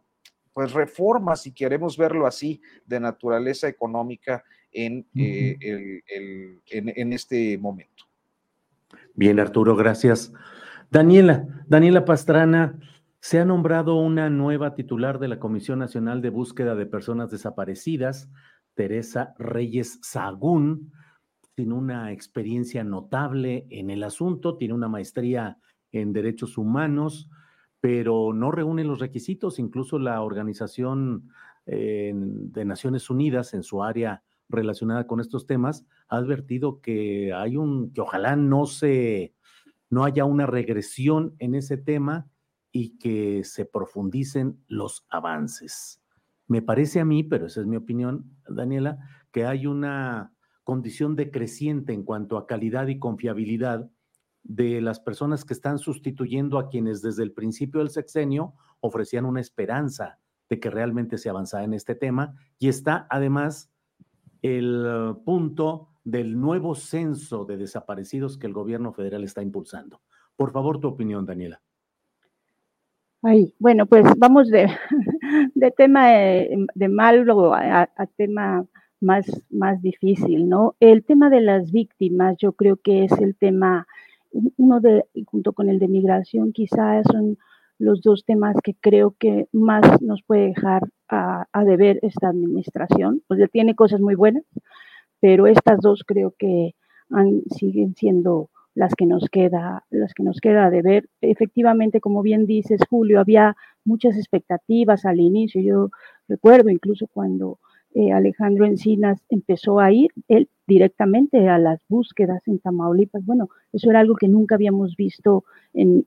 pues 0.53 0.73
reforma, 0.73 1.35
si 1.35 1.51
queremos 1.53 1.99
verlo 1.99 2.27
así, 2.27 2.63
de 2.87 3.01
naturaleza 3.01 3.67
económica 3.67 4.45
en, 4.75 5.07
eh, 5.15 6.03
en, 6.67 7.13
este 7.13 7.57
momento. 7.57 8.05
Bien, 9.15 9.41
Arturo, 9.41 9.77
gracias. 9.77 10.33
Daniela, 10.91 11.65
Daniela 11.67 12.05
Pastrana, 12.05 12.79
se 13.21 13.41
ha 13.41 13.45
nombrado 13.45 13.97
una 13.97 14.29
nueva 14.29 14.75
titular 14.75 15.19
de 15.19 15.29
la 15.29 15.39
Comisión 15.39 15.79
Nacional 15.79 16.21
de 16.21 16.29
Búsqueda 16.29 16.75
de 16.75 16.85
Personas 16.85 17.31
Desaparecidas, 17.31 18.29
Teresa 18.75 19.35
Reyes 19.39 20.01
Sagún, 20.03 20.93
tiene 21.55 21.75
una 21.75 22.13
experiencia 22.13 22.83
notable 22.83 23.67
en 23.71 23.91
el 23.91 24.03
asunto, 24.03 24.57
tiene 24.57 24.75
una 24.75 24.89
maestría 24.89 25.59
en 25.93 26.13
derechos 26.13 26.59
humanos, 26.59 27.31
pero 27.81 28.33
no 28.33 28.51
reúne 28.51 28.83
los 28.83 28.99
requisitos, 28.99 29.59
incluso 29.61 29.99
la 29.99 30.21
Organización 30.21 31.31
eh, 31.67 32.13
de 32.15 32.65
Naciones 32.65 33.09
Unidas 33.09 33.55
en 33.55 33.63
su 33.63 33.83
área 33.85 34.23
relacionada 34.55 35.07
con 35.07 35.21
estos 35.21 35.47
temas 35.47 35.85
ha 36.09 36.17
advertido 36.17 36.81
que 36.81 37.33
hay 37.33 37.57
un, 37.57 37.93
que 37.93 38.01
ojalá 38.01 38.37
no 38.37 38.67
se, 38.67 39.35
no 39.91 40.05
haya 40.05 40.25
una 40.25 40.47
regresión 40.47 41.35
en 41.39 41.55
ese 41.55 41.77
tema 41.77 42.29
y 42.73 42.99
que 42.99 43.45
se 43.45 43.65
profundicen 43.65 44.63
los 44.67 45.07
avances. 45.09 46.03
Me 46.47 46.61
parece 46.61 47.01
a 47.01 47.05
mí, 47.05 47.23
pero 47.23 47.47
esa 47.47 47.61
es 47.61 47.67
mi 47.67 47.77
opinión, 47.77 48.37
Daniela, 48.49 48.99
que 49.33 49.47
hay 49.47 49.67
una 49.67 50.35
condición 50.65 51.15
decreciente 51.15 51.93
en 51.93 52.03
cuanto 52.03 52.37
a 52.37 52.47
calidad 52.47 52.89
y 52.89 52.99
confiabilidad 52.99 53.91
de 54.43 54.81
las 54.81 55.01
personas 55.01 55.45
que 55.45 55.55
están 55.55 55.79
sustituyendo 55.79 56.59
a 56.59 56.69
quienes 56.69 57.01
desde 57.01 57.23
el 57.23 57.33
principio 57.33 57.81
del 57.81 57.91
sexenio 57.91 58.55
ofrecían 58.81 59.25
una 59.25 59.41
esperanza 59.41 60.19
de 60.51 60.61
que 60.61 60.71
realmente 60.71 61.17
se 61.17 61.31
avanzara 61.31 61.65
en 61.65 61.73
este 61.73 61.95
tema 61.95 62.35
y 62.59 62.69
está 62.69 63.07
además 63.09 63.71
el 64.45 65.17
punto 65.25 65.89
del 66.05 66.39
nuevo 66.39 66.75
censo 66.75 67.47
de 67.47 67.57
desaparecidos 67.57 68.37
que 68.37 68.47
el 68.47 68.53
gobierno 68.53 68.93
federal 68.93 69.25
está 69.25 69.41
impulsando. 69.41 70.03
Por 70.37 70.53
favor, 70.53 70.79
tu 70.79 70.89
opinión, 70.89 71.25
Daniela. 71.25 71.63
Ay, 73.23 73.55
bueno, 73.59 73.87
pues 73.87 74.05
vamos 74.19 74.51
de, 74.51 74.69
tema 75.79 76.09
de, 76.09 76.67
de 76.75 76.89
malo 76.89 77.55
a, 77.55 77.89
tema 78.17 78.67
más, 79.01 79.25
más 79.49 79.81
difícil, 79.81 80.47
¿no? 80.47 80.77
El 80.79 81.05
tema 81.05 81.31
de 81.31 81.41
las 81.41 81.73
víctimas, 81.73 82.37
yo 82.39 82.53
creo 82.53 82.77
que 82.77 83.05
es 83.05 83.13
el 83.13 83.35
tema, 83.37 83.87
uno 84.59 84.81
de, 84.81 85.07
junto 85.25 85.55
con 85.55 85.71
el 85.71 85.79
de 85.79 85.89
migración, 85.89 86.53
quizás 86.53 87.07
son 87.11 87.39
los 87.79 88.01
dos 88.01 88.25
temas 88.25 88.57
que 88.63 88.75
creo 88.75 89.15
que 89.19 89.49
más 89.53 90.01
nos 90.01 90.23
puede 90.23 90.49
dejar 90.49 90.83
a, 91.09 91.47
deber 91.65 91.99
esta 92.03 92.29
administración. 92.29 93.23
Pues 93.27 93.41
tiene 93.51 93.75
cosas 93.75 94.01
muy 94.01 94.15
buenas, 94.15 94.45
pero 95.21 95.47
estas 95.47 95.81
dos 95.81 96.03
creo 96.07 96.35
que 96.39 96.75
siguen 97.57 97.95
siendo 97.95 98.51
las 98.75 98.95
que 98.95 99.07
nos 99.07 99.29
queda, 99.29 99.85
las 99.91 100.15
que 100.15 100.23
nos 100.23 100.41
queda 100.41 100.71
de 100.71 100.83
ver. 100.83 101.09
Efectivamente, 101.21 102.01
como 102.01 102.23
bien 102.23 102.47
dices, 102.47 102.81
Julio, 102.89 103.21
había 103.21 103.57
muchas 103.85 104.17
expectativas 104.17 105.05
al 105.05 105.21
inicio. 105.21 105.61
Yo 105.61 105.91
recuerdo 106.29 106.71
incluso 106.71 107.07
cuando 107.07 107.59
eh, 107.95 108.13
Alejandro 108.13 108.65
Encinas 108.65 109.21
empezó 109.29 109.79
a 109.79 109.93
ir 109.93 110.11
él 110.27 110.49
directamente 110.67 111.49
a 111.49 111.59
las 111.59 111.81
búsquedas 111.89 112.43
en 112.49 112.59
Tamaulipas. 112.59 113.25
Bueno, 113.25 113.49
eso 113.73 113.91
era 113.91 114.01
algo 114.01 114.17
que 114.17 114.27
nunca 114.27 114.57
habíamos 114.57 114.97
visto 114.97 115.45
en 115.73 116.05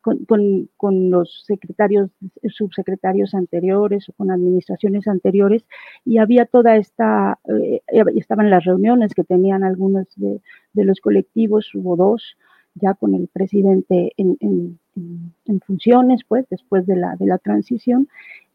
con, 0.00 0.68
con, 0.76 1.10
los 1.10 1.44
secretarios, 1.46 2.10
subsecretarios 2.48 3.34
anteriores 3.34 4.08
o 4.08 4.12
con 4.12 4.30
administraciones 4.30 5.08
anteriores 5.08 5.64
y 6.04 6.18
había 6.18 6.44
toda 6.44 6.76
esta, 6.76 7.38
eh, 7.48 7.80
estaban 8.14 8.50
las 8.50 8.64
reuniones 8.64 9.14
que 9.14 9.24
tenían 9.24 9.64
algunos 9.64 10.06
de, 10.16 10.40
los 10.74 11.00
colectivos, 11.00 11.74
hubo 11.74 11.96
dos, 11.96 12.36
ya 12.74 12.94
con 12.94 13.14
el 13.14 13.28
presidente 13.28 14.12
en, 14.16 14.36
en, 14.40 15.60
funciones, 15.60 16.20
pues, 16.28 16.46
después 16.50 16.86
de 16.86 16.96
la, 16.96 17.16
de 17.16 17.26
la 17.26 17.38
transición, 17.38 18.08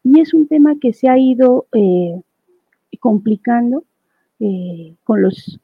y 0.04 0.20
es 0.20 0.32
un 0.32 0.46
tema 0.46 0.76
que 0.80 0.92
se 0.92 1.08
ha 1.08 1.18
ido 1.18 1.66
eh, 1.72 2.20
complicando 3.00 3.84
eh, 4.38 4.94
con 5.04 5.22
los 5.22 5.58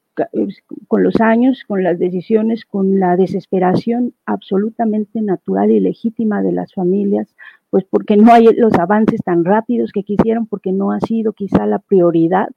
con 0.87 1.03
los 1.03 1.19
años, 1.21 1.63
con 1.67 1.83
las 1.83 1.99
decisiones, 1.99 2.65
con 2.65 2.99
la 2.99 3.15
desesperación 3.15 4.13
absolutamente 4.25 5.21
natural 5.21 5.71
y 5.71 5.79
legítima 5.79 6.41
de 6.41 6.51
las 6.51 6.73
familias, 6.73 7.33
pues 7.69 7.83
porque 7.89 8.17
no 8.17 8.33
hay 8.33 8.45
los 8.55 8.73
avances 8.75 9.21
tan 9.23 9.45
rápidos 9.45 9.91
que 9.91 10.03
quisieron, 10.03 10.47
porque 10.47 10.71
no 10.71 10.91
ha 10.91 10.99
sido 10.99 11.33
quizá 11.33 11.65
la 11.65 11.79
prioridad 11.79 12.49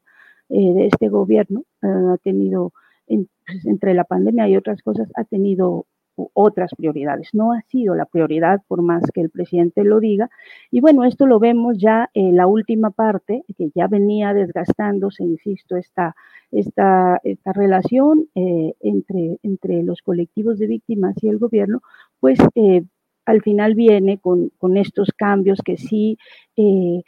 eh, 0.48 0.72
de 0.72 0.86
este 0.86 1.08
gobierno, 1.08 1.64
eh, 1.82 1.86
ha 1.86 2.16
tenido, 2.18 2.72
pues, 3.06 3.66
entre 3.66 3.94
la 3.94 4.04
pandemia 4.04 4.48
y 4.48 4.56
otras 4.56 4.82
cosas, 4.82 5.08
ha 5.16 5.24
tenido 5.24 5.86
otras 6.34 6.72
prioridades. 6.76 7.30
No 7.32 7.52
ha 7.52 7.62
sido 7.62 7.94
la 7.94 8.04
prioridad, 8.04 8.60
por 8.68 8.82
más 8.82 9.02
que 9.12 9.20
el 9.20 9.30
presidente 9.30 9.84
lo 9.84 10.00
diga. 10.00 10.30
Y 10.70 10.80
bueno, 10.80 11.04
esto 11.04 11.26
lo 11.26 11.38
vemos 11.38 11.78
ya 11.78 12.10
en 12.14 12.36
la 12.36 12.46
última 12.46 12.90
parte, 12.90 13.44
que 13.56 13.70
ya 13.74 13.86
venía 13.86 14.34
desgastándose, 14.34 15.24
insisto, 15.24 15.76
esta, 15.76 16.14
esta, 16.50 17.20
esta 17.24 17.52
relación 17.52 18.28
eh, 18.34 18.74
entre, 18.80 19.38
entre 19.42 19.82
los 19.82 20.02
colectivos 20.02 20.58
de 20.58 20.66
víctimas 20.66 21.14
y 21.22 21.28
el 21.28 21.38
gobierno, 21.38 21.82
pues 22.20 22.38
eh, 22.54 22.82
al 23.26 23.42
final 23.42 23.74
viene 23.74 24.18
con, 24.18 24.50
estos 24.76 25.10
cambios 25.16 25.60
que 25.64 25.76
sí 25.76 26.18
eh, 26.56 27.02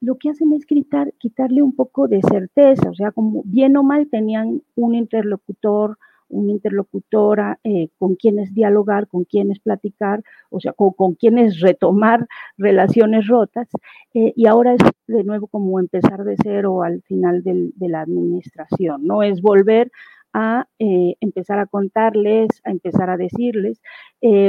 lo 0.00 0.16
que 0.16 0.30
hacen 0.30 0.52
es 0.52 0.66
quitarle 0.66 1.62
un 1.62 1.74
poco 1.76 2.08
de 2.08 2.20
certeza, 2.22 2.90
o 2.90 2.94
sea, 2.94 3.12
como 3.12 3.42
bien 3.44 3.76
o 3.76 3.84
mal 3.84 4.08
tenían 4.10 4.62
un 4.74 4.96
interlocutor, 4.96 5.96
una 6.32 6.52
interlocutora 6.52 7.60
eh, 7.62 7.88
con 7.98 8.16
quienes 8.16 8.54
dialogar, 8.54 9.06
con 9.06 9.24
quienes 9.24 9.60
platicar, 9.60 10.22
o 10.50 10.60
sea, 10.60 10.72
con, 10.72 11.14
quienes 11.14 11.60
retomar 11.60 12.26
relaciones 12.56 13.26
rotas, 13.28 13.68
eh, 14.14 14.32
y 14.34 14.46
ahora 14.46 14.74
es 14.74 14.80
de 15.06 15.24
nuevo 15.24 15.46
como 15.46 15.78
empezar 15.78 16.24
de 16.24 16.36
cero 16.42 16.82
al 16.82 17.02
final 17.02 17.42
de 17.42 17.88
la 17.88 18.00
administración, 18.00 19.06
¿no? 19.06 19.22
Es 19.22 19.42
volver 19.42 19.92
a 20.32 20.66
eh, 20.78 21.16
empezar 21.20 21.58
a 21.58 21.66
contarles, 21.66 22.48
a 22.64 22.70
empezar 22.70 23.10
a 23.10 23.18
decirles. 23.18 23.80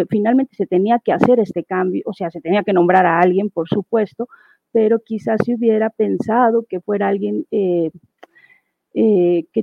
Finalmente 0.09 0.55
se 0.55 0.65
tenía 0.65 0.99
que 1.03 1.11
hacer 1.11 1.39
este 1.39 1.65
cambio, 1.65 2.03
o 2.05 2.13
sea, 2.13 2.31
se 2.31 2.39
tenía 2.39 2.63
que 2.63 2.73
nombrar 2.73 3.05
a 3.05 3.19
alguien, 3.19 3.49
por 3.49 3.67
supuesto, 3.67 4.29
pero 4.71 4.99
quizás 4.99 5.41
se 5.43 5.55
hubiera 5.55 5.89
pensado 5.89 6.65
que 6.69 6.79
fuera 6.79 7.09
alguien 7.09 7.45
que 7.51 7.91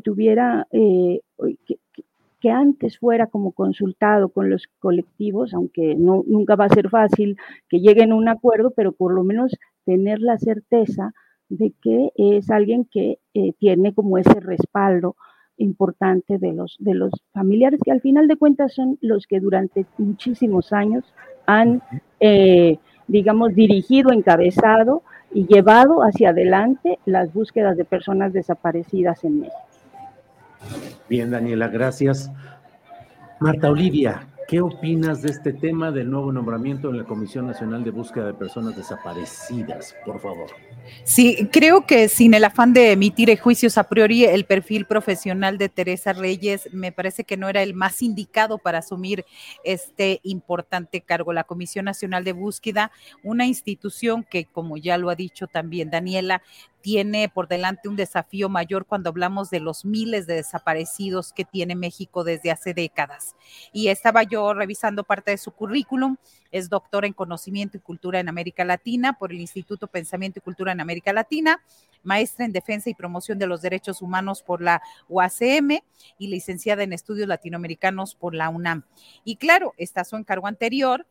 tuviera, 0.04 0.66
que, 2.40 2.50
antes 2.50 2.98
fuera 2.98 3.26
como 3.26 3.52
consultado 3.52 4.30
con 4.30 4.50
los 4.50 4.66
colectivos, 4.78 5.54
aunque 5.54 5.94
no, 5.94 6.24
nunca 6.26 6.56
va 6.56 6.66
a 6.66 6.74
ser 6.74 6.88
fácil 6.88 7.36
que 7.68 7.80
lleguen 7.80 8.12
a 8.12 8.16
un 8.16 8.28
acuerdo, 8.28 8.72
pero 8.74 8.92
por 8.92 9.12
lo 9.12 9.24
menos 9.24 9.56
tener 9.84 10.20
la 10.20 10.38
certeza 10.38 11.12
de 11.48 11.72
que 11.82 12.10
es 12.16 12.50
alguien 12.50 12.84
que 12.84 13.18
tiene 13.58 13.92
como 13.92 14.18
ese 14.18 14.38
respaldo 14.40 15.16
importante 15.60 16.38
de 16.38 16.52
los, 16.52 16.76
de 16.78 16.94
los 16.94 17.10
familiares 17.32 17.80
que 17.84 17.92
al 17.92 18.00
final 18.00 18.26
de 18.28 18.36
cuentas 18.36 18.72
son 18.74 18.98
los 19.00 19.26
que 19.26 19.40
durante 19.40 19.86
muchísimos 19.98 20.72
años 20.72 21.04
han, 21.46 21.82
eh, 22.18 22.78
digamos, 23.06 23.54
dirigido, 23.54 24.12
encabezado 24.12 25.02
y 25.32 25.46
llevado 25.46 26.00
hacia 26.00 26.30
adelante 26.30 26.98
las 27.04 27.32
búsquedas 27.32 27.76
de 27.76 27.84
personas 27.84 28.32
desaparecidas 28.32 29.22
en 29.24 29.40
México. 29.40 29.69
Bien, 31.08 31.30
Daniela, 31.30 31.68
gracias. 31.68 32.30
Marta 33.40 33.70
Olivia, 33.70 34.26
¿Qué 34.50 34.60
opinas 34.60 35.22
de 35.22 35.30
este 35.30 35.52
tema 35.52 35.92
del 35.92 36.10
nuevo 36.10 36.32
nombramiento 36.32 36.90
en 36.90 36.98
la 36.98 37.04
Comisión 37.04 37.46
Nacional 37.46 37.84
de 37.84 37.92
Búsqueda 37.92 38.26
de 38.26 38.34
Personas 38.34 38.74
Desaparecidas? 38.74 39.94
Por 40.04 40.20
favor. 40.20 40.50
Sí, 41.04 41.48
creo 41.52 41.86
que 41.86 42.08
sin 42.08 42.34
el 42.34 42.42
afán 42.42 42.72
de 42.72 42.90
emitir 42.90 43.38
juicios 43.38 43.78
a 43.78 43.84
priori, 43.84 44.24
el 44.24 44.44
perfil 44.46 44.86
profesional 44.86 45.56
de 45.56 45.68
Teresa 45.68 46.14
Reyes 46.14 46.68
me 46.72 46.90
parece 46.90 47.22
que 47.22 47.36
no 47.36 47.48
era 47.48 47.62
el 47.62 47.74
más 47.74 48.02
indicado 48.02 48.58
para 48.58 48.78
asumir 48.78 49.24
este 49.62 50.18
importante 50.24 51.00
cargo. 51.00 51.32
La 51.32 51.44
Comisión 51.44 51.84
Nacional 51.84 52.24
de 52.24 52.32
Búsqueda, 52.32 52.90
una 53.22 53.46
institución 53.46 54.26
que, 54.28 54.46
como 54.46 54.76
ya 54.76 54.98
lo 54.98 55.10
ha 55.10 55.14
dicho 55.14 55.46
también 55.46 55.90
Daniela, 55.90 56.42
tiene 56.80 57.28
por 57.28 57.48
delante 57.48 57.88
un 57.88 57.96
desafío 57.96 58.48
mayor 58.48 58.86
cuando 58.86 59.10
hablamos 59.10 59.50
de 59.50 59.60
los 59.60 59.84
miles 59.84 60.26
de 60.26 60.34
desaparecidos 60.34 61.32
que 61.32 61.44
tiene 61.44 61.74
México 61.74 62.24
desde 62.24 62.50
hace 62.50 62.74
décadas. 62.74 63.36
Y 63.72 63.88
estaba 63.88 64.22
yo 64.22 64.54
revisando 64.54 65.04
parte 65.04 65.30
de 65.30 65.38
su 65.38 65.52
currículum. 65.52 66.16
Es 66.50 66.68
doctora 66.68 67.06
en 67.06 67.12
conocimiento 67.12 67.76
y 67.76 67.80
cultura 67.80 68.20
en 68.20 68.28
América 68.28 68.64
Latina 68.64 69.12
por 69.12 69.30
el 69.32 69.40
Instituto 69.40 69.86
Pensamiento 69.86 70.38
y 70.38 70.42
Cultura 70.42 70.72
en 70.72 70.80
América 70.80 71.12
Latina, 71.12 71.62
maestra 72.02 72.44
en 72.44 72.52
defensa 72.52 72.90
y 72.90 72.94
promoción 72.94 73.38
de 73.38 73.46
los 73.46 73.62
derechos 73.62 74.02
humanos 74.02 74.42
por 74.42 74.62
la 74.62 74.82
UACM 75.08 75.80
y 76.18 76.28
licenciada 76.28 76.82
en 76.82 76.92
estudios 76.92 77.28
latinoamericanos 77.28 78.14
por 78.14 78.34
la 78.34 78.48
UNAM. 78.48 78.84
Y 79.24 79.36
claro, 79.36 79.74
está 79.76 80.04
su 80.04 80.16
encargo 80.16 80.46
anterior 80.46 81.06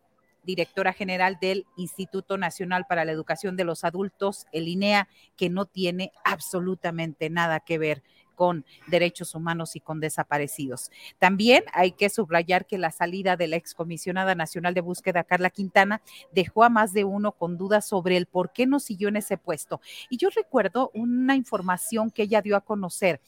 directora 0.49 0.93
general 0.93 1.37
del 1.39 1.67
Instituto 1.77 2.35
Nacional 2.35 2.87
para 2.89 3.05
la 3.05 3.11
Educación 3.11 3.55
de 3.55 3.65
los 3.65 3.83
Adultos, 3.83 4.47
el 4.51 4.67
INEA, 4.67 5.07
que 5.35 5.47
no 5.47 5.67
tiene 5.67 6.11
absolutamente 6.23 7.29
nada 7.29 7.59
que 7.59 7.77
ver 7.77 8.01
con 8.33 8.65
derechos 8.87 9.35
humanos 9.35 9.75
y 9.75 9.79
con 9.79 9.99
desaparecidos. 9.99 10.89
También 11.19 11.65
hay 11.71 11.91
que 11.91 12.09
subrayar 12.09 12.65
que 12.65 12.79
la 12.79 12.89
salida 12.89 13.35
de 13.35 13.47
la 13.47 13.57
excomisionada 13.57 14.33
nacional 14.33 14.73
de 14.73 14.81
búsqueda, 14.81 15.23
Carla 15.23 15.51
Quintana, 15.51 16.01
dejó 16.31 16.63
a 16.63 16.69
más 16.69 16.93
de 16.93 17.03
uno 17.03 17.33
con 17.33 17.57
dudas 17.57 17.85
sobre 17.85 18.17
el 18.17 18.25
por 18.25 18.51
qué 18.51 18.65
no 18.65 18.79
siguió 18.79 19.09
en 19.09 19.17
ese 19.17 19.37
puesto. 19.37 19.81
Y 20.09 20.17
yo 20.17 20.29
recuerdo 20.35 20.89
una 20.95 21.35
información 21.35 22.09
que 22.09 22.23
ella 22.23 22.41
dio 22.41 22.55
a 22.55 22.61
conocer 22.61 23.21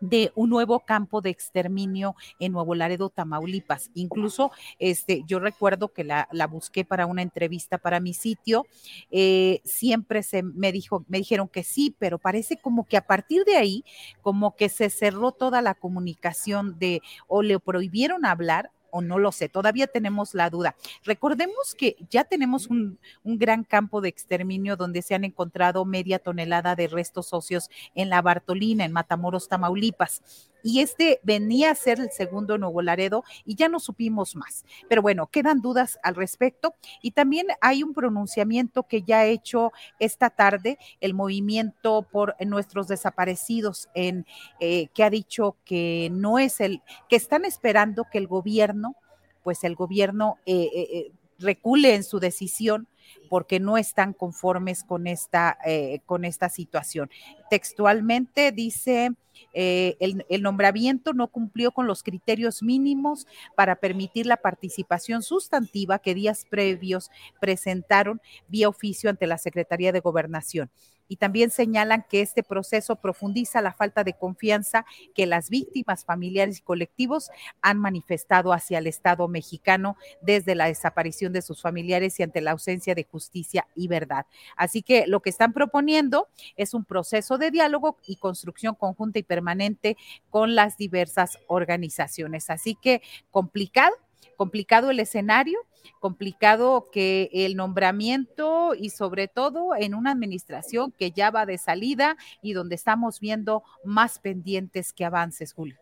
de 0.00 0.32
un 0.34 0.50
nuevo 0.50 0.80
campo 0.80 1.20
de 1.20 1.30
exterminio 1.30 2.14
en 2.38 2.52
Nuevo 2.52 2.74
Laredo, 2.74 3.10
Tamaulipas. 3.10 3.90
Incluso 3.94 4.50
este, 4.78 5.22
yo 5.26 5.38
recuerdo 5.38 5.92
que 5.92 6.04
la, 6.04 6.28
busqué 6.50 6.84
para 6.84 7.06
una 7.06 7.22
entrevista 7.22 7.78
para 7.78 8.00
mi 8.00 8.14
sitio. 8.14 8.66
Eh, 9.10 9.60
siempre 9.64 10.22
se 10.22 10.42
me 10.42 10.72
dijo, 10.72 11.04
me 11.08 11.18
dijeron 11.18 11.48
que 11.48 11.62
sí, 11.62 11.94
pero 11.98 12.18
parece 12.18 12.56
como 12.56 12.86
que 12.86 12.96
a 12.96 13.06
partir 13.06 13.44
de 13.44 13.56
ahí, 13.56 13.84
como 14.22 14.56
que 14.56 14.68
se 14.68 14.90
cerró 14.90 15.32
toda 15.32 15.62
la 15.62 15.74
comunicación 15.74 16.78
de 16.78 17.00
o 17.26 17.42
le 17.42 17.58
prohibieron 17.58 18.26
hablar 18.26 18.70
o 18.94 19.02
no 19.02 19.18
lo 19.18 19.32
sé, 19.32 19.48
todavía 19.48 19.88
tenemos 19.88 20.34
la 20.34 20.50
duda. 20.50 20.76
Recordemos 21.02 21.74
que 21.74 21.96
ya 22.10 22.22
tenemos 22.22 22.68
un, 22.68 23.00
un, 23.24 23.38
gran 23.38 23.64
campo 23.64 24.00
de 24.00 24.08
exterminio 24.08 24.76
donde 24.76 25.02
se 25.02 25.16
han 25.16 25.24
encontrado 25.24 25.84
media 25.84 26.20
tonelada 26.20 26.76
de 26.76 26.86
restos 26.86 27.32
óseos 27.32 27.70
en 27.96 28.08
la 28.08 28.22
Bartolina, 28.22 28.84
en 28.84 28.92
Matamoros, 28.92 29.48
Tamaulipas 29.48 30.22
y 30.64 30.80
este 30.80 31.20
venía 31.22 31.70
a 31.70 31.74
ser 31.74 32.00
el 32.00 32.10
segundo 32.10 32.56
Nuevo 32.58 32.82
Laredo 32.82 33.22
y 33.44 33.54
ya 33.54 33.68
no 33.68 33.78
supimos 33.78 34.34
más. 34.34 34.64
Pero 34.88 35.02
bueno, 35.02 35.28
quedan 35.28 35.60
dudas 35.60 36.00
al 36.02 36.16
respecto 36.16 36.74
y 37.02 37.10
también 37.10 37.46
hay 37.60 37.82
un 37.82 37.92
pronunciamiento 37.92 38.84
que 38.84 39.02
ya 39.02 39.18
ha 39.18 39.26
hecho 39.26 39.72
esta 40.00 40.30
tarde 40.30 40.78
el 41.00 41.12
movimiento 41.12 42.02
por 42.10 42.34
nuestros 42.44 42.88
desaparecidos 42.88 43.88
en 43.94 44.26
eh, 44.58 44.88
que 44.94 45.04
ha 45.04 45.10
dicho 45.10 45.56
que 45.66 46.08
no 46.10 46.38
es 46.38 46.60
el 46.60 46.82
que 47.10 47.16
están 47.16 47.44
esperando 47.44 48.06
que 48.10 48.18
el 48.18 48.26
gobierno 48.26 48.96
pues 49.42 49.62
el 49.62 49.76
gobierno 49.76 50.38
eh, 50.46 50.70
eh, 50.74 51.12
recule 51.38 51.94
en 51.94 52.04
su 52.04 52.20
decisión 52.20 52.88
porque 53.28 53.60
no 53.60 53.76
están 53.76 54.12
conformes 54.12 54.84
con 54.84 55.06
esta, 55.06 55.58
eh, 55.64 56.00
con 56.06 56.24
esta 56.24 56.48
situación. 56.48 57.10
Textualmente 57.50 58.52
dice, 58.52 59.12
eh, 59.52 59.96
el, 60.00 60.24
el, 60.28 60.42
nombramiento 60.42 61.12
no 61.12 61.28
cumplió 61.28 61.72
con 61.72 61.86
los 61.86 62.02
criterios 62.02 62.62
mínimos 62.62 63.26
para 63.56 63.76
permitir 63.76 64.26
la 64.26 64.36
participación 64.36 65.22
sustantiva 65.22 65.98
que 65.98 66.14
días 66.14 66.46
previos 66.48 67.10
presentaron 67.40 68.20
vía 68.48 68.68
oficio 68.68 69.10
ante 69.10 69.26
la 69.26 69.38
Secretaría 69.38 69.92
de 69.92 70.00
Gobernación 70.00 70.70
y 71.08 71.16
también 71.16 71.50
señalan 71.50 72.04
que 72.08 72.20
este 72.20 72.42
proceso 72.42 72.96
profundiza 72.96 73.60
la 73.62 73.72
falta 73.72 74.04
de 74.04 74.14
confianza 74.14 74.84
que 75.14 75.26
las 75.26 75.50
víctimas 75.50 76.04
familiares 76.04 76.58
y 76.58 76.62
colectivos 76.62 77.30
han 77.62 77.78
manifestado 77.78 78.52
hacia 78.52 78.78
el 78.78 78.86
Estado 78.86 79.28
mexicano 79.28 79.96
desde 80.22 80.54
la 80.54 80.66
desaparición 80.66 81.32
de 81.32 81.42
sus 81.42 81.62
familiares 81.62 82.18
y 82.18 82.22
ante 82.22 82.40
la 82.40 82.52
ausencia 82.52 82.94
de 82.94 83.04
justicia 83.04 83.66
y 83.74 83.88
verdad. 83.88 84.26
Así 84.56 84.82
que 84.82 85.06
lo 85.06 85.20
que 85.20 85.30
están 85.30 85.52
proponiendo 85.52 86.28
es 86.56 86.74
un 86.74 86.84
proceso 86.84 87.38
de 87.38 87.50
diálogo 87.50 87.98
y 88.06 88.16
construcción 88.16 88.74
conjunta 88.74 89.18
y 89.18 89.22
permanente 89.22 89.96
con 90.30 90.54
las 90.54 90.76
diversas 90.76 91.38
organizaciones. 91.46 92.50
Así 92.50 92.76
que 92.80 93.02
complicado, 93.30 93.94
complicado 94.36 94.90
el 94.90 95.00
escenario, 95.00 95.58
complicado 96.00 96.86
que 96.92 97.30
el 97.32 97.56
nombramiento 97.56 98.74
y 98.74 98.90
sobre 98.90 99.28
todo 99.28 99.74
en 99.76 99.94
una 99.94 100.12
administración 100.12 100.92
que 100.98 101.10
ya 101.10 101.30
va 101.30 101.46
de 101.46 101.58
salida 101.58 102.16
y 102.42 102.52
donde 102.52 102.74
estamos 102.74 103.20
viendo 103.20 103.62
más 103.84 104.18
pendientes 104.18 104.92
que 104.92 105.04
avances, 105.04 105.52
Julio. 105.52 105.76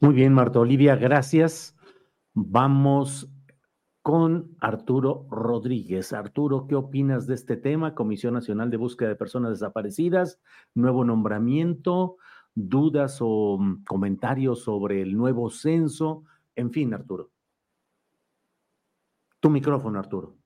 Muy 0.00 0.14
bien, 0.14 0.32
Marta 0.32 0.60
Olivia, 0.60 0.96
gracias. 0.96 1.74
Vamos 2.34 3.28
con 4.02 4.56
Arturo 4.60 5.26
Rodríguez. 5.28 6.12
Arturo, 6.12 6.66
¿qué 6.66 6.76
opinas 6.76 7.26
de 7.26 7.34
este 7.34 7.56
tema? 7.56 7.94
Comisión 7.94 8.34
Nacional 8.34 8.70
de 8.70 8.76
Búsqueda 8.76 9.10
de 9.10 9.16
Personas 9.16 9.50
Desaparecidas, 9.50 10.40
nuevo 10.74 11.04
nombramiento, 11.04 12.16
dudas 12.54 13.18
o 13.20 13.58
mm, 13.58 13.84
comentarios 13.84 14.62
sobre 14.62 15.02
el 15.02 15.16
nuevo 15.16 15.50
censo. 15.50 16.24
En 16.56 16.70
fin, 16.70 16.94
Arturo. 16.94 17.30
Tu 19.40 19.50
micrófono, 19.50 19.98
Arturo. 19.98 20.36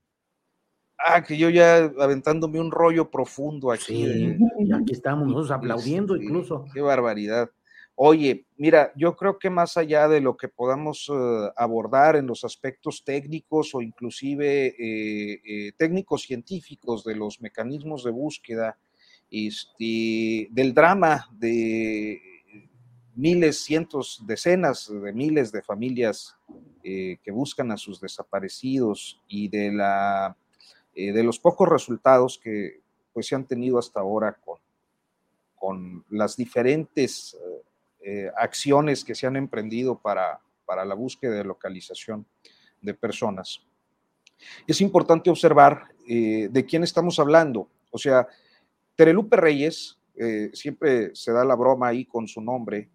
Ah, 0.98 1.22
que 1.22 1.36
yo 1.36 1.50
ya 1.50 1.90
aventándome 1.98 2.60
un 2.60 2.70
rollo 2.70 3.10
profundo 3.10 3.72
aquí. 3.72 4.06
Sí, 4.06 4.38
y 4.60 4.72
aquí 4.72 4.92
estamos 4.92 5.26
nosotros 5.26 5.50
aplaudiendo 5.50 6.16
incluso. 6.16 6.66
Qué 6.72 6.80
barbaridad. 6.80 7.50
Oye, 7.94 8.46
mira, 8.56 8.92
yo 8.96 9.16
creo 9.16 9.38
que 9.38 9.50
más 9.50 9.76
allá 9.76 10.08
de 10.08 10.20
lo 10.20 10.36
que 10.36 10.48
podamos 10.48 11.08
uh, 11.08 11.50
abordar 11.56 12.16
en 12.16 12.26
los 12.26 12.44
aspectos 12.44 13.04
técnicos 13.04 13.74
o 13.74 13.82
inclusive 13.82 14.68
eh, 14.78 15.40
eh, 15.44 15.72
técnicos 15.76 16.22
científicos 16.22 17.04
de 17.04 17.16
los 17.16 17.40
mecanismos 17.42 18.04
de 18.04 18.10
búsqueda, 18.10 18.78
este, 19.30 20.48
del 20.50 20.72
drama 20.72 21.28
de 21.32 22.20
miles, 23.14 23.58
cientos, 23.62 24.22
decenas 24.26 24.90
de 24.90 25.12
miles 25.12 25.52
de 25.52 25.62
familias 25.62 26.36
eh, 26.84 27.18
que 27.22 27.30
buscan 27.30 27.70
a 27.70 27.76
sus 27.76 28.00
desaparecidos 28.00 29.20
y 29.28 29.48
de, 29.48 29.72
la, 29.72 30.36
eh, 30.94 31.12
de 31.12 31.22
los 31.22 31.38
pocos 31.38 31.68
resultados 31.68 32.38
que 32.38 32.80
pues, 33.12 33.26
se 33.26 33.34
han 33.34 33.46
tenido 33.46 33.78
hasta 33.78 34.00
ahora 34.00 34.34
con, 34.34 34.58
con 35.54 36.04
las 36.10 36.36
diferentes 36.36 37.36
eh, 38.00 38.30
acciones 38.36 39.04
que 39.04 39.14
se 39.14 39.26
han 39.26 39.36
emprendido 39.36 39.98
para, 39.98 40.40
para 40.64 40.84
la 40.84 40.94
búsqueda 40.94 41.36
de 41.36 41.44
localización 41.44 42.26
de 42.80 42.94
personas. 42.94 43.64
Es 44.66 44.80
importante 44.80 45.30
observar 45.30 45.88
de 46.04 46.66
quién 46.68 46.82
estamos 46.82 47.20
hablando. 47.20 47.68
O 47.92 47.98
sea, 47.98 48.26
Terelupe 48.96 49.36
Reyes, 49.36 50.00
siempre 50.52 51.14
se 51.14 51.30
da 51.30 51.44
la 51.44 51.54
broma 51.54 51.86
ahí 51.86 52.04
con 52.04 52.26
su 52.26 52.40
nombre, 52.40 52.90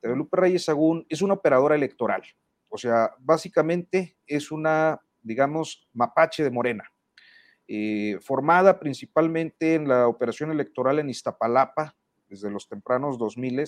Terelupe 0.00 0.36
Reyes 0.36 0.64
Sagún 0.64 1.04
es 1.08 1.22
una 1.22 1.34
operadora 1.34 1.74
electoral. 1.74 2.22
O 2.68 2.78
sea, 2.78 3.10
básicamente 3.18 4.16
es 4.26 4.50
una, 4.50 5.00
digamos, 5.22 5.88
mapache 5.92 6.44
de 6.44 6.50
Morena, 6.50 6.84
eh, 7.66 8.18
formada 8.20 8.78
principalmente 8.78 9.74
en 9.74 9.88
la 9.88 10.08
operación 10.08 10.50
electoral 10.50 10.98
en 10.98 11.10
Iztapalapa 11.10 11.96
desde 12.28 12.50
los 12.50 12.68
tempranos 12.68 13.18
2000, 13.18 13.64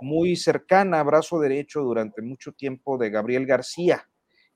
muy 0.00 0.36
cercana, 0.36 1.02
brazo 1.02 1.40
derecho 1.40 1.82
durante 1.82 2.22
mucho 2.22 2.52
tiempo 2.52 2.96
de 2.98 3.10
Gabriel 3.10 3.46
García, 3.46 4.08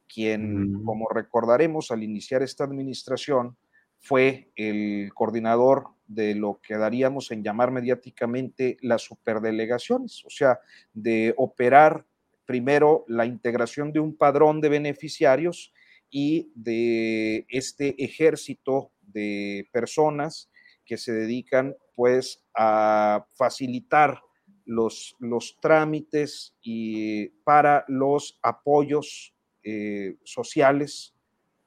quien, 0.06 0.84
como 0.84 1.09
recordaremos, 1.09 1.90
al 1.90 2.02
iniciar 2.02 2.42
esta 2.42 2.64
administración, 2.64 3.56
fue 3.98 4.50
el 4.56 5.10
coordinador 5.14 5.88
de 6.06 6.34
lo 6.34 6.60
que 6.62 6.76
daríamos 6.76 7.30
en 7.30 7.42
llamar 7.42 7.70
mediáticamente 7.70 8.76
las 8.82 9.02
superdelegaciones, 9.02 10.24
o 10.24 10.30
sea, 10.30 10.60
de 10.92 11.34
operar 11.36 12.04
primero 12.53 13.07
la 13.09 13.24
integración 13.24 13.95
de 13.95 14.01
un 14.01 14.15
padrón 14.15 14.61
de 14.61 14.69
beneficiarios 14.69 15.73
y 16.11 16.53
de 16.55 17.47
este 17.49 17.95
ejército 18.05 18.93
de 19.01 19.66
personas 19.73 20.51
que 20.85 20.99
se 20.99 21.12
dedican 21.12 21.74
pues 21.95 22.45
a 22.55 23.27
facilitar 23.33 24.20
los, 24.66 25.16
los 25.19 25.57
trámites 25.62 26.55
y 26.61 27.29
para 27.43 27.87
los 27.89 28.39
apoyos 28.43 29.35
eh, 29.65 30.16
sociales 30.23 31.15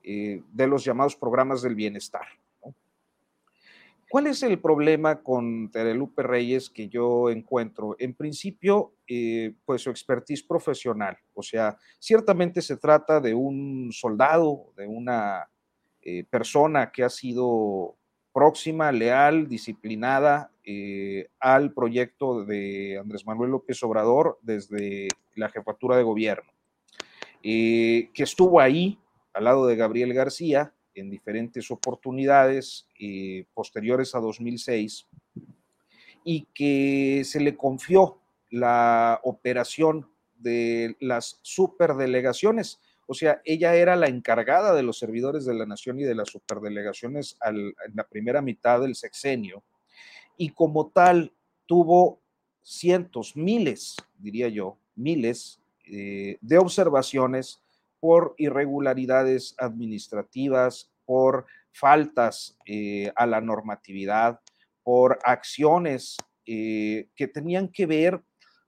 eh, 0.04 0.44
de 0.54 0.68
los 0.68 0.86
llamados 0.86 1.16
programas 1.16 1.64
del 1.64 1.74
bienestar. 1.74 2.28
¿Cuál 4.16 4.28
es 4.28 4.44
el 4.44 4.62
problema 4.62 5.22
con 5.22 5.70
Terelupe 5.70 6.24
Reyes 6.24 6.70
que 6.70 6.88
yo 6.88 7.30
encuentro? 7.30 7.98
En 8.00 8.14
principio, 8.14 8.94
eh, 9.10 9.54
pues 9.66 9.82
su 9.82 9.90
expertise 9.90 10.42
profesional. 10.42 11.18
O 11.34 11.44
sea, 11.44 11.78
ciertamente 12.00 12.62
se 12.62 12.78
trata 12.78 13.20
de 13.20 13.34
un 13.34 13.90
soldado, 13.92 14.72
de 14.78 14.88
una 14.88 15.50
eh, 16.02 16.24
persona 16.30 16.94
que 16.94 17.04
ha 17.04 17.10
sido 17.10 17.98
próxima, 18.32 18.90
leal, 18.94 19.50
disciplinada 19.50 20.50
al 21.42 21.74
proyecto 21.74 22.46
de 22.46 22.98
Andrés 22.98 23.26
Manuel 23.26 23.52
López 23.52 23.84
Obrador 23.84 24.40
desde 24.42 25.10
la 25.36 25.50
jefatura 25.50 25.98
de 25.98 26.04
gobierno, 26.04 26.54
que 27.42 28.10
estuvo 28.16 28.62
ahí 28.62 28.98
al 29.34 29.44
lado 29.44 29.68
de 29.68 29.76
Gabriel 29.76 30.14
García 30.14 30.74
en 30.96 31.10
diferentes 31.10 31.70
oportunidades 31.70 32.88
eh, 33.00 33.46
posteriores 33.54 34.16
a 34.16 34.20
2006 34.20 35.08
y 36.24 36.48
que 36.54 37.24
se 37.24 37.40
le 37.40 37.56
confió 37.56 38.20
la 38.50 39.20
operación 39.24 40.10
de 40.38 40.96
las 41.00 41.40
superdelegaciones. 41.42 42.80
O 43.08 43.14
sea, 43.14 43.42
ella 43.46 43.76
era 43.76 43.96
la 43.96 44.08
encargada 44.08 44.74
de 44.74 44.82
los 44.82 44.98
servidores 44.98 45.46
de 45.46 45.54
la 45.54 45.66
nación 45.66 46.00
y 46.00 46.04
de 46.04 46.16
las 46.16 46.30
superdelegaciones 46.30 47.38
en 47.46 47.74
la 47.94 48.08
primera 48.08 48.42
mitad 48.42 48.82
del 48.82 48.96
sexenio. 48.96 49.64
Y 50.38 50.50
como 50.50 50.88
tal, 50.88 51.32
tuvo 51.66 52.22
cientos, 52.64 53.36
miles, 53.36 53.96
diría 54.18 54.50
yo, 54.50 54.78
miles 54.96 55.62
eh, 55.86 56.38
de 56.42 56.58
observaciones 56.58 57.62
por 58.00 58.36
irregularidades 58.38 59.56
administrativas, 59.58 60.92
por 61.06 61.46
faltas 61.72 62.58
eh, 62.66 63.12
a 63.16 63.26
la 63.26 63.42
normatividad, 63.42 64.40
por 64.84 65.20
acciones 65.24 66.18
eh, 66.46 67.10
que 67.16 67.28
tenían 67.28 67.68
que 67.70 67.86
ver 67.86 68.22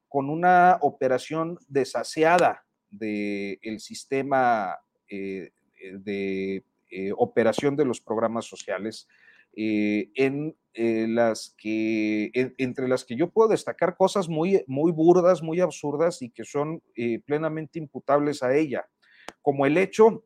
con 0.09 0.29
una 0.29 0.77
operación 0.81 1.57
desaseada 1.67 2.65
del 2.89 3.79
sistema 3.79 4.77
eh, 5.09 5.51
de 5.99 6.63
operación 7.17 7.75
de 7.75 7.85
los 7.85 8.01
programas 8.01 8.45
sociales, 8.45 9.07
entre 9.53 10.55
las 10.73 11.53
que 13.05 13.15
yo 13.15 13.29
puedo 13.29 13.49
destacar 13.49 13.95
cosas 13.95 14.29
muy, 14.29 14.63
muy 14.67 14.91
burdas, 14.91 15.43
muy 15.43 15.59
absurdas 15.59 16.21
y 16.21 16.29
que 16.29 16.45
son 16.45 16.81
plenamente 17.25 17.77
imputables 17.77 18.41
a 18.41 18.55
ella 18.55 18.87
como 19.47 19.65
el 19.65 19.77
hecho 19.77 20.25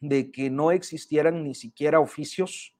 de 0.00 0.32
que 0.32 0.48
no 0.48 0.70
existieran 0.70 1.44
ni 1.44 1.54
siquiera 1.54 2.00
oficios 2.00 2.74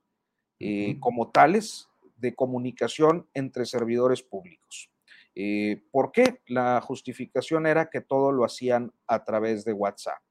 eh, 0.59 0.97
como 0.99 1.31
tales 1.31 1.91
de 2.17 2.35
comunicación 2.35 3.29
entre 3.35 3.67
servidores 3.67 4.23
públicos. 4.23 4.91
Eh, 5.35 5.83
¿Por 5.91 6.11
qué? 6.11 6.41
La 6.47 6.81
justificación 6.81 7.67
era 7.67 7.91
que 7.91 8.01
todo 8.01 8.33
lo 8.33 8.47
hacían 8.47 8.95
a 9.07 9.25
través 9.25 9.67
de 9.67 9.75
WhatsApp. 9.75 10.23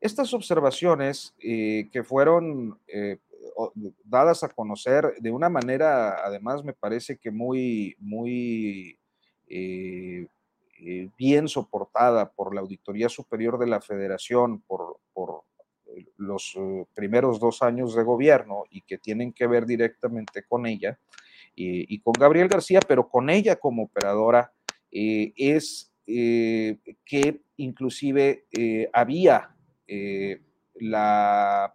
Estas 0.00 0.34
observaciones 0.34 1.36
eh, 1.38 1.88
que 1.92 2.02
fueron 2.02 2.76
dadas 4.02 4.42
a 4.42 4.48
conocer 4.48 5.14
de 5.20 5.30
una 5.30 5.48
manera, 5.48 6.16
además, 6.26 6.64
me 6.64 6.72
parece 6.72 7.16
que 7.16 7.30
muy, 7.30 7.94
muy 8.00 8.98
eh, 10.82 11.10
bien 11.18 11.46
soportada 11.46 12.30
por 12.30 12.54
la 12.54 12.62
Auditoría 12.62 13.10
Superior 13.10 13.58
de 13.58 13.66
la 13.66 13.82
Federación 13.82 14.62
por, 14.62 14.96
eh, 15.94 16.06
los 16.16 16.54
eh, 16.56 16.86
primeros 16.94 17.38
dos 17.38 17.60
años 17.60 17.94
de 17.94 18.02
gobierno 18.02 18.64
y 18.70 18.80
que 18.80 18.96
tienen 18.96 19.34
que 19.34 19.46
ver 19.46 19.66
directamente 19.66 20.42
con 20.44 20.66
ella 20.66 20.98
y 21.54 22.00
con 22.00 22.14
Gabriel 22.14 22.48
García, 22.48 22.80
pero 22.86 23.08
con 23.08 23.28
ella 23.28 23.56
como 23.56 23.82
operadora, 23.82 24.50
es 24.90 25.92
que 26.06 27.42
inclusive 27.56 28.46
había 28.94 29.54
la 30.76 31.74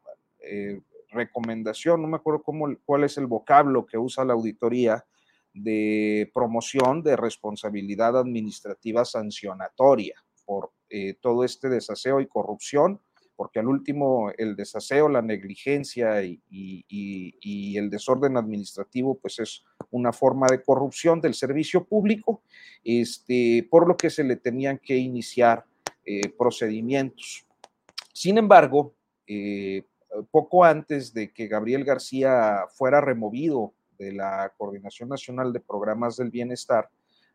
recomendación, 1.11 2.02
no 2.02 2.07
me 2.07 2.15
acuerdo 2.15 2.41
cómo, 2.41 2.73
cuál 2.84 3.03
es 3.03 3.19
el 3.19 3.27
vocablo 3.27 3.86
que 3.86 3.99
usa 3.99 4.26
la 4.26 4.34
auditoría, 4.34 5.06
de 5.56 6.30
promoción 6.34 7.02
de 7.02 7.15
responsabilidad 7.15 8.18
administrativa 8.18 9.06
sancionatoria 9.06 10.15
por 10.45 10.72
eh, 10.90 11.15
todo 11.22 11.45
este 11.45 11.69
desaseo 11.69 12.19
y 12.19 12.27
corrupción, 12.27 12.99
porque 13.38 13.60
al 13.60 13.68
último 13.68 14.32
el 14.38 14.56
desaseo, 14.56 15.07
la 15.10 15.22
negligencia 15.22 16.22
y, 16.23 16.44
el 17.77 17.90
desorden 17.90 18.38
administrativo, 18.38 19.15
pues 19.15 19.40
es 19.40 19.64
una 19.91 20.14
forma 20.14 20.48
de 20.48 20.61
corrupción 20.61 21.19
del 21.22 21.34
servicio 21.34 21.86
público, 21.86 22.41
este, 22.84 23.68
por 23.69 23.88
lo 23.88 23.98
que 23.98 24.10
se 24.10 24.23
le 24.23 24.36
tenían 24.36 24.77
que 24.77 24.95
iniciar 24.95 25.65
eh, 26.06 26.30
procedimientos. 26.38 27.45
Sin 28.14 28.38
embargo, 28.38 28.94
eh, 29.27 29.84
poco 30.32 30.64
antes 30.64 31.14
de 31.14 31.34
que 31.34 31.48
Gabriel 31.48 31.84
García 31.84 32.65
fuera 32.73 33.02
removido 33.02 33.73
de 33.97 34.13
la 34.13 34.51
Coordinación 34.57 35.09
Nacional 35.09 35.53
de 35.53 35.59
Programas 35.59 36.17
del 36.17 36.30
Bienestar, 36.30 36.89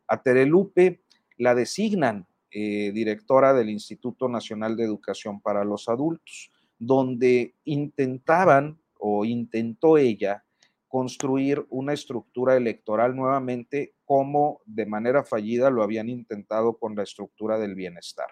a 0.07 0.23
Terelupe 0.23 1.03
la 1.39 1.55
designan 1.55 2.27
eh, 2.51 2.91
directora 2.93 3.55
del 3.55 3.70
Instituto 3.70 4.28
Nacional 4.28 4.77
de 4.77 4.85
Educación 4.85 5.41
para 5.41 5.65
los 5.65 5.89
Adultos, 5.89 6.51
donde 6.78 7.55
intentaban 7.65 8.78
o 8.99 9.24
intentó 9.24 9.99
ella 9.99 10.45
construir 10.89 11.65
una 11.70 11.93
estructura 11.93 12.57
electoral 12.57 13.15
nuevamente 13.15 13.95
como 14.05 14.61
de 14.66 14.87
manera 14.87 15.23
fallida 15.23 15.70
lo 15.70 15.85
habían 15.85 16.09
intentado 16.09 16.77
con 16.77 16.97
la 16.97 17.05
estructura 17.05 17.59
del 17.59 17.77
bienestar. 17.77 18.27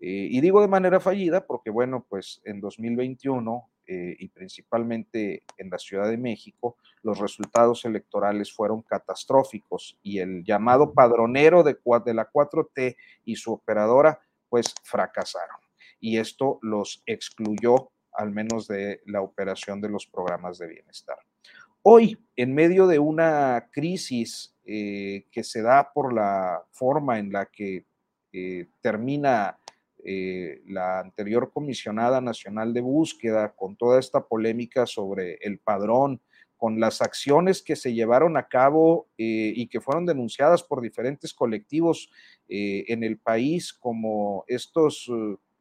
Eh, 0.00 0.28
y 0.30 0.40
digo 0.40 0.62
de 0.62 0.68
manera 0.68 0.98
fallida 1.00 1.46
porque, 1.46 1.70
bueno, 1.70 2.06
pues 2.08 2.40
en 2.44 2.60
2021 2.60 3.70
eh, 3.92 4.16
y 4.18 4.28
principalmente 4.28 5.42
en 5.58 5.68
la 5.68 5.78
Ciudad 5.78 6.08
de 6.08 6.16
México, 6.16 6.78
los 7.02 7.18
resultados 7.18 7.84
electorales 7.84 8.50
fueron 8.50 8.80
catastróficos 8.80 9.98
y 10.02 10.18
el 10.18 10.44
llamado 10.44 10.94
padronero 10.94 11.62
de, 11.62 11.76
de 12.04 12.14
la 12.14 12.30
4T 12.30 12.96
y 13.26 13.36
su 13.36 13.52
operadora, 13.52 14.18
pues 14.48 14.74
fracasaron. 14.82 15.58
Y 16.00 16.16
esto 16.16 16.58
los 16.62 17.02
excluyó 17.04 17.90
al 18.12 18.30
menos 18.30 18.66
de 18.66 19.02
la 19.04 19.20
operación 19.20 19.82
de 19.82 19.90
los 19.90 20.06
programas 20.06 20.56
de 20.56 20.68
bienestar. 20.68 21.18
Hoy, 21.82 22.18
en 22.36 22.54
medio 22.54 22.86
de 22.86 22.98
una 22.98 23.68
crisis 23.72 24.54
eh, 24.64 25.26
que 25.30 25.44
se 25.44 25.60
da 25.60 25.92
por 25.92 26.14
la 26.14 26.64
forma 26.70 27.18
en 27.18 27.30
la 27.30 27.46
que 27.46 27.84
eh, 28.32 28.68
termina 28.80 29.58
eh, 30.04 30.62
la 30.66 30.98
anterior 30.98 31.52
comisionada 31.52 32.20
nacional 32.20 32.74
de 32.74 32.80
búsqueda, 32.80 33.54
con 33.54 33.76
toda 33.76 34.00
esta 34.00 34.26
polémica 34.26 34.84
sobre 34.84 35.38
el 35.42 35.60
padrón, 35.60 36.20
con 36.56 36.80
las 36.80 37.02
acciones 37.02 37.62
que 37.62 37.76
se 37.76 37.94
llevaron 37.94 38.36
a 38.36 38.48
cabo 38.48 39.08
eh, 39.16 39.52
y 39.54 39.68
que 39.68 39.80
fueron 39.80 40.04
denunciadas 40.04 40.64
por 40.64 40.80
diferentes 40.80 41.32
colectivos 41.32 42.10
eh, 42.48 42.84
en 42.88 43.04
el 43.04 43.18
país, 43.18 43.72
como 43.72 44.44
estos, 44.48 45.08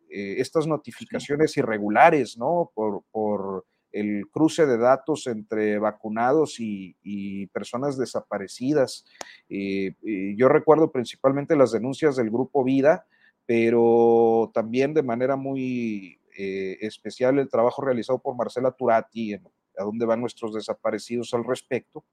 estas 0.10 0.68
notificaciones 0.68 1.56
irregulares, 1.58 2.38
¿no? 2.38 2.72
Por, 2.74 3.66
el 3.94 4.30
cruce 4.32 4.66
de 4.66 4.78
datos 4.78 5.28
entre 5.28 5.78
vacunados 5.78 6.62
y, 6.62 7.48
personas 7.48 7.98
desaparecidas. 7.98 9.04
Yo 9.50 10.48
recuerdo 10.48 10.94
principalmente 10.94 11.58
las 11.58 11.74
denuncias 11.74 12.16
del 12.16 12.30
grupo 12.30 12.64
Vida, 12.64 13.06
pero 13.52 14.50
también 14.54 14.94
de 14.94 15.04
manera 15.04 15.36
muy 15.36 16.18
eh, 16.38 16.78
especial 16.80 17.38
el 17.38 17.50
trabajo 17.50 17.82
realizado 17.82 18.18
por 18.18 18.34
Marcela 18.34 18.72
Turati 18.72 19.34
en 19.34 19.44
a 19.78 19.84
dónde 19.84 20.06
van 20.06 20.22
nuestros 20.22 20.54
desaparecidos 20.54 21.34
al 21.34 21.44
respecto. 21.44 22.06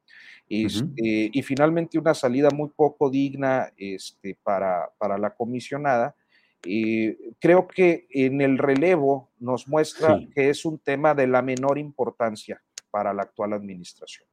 Este, 0.48 1.30
y 1.32 1.42
finalmente 1.42 1.96
una 1.96 2.14
salida 2.14 2.48
muy 2.52 2.70
poco 2.70 3.08
digna 3.08 3.72
este, 3.76 4.36
para, 4.42 4.90
para 4.98 5.16
la 5.16 5.32
comisionada, 5.32 6.16
eh, 6.64 7.16
creo 7.38 7.68
que 7.68 8.08
en 8.10 8.40
el 8.40 8.58
relevo 8.58 9.30
nos 9.38 9.68
muestra 9.68 10.18
que 10.34 10.50
es 10.50 10.64
un 10.64 10.80
tema 10.80 11.14
de 11.14 11.28
la 11.28 11.40
menor 11.40 11.78
importancia 11.78 12.60
para 12.90 13.14
la 13.14 13.22
actual 13.22 13.52
administración. 13.52 14.26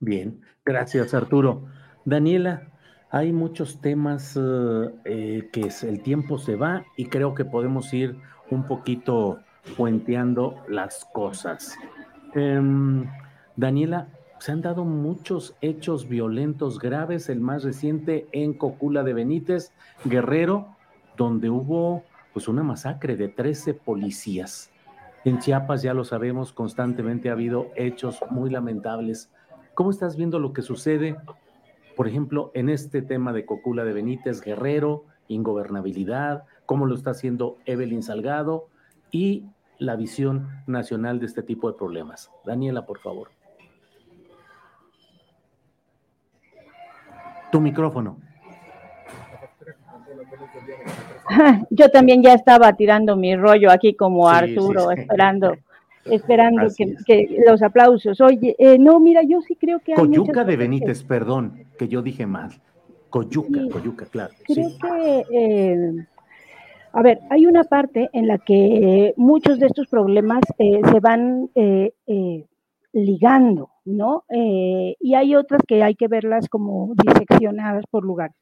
Bien, 0.00 0.40
gracias 0.64 1.14
Arturo. 1.14 1.68
Daniela, 2.04 2.71
hay 3.12 3.30
muchos 3.30 3.78
temas 3.82 4.38
eh, 4.38 5.48
que 5.52 5.70
el 5.82 6.02
tiempo 6.02 6.38
se 6.38 6.56
va 6.56 6.86
y 6.96 7.04
creo 7.04 7.34
que 7.34 7.44
podemos 7.44 7.92
ir 7.92 8.16
un 8.50 8.66
poquito 8.66 9.38
puenteando 9.76 10.56
las 10.66 11.06
cosas. 11.12 11.76
Em, 12.34 13.04
Daniela, 13.54 14.08
se 14.38 14.50
han 14.50 14.62
dado 14.62 14.84
muchos 14.86 15.54
hechos 15.60 16.08
violentos 16.08 16.78
graves, 16.78 17.28
el 17.28 17.40
más 17.40 17.64
reciente 17.64 18.26
en 18.32 18.54
Cocula 18.54 19.02
de 19.02 19.12
Benítez, 19.12 19.72
Guerrero, 20.06 20.74
donde 21.18 21.50
hubo 21.50 22.04
pues 22.32 22.48
una 22.48 22.62
masacre 22.62 23.16
de 23.16 23.28
13 23.28 23.74
policías. 23.74 24.70
En 25.26 25.38
Chiapas, 25.38 25.82
ya 25.82 25.92
lo 25.92 26.04
sabemos, 26.04 26.54
constantemente 26.54 27.28
ha 27.28 27.32
habido 27.32 27.70
hechos 27.76 28.20
muy 28.30 28.48
lamentables. 28.48 29.30
¿Cómo 29.74 29.90
estás 29.90 30.16
viendo 30.16 30.38
lo 30.38 30.54
que 30.54 30.62
sucede, 30.62 31.16
por 31.96 32.08
ejemplo, 32.08 32.50
en 32.54 32.68
este 32.68 33.02
tema 33.02 33.32
de 33.32 33.44
Cocula 33.44 33.84
de 33.84 33.92
Benítez, 33.92 34.40
Guerrero, 34.40 35.04
ingobernabilidad? 35.28 36.44
¿Cómo 36.66 36.86
lo 36.86 36.94
está 36.94 37.10
haciendo 37.10 37.58
Evelyn 37.66 38.02
Salgado? 38.02 38.68
Y 39.10 39.44
la 39.78 39.96
visión 39.96 40.48
nacional 40.66 41.20
de 41.20 41.26
este 41.26 41.42
tipo 41.42 41.70
de 41.70 41.76
problemas. 41.76 42.30
Daniela, 42.44 42.86
por 42.86 42.98
favor. 42.98 43.30
Tu 47.50 47.60
micrófono. 47.60 48.16
Yo 51.70 51.90
también 51.90 52.22
ya 52.22 52.34
estaba 52.34 52.72
tirando 52.74 53.16
mi 53.16 53.36
rollo 53.36 53.70
aquí 53.70 53.94
como 53.94 54.28
Arturo, 54.28 54.90
esperando, 54.90 55.56
esperando 56.04 56.62
que, 57.06 57.42
los 57.46 57.62
aplausos. 57.62 58.20
Oye, 58.20 58.54
eh, 58.58 58.78
no, 58.78 59.00
mira, 59.00 59.22
yo 59.22 59.40
sí 59.40 59.56
creo 59.56 59.80
que... 59.80 59.94
Coyuca 59.94 60.44
de 60.44 60.56
Benítez, 60.56 61.02
perdón, 61.04 61.64
que 61.82 61.88
yo 61.88 62.02
dije 62.02 62.26
mal. 62.26 62.50
Coyuca, 63.10 63.60
Coyuca, 63.70 64.06
claro. 64.06 64.32
Creo 64.46 64.70
que, 64.80 65.24
eh, 65.32 66.06
a 66.92 67.02
ver, 67.02 67.20
hay 67.30 67.46
una 67.46 67.64
parte 67.64 68.08
en 68.12 68.26
la 68.26 68.38
que 68.38 69.12
muchos 69.16 69.58
de 69.58 69.66
estos 69.66 69.86
problemas 69.88 70.42
eh, 70.58 70.80
se 70.90 71.00
van 71.00 71.50
ligando, 72.92 73.70
¿no? 73.84 74.24
Eh, 74.28 74.96
y 75.00 75.14
hay 75.14 75.34
otras 75.34 75.62
que 75.66 75.82
hay 75.82 75.94
que 75.94 76.08
verlas 76.08 76.48
como 76.48 76.94
diseccionadas 77.04 77.84
por 77.90 78.04
lugares. 78.04 78.36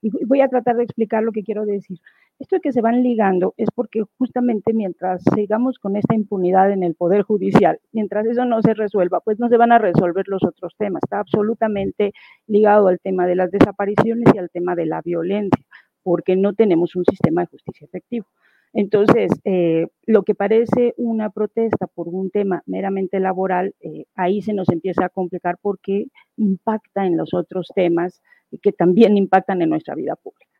Y 0.00 0.10
voy 0.26 0.40
a 0.40 0.48
tratar 0.48 0.76
de 0.76 0.84
explicar 0.84 1.22
lo 1.22 1.32
que 1.32 1.44
quiero 1.44 1.64
decir. 1.64 1.98
Esto 2.38 2.56
de 2.56 2.60
que 2.60 2.72
se 2.72 2.80
van 2.80 3.02
ligando 3.02 3.54
es 3.56 3.68
porque 3.74 4.02
justamente 4.18 4.72
mientras 4.72 5.22
sigamos 5.34 5.78
con 5.78 5.96
esta 5.96 6.14
impunidad 6.14 6.72
en 6.72 6.82
el 6.82 6.94
Poder 6.94 7.22
Judicial, 7.22 7.78
mientras 7.92 8.26
eso 8.26 8.44
no 8.44 8.62
se 8.62 8.74
resuelva, 8.74 9.20
pues 9.20 9.38
no 9.38 9.48
se 9.48 9.56
van 9.56 9.72
a 9.72 9.78
resolver 9.78 10.26
los 10.26 10.42
otros 10.42 10.74
temas. 10.76 11.02
Está 11.04 11.20
absolutamente 11.20 12.12
ligado 12.46 12.88
al 12.88 12.98
tema 13.00 13.26
de 13.26 13.36
las 13.36 13.50
desapariciones 13.50 14.28
y 14.34 14.38
al 14.38 14.50
tema 14.50 14.74
de 14.74 14.86
la 14.86 15.00
violencia, 15.02 15.64
porque 16.02 16.34
no 16.34 16.52
tenemos 16.52 16.96
un 16.96 17.04
sistema 17.04 17.42
de 17.42 17.46
justicia 17.46 17.84
efectivo. 17.84 18.26
Entonces, 18.74 19.30
eh, 19.44 19.86
lo 20.06 20.22
que 20.22 20.34
parece 20.34 20.94
una 20.96 21.30
protesta 21.30 21.86
por 21.86 22.08
un 22.08 22.30
tema 22.30 22.62
meramente 22.66 23.20
laboral, 23.20 23.74
eh, 23.80 24.06
ahí 24.14 24.40
se 24.40 24.54
nos 24.54 24.70
empieza 24.70 25.04
a 25.04 25.10
complicar 25.10 25.58
porque 25.60 26.06
impacta 26.36 27.06
en 27.06 27.16
los 27.16 27.34
otros 27.34 27.68
temas 27.74 28.22
que 28.62 28.72
también 28.72 29.16
impactan 29.16 29.60
en 29.62 29.68
nuestra 29.70 29.94
vida 29.94 30.16
pública. 30.16 30.51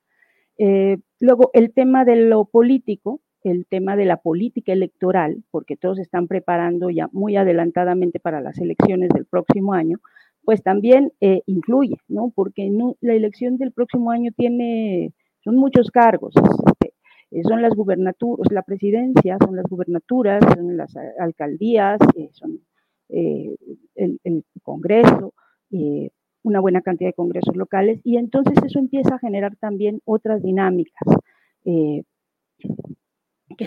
Eh, 0.58 0.98
luego, 1.20 1.50
el 1.54 1.72
tema 1.72 2.04
de 2.04 2.16
lo 2.16 2.44
político, 2.44 3.20
el 3.42 3.66
tema 3.66 3.96
de 3.96 4.04
la 4.04 4.18
política 4.18 4.72
electoral, 4.72 5.42
porque 5.50 5.76
todos 5.76 5.98
están 5.98 6.28
preparando 6.28 6.90
ya 6.90 7.08
muy 7.12 7.36
adelantadamente 7.36 8.20
para 8.20 8.40
las 8.40 8.58
elecciones 8.58 9.10
del 9.10 9.26
próximo 9.26 9.72
año, 9.74 9.98
pues 10.44 10.62
también 10.62 11.12
influye, 11.46 11.96
¿no? 12.08 12.32
Porque 12.34 12.70
la 13.00 13.14
elección 13.14 13.58
del 13.58 13.72
próximo 13.72 14.10
año 14.10 14.30
tiene, 14.36 15.12
son 15.44 15.56
muchos 15.56 15.90
cargos, 15.90 16.34
eh, 17.32 17.42
son 17.44 17.62
las 17.62 17.74
gubernaturas, 17.74 18.52
la 18.52 18.62
presidencia, 18.62 19.38
son 19.42 19.56
las 19.56 19.64
gubernaturas, 19.66 20.44
son 20.54 20.76
las 20.76 20.94
alcaldías, 21.18 21.98
eh, 22.14 22.28
son 22.32 22.60
eh, 23.08 23.56
el, 23.94 24.44
Congreso, 24.62 25.32
una 26.42 26.60
buena 26.60 26.82
cantidad 26.82 27.10
de 27.10 27.14
congresos 27.14 27.56
locales, 27.56 28.00
y 28.04 28.16
entonces 28.16 28.54
eso 28.64 28.78
empieza 28.78 29.14
a 29.14 29.18
generar 29.18 29.56
también 29.56 30.00
otras 30.04 30.42
dinámicas 30.42 31.08
que 31.64 32.04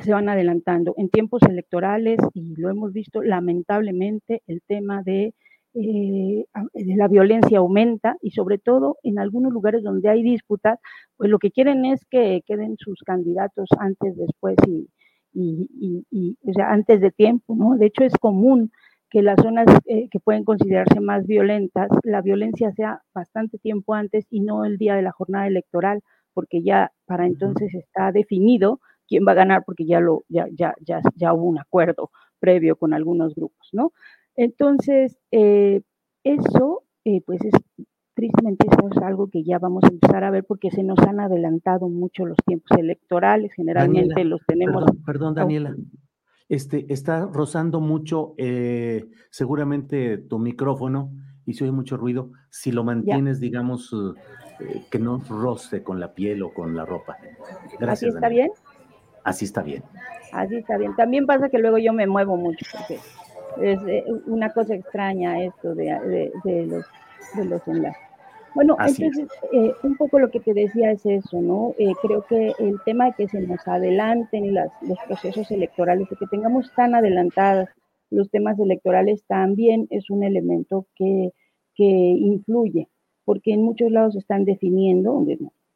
se 0.01 0.11
van 0.11 0.29
adelantando 0.29 0.93
en 0.97 1.09
tiempos 1.09 1.41
electorales, 1.43 2.19
y 2.33 2.55
lo 2.55 2.69
hemos 2.69 2.91
visto 2.91 3.21
lamentablemente, 3.21 4.41
el 4.47 4.61
tema 4.67 5.03
de 5.03 5.33
eh, 5.77 6.45
la 6.73 7.09
violencia 7.09 7.59
aumenta 7.59 8.15
y 8.21 8.31
sobre 8.31 8.57
todo 8.57 8.97
en 9.03 9.19
algunos 9.19 9.51
lugares 9.51 9.83
donde 9.83 10.09
hay 10.09 10.23
disputas, 10.23 10.79
pues 11.17 11.29
lo 11.29 11.37
que 11.37 11.51
quieren 11.51 11.83
es 11.83 12.05
que 12.05 12.41
queden 12.45 12.77
sus 12.77 13.03
candidatos 13.03 13.67
antes, 13.77 14.15
después 14.15 14.55
y, 14.65 14.87
y, 15.33 16.37
o 16.49 16.53
sea, 16.53 16.71
antes 16.71 17.01
de 17.01 17.11
tiempo, 17.11 17.55
¿no? 17.55 17.77
De 17.77 17.87
hecho 17.87 18.05
es 18.05 18.15
común 18.17 18.71
que 19.15 19.21
las 19.21 19.41
zonas 19.41 19.67
eh, 19.85 20.09
que 20.11 20.19
pueden 20.19 20.43
considerarse 20.43 20.99
más 20.99 21.25
violentas, 21.25 21.87
la 22.03 22.21
violencia 22.21 22.73
sea 22.73 23.01
bastante 23.13 23.57
tiempo 23.57 23.93
antes 23.93 24.27
y 24.29 24.41
no 24.41 24.65
el 24.65 24.77
día 24.77 24.93
de 24.95 25.03
la 25.03 25.13
jornada 25.13 25.47
electoral, 25.47 26.01
porque 26.33 26.61
ya 26.63 26.91
para 27.05 27.25
entonces 27.25 27.73
está 27.73 28.11
definido 28.11 28.81
quién 29.07 29.23
va 29.25 29.31
a 29.31 29.35
ganar 29.35 29.63
porque 29.65 29.85
ya 29.85 30.01
lo 30.01 30.25
ya 30.27 30.47
ya 30.51 30.73
ya, 30.81 30.99
ya 31.15 31.33
hubo 31.33 31.45
un 31.45 31.59
acuerdo 31.59 32.11
previo 32.41 32.75
con 32.75 32.93
algunos 32.93 33.33
grupos, 33.35 33.69
¿no? 33.71 33.93
Entonces, 34.35 35.17
eh, 35.31 35.79
eso, 36.25 36.83
eh, 37.05 37.21
pues 37.25 37.39
es, 37.45 37.53
tristemente 38.15 38.67
eso 38.69 38.89
es 38.91 38.97
algo 39.01 39.29
que 39.29 39.45
ya 39.45 39.59
vamos 39.59 39.85
a 39.85 39.93
empezar 39.93 40.25
a 40.25 40.31
ver 40.31 40.43
porque 40.43 40.71
se 40.71 40.83
nos 40.83 40.99
han 40.99 41.21
adelantado 41.21 41.87
mucho 41.87 42.25
los 42.25 42.37
tiempos 42.45 42.77
electorales, 42.77 43.53
generalmente 43.53 44.25
los 44.25 44.41
tenemos. 44.45 44.83
Perdón, 45.05 45.35
Daniela. 45.35 45.73
Este, 46.47 46.85
está 46.93 47.25
rozando 47.25 47.79
mucho 47.79 48.35
eh, 48.37 49.07
seguramente 49.31 50.17
tu 50.17 50.37
micrófono 50.37 51.11
y 51.45 51.53
se 51.53 51.63
oye 51.63 51.71
mucho 51.71 51.97
ruido. 51.97 52.31
Si 52.49 52.71
lo 52.71 52.83
mantienes, 52.83 53.39
digamos, 53.39 53.93
que 54.89 54.99
no 54.99 55.21
roce 55.27 55.83
con 55.83 55.99
la 55.99 56.13
piel 56.13 56.43
o 56.43 56.53
con 56.53 56.75
la 56.75 56.85
ropa. 56.85 57.17
Gracias. 57.79 58.09
¿Así 58.09 58.15
está 58.15 58.29
bien? 58.29 58.51
Así 59.23 59.45
está 59.45 59.63
bien. 59.63 59.83
Así 60.31 60.55
está 60.57 60.77
bien. 60.77 60.95
También 60.95 61.25
pasa 61.25 61.49
que 61.49 61.57
luego 61.57 61.77
yo 61.77 61.93
me 61.93 62.07
muevo 62.07 62.37
mucho 62.37 62.65
porque 62.71 62.99
es 63.61 63.79
eh, 63.87 64.05
una 64.27 64.51
cosa 64.53 64.75
extraña 64.75 65.43
esto 65.43 65.73
de, 65.73 66.31
los, 66.67 66.85
de 67.35 67.45
los 67.45 67.67
enlaces. 67.67 68.01
Bueno, 68.55 68.77
entonces, 68.79 69.27
eh, 69.51 69.73
un 69.83 69.97
poco 69.97 70.17
lo 70.17 70.31
que 70.31 70.39
te 70.39 70.53
decía 70.53 70.91
es 70.91 71.05
eso, 71.05 71.41
¿no? 71.41 71.75
Eh, 71.77 71.91
creo 72.01 72.25
que 72.25 72.53
el 72.57 72.79
tema 72.85 73.07
de 73.07 73.13
que 73.17 73.27
se 73.27 73.41
nos 73.41 73.67
adelanten 73.67 74.53
las, 74.53 74.71
los 74.81 74.97
procesos 75.05 75.51
electorales, 75.51 76.09
de 76.09 76.15
que 76.15 76.25
tengamos 76.27 76.71
tan 76.73 76.95
adelantados 76.95 77.67
los 78.09 78.29
temas 78.31 78.57
electorales, 78.57 79.25
también 79.27 79.87
es 79.89 80.09
un 80.09 80.23
elemento 80.23 80.87
que, 80.95 81.33
que 81.75 81.83
influye, 81.83 82.87
porque 83.25 83.51
en 83.51 83.61
muchos 83.61 83.91
lados 83.91 84.15
están 84.15 84.45
definiendo, 84.45 85.25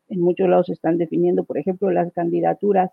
en 0.07 0.21
muchos 0.21 0.47
lados 0.47 0.69
están 0.69 0.97
definiendo, 0.97 1.43
por 1.43 1.57
ejemplo, 1.57 1.91
las 1.91 2.13
candidaturas 2.13 2.91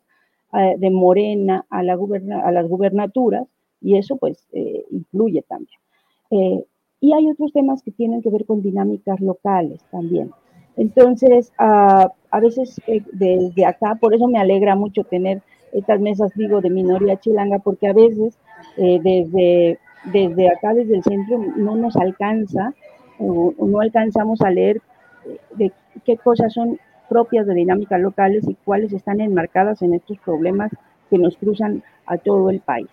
de 0.78 0.90
Morena 0.90 1.66
a, 1.70 1.82
la 1.82 1.92
a 1.94 2.52
las 2.52 2.68
gubernaturas, 2.68 3.46
y 3.80 3.98
eso 3.98 4.16
pues 4.16 4.48
eh, 4.52 4.84
influye 4.90 5.42
también. 5.42 5.78
Eh, 7.01 7.06
y 7.06 7.12
hay 7.12 7.28
otros 7.31 7.52
temas 7.52 7.82
que 7.82 7.90
tienen 7.90 8.23
que 8.23 8.31
ver 8.31 8.44
con 8.44 8.62
dinámicas 8.62 9.20
locales 9.20 9.81
también. 9.90 10.31
Entonces, 10.77 11.52
a 11.59 12.10
veces 12.40 12.81
eh, 12.86 13.02
desde 13.12 13.64
acá, 13.64 13.94
por 13.94 14.14
eso 14.14 14.28
me 14.28 14.39
alegra 14.39 14.77
mucho 14.77 15.05
tener 15.05 15.43
estas 15.73 16.01
mesas, 16.01 16.32
digo, 16.35 16.60
de 16.60 16.70
minoría 16.70 17.18
chilanga, 17.18 17.59
porque 17.59 17.89
a 17.89 17.93
veces 17.93 18.39
desde, 18.77 19.78
desde 20.05 20.48
acá, 20.48 20.74
desde 20.74 20.97
el 20.97 21.02
centro, 21.02 21.39
no 21.56 21.77
nos 21.77 21.97
alcanza 21.97 22.74
o, 23.18 23.55
no 23.59 23.81
alcanzamos 23.81 24.43
a 24.43 24.51
leer 24.51 24.81
de 25.55 25.73
qué 26.05 26.16
cosas 26.18 26.52
son 26.52 26.78
propias 27.09 27.47
de 27.47 27.55
dinámicas 27.55 28.01
locales 28.01 28.47
y 28.48 28.55
cuáles 28.64 28.93
están 28.93 29.20
enmarcadas 29.20 29.82
en 29.82 29.94
estos 29.94 30.18
problemas 30.18 30.70
que 31.10 31.18
nos 31.18 31.36
cruzan 31.36 31.82
a 32.06 32.18
todo 32.18 32.51
el 32.51 32.60
país. 32.60 32.89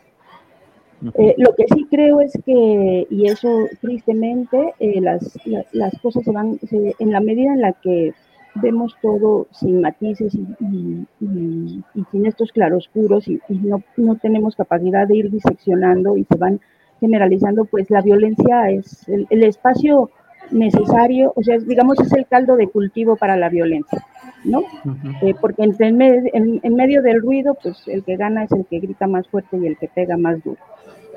Eh, 1.15 1.35
lo 1.37 1.53
que 1.55 1.65
sí 1.73 1.85
creo 1.89 2.21
es 2.21 2.33
que, 2.45 3.07
y 3.09 3.25
eso 3.25 3.65
tristemente, 3.81 4.73
eh, 4.79 5.01
las, 5.01 5.37
las 5.71 5.93
cosas 6.01 6.23
se 6.23 6.31
van, 6.31 6.59
en 6.71 7.11
la 7.11 7.19
medida 7.19 7.53
en 7.53 7.61
la 7.61 7.73
que 7.73 8.13
vemos 8.55 8.95
todo 9.01 9.47
sin 9.51 9.81
matices 9.81 10.33
y, 10.35 11.07
sin 11.19 12.25
estos 12.25 12.51
claroscuros 12.51 13.27
y, 13.27 13.41
no, 13.49 13.81
no, 13.97 14.15
tenemos 14.15 14.55
capacidad 14.55 15.07
de 15.07 15.17
ir 15.17 15.31
diseccionando 15.31 16.17
y 16.17 16.25
se 16.25 16.35
van 16.37 16.61
generalizando, 16.99 17.65
pues 17.65 17.89
la 17.89 18.01
violencia 18.01 18.69
es 18.69 19.07
el, 19.09 19.43
espacio 19.43 20.09
necesario, 20.51 21.33
o 21.35 21.43
sea, 21.43 21.57
digamos, 21.57 21.99
es 21.99 22.13
el 22.13 22.27
caldo 22.27 22.55
de 22.55 22.67
cultivo 22.67 23.15
para 23.15 23.35
la 23.35 23.49
violencia, 23.49 24.05
¿no? 24.45 24.61
Eh, 25.21 25.33
porque 25.39 25.63
en, 25.63 25.73
en, 25.81 26.75
medio 26.75 27.01
del 27.01 27.21
ruido, 27.21 27.57
pues 27.61 27.87
el 27.87 28.03
que 28.03 28.15
gana 28.15 28.43
es 28.43 28.51
el 28.51 28.65
que 28.65 28.79
grita 28.79 29.07
más 29.07 29.27
fuerte 29.27 29.57
y 29.57 29.67
el 29.67 29.77
que 29.77 29.87
pega 29.87 30.15
más 30.15 30.43
duro. 30.43 30.59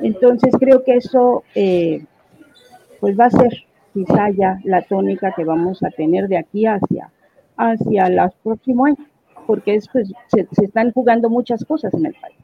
Entonces 0.01 0.55
creo 0.59 0.82
que 0.85 0.97
eso, 0.97 1.44
eh, 1.55 2.05
pues 3.01 3.18
va 3.18 3.27
a 3.27 3.31
ser 3.31 3.52
quizá 3.93 4.31
ya 4.31 4.60
la 4.64 4.82
tónica 4.82 5.32
que 5.35 5.44
vamos 5.44 5.82
a 5.82 5.90
tener 5.90 6.28
de 6.28 6.39
aquí 6.39 6.66
hacia, 6.66 7.10
hacia 7.56 8.09
los 8.10 8.35
próximos 8.43 8.89
años, 8.89 9.09
porque 9.47 9.77
es, 9.77 9.89
pues, 9.89 10.12
se, 10.28 10.47
están 10.62 10.93
jugando 10.93 11.31
muchas 11.31 11.64
cosas 11.64 11.94
en 11.94 12.06
el 12.06 12.14
país. 12.14 12.36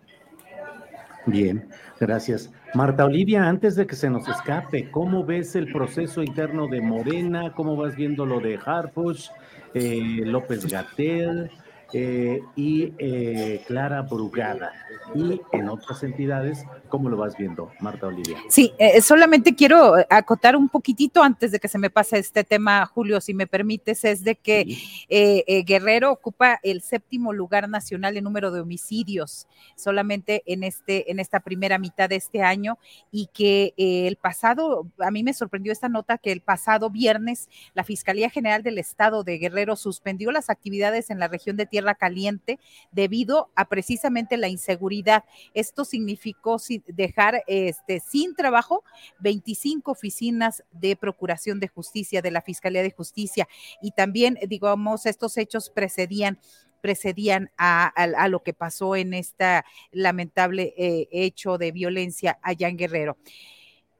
Bien, 1.26 1.68
gracias. 2.00 2.50
Marta 2.74 3.04
Olivia, 3.04 3.46
antes 3.46 3.76
de 3.76 3.86
que 3.86 3.94
se 3.94 4.10
nos 4.10 4.26
escape, 4.28 4.90
¿cómo 4.90 5.24
ves 5.24 5.54
el 5.54 5.70
proceso 5.70 6.22
interno 6.22 6.66
de 6.66 6.80
Morena? 6.80 7.52
¿Cómo 7.54 7.76
vas 7.76 7.94
viendo 7.94 8.26
lo 8.26 8.40
de 8.40 8.58
Harfuch, 8.64 9.30
eh, 9.74 10.22
López 10.24 10.66
Gatel 10.66 11.50
eh, 11.92 12.42
y 12.56 12.92
eh, 12.98 13.62
Clara 13.66 14.02
Brugada? 14.02 14.72
Y 15.14 15.40
en 15.52 15.68
otras 15.68 16.02
entidades, 16.02 16.64
¿Cómo 16.92 17.08
lo 17.08 17.16
vas 17.16 17.38
viendo, 17.38 17.72
Marta 17.80 18.06
Olivia? 18.06 18.36
Sí, 18.50 18.70
eh, 18.76 19.00
solamente 19.00 19.54
quiero 19.54 19.94
acotar 20.10 20.54
un 20.54 20.68
poquitito 20.68 21.22
antes 21.22 21.50
de 21.50 21.58
que 21.58 21.66
se 21.66 21.78
me 21.78 21.88
pase 21.88 22.18
este 22.18 22.44
tema, 22.44 22.84
Julio, 22.84 23.18
si 23.22 23.32
me 23.32 23.46
permites, 23.46 24.04
es 24.04 24.22
de 24.22 24.34
que 24.34 24.76
eh, 25.08 25.42
eh, 25.46 25.62
Guerrero 25.62 26.12
ocupa 26.12 26.60
el 26.62 26.82
séptimo 26.82 27.32
lugar 27.32 27.66
nacional 27.66 28.18
en 28.18 28.24
número 28.24 28.50
de 28.50 28.60
homicidios, 28.60 29.48
solamente 29.74 30.42
en, 30.44 30.64
este, 30.64 31.10
en 31.10 31.18
esta 31.18 31.40
primera 31.40 31.78
mitad 31.78 32.10
de 32.10 32.16
este 32.16 32.42
año, 32.42 32.76
y 33.10 33.30
que 33.32 33.72
el 33.78 34.16
pasado, 34.16 34.86
a 34.98 35.10
mí 35.10 35.22
me 35.22 35.32
sorprendió 35.32 35.72
esta 35.72 35.88
nota 35.88 36.18
que 36.18 36.30
el 36.30 36.42
pasado 36.42 36.90
viernes 36.90 37.48
la 37.72 37.84
Fiscalía 37.84 38.28
General 38.28 38.62
del 38.62 38.76
Estado 38.76 39.24
de 39.24 39.38
Guerrero 39.38 39.76
suspendió 39.76 40.30
las 40.30 40.50
actividades 40.50 41.08
en 41.08 41.18
la 41.18 41.28
región 41.28 41.56
de 41.56 41.64
Tierra 41.64 41.81
Caliente 41.94 42.58
debido 42.90 43.50
a 43.54 43.66
precisamente 43.66 44.36
la 44.36 44.48
inseguridad. 44.48 45.24
Esto 45.54 45.84
significó 45.84 46.58
dejar 46.86 47.42
este, 47.46 48.00
sin 48.00 48.34
trabajo 48.34 48.84
25 49.20 49.90
oficinas 49.90 50.64
de 50.72 50.96
Procuración 50.96 51.60
de 51.60 51.68
Justicia 51.68 52.22
de 52.22 52.30
la 52.30 52.42
Fiscalía 52.42 52.82
de 52.82 52.90
Justicia 52.90 53.48
y 53.80 53.92
también, 53.92 54.38
digamos, 54.48 55.06
estos 55.06 55.36
hechos 55.36 55.70
precedían 55.70 56.38
precedían 56.80 57.50
a, 57.56 58.26
lo 58.28 58.42
que 58.42 58.52
pasó 58.52 58.96
en 58.96 59.14
este 59.14 59.62
lamentable 59.92 60.74
eh, 60.76 61.08
hecho 61.12 61.56
de 61.56 61.70
violencia 61.70 62.38
allá 62.42 62.68
en 62.68 62.76
Guerrero. 62.76 63.16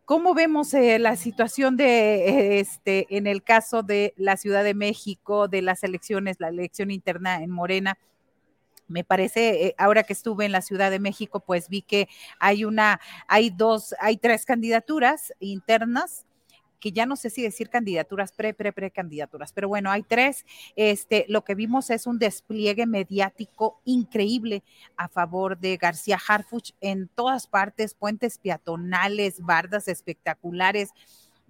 ¿Cómo 0.05 0.35
vemos 0.35 0.75
eh, 0.75 0.99
la 0.99 1.17
situación 1.17 1.77
de 1.77 2.59
este 2.61 3.07
en 3.17 3.27
el 3.27 3.43
caso 3.43 3.83
de 3.83 4.15
la 4.17 4.37
Ciudad 4.37 4.65
de 4.65 4.75
México, 4.75 5.49
de 5.49 5.63
las 5.63 5.85
elecciones, 5.85 6.41
la 6.41 6.49
elección 6.49 6.91
interna 6.91 7.43
en 7.43 7.51
Morena? 7.51 7.99
me 8.89 9.05
parece, 9.05 9.67
eh, 9.67 9.75
ahora 9.79 10.03
que 10.05 10.13
estuve 10.13 10.45
en 10.45 10.53
la 10.53 10.61
Ciudad 10.61 10.91
de 10.91 11.01
México, 11.01 11.41
pues 11.41 11.69
vi 11.69 11.83
que 11.83 12.09
hay 12.39 12.65
una, 12.65 13.01
hay 13.27 13.51
dos, 13.51 13.95
hay 13.99 14.19
tres 14.19 14.45
candidaturas 14.45 15.33
internas 15.41 16.27
que 16.83 16.91
ya 16.91 17.07
no 17.07 17.15
sé 17.15 17.31
si 17.31 17.43
decir 17.43 17.71
candidaturas, 17.71 18.33
pre, 18.33 18.55
pre, 18.55 18.73
pre 18.73 18.91
candidaturas, 18.91 19.53
pero 19.53 19.69
bueno, 19.69 19.93
hay 19.93 20.03
tres. 20.03 20.45
Este, 20.75 21.25
lo 21.29 21.45
que 21.45 21.55
vimos 21.55 21.91
es 21.91 22.09
un 22.09 22.19
despliegue 22.19 22.87
mediático 22.87 23.81
increíble 23.85 24.65
a 24.97 25.09
favor 25.09 25.57
de 25.57 25.77
García 25.77 26.19
Harfuch 26.27 26.73
en 26.81 27.07
todas 27.07 27.47
partes, 27.47 27.95
puentes 27.95 28.39
peatonales, 28.39 29.41
bardas 29.41 29.87
espectaculares 29.87 30.91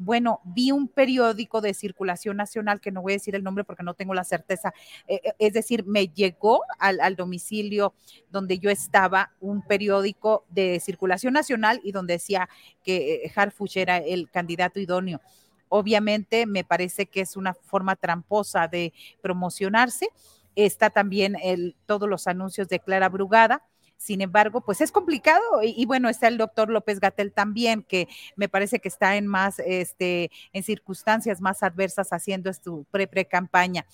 bueno, 0.05 0.41
vi 0.45 0.73
un 0.73 0.89
periódico 0.89 1.61
de 1.61 1.75
circulación 1.75 2.37
nacional, 2.37 2.81
que 2.81 2.91
no 2.91 3.03
voy 3.03 3.13
a 3.13 3.17
decir 3.17 3.35
el 3.35 3.45
nombre 3.45 3.65
porque 3.65 3.83
no 3.83 3.95
tengo 3.95 4.15
la 4.15 4.25
certeza, 4.25 4.73
eh, 5.07 5.21
eh, 5.25 5.33
es 5.39 5.53
decir, 5.53 5.85
me 5.87 6.09
llegó 6.09 6.63
al, 6.79 7.17
domicilio 7.17 7.95
donde 8.31 8.59
yo 8.59 8.71
estaba 8.71 9.33
un 9.41 9.63
periódico 9.63 10.45
de 10.49 10.81
circulación 10.81 11.35
nacional 11.35 11.81
y 11.85 11.93
donde 11.93 12.15
decía 12.15 12.49
que 12.83 13.25
eh, 13.25 13.33
Harfuch 13.35 13.77
era 13.77 13.99
el 13.99 14.31
candidato 14.31 14.81
idóneo. 14.81 15.21
Obviamente 15.69 16.47
me 16.47 16.65
parece 16.65 17.07
que 17.07 17.21
es 17.21 17.37
una 17.37 17.55
forma 17.55 17.97
tramposa 17.97 18.69
de 18.69 18.93
promocionarse. 19.21 20.09
Está 20.55 20.91
también 20.91 21.37
el, 21.43 21.77
todos 21.87 22.09
los 22.09 22.27
anuncios 22.27 22.69
de 22.69 22.81
Clara 22.81 23.09
Brugada 23.09 23.63
sin 24.03 24.21
embargo, 24.21 24.63
pues 24.63 24.81
es 24.81 24.91
complicado 24.91 25.63
y, 25.63 25.87
bueno, 25.87 26.09
está 26.09 26.27
el 26.27 26.37
doctor 26.37 26.69
López 26.69 26.99
Gatel 26.99 27.33
también, 27.33 27.85
que 27.85 28.09
me 28.35 28.49
parece 28.49 28.81
que 28.81 28.89
está 28.89 29.15
en 29.15 29.29
más, 29.29 29.61
este, 29.61 30.33
en 30.53 30.65
circunstancias 30.65 31.41
más 31.41 31.63
adversas 31.63 32.13
haciendo 32.13 32.53
su 32.53 32.85
pre-pre-campaña. 32.91 33.87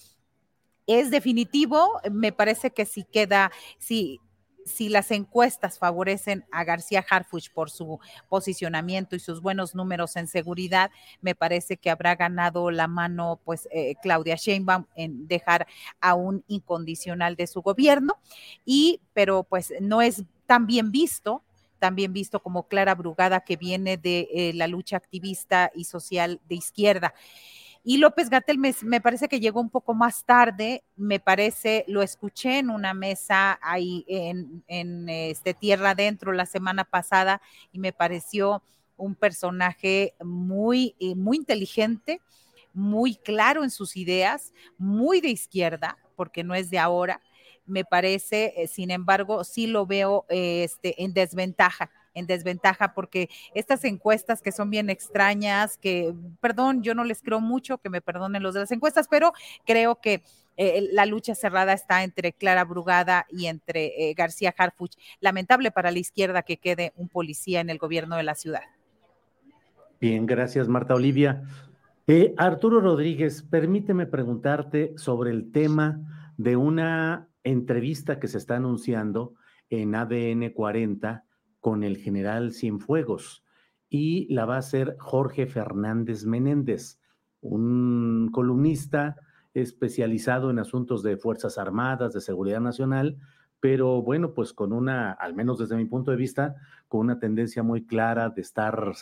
Es 0.87 1.11
definitivo, 1.11 2.01
me 2.11 2.33
parece 2.33 2.71
que 2.71 2.87
si 2.87 3.05
queda, 3.05 3.53
si 3.79 4.19
si 4.69 4.89
las 4.89 5.11
encuestas 5.11 5.79
favorecen 5.79 6.45
a 6.53 6.65
García 6.65 7.05
Harfuch 7.09 7.51
por 7.53 7.71
su 7.71 7.99
posicionamiento 8.29 9.17
y 9.17 9.21
sus 9.21 9.41
buenos 9.41 9.75
números 9.75 10.17
en 10.17 10.29
seguridad, 10.29 10.91
me 11.21 11.35
parece 11.35 11.77
que 11.77 11.91
habrá 11.91 12.15
ganado 12.15 12.71
la 12.71 12.87
mano 12.87 13.41
pues 13.45 13.69
eh, 13.73 13.95
Claudia 14.03 14.37
Sheinbaum 14.37 14.87
en 14.95 15.27
dejar 15.27 15.67
a 16.01 16.15
un 16.15 16.45
incondicional 16.47 17.37
de 17.37 17.47
su 17.47 17.63
gobierno 17.63 18.19
y 18.65 19.01
pero 19.13 19.43
pues 19.43 19.73
no 19.81 20.03
es 20.03 20.25
tan 20.47 20.67
bien 20.67 20.93
visto 20.93 21.43
también 21.79 22.13
visto 22.13 22.41
como 22.41 22.69
Clara 22.69 22.95
Brugada 22.95 23.41
que 23.41 23.57
viene 23.57 23.97
de 23.97 24.29
eh, 24.33 24.53
la 24.55 24.67
lucha 24.67 24.97
activista 24.97 25.71
y 25.75 25.85
social 25.85 26.41
de 26.49 26.57
izquierda. 26.57 27.15
Y 27.91 27.97
López 27.97 28.29
Gatel 28.29 28.59
me, 28.59 29.01
parece 29.01 29.29
que 29.29 29.41
llegó 29.41 29.63
un 29.63 29.71
poco 29.71 29.95
más 29.95 30.23
tarde, 30.27 30.85
me 30.95 31.21
parece, 31.21 31.87
lo 31.89 32.03
escuché 32.03 32.59
en 32.59 32.69
una 32.69 32.93
mesa 32.93 33.59
ahí 33.63 34.05
en, 34.07 35.09
este 35.09 35.55
Tierra 35.55 35.93
Adentro 35.93 36.35
la 36.35 36.45
semana 36.45 36.85
pasada 36.85 37.41
y 37.73 37.79
me 37.79 37.95
pareció 37.95 38.63
un 38.99 39.15
personaje 39.15 40.13
muy, 40.23 40.97
eh, 41.01 41.15
muy 41.15 41.39
inteligente, 41.39 42.21
muy 42.75 43.15
claro 43.15 43.65
en 43.65 43.71
sus 43.71 43.97
ideas, 43.97 44.53
muy 44.77 45.23
de 45.23 45.31
izquierda, 45.31 45.97
porque 46.15 46.45
no 46.45 46.55
es 46.55 46.69
de 46.69 46.79
ahora. 46.79 47.23
Me 47.65 47.87
parece, 47.87 48.53
eh, 48.59 48.69
sin 48.69 48.91
embargo, 48.91 49.45
sí 49.45 49.67
lo 49.67 49.87
veo 49.87 50.27
este, 50.29 51.03
en 51.03 51.15
desventaja 51.15 51.91
en 52.15 52.27
desventaja 52.27 52.95
porque 52.95 53.29
estas 53.55 53.85
encuestas 53.85 54.43
que 54.43 54.53
son 54.53 54.71
bien 54.71 54.91
extrañas, 54.91 55.77
que, 55.77 56.15
perdón, 56.41 56.83
yo 56.83 56.95
no 56.95 57.05
les 57.05 57.23
creo 57.23 57.41
mucho, 57.41 57.79
que 57.79 57.91
me 57.91 58.01
perdonen 58.01 58.43
los 58.43 58.55
de 58.55 58.61
las 58.61 58.73
encuestas, 58.73 59.09
pero 59.09 59.33
creo 59.65 60.01
que 60.01 60.23
eh, 60.57 60.89
la 60.93 61.07
lucha 61.07 61.37
cerrada 61.37 61.73
está 61.73 62.03
entre 62.03 62.33
Clara 62.33 62.65
Brugada 62.65 63.27
y 63.31 63.47
entre 63.47 64.11
eh, 64.11 64.15
García 64.15 64.53
Harfuch. 64.57 64.97
Lamentable 65.21 65.71
para 65.71 65.93
la 65.93 66.01
izquierda 66.01 66.43
que 66.43 66.57
quede 66.57 66.93
un 66.97 67.09
policía 67.09 67.61
en 67.61 67.71
el 67.71 67.79
gobierno 67.79 68.17
de 68.17 68.25
la 68.25 68.35
ciudad. 68.35 68.63
Bien, 70.01 70.27
gracias 70.27 70.69
Marta 70.69 70.95
Olivia. 70.95 71.45
Eh, 72.09 72.35
Arturo 72.37 72.81
Rodríguez, 72.81 73.43
permíteme 73.43 74.07
preguntarte 74.07 74.95
sobre 74.97 75.31
el 75.31 75.53
tema 75.53 76.33
de 76.37 76.57
una 76.57 77.29
entrevista 77.45 78.19
que 78.19 78.29
se 78.29 78.39
está 78.39 78.57
anunciando 78.57 79.35
en 79.71 79.95
ADN 79.95 80.51
40 80.51 81.25
con 81.61 81.83
el 81.83 81.97
general 81.97 82.53
Cienfuegos 82.53 83.45
y 83.89 84.33
la 84.33 84.45
va 84.45 84.57
a 84.57 84.61
hacer 84.61 84.97
Jorge 84.99 85.47
Fernández 85.47 86.25
Menéndez, 86.25 86.99
un 87.41 88.31
columnista 88.33 89.17
especializado 89.55 90.51
en 90.51 90.59
asuntos 90.59 91.03
de 91.03 91.17
Fuerzas 91.17 91.59
Armadas, 91.59 92.13
de 92.13 92.21
Seguridad 92.21 92.61
Nacional, 92.61 93.17
pero 93.61 94.03
bueno, 94.03 94.35
pues 94.35 94.53
con 94.53 94.73
una, 94.73 95.13
al 95.13 95.35
menos 95.35 95.59
desde 95.59 95.77
mi 95.77 95.87
punto 95.87 96.11
de 96.11 96.17
vista, 96.17 96.57
con 96.87 97.01
una 97.01 97.19
tendencia 97.19 97.63
muy 97.63 97.85
clara 97.85 98.31
de 98.31 98.43
estar 98.43 98.93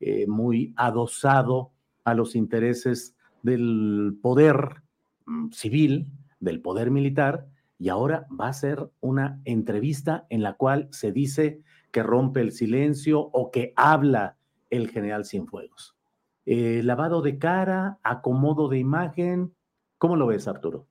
eh, 0.00 0.26
muy 0.26 0.72
adosado 0.76 1.72
a 2.04 2.14
los 2.14 2.36
intereses 2.36 3.16
del 3.42 4.16
poder 4.22 4.82
mm, 5.26 5.50
civil, 5.50 6.08
del 6.38 6.60
poder 6.60 6.90
militar, 6.90 7.46
y 7.78 7.88
ahora 7.88 8.26
va 8.38 8.48
a 8.48 8.52
ser 8.52 8.88
una 9.00 9.40
entrevista 9.44 10.26
en 10.30 10.42
la 10.42 10.54
cual 10.54 10.88
se 10.92 11.10
dice 11.10 11.62
que 11.94 12.02
rompe 12.02 12.40
el 12.40 12.50
silencio 12.50 13.20
o 13.20 13.52
que 13.52 13.72
habla 13.76 14.36
el 14.68 14.90
general 14.90 15.24
Cienfuegos. 15.24 15.96
Eh, 16.44 16.82
lavado 16.82 17.22
de 17.22 17.38
cara, 17.38 18.00
acomodo 18.02 18.68
de 18.68 18.78
imagen, 18.78 19.54
¿cómo 19.96 20.16
lo 20.16 20.26
ves, 20.26 20.48
Arturo? 20.48 20.88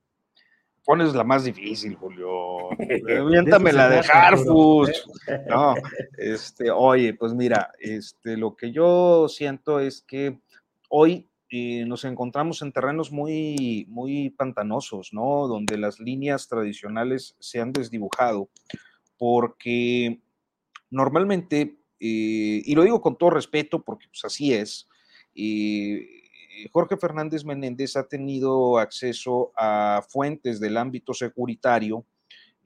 pones 0.84 1.14
la 1.14 1.24
más 1.24 1.44
difícil, 1.44 1.94
Julio. 1.94 2.68
Miéntame 3.28 3.72
la 3.72 3.88
de 3.88 3.98
Harfus. 4.00 4.90
No, 5.48 5.74
este, 6.18 6.70
oye, 6.70 7.14
pues 7.14 7.32
mira, 7.32 7.70
este, 7.78 8.36
lo 8.36 8.54
que 8.54 8.72
yo 8.72 9.26
siento 9.28 9.80
es 9.80 10.02
que 10.02 10.38
hoy 10.90 11.28
eh, 11.48 11.84
nos 11.86 12.04
encontramos 12.04 12.60
en 12.60 12.72
terrenos 12.72 13.10
muy, 13.10 13.86
muy 13.88 14.30
pantanosos, 14.30 15.10
¿no? 15.12 15.48
Donde 15.48 15.78
las 15.78 15.98
líneas 15.98 16.46
tradicionales 16.48 17.36
se 17.38 17.60
han 17.60 17.72
desdibujado, 17.72 18.50
porque 19.16 20.20
normalmente, 20.94 21.78
eh, 22.00 22.62
y 22.64 22.74
lo 22.74 22.82
digo 22.82 23.00
con 23.00 23.16
todo 23.16 23.30
respeto, 23.30 23.82
porque 23.82 24.06
pues 24.08 24.24
así 24.24 24.52
es, 24.52 24.88
eh, 25.34 26.06
Jorge 26.72 26.96
Fernández 26.96 27.44
Menéndez 27.44 27.96
ha 27.96 28.06
tenido 28.06 28.78
acceso 28.78 29.52
a 29.56 30.04
fuentes 30.08 30.60
del 30.60 30.76
ámbito 30.76 31.12
securitario, 31.12 32.04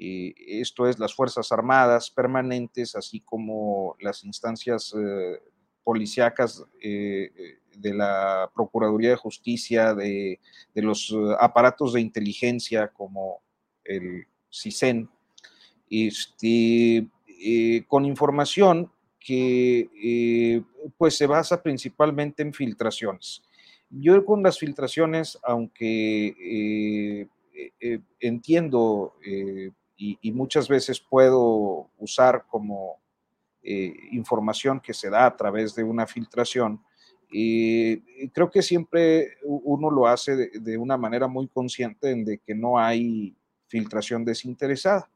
esto 0.00 0.86
es 0.86 1.00
las 1.00 1.12
Fuerzas 1.12 1.50
Armadas 1.50 2.08
permanentes, 2.08 2.94
así 2.94 3.18
como 3.18 3.96
las 3.98 4.22
instancias 4.22 4.94
policíacas 5.82 6.64
de 7.80 7.94
la 7.94 8.50
Procuraduría 8.54 9.10
de 9.10 9.16
Justicia, 9.16 9.94
de, 9.94 10.40
los 10.74 11.10
eh, 11.10 11.36
aparatos 11.40 11.92
de 11.92 12.00
inteligencia 12.00 12.88
como 12.88 13.42
el 13.84 14.26
CISEN, 14.52 15.08
este, 15.90 17.06
eh, 17.40 17.84
con 17.86 18.04
información 18.04 18.90
que 19.20 19.88
eh, 20.02 20.62
pues 20.96 21.16
se 21.16 21.26
basa 21.26 21.62
principalmente 21.62 22.42
en 22.42 22.52
filtraciones. 22.52 23.42
Yo 23.90 24.24
con 24.24 24.42
las 24.42 24.58
filtraciones, 24.58 25.38
aunque 25.42 27.26
entiendo 28.20 29.14
y, 29.96 30.32
muchas 30.32 30.68
veces 30.68 31.00
puedo 31.00 31.88
usar 31.98 32.44
como 32.48 33.00
información 33.62 34.80
que 34.80 34.92
se 34.92 35.08
da 35.08 35.26
a 35.26 35.36
través 35.36 35.74
de 35.74 35.84
una 35.84 36.06
filtración, 36.06 36.82
creo 37.30 38.50
que 38.50 38.62
siempre 38.62 39.36
uno 39.42 39.90
lo 39.90 40.06
hace 40.06 40.36
de, 40.36 40.76
una 40.76 40.98
manera 40.98 41.26
muy 41.26 41.48
consciente 41.48 42.10
en 42.10 42.24
de 42.24 42.38
que 42.38 42.54
no 42.54 42.78
hay 42.78 43.34
filtración 43.68 44.24
desinteresada. 44.24 45.08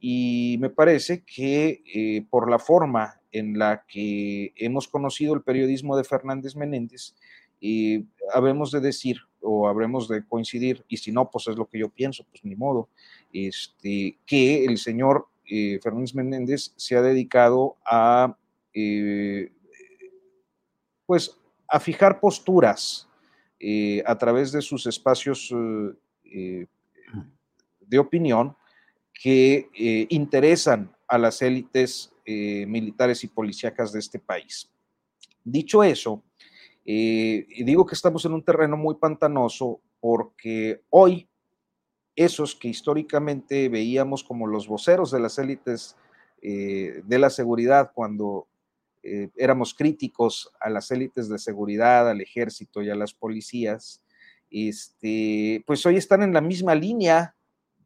Y 0.00 0.56
me 0.60 0.70
parece 0.70 1.24
que 1.24 1.82
eh, 1.94 2.26
por 2.28 2.50
la 2.50 2.58
forma 2.58 3.20
en 3.32 3.58
la 3.58 3.84
que 3.86 4.52
hemos 4.56 4.88
conocido 4.88 5.34
el 5.34 5.42
periodismo 5.42 5.96
de 5.96 6.04
Fernández 6.04 6.56
Menéndez, 6.56 7.14
eh, 7.60 8.04
habemos 8.32 8.70
de 8.70 8.80
decir 8.80 9.18
o 9.40 9.68
habremos 9.68 10.08
de 10.08 10.26
coincidir, 10.26 10.84
y 10.88 10.96
si 10.96 11.12
no, 11.12 11.30
pues 11.30 11.46
es 11.48 11.56
lo 11.56 11.66
que 11.66 11.78
yo 11.78 11.88
pienso, 11.88 12.24
pues 12.24 12.44
ni 12.44 12.56
modo, 12.56 12.88
este, 13.32 14.18
que 14.26 14.64
el 14.64 14.78
señor 14.78 15.28
eh, 15.48 15.78
Fernández 15.82 16.14
Menéndez 16.14 16.72
se 16.76 16.96
ha 16.96 17.02
dedicado 17.02 17.76
a 17.84 18.36
pues 21.06 21.38
a 21.68 21.80
fijar 21.80 22.20
posturas 22.20 23.08
eh, 23.58 24.02
a 24.06 24.16
través 24.18 24.52
de 24.52 24.60
sus 24.60 24.86
espacios 24.86 25.50
eh, 25.50 25.94
eh, 26.24 26.66
de 27.80 27.98
opinión 27.98 28.54
que 29.22 29.68
interesan 30.10 30.94
a 31.08 31.18
las 31.18 31.40
élites 31.42 32.12
militares 32.26 33.24
y 33.24 33.28
policíacas 33.28 33.92
de 33.92 34.00
este 34.00 34.18
país. 34.18 34.70
Dicho 35.42 35.82
eso, 35.82 36.22
digo 36.84 37.86
que 37.86 37.94
estamos 37.94 38.24
en 38.24 38.32
un 38.34 38.42
terreno 38.42 38.76
muy 38.76 38.96
pantanoso 38.96 39.80
porque 40.00 40.82
hoy 40.90 41.28
esos 42.14 42.54
que 42.54 42.68
históricamente 42.68 43.68
veíamos 43.68 44.22
como 44.22 44.46
los 44.46 44.68
voceros 44.68 45.10
de 45.10 45.20
las 45.20 45.38
élites 45.38 45.96
de 46.42 47.18
la 47.18 47.30
seguridad 47.30 47.92
cuando 47.94 48.48
eh, 49.08 49.30
éramos 49.36 49.72
críticos 49.72 50.50
a 50.58 50.68
las 50.68 50.90
élites 50.90 51.28
de 51.28 51.38
seguridad, 51.38 52.10
al 52.10 52.20
ejército 52.20 52.82
y 52.82 52.90
a 52.90 52.96
las 52.96 53.14
policías, 53.14 54.02
este, 54.50 55.62
pues 55.64 55.86
hoy 55.86 55.96
están 55.96 56.22
en 56.22 56.32
la 56.32 56.40
misma 56.40 56.74
línea 56.74 57.35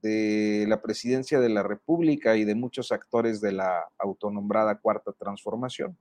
de 0.02 0.64
la 0.68 0.80
presidencia 0.80 1.40
de 1.40 1.48
la 1.48 1.62
República 1.62 2.36
y 2.36 2.44
de 2.44 2.54
muchos 2.54 2.92
actores 2.92 3.40
de 3.40 3.52
la 3.52 3.84
autonombrada 3.98 4.78
Cuarta 4.78 5.12
Transformación. 5.12 5.96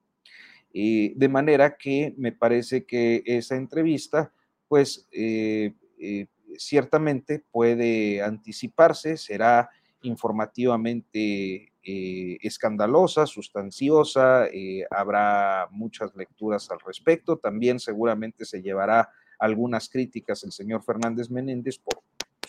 de 0.71 1.29
manera 1.29 1.77
que 1.77 2.13
me 2.17 2.31
parece 2.31 2.85
que 2.85 3.23
esa 3.25 3.55
entrevista, 3.55 4.31
pues 4.67 5.07
eh, 5.11 5.73
eh, 5.99 6.27
ciertamente 6.57 7.43
puede 7.51 8.21
anticiparse, 8.21 9.17
será 9.17 9.69
informativamente 10.01 11.73
eh, 11.83 12.37
escandalosa, 12.41 13.25
sustanciosa, 13.25 14.47
eh, 14.47 14.85
habrá 14.91 15.67
muchas 15.71 16.15
lecturas 16.15 16.69
al 16.71 16.79
respecto, 16.85 17.37
también 17.37 17.79
seguramente 17.79 18.45
se 18.45 18.61
llevará 18.61 19.09
algunas 19.39 19.89
críticas 19.89 20.43
el 20.43 20.51
señor 20.51 20.83
Fernández 20.83 21.29
Menéndez 21.29 21.77
por 21.79 22.01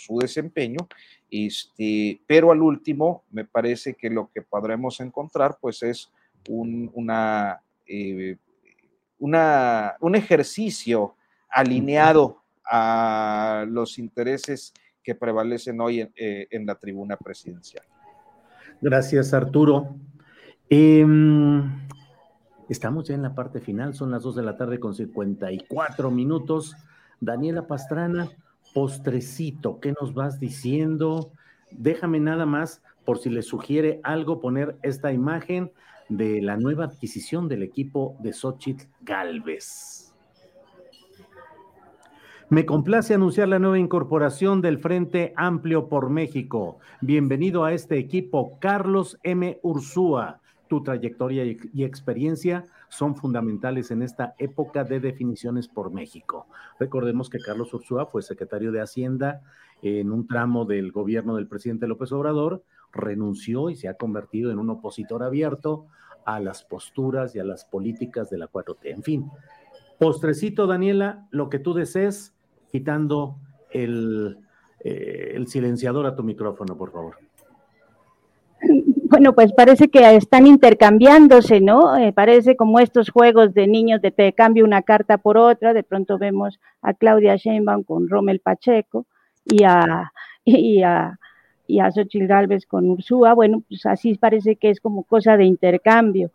su 0.04 0.18
desempeño, 0.18 0.88
este, 1.30 2.20
pero 2.26 2.52
al 2.52 2.62
último 2.62 3.24
me 3.30 3.44
parece 3.44 3.94
que 3.94 4.10
lo 4.10 4.30
que 4.32 4.42
podremos 4.42 5.00
encontrar 5.00 5.58
pues 5.60 5.82
es 5.82 6.10
un, 6.48 6.90
una, 6.94 7.60
eh, 7.86 8.36
una, 9.18 9.94
un 10.00 10.14
ejercicio 10.14 11.14
alineado 11.48 12.42
a 12.64 13.64
los 13.68 13.98
intereses 13.98 14.72
que 15.02 15.14
prevalecen 15.14 15.80
hoy 15.80 16.08
en 16.14 16.66
la 16.66 16.76
tribuna 16.76 17.16
presidencial. 17.16 17.84
Gracias, 18.80 19.34
Arturo. 19.34 19.96
Em, 20.70 21.88
estamos 22.68 23.08
ya 23.08 23.14
en 23.14 23.22
la 23.22 23.34
parte 23.34 23.60
final, 23.60 23.92
son 23.92 24.12
las 24.12 24.22
2 24.22 24.36
de 24.36 24.42
la 24.42 24.56
tarde 24.56 24.78
con 24.78 24.94
54 24.94 26.10
minutos. 26.10 26.76
Daniela 27.20 27.66
Pastrana, 27.66 28.30
postrecito, 28.72 29.80
¿qué 29.80 29.94
nos 30.00 30.14
vas 30.14 30.40
diciendo? 30.40 31.32
Déjame 31.70 32.20
nada 32.20 32.46
más, 32.46 32.82
por 33.04 33.18
si 33.18 33.30
le 33.30 33.42
sugiere 33.42 34.00
algo, 34.02 34.40
poner 34.40 34.76
esta 34.82 35.12
imagen 35.12 35.72
de 36.08 36.42
la 36.42 36.56
nueva 36.56 36.84
adquisición 36.84 37.48
del 37.48 37.62
equipo 37.62 38.16
de 38.20 38.32
Xochitl 38.32 38.84
Galvez. 39.02 40.14
Me 42.48 42.66
complace 42.66 43.14
anunciar 43.14 43.48
la 43.48 43.60
nueva 43.60 43.78
incorporación 43.78 44.60
del 44.60 44.80
Frente 44.80 45.32
Amplio 45.36 45.88
por 45.88 46.10
México. 46.10 46.78
Bienvenido 47.00 47.62
a 47.64 47.72
este 47.72 47.96
equipo, 47.96 48.58
Carlos 48.58 49.20
M. 49.22 49.60
Ursúa. 49.62 50.40
Tu 50.70 50.84
trayectoria 50.84 51.44
y 51.44 51.82
experiencia 51.82 52.64
son 52.88 53.16
fundamentales 53.16 53.90
en 53.90 54.02
esta 54.02 54.36
época 54.38 54.84
de 54.84 55.00
definiciones 55.00 55.66
por 55.66 55.92
México. 55.92 56.46
Recordemos 56.78 57.28
que 57.28 57.40
Carlos 57.40 57.74
Ursúa 57.74 58.06
fue 58.06 58.22
secretario 58.22 58.70
de 58.70 58.80
Hacienda 58.80 59.42
en 59.82 60.12
un 60.12 60.28
tramo 60.28 60.66
del 60.66 60.92
gobierno 60.92 61.34
del 61.34 61.48
presidente 61.48 61.88
López 61.88 62.12
Obrador, 62.12 62.62
renunció 62.92 63.68
y 63.68 63.74
se 63.74 63.88
ha 63.88 63.94
convertido 63.94 64.52
en 64.52 64.60
un 64.60 64.70
opositor 64.70 65.24
abierto 65.24 65.86
a 66.24 66.38
las 66.38 66.62
posturas 66.62 67.34
y 67.34 67.40
a 67.40 67.44
las 67.44 67.64
políticas 67.64 68.30
de 68.30 68.38
la 68.38 68.46
4T. 68.46 68.94
En 68.94 69.02
fin, 69.02 69.28
postrecito, 69.98 70.68
Daniela, 70.68 71.26
lo 71.32 71.48
que 71.48 71.58
tú 71.58 71.74
desees 71.74 72.32
quitando 72.70 73.40
el, 73.72 74.38
eh, 74.84 75.32
el 75.34 75.48
silenciador 75.48 76.06
a 76.06 76.14
tu 76.14 76.22
micrófono, 76.22 76.76
por 76.76 76.92
favor. 76.92 77.16
Bueno, 79.10 79.32
pues 79.34 79.52
parece 79.52 79.88
que 79.88 80.14
están 80.14 80.46
intercambiándose, 80.46 81.60
¿no? 81.60 81.96
Eh, 81.96 82.12
parece 82.12 82.54
como 82.54 82.78
estos 82.78 83.10
juegos 83.10 83.52
de 83.54 83.66
niños 83.66 84.00
de 84.00 84.12
te 84.12 84.32
cambio 84.32 84.64
una 84.64 84.82
carta 84.82 85.18
por 85.18 85.36
otra. 85.36 85.74
De 85.74 85.82
pronto 85.82 86.16
vemos 86.16 86.60
a 86.80 86.94
Claudia 86.94 87.34
Sheinbaum 87.34 87.82
con 87.82 88.08
Rommel 88.08 88.38
Pacheco 88.38 89.06
y 89.44 89.64
a, 89.64 90.12
y 90.44 90.84
a, 90.84 91.18
y 91.66 91.80
a 91.80 91.90
Xochitl 91.90 92.28
Galvez 92.28 92.66
con 92.66 92.88
Ursúa. 92.88 93.34
Bueno, 93.34 93.64
pues 93.68 93.84
así 93.84 94.14
parece 94.14 94.54
que 94.54 94.70
es 94.70 94.78
como 94.78 95.02
cosa 95.02 95.36
de 95.36 95.44
intercambio. 95.44 96.30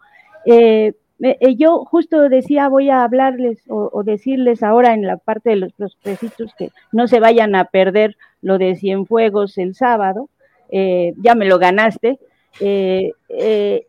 Eh, 0.46 0.96
eh, 1.22 1.56
yo 1.56 1.86
justo 1.86 2.28
decía, 2.28 2.68
voy 2.68 2.90
a 2.90 3.06
hablarles 3.06 3.64
o, 3.70 4.04
decirles 4.04 4.64
ahora 4.64 4.94
en 4.94 5.08
la 5.08 5.16
parte 5.16 5.52
de 5.52 5.56
los 5.56 5.72
prospecitos 5.72 6.54
que 6.56 6.72
no 6.92 7.08
se 7.08 7.22
vayan 7.22 7.56
a 7.56 7.64
perder 7.64 8.18
lo 8.42 8.58
de 8.58 8.76
Cienfuegos 8.76 9.58
el 9.58 9.76
sábado, 9.76 10.28
eh, 10.70 11.14
ya 11.22 11.36
me 11.36 11.46
lo 11.46 11.58
ganaste. 11.58 12.20
Eh, 12.60 13.12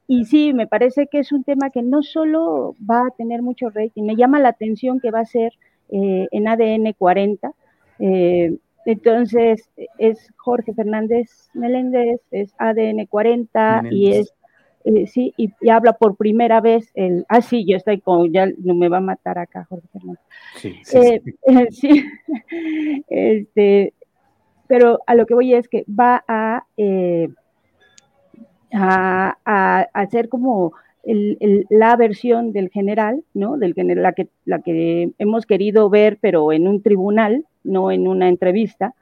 y 0.06 0.24
sí, 0.24 0.52
me 0.52 0.66
parece 0.66 1.06
que 1.06 1.18
es 1.20 1.32
un 1.32 1.44
tema 1.44 1.70
que 1.70 1.82
no 1.82 2.02
solo 2.02 2.74
va 2.88 3.06
a 3.06 3.10
tener 3.16 3.42
mucho 3.42 3.70
rating, 3.70 4.02
me 4.02 4.16
llama 4.16 4.40
la 4.40 4.48
atención 4.48 5.00
que 5.00 5.10
va 5.10 5.20
a 5.20 5.26
ser 5.26 5.52
en 5.88 6.48
ADN 6.48 6.92
40. 6.98 7.52
entonces, 8.86 9.70
es 9.98 10.32
Jorge 10.36 10.74
Fernández 10.74 11.48
Meléndez, 11.54 12.20
es 12.32 12.54
ADN 12.58 13.06
40 13.06 13.84
y 13.90 14.10
es 14.10 14.34
eh, 14.86 15.08
sí, 15.08 15.34
y, 15.36 15.50
habla 15.68 15.94
por 15.94 16.14
primera 16.14 16.60
vez 16.60 16.92
el, 16.94 17.26
ah, 17.28 17.40
sí, 17.40 17.66
yo 17.66 17.76
estoy 17.76 18.00
con, 18.00 18.32
ya 18.32 18.46
no 18.46 18.72
me 18.72 18.88
va 18.88 18.98
a 18.98 19.00
matar 19.00 19.36
acá, 19.36 19.66
Jorge 19.68 19.88
Fernández. 19.92 20.20
Sí, 20.54 20.76
sí, 20.84 20.96
eh, 20.96 21.66
sí. 21.72 22.04
este, 23.08 23.94
pero 24.68 25.00
a 25.08 25.16
lo 25.16 25.26
que 25.26 25.34
voy 25.34 25.54
es 25.54 25.66
que 25.66 25.84
va 25.88 26.24
a, 26.28 26.66
eh, 28.70 28.78
a, 28.78 29.86
hacer 29.92 30.28
como 30.28 30.72
la 31.04 31.94
versión 31.96 32.52
del 32.52 32.68
general, 32.70 33.22
¿no? 33.32 33.58
Del 33.58 33.74
la 33.76 34.12
que, 34.12 34.28
la 34.44 34.60
que 34.60 35.12
hemos 35.18 35.46
querido 35.46 35.88
ver, 35.88 36.18
pero 36.20 36.52
en 36.52 36.66
un 36.66 36.82
tribunal, 36.82 37.44
no 37.62 37.92
en 37.92 38.08
una 38.08 38.28
entrevista. 38.28 38.94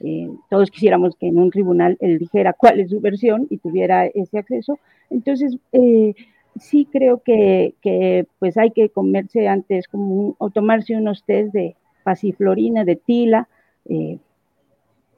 Eh, 0.00 0.28
todos 0.50 0.70
quisiéramos 0.70 1.16
que 1.16 1.28
en 1.28 1.38
un 1.38 1.50
tribunal 1.50 1.96
él 2.00 2.18
dijera 2.18 2.52
cuál 2.52 2.80
es 2.80 2.90
su 2.90 3.00
versión 3.00 3.46
y 3.50 3.58
tuviera 3.58 4.06
ese 4.06 4.38
acceso. 4.38 4.78
Entonces, 5.10 5.56
eh, 5.72 6.14
sí 6.58 6.86
creo 6.90 7.22
que, 7.22 7.74
que, 7.80 8.26
pues 8.38 8.56
hay 8.58 8.70
que 8.70 8.90
comerse 8.90 9.48
antes 9.48 9.88
como 9.88 10.36
o 10.38 10.50
tomarse 10.50 10.96
unos 10.96 11.24
test 11.24 11.52
de 11.52 11.76
pasiflorina, 12.04 12.84
de 12.84 12.96
tila, 12.96 13.48
eh, 13.88 14.18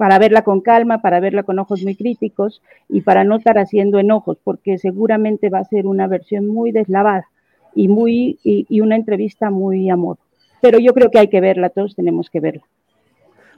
para 0.01 0.19
verla 0.19 0.41
con 0.45 0.63
calma, 0.63 1.03
para 1.03 1.21
verla 1.21 1.43
con 1.43 1.59
ojos 1.59 1.83
muy 1.83 1.95
críticos 1.95 2.63
y 2.89 3.03
para 3.03 3.23
no 3.23 3.37
estar 3.37 3.59
haciendo 3.59 3.99
enojos, 3.99 4.39
porque 4.43 4.79
seguramente 4.79 5.51
va 5.51 5.59
a 5.59 5.65
ser 5.65 5.87
una 5.87 6.07
versión 6.07 6.47
muy 6.47 6.73
deslavada 6.73 7.29
y, 7.75 7.89
muy, 7.89 8.39
y, 8.43 8.81
una 8.81 8.97
entrevista 8.97 9.51
muy 9.51 9.91
amor. 9.91 10.17
Pero 10.63 10.79
yo 10.79 10.95
creo 10.95 11.11
que 11.11 11.19
hay 11.19 11.29
que 11.29 11.43
verla, 11.43 11.69
todos 11.69 11.95
tenemos 11.95 12.31
que 12.31 12.41
verla. 12.41 12.63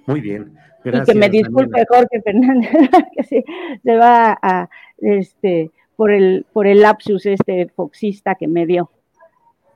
Muy 0.05 0.21
bien. 0.21 0.55
Gracias, 0.83 1.11
y 1.11 1.13
que 1.13 1.19
me 1.21 1.31
disculpe 1.31 1.85
Jorge 1.89 2.21
Fernández, 2.23 2.71
que 3.17 3.23
se, 3.23 3.45
se, 3.81 3.97
va 3.97 4.37
a, 4.43 4.69
este, 4.99 5.71
por 5.95 6.11
el, 6.11 6.45
por 6.53 6.67
el 6.67 6.81
lapsus 6.81 7.25
este 7.25 7.69
foxista 7.69 8.35
que 8.35 8.49
me 8.49 8.67
dio. 8.67 8.91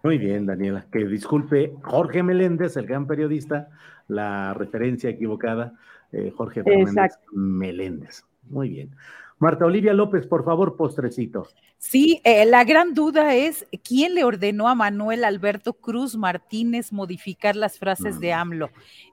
Muy 0.02 0.18
bien, 0.18 0.46
Daniela. 0.46 0.84
Que 0.90 1.04
disculpe 1.04 1.74
Jorge 1.82 2.24
Meléndez, 2.24 2.76
el 2.76 2.86
gran 2.86 3.06
periodista, 3.06 3.68
la 4.08 4.52
referencia 4.52 5.08
equivocada 5.10 5.74
eh, 6.12 6.32
Jorge 6.34 6.62
Fernández 6.62 7.18
Meléndez. 7.32 8.24
Muy 8.44 8.68
bien. 8.70 8.96
Marta 9.38 9.66
Olivia 9.66 9.92
López, 9.92 10.26
por 10.26 10.46
favor, 10.46 10.76
postrecito. 10.76 11.46
Sí, 11.76 12.22
eh, 12.24 12.46
la 12.46 12.64
gran 12.64 12.94
duda 12.94 13.34
es 13.34 13.66
quién 13.84 14.14
le 14.14 14.24
ordenó 14.24 14.66
a 14.66 14.74
Manuel 14.74 15.24
Alberto 15.24 15.74
Cruz 15.74 16.16
Martínez 16.16 16.90
modificar 16.90 17.54
las 17.54 17.78
frases 17.78 18.18
de 18.18 18.34
mm. 18.34 18.38
AMLO. 18.38 18.70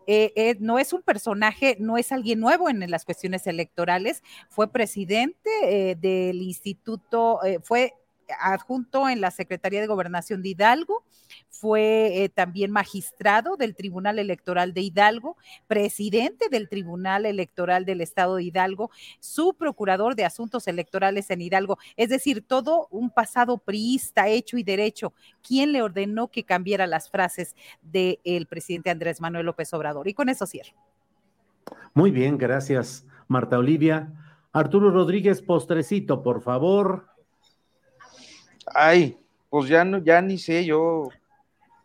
Eh, 0.08 0.56
no 0.62 0.80
es 0.80 0.94
un 0.94 1.02
personaje, 1.02 1.76
no 1.80 1.98
es 1.98 2.14
alguien 2.14 2.40
nuevo 2.40 2.70
en 2.70 2.90
las 2.90 3.04
cuestiones 3.04 3.48
electorales, 3.48 4.24
fue 4.50 4.72
presidente 4.72 5.98
del 6.00 6.42
instituto, 6.42 7.40
fue 7.62 7.94
adjunto 8.40 9.10
en 9.10 9.22
la 9.22 9.32
Secretaría 9.32 9.82
de 9.82 9.88
Gobernación 9.88 10.42
de 10.42 10.50
Hidalgo, 10.50 11.04
fue 11.50 12.24
eh, 12.24 12.30
también 12.30 12.72
magistrado 12.72 13.56
del 13.56 13.76
Tribunal 13.76 14.20
Electoral 14.20 14.74
de 14.74 14.82
Hidalgo, 14.82 15.38
presidente 15.68 16.48
del 16.50 16.68
Tribunal 16.68 17.26
Electoral 17.26 17.86
del 17.86 18.02
Estado 18.02 18.36
de 18.36 18.44
Hidalgo, 18.44 18.92
su 19.20 19.54
procurador 19.54 20.16
de 20.16 20.26
asuntos 20.26 20.68
electorales 20.68 21.30
en 21.30 21.42
Hidalgo, 21.42 21.78
es 21.96 22.10
decir, 22.10 22.44
todo 22.46 22.88
un 22.92 23.10
pasado 23.10 23.58
priista 23.58 24.28
hecho 24.28 24.58
y 24.58 24.64
derecho. 24.64 25.14
¿Quién 25.42 25.72
le 25.72 25.82
ordenó 25.82 26.30
que 26.30 26.44
cambiara 26.44 26.88
las 26.88 27.10
frases 27.10 27.56
del 27.82 28.46
presidente 28.48 28.90
Andrés 28.90 29.22
Manuel 29.22 29.46
López 29.46 29.74
Obrador? 29.74 30.08
Y 30.08 30.14
con 30.14 30.30
eso 30.30 30.46
cierro. 30.46 30.74
Muy 31.94 32.12
bien, 32.12 32.38
gracias, 32.38 33.06
Marta 33.28 33.58
Olivia. 33.58 34.12
Arturo 34.52 34.92
Rodríguez, 34.92 35.42
postrecito, 35.42 36.22
por 36.22 36.42
favor. 36.42 37.13
Ay, 38.66 39.18
pues 39.50 39.70
ya, 39.70 39.84
no, 39.84 40.00
ya 40.00 40.22
ni 40.22 40.38
sé 40.38 40.66
yo 40.66 41.10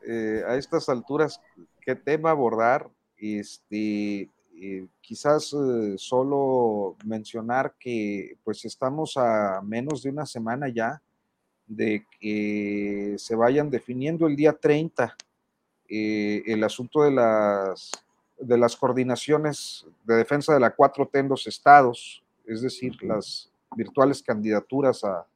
eh, 0.06 0.42
a 0.46 0.56
estas 0.56 0.88
alturas 0.88 1.40
qué 1.80 1.94
tema 1.94 2.30
abordar. 2.30 2.88
Este, 3.16 4.30
eh, 4.54 4.86
quizás 5.00 5.52
eh, 5.52 5.94
solo 5.98 6.96
mencionar 7.04 7.74
que 7.78 8.36
pues 8.44 8.64
estamos 8.64 9.16
a 9.16 9.60
menos 9.62 10.02
de 10.02 10.10
una 10.10 10.24
semana 10.24 10.68
ya 10.68 11.02
de 11.66 12.06
que 12.18 13.16
se 13.18 13.34
vayan 13.34 13.70
definiendo 13.70 14.26
el 14.26 14.36
día 14.36 14.52
30 14.52 15.14
el 15.90 16.64
asunto 16.64 17.02
de 17.02 17.10
las, 17.10 17.90
de 18.38 18.58
las 18.58 18.76
coordinaciones 18.76 19.86
de 20.04 20.16
defensa 20.16 20.52
de 20.52 20.60
la 20.60 20.74
4T 20.74 21.18
en 21.18 21.28
los 21.28 21.46
estados, 21.46 22.22
es 22.46 22.60
decir, 22.60 23.02
las 23.02 23.50
virtuales 23.74 24.22
candidaturas 24.22 25.02
a, 25.04 25.26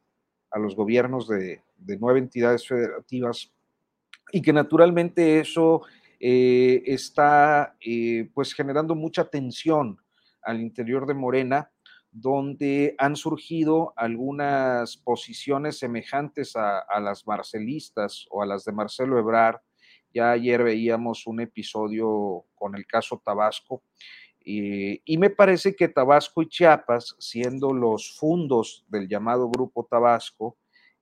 a 0.52 0.58
los 0.58 0.76
gobiernos 0.76 1.26
de, 1.28 1.62
nueve 1.98 2.20
entidades 2.20 2.66
federativas 2.66 3.52
y 4.30 4.40
que 4.40 4.52
naturalmente 4.52 5.40
eso 5.40 5.82
eh, 6.20 6.82
está 6.86 7.76
eh, 7.80 8.30
pues 8.32 8.54
generando 8.54 8.94
mucha 8.94 9.24
tensión 9.24 9.98
al 10.42 10.60
interior 10.60 11.06
de 11.06 11.14
Morena, 11.14 11.70
donde 12.10 12.94
han 12.98 13.16
surgido 13.16 13.94
algunas 13.96 14.96
posiciones 14.98 15.78
semejantes 15.78 16.54
a, 16.56 16.80
a, 16.80 17.00
las 17.00 17.26
marcelistas 17.26 18.26
o 18.30 18.42
a 18.42 18.46
las 18.46 18.64
de 18.64 18.72
Marcelo 18.72 19.18
Ebrard. 19.18 19.60
Ya 20.12 20.30
ayer 20.32 20.62
veíamos 20.62 21.26
un 21.26 21.40
episodio 21.40 22.44
con 22.54 22.76
el 22.76 22.86
caso 22.86 23.20
Tabasco, 23.24 23.82
eh, 24.44 25.01
y 25.05 25.19
me 25.19 25.31
parece 25.31 25.74
que 25.74 25.89
Tabasco 25.89 26.43
y 26.43 26.48
Chiapas, 26.48 27.14
siendo 27.19 27.73
los 27.73 28.16
fundos 28.19 28.85
del 28.89 29.09
llamado 29.09 29.48
Grupo 29.48 29.85
Tabasco, 29.85 30.56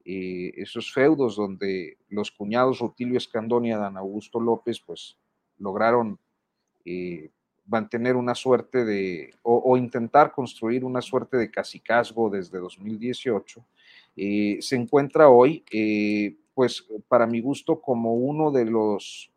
eh, 0.04 0.52
esos 0.56 0.92
feudos 0.92 1.36
donde 1.36 1.98
los 2.08 2.30
cuñados 2.30 2.80
Rutilio 2.80 3.18
Escandón 3.18 3.66
y 3.66 3.72
Adán 3.72 3.96
Augusto 3.96 4.40
López, 4.40 4.80
pues 4.80 5.16
lograron 5.58 6.18
eh, 6.84 7.30
mantener 7.66 8.16
una 8.16 8.34
suerte 8.34 8.84
de, 8.84 9.34
o, 9.42 9.76
intentar 9.76 10.32
construir 10.32 10.84
una 10.84 11.00
suerte 11.00 11.36
de 11.36 11.50
casicazgo 11.50 12.30
desde 12.30 12.58
2018, 12.58 13.64
se 14.16 14.76
encuentra 14.76 15.28
hoy, 15.28 15.64
pues 16.52 16.84
para 17.06 17.26
mi 17.26 17.40
gusto, 17.40 17.80
como 17.80 18.14
uno 18.14 18.50
de 18.50 18.64
los 18.64 19.30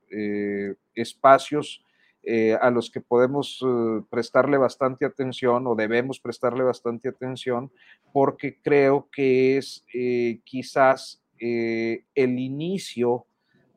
espacios 0.95 1.82
eh, 2.25 2.57
a 2.61 2.69
los 2.69 2.89
que 2.89 3.01
podemos 3.01 3.59
eh, 3.61 4.01
prestarle 4.09 4.55
bastante 4.57 5.03
atención 5.03 5.67
o 5.67 5.75
debemos 5.75 6.21
prestarle 6.21 6.63
bastante 6.63 7.09
atención 7.09 7.69
porque 8.13 8.59
creo 8.61 9.09
que 9.11 9.57
es 9.57 9.83
eh, 9.93 10.39
quizás 10.45 11.19
el 11.37 12.39
inicio 12.39 13.25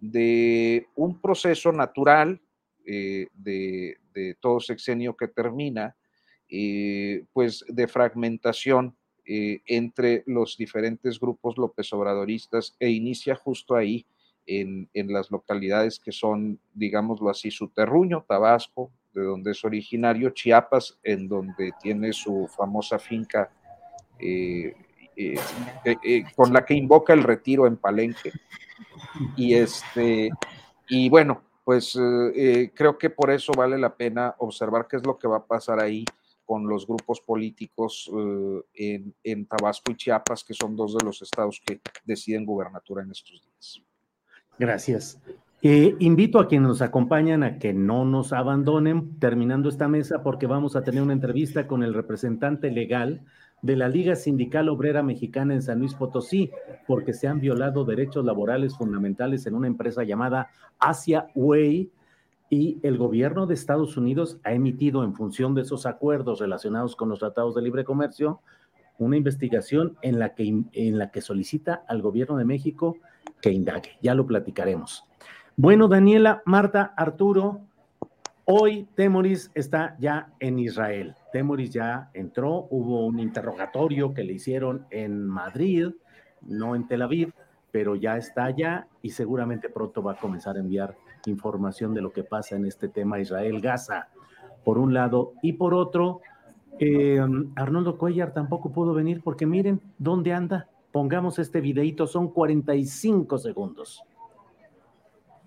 de 0.01 0.86
un 0.94 1.20
proceso 1.20 1.73
natural 1.73 2.40
de, 2.85 3.28
de, 3.35 4.36
todo 4.39 4.60
sexenio 4.60 5.16
que 5.16 5.27
termina, 5.27 5.97
pues 7.32 7.64
de 7.66 7.89
fragmentación 7.89 8.94
entre 9.24 10.23
los 10.27 10.56
diferentes 10.56 11.18
grupos 11.18 11.59
López 11.59 11.93
Obradoristas 11.93 12.77
e 12.78 12.90
inicia 12.90 13.35
justo 13.35 13.74
ahí 13.74 14.06
en, 14.47 14.89
las 15.12 15.31
localidades 15.31 15.98
que 15.98 16.12
son, 16.12 16.59
digámoslo 16.73 17.31
así, 17.31 17.51
su 17.51 17.68
terruño, 17.68 18.24
Tabasco, 18.27 18.90
de 19.12 19.23
donde 19.23 19.52
es 19.52 19.64
originario, 19.64 20.31
Chiapas, 20.31 20.98
en 21.02 21.28
donde 21.28 21.73
tiene 21.81 22.12
su 22.12 22.48
famosa 22.56 22.98
finca 22.98 23.51
eh, 24.18 24.74
eh, 25.16 25.39
eh, 25.85 26.24
con 26.35 26.52
la 26.52 26.64
que 26.64 26.74
invoca 26.74 27.12
el 27.12 27.23
retiro 27.23 27.66
en 27.66 27.77
Palenque. 27.77 28.32
Y 29.36 29.55
este, 29.55 30.31
y 30.89 31.09
bueno, 31.09 31.43
pues 31.64 31.98
creo 32.74 32.98
que 32.98 33.10
por 33.10 33.31
eso 33.31 33.52
vale 33.56 33.78
la 33.78 33.97
pena 33.97 34.35
observar 34.39 34.86
qué 34.89 34.97
es 34.97 35.06
lo 35.06 35.18
que 35.18 35.27
va 35.27 35.39
a 35.39 35.47
pasar 35.47 35.81
ahí 35.81 36.05
con 36.44 36.68
los 36.68 36.86
grupos 36.86 37.20
políticos 37.20 38.09
en, 38.74 39.12
en 39.24 39.47
Tabasco 39.47 39.90
y 39.90 39.97
Chiapas, 39.97 40.44
que 40.44 40.55
son 40.55 40.77
dos 40.77 40.97
de 40.97 41.05
los 41.05 41.20
estados 41.23 41.60
que 41.64 41.81
deciden 42.05 42.44
gubernatura 42.44 43.02
en 43.02 43.10
estos 43.10 43.43
días. 43.43 43.82
Gracias. 44.58 45.20
Eh, 45.62 45.96
invito 45.98 46.38
a 46.38 46.48
quienes 46.48 46.68
nos 46.68 46.82
acompañan 46.82 47.42
a 47.42 47.58
que 47.58 47.72
no 47.72 48.04
nos 48.04 48.32
abandonen 48.32 49.18
terminando 49.18 49.68
esta 49.68 49.88
mesa 49.88 50.22
porque 50.22 50.46
vamos 50.46 50.76
a 50.76 50.82
tener 50.82 51.02
una 51.02 51.12
entrevista 51.12 51.66
con 51.66 51.82
el 51.82 51.94
representante 51.94 52.70
legal 52.70 53.22
de 53.62 53.74
la 53.74 53.88
Liga 53.88 54.14
Sindical 54.14 54.68
Obrera 54.68 55.02
Mexicana 55.02 55.54
en 55.54 55.62
San 55.62 55.78
Luis 55.78 55.94
Potosí 55.94 56.50
porque 56.86 57.14
se 57.14 57.26
han 57.26 57.40
violado 57.40 57.84
derechos 57.84 58.24
laborales 58.24 58.76
fundamentales 58.76 59.46
en 59.46 59.54
una 59.54 59.66
empresa 59.66 60.04
llamada 60.04 60.50
Asia 60.78 61.28
Way 61.34 61.90
y 62.48 62.78
el 62.82 62.96
gobierno 62.96 63.46
de 63.46 63.54
Estados 63.54 63.96
Unidos 63.96 64.38
ha 64.44 64.52
emitido 64.52 65.02
en 65.02 65.14
función 65.14 65.54
de 65.54 65.62
esos 65.62 65.86
acuerdos 65.86 66.38
relacionados 66.38 66.94
con 66.94 67.08
los 67.08 67.18
tratados 67.18 67.54
de 67.54 67.62
libre 67.62 67.84
comercio 67.84 68.40
una 68.98 69.16
investigación 69.16 69.96
en 70.02 70.18
la 70.18 70.34
que, 70.34 70.62
en 70.72 70.98
la 70.98 71.10
que 71.10 71.20
solicita 71.20 71.82
al 71.88 72.02
gobierno 72.02 72.36
de 72.36 72.44
México 72.44 72.96
que 73.47 73.52
indague. 73.52 73.90
Ya 74.02 74.12
lo 74.16 74.27
platicaremos. 74.27 75.05
Bueno, 75.56 75.86
Daniela, 75.86 76.43
Marta, 76.47 76.93
Arturo, 76.97 77.60
hoy 78.44 78.89
Temoris 78.97 79.52
está 79.55 79.97
ya 80.01 80.32
en 80.40 80.59
Israel. 80.59 81.14
Temoris 81.32 81.70
ya 81.70 82.10
entró, 82.12 82.66
hubo 82.70 83.06
un 83.06 83.20
interrogatorio 83.20 84.12
que 84.12 84.24
le 84.24 84.32
hicieron 84.32 84.85
en 84.90 85.28
Madrid, 85.28 85.90
no 86.43 86.74
en 86.74 86.89
Tel 86.89 87.02
Aviv, 87.02 87.32
pero 87.70 87.94
ya 87.94 88.16
está 88.16 88.47
allá 88.47 88.89
y 89.01 89.10
seguramente 89.10 89.68
pronto 89.68 90.02
va 90.02 90.14
a 90.14 90.16
comenzar 90.16 90.56
a 90.56 90.60
enviar 90.60 90.97
información 91.27 91.94
de 91.94 92.02
lo 92.02 92.10
que 92.10 92.24
pasa 92.24 92.56
en 92.56 92.66
este 92.66 92.89
tema 92.89 93.20
Israel-Gaza. 93.20 94.09
por 94.64 94.78
un 94.78 94.93
lado, 94.93 95.35
y 95.40 95.52
por 95.52 95.73
otro, 95.73 96.20
eh, 96.81 97.20
Arnoldo 97.55 97.97
Cuellar 97.97 98.32
tampoco 98.32 98.73
pudo 98.73 98.93
venir 98.93 99.23
porque 99.23 99.47
miren 99.47 99.81
dónde 99.98 100.32
anda. 100.32 100.68
Pongamos 100.97 101.39
este 101.39 101.60
videito, 101.60 102.06
son 102.06 102.32
45 102.32 103.36
segundos. 103.36 104.02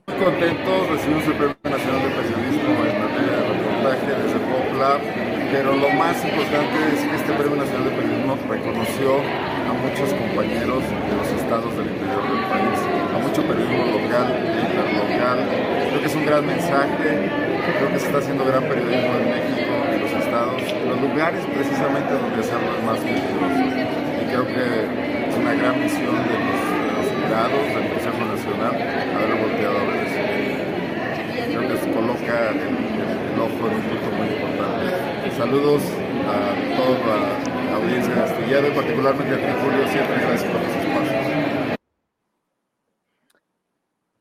Muy 0.06 0.16
contentos, 0.22 0.90
recibimos 0.94 1.26
el 1.26 1.34
Premio 1.42 1.58
Nacional 1.64 2.02
de 2.06 2.10
Periodismo 2.22 2.70
en 2.86 2.96
materia 3.02 3.34
de 3.34 3.44
reportaje 3.50 4.12
desde 4.14 4.40
PopLab, 4.46 5.02
pero 5.50 5.74
lo 5.74 5.90
más 5.98 6.14
importante 6.22 6.78
es 6.94 7.02
que 7.02 7.16
este 7.18 7.34
Premio 7.34 7.58
Nacional 7.58 7.90
de 7.90 7.96
Periodismo 7.98 8.38
reconoció 8.46 9.10
a 9.26 9.74
muchos 9.74 10.14
compañeros 10.22 10.86
de 10.86 11.14
los 11.18 11.28
estados 11.42 11.72
del 11.74 11.98
interior 11.98 12.24
del 12.30 12.46
país, 12.46 12.80
a 13.10 13.18
mucho 13.18 13.42
periodismo 13.42 13.86
local, 13.90 14.28
interlocal. 14.54 15.40
Creo 15.50 15.98
que 15.98 16.06
es 16.14 16.16
un 16.16 16.26
gran 16.30 16.46
mensaje, 16.46 17.10
creo 17.74 17.90
que 17.90 17.98
se 17.98 18.06
está 18.06 18.20
haciendo 18.22 18.46
gran 18.46 18.70
periodismo 18.70 19.18
en 19.18 19.26
México, 19.34 19.74
en 19.98 19.98
los 19.98 20.14
estados, 20.14 20.62
en 20.62 20.90
los 20.94 21.02
lugares 21.02 21.42
precisamente 21.58 22.14
donde 22.14 22.38
hacerlo 22.38 22.70
es 22.70 22.84
más 22.86 23.00
peligroso. 23.02 23.66
Y 23.66 24.26
creo 24.30 24.46
que 24.46 25.19
una 25.40 25.54
gran 25.54 25.80
misión 25.80 26.16
de 26.16 26.38
los, 26.46 26.62
de 26.70 26.92
los 26.96 27.30
grados 27.30 27.66
del 27.74 27.86
Consejo 27.94 28.26
Nacional 28.26 28.74
haber 29.16 29.42
volteado 29.42 29.78
a 29.78 29.84
ver 29.86 30.08
eso. 30.08 30.22
Creo 31.48 31.68
que 31.68 31.78
se 31.78 31.92
coloca 31.92 32.50
el, 32.50 32.58
el, 32.58 33.34
el 33.34 33.40
ojo 33.40 33.62
en 33.68 33.76
un 33.76 33.82
punto 33.88 34.10
muy 34.18 34.28
importante. 34.28 35.32
Saludos 35.38 35.84
a 36.28 36.76
toda 36.76 37.18
la 37.70 37.76
audiencia 37.78 38.14
de 38.14 38.22
Astillero 38.22 38.68
y 38.68 38.72
particularmente 38.72 39.34
a 39.34 39.38
ti, 39.38 39.52
Julio. 39.64 39.88
Siempre 39.88 40.16
gracias 40.22 40.52
por 40.52 40.62
los 40.62 40.76
espacios. 40.76 41.30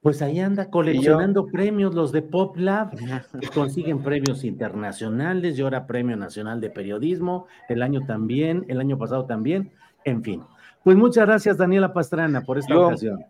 Pues 0.00 0.22
ahí 0.22 0.38
anda 0.38 0.70
coleccionando 0.70 1.46
premios 1.46 1.94
los 1.94 2.12
de 2.12 2.22
Pop 2.22 2.56
Lab, 2.56 2.92
consiguen 3.54 4.02
premios 4.02 4.44
internacionales 4.44 5.58
y 5.58 5.62
ahora 5.62 5.86
Premio 5.86 6.16
Nacional 6.16 6.60
de 6.60 6.70
Periodismo, 6.70 7.46
el 7.68 7.82
año 7.82 8.06
también, 8.06 8.64
el 8.68 8.80
año 8.80 8.96
pasado 8.96 9.26
también, 9.26 9.72
en 10.04 10.22
fin. 10.22 10.44
Pues 10.88 10.96
muchas 10.96 11.26
gracias 11.26 11.58
Daniela 11.58 11.92
Pastrana 11.92 12.40
por 12.40 12.56
esta 12.56 12.72
Yo- 12.72 12.86
ocasión. 12.86 13.22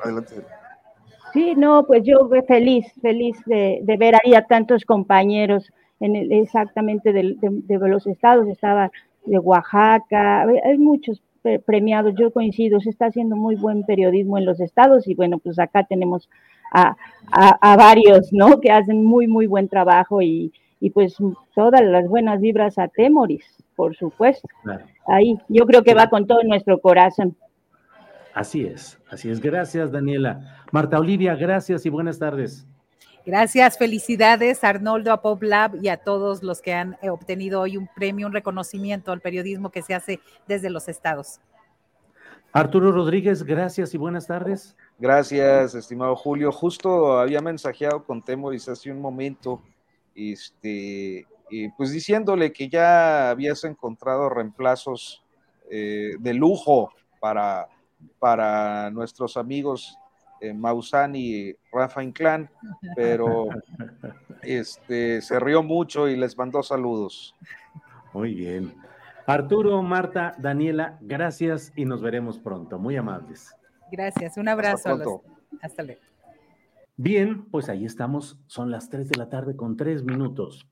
Adelante. 0.00 0.34
Sí, 1.32 1.54
no, 1.56 1.84
pues 1.88 2.04
yo 2.04 2.30
feliz, 2.46 2.86
feliz 3.02 3.36
de, 3.46 3.80
de 3.82 3.96
ver 3.96 4.14
ahí 4.14 4.34
a 4.36 4.46
tantos 4.46 4.84
compañeros 4.84 5.72
en 5.98 6.14
el- 6.14 6.30
exactamente 6.30 7.12
de, 7.12 7.34
de 7.40 7.88
los 7.88 8.06
estados, 8.06 8.46
estaba 8.46 8.92
de 9.26 9.40
Oaxaca, 9.40 10.42
hay 10.42 10.78
muchos 10.78 11.20
pre- 11.42 11.58
premiados, 11.58 12.14
yo 12.16 12.30
coincido, 12.32 12.78
se 12.78 12.90
está 12.90 13.06
haciendo 13.06 13.34
muy 13.34 13.56
buen 13.56 13.82
periodismo 13.82 14.38
en 14.38 14.46
los 14.46 14.60
estados 14.60 15.08
y 15.08 15.16
bueno, 15.16 15.38
pues 15.40 15.58
acá 15.58 15.82
tenemos 15.82 16.30
a, 16.72 16.96
a- 17.32 17.72
a 17.72 17.76
varios, 17.76 18.32
¿no? 18.32 18.60
Que 18.60 18.70
hacen 18.70 19.04
muy, 19.04 19.26
muy 19.26 19.48
buen 19.48 19.68
trabajo 19.68 20.22
y, 20.22 20.52
y 20.78 20.90
pues 20.90 21.16
todas 21.56 21.80
las 21.82 22.06
buenas 22.08 22.40
vibras 22.40 22.78
a 22.78 22.86
Temoris, 22.86 23.44
por 23.74 23.94
supuesto. 23.96 24.48
Claro. 24.62 24.84
Ahí, 25.06 25.38
yo 25.48 25.66
creo 25.66 25.82
que 25.82 25.94
va 25.94 26.08
con 26.08 26.26
todo 26.26 26.42
nuestro 26.44 26.80
corazón. 26.80 27.36
Así 28.34 28.66
es, 28.66 28.98
así 29.10 29.30
es. 29.30 29.40
Gracias 29.40 29.92
Daniela. 29.92 30.64
Marta 30.72 30.98
Olivia, 30.98 31.36
gracias 31.36 31.86
y 31.86 31.90
buenas 31.90 32.18
tardes. 32.18 32.66
Gracias, 33.24 33.78
felicidades 33.78 34.64
Arnoldo, 34.64 35.12
a 35.12 35.22
Pop 35.22 35.42
Lab 35.42 35.76
y 35.80 35.88
a 35.88 35.96
todos 35.96 36.42
los 36.42 36.60
que 36.60 36.74
han 36.74 36.98
eh, 37.00 37.08
obtenido 37.08 37.60
hoy 37.60 37.78
un 37.78 37.88
premio, 37.94 38.26
un 38.26 38.34
reconocimiento 38.34 39.12
al 39.12 39.20
periodismo 39.20 39.70
que 39.70 39.82
se 39.82 39.94
hace 39.94 40.20
desde 40.46 40.68
los 40.68 40.88
estados. 40.88 41.40
Arturo 42.52 42.92
Rodríguez, 42.92 43.42
gracias 43.42 43.94
y 43.94 43.98
buenas 43.98 44.26
tardes. 44.26 44.76
Gracias, 44.98 45.74
estimado 45.74 46.14
Julio. 46.16 46.52
Justo 46.52 47.18
había 47.18 47.40
mensajeado 47.40 48.04
con 48.04 48.22
Temoris 48.22 48.68
hace 48.68 48.92
un 48.92 49.00
momento, 49.00 49.62
este, 50.14 51.26
y 51.54 51.68
pues 51.68 51.92
diciéndole 51.92 52.52
que 52.52 52.68
ya 52.68 53.30
habías 53.30 53.62
encontrado 53.62 54.28
reemplazos 54.28 55.22
eh, 55.70 56.14
de 56.18 56.34
lujo 56.34 56.90
para, 57.20 57.68
para 58.18 58.90
nuestros 58.90 59.36
amigos 59.36 59.96
eh, 60.40 60.52
Maussan 60.52 61.14
y 61.14 61.54
Rafa 61.72 62.02
Inclán, 62.02 62.50
pero 62.96 63.46
este, 64.42 65.22
se 65.22 65.38
rió 65.38 65.62
mucho 65.62 66.08
y 66.08 66.16
les 66.16 66.36
mandó 66.36 66.60
saludos. 66.64 67.36
Muy 68.12 68.34
bien. 68.34 68.74
Arturo, 69.24 69.80
Marta, 69.80 70.34
Daniela, 70.38 70.98
gracias 71.02 71.72
y 71.76 71.84
nos 71.84 72.02
veremos 72.02 72.40
pronto. 72.40 72.80
Muy 72.80 72.96
amables. 72.96 73.54
Gracias, 73.92 74.36
un 74.38 74.48
abrazo. 74.48 74.88
a 74.88 74.92
los- 74.96 75.02
pronto. 75.02 75.22
hasta 75.62 75.84
luego. 75.84 76.00
Bien, 76.96 77.44
pues 77.46 77.68
ahí 77.68 77.84
estamos. 77.84 78.38
Son 78.48 78.72
las 78.72 78.90
3 78.90 79.08
de 79.08 79.16
la 79.16 79.28
tarde 79.28 79.54
con 79.54 79.76
3 79.76 80.02
minutos. 80.02 80.68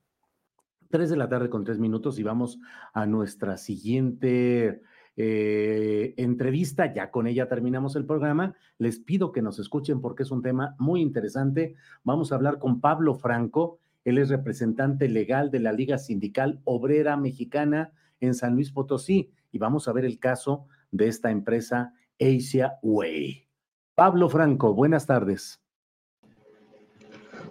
3 0.93 1.09
de 1.09 1.15
la 1.15 1.27
tarde 1.27 1.49
con 1.49 1.63
3 1.63 1.79
minutos 1.79 2.19
y 2.19 2.23
vamos 2.23 2.59
a 2.93 3.07
nuestra 3.07 3.57
siguiente 3.57 4.83
eh, 5.17 6.13
entrevista. 6.17 6.93
Ya 6.93 7.09
con 7.09 7.25
ella 7.25 7.47
terminamos 7.47 7.95
el 7.95 8.05
programa. 8.05 8.53
Les 8.77 8.99
pido 8.99 9.31
que 9.31 9.41
nos 9.41 9.57
escuchen 9.57 10.01
porque 10.01 10.21
es 10.21 10.29
un 10.29 10.43
tema 10.43 10.75
muy 10.77 11.01
interesante. 11.01 11.73
Vamos 12.03 12.31
a 12.31 12.35
hablar 12.35 12.59
con 12.59 12.79
Pablo 12.79 13.15
Franco. 13.15 13.79
Él 14.05 14.19
es 14.19 14.29
representante 14.29 15.09
legal 15.09 15.49
de 15.49 15.61
la 15.61 15.71
Liga 15.71 15.97
Sindical 15.97 16.61
Obrera 16.63 17.17
Mexicana 17.17 17.91
en 18.19 18.35
San 18.35 18.53
Luis 18.53 18.71
Potosí 18.71 19.31
y 19.51 19.57
vamos 19.57 19.87
a 19.87 19.93
ver 19.93 20.05
el 20.05 20.19
caso 20.19 20.67
de 20.91 21.07
esta 21.07 21.31
empresa 21.31 21.95
Asia 22.21 22.75
Way. 22.83 23.47
Pablo 23.95 24.29
Franco, 24.29 24.75
buenas 24.75 25.07
tardes. 25.07 25.59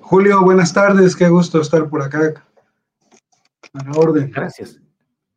Julio, 0.01 0.43
buenas 0.43 0.73
tardes, 0.73 1.16
qué 1.16 1.28
gusto 1.28 1.60
estar 1.60 1.89
por 1.90 2.02
acá. 2.02 2.44
A 3.73 3.85
la 3.85 3.93
orden. 3.93 4.31
Gracias. 4.31 4.81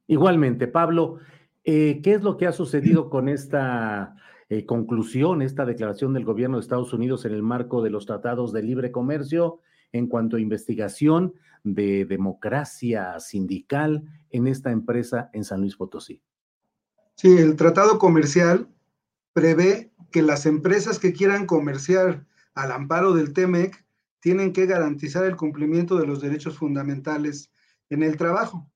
Igualmente, 0.08 0.68
Pablo, 0.68 1.20
eh, 1.64 2.02
¿qué 2.04 2.14
es 2.14 2.22
lo 2.22 2.38
que 2.38 2.48
ha 2.48 2.52
sucedido 2.52 3.10
con 3.10 3.30
esta 3.30 4.16
eh, 4.50 4.66
conclusión, 4.66 5.42
esta 5.42 5.66
declaración 5.66 6.14
del 6.14 6.24
gobierno 6.24 6.58
de 6.58 6.62
Estados 6.62 6.94
Unidos 6.94 7.26
en 7.26 7.34
el 7.34 7.42
marco 7.42 7.82
de 7.82 7.90
los 7.90 8.06
tratados 8.06 8.54
de 8.54 8.62
libre 8.62 8.92
comercio 8.92 9.60
en 9.92 10.08
cuanto 10.08 10.38
a 10.38 10.42
investigación 10.42 11.34
de 11.64 12.06
democracia 12.06 13.20
sindical 13.20 14.04
en 14.30 14.46
esta 14.46 14.72
empresa 14.72 15.32
en 15.34 15.44
San 15.44 15.62
Luis 15.62 15.76
Potosí? 15.76 16.22
Sí, 17.16 17.36
el 17.38 17.56
tratado 17.56 17.98
comercial 17.98 18.70
prevé 19.34 19.92
que 20.12 20.22
las 20.22 20.46
empresas 20.46 21.00
que 21.00 21.14
quieran 21.14 21.48
comerciar 21.48 22.28
al 22.54 22.72
amparo 22.72 23.14
del 23.14 23.34
TEMEC 23.34 23.84
tienen 24.20 24.54
que 24.54 24.68
garantizar 24.68 25.26
el 25.26 25.36
cumplimiento 25.36 25.98
de 25.98 26.06
los 26.06 26.22
derechos 26.22 26.58
fundamentales 26.58 27.52
en 27.90 28.04
el 28.04 28.18
trabajo 28.18 28.70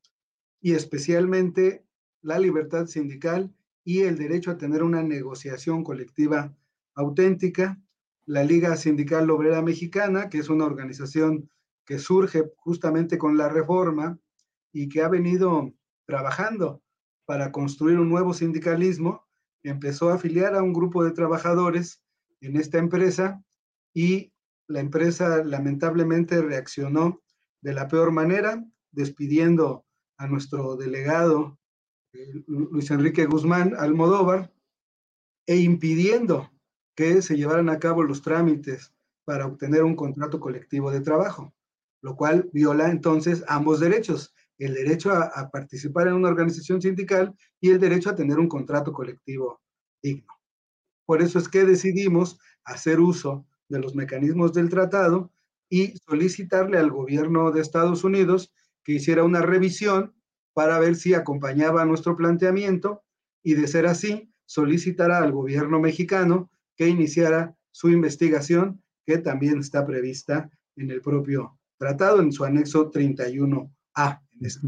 y 0.62 0.74
especialmente 0.74 1.86
la 2.22 2.40
libertad 2.40 2.88
sindical 2.88 3.54
y 3.84 4.02
el 4.02 4.18
derecho 4.18 4.52
a 4.52 4.58
tener 4.58 4.84
una 4.84 5.02
negociación 5.04 5.84
colectiva 5.84 6.54
auténtica. 6.96 7.82
La 8.26 8.44
Liga 8.44 8.76
Sindical 8.76 9.30
Obrera 9.32 9.62
Mexicana, 9.62 10.30
que 10.30 10.38
es 10.38 10.50
una 10.50 10.66
organización 10.66 11.50
que 11.86 11.98
surge 11.98 12.44
justamente 12.58 13.18
con 13.18 13.38
la 13.38 13.50
reforma 13.50 14.20
y 14.72 14.90
que 14.90 15.02
ha 15.02 15.08
venido 15.08 15.74
trabajando 16.06 16.84
para 17.26 17.52
construir 17.52 17.98
un 17.98 18.10
nuevo 18.10 18.34
sindicalismo, 18.34 19.26
empezó 19.64 20.10
a 20.10 20.16
afiliar 20.16 20.56
a 20.56 20.62
un 20.62 20.74
grupo 20.74 21.04
de 21.04 21.12
trabajadores 21.12 22.04
en 22.42 22.56
esta 22.58 22.78
empresa 22.78 23.44
y 23.94 24.32
la 24.68 24.80
empresa 24.80 25.44
lamentablemente 25.44 26.42
reaccionó 26.42 27.22
de 27.62 27.74
la 27.74 27.88
peor 27.88 28.12
manera, 28.12 28.64
despidiendo 28.92 29.86
a 30.18 30.28
nuestro 30.28 30.76
delegado 30.76 31.58
eh, 32.14 32.44
Luis 32.48 32.90
Enrique 32.92 33.26
Guzmán 33.26 33.76
Almodóvar 33.78 34.52
e 35.48 35.58
impidiendo 35.58 36.52
que 36.96 37.22
se 37.22 37.38
llevaran 37.38 37.70
a 37.70 37.80
cabo 37.80 38.04
los 38.04 38.22
trámites 38.22 38.94
para 39.26 39.46
obtener 39.46 39.84
un 39.84 39.96
contrato 39.96 40.40
colectivo 40.40 40.92
de 40.92 41.02
trabajo, 41.02 41.54
lo 42.02 42.16
cual 42.16 42.50
viola 42.52 42.90
entonces 42.90 43.44
ambos 43.48 43.80
derechos, 43.80 44.34
el 44.58 44.74
derecho 44.74 45.12
a, 45.12 45.24
a 45.24 45.50
participar 45.50 46.08
en 46.08 46.16
una 46.16 46.30
organización 46.30 46.82
sindical 46.82 47.34
y 47.62 47.70
el 47.70 47.80
derecho 47.80 48.10
a 48.10 48.16
tener 48.16 48.40
un 48.40 48.50
contrato 48.50 48.92
colectivo 48.92 49.62
digno. 50.02 50.34
Por 51.06 51.22
eso 51.22 51.40
es 51.40 51.48
que 51.48 51.64
decidimos 51.64 52.40
hacer 52.66 53.00
uso 53.00 53.46
de 53.70 53.80
los 53.80 53.96
mecanismos 53.96 54.54
del 54.54 54.70
tratado 54.70 55.32
y 55.70 55.94
solicitarle 56.08 56.78
al 56.78 56.92
gobierno 56.92 57.52
de 57.52 57.62
Estados 57.62 58.04
Unidos 58.04 58.52
que 58.84 58.94
hiciera 58.94 59.24
una 59.24 59.42
revisión 59.42 60.14
para 60.54 60.80
ver 60.80 60.96
si 60.96 61.14
acompañaba 61.14 61.86
nuestro 61.86 62.16
planteamiento 62.16 63.04
y 63.44 63.54
de 63.54 63.68
ser 63.68 63.86
así, 63.86 64.32
solicitará 64.46 65.20
al 65.20 65.32
gobierno 65.32 65.80
mexicano 65.80 66.52
que 66.76 66.88
iniciara 66.88 67.56
su 67.72 67.90
investigación, 67.90 68.84
que 69.06 69.18
también 69.20 69.60
está 69.60 69.86
prevista 69.86 70.50
en 70.76 70.92
el 70.92 71.02
propio 71.02 71.58
tratado, 71.78 72.22
en 72.22 72.32
su 72.32 72.44
anexo 72.44 72.92
31A. 72.92 74.22
en 74.32 74.46
este. 74.46 74.68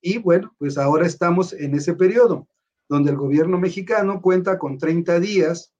Y 0.00 0.18
bueno, 0.18 0.54
pues 0.58 0.76
ahora 0.76 1.06
estamos 1.06 1.52
en 1.54 1.74
ese 1.74 1.94
periodo, 1.94 2.46
donde 2.88 3.10
el 3.10 3.16
gobierno 3.16 3.58
mexicano 3.58 4.20
cuenta 4.20 4.58
con 4.58 4.76
30 4.76 5.18
días 5.20 5.72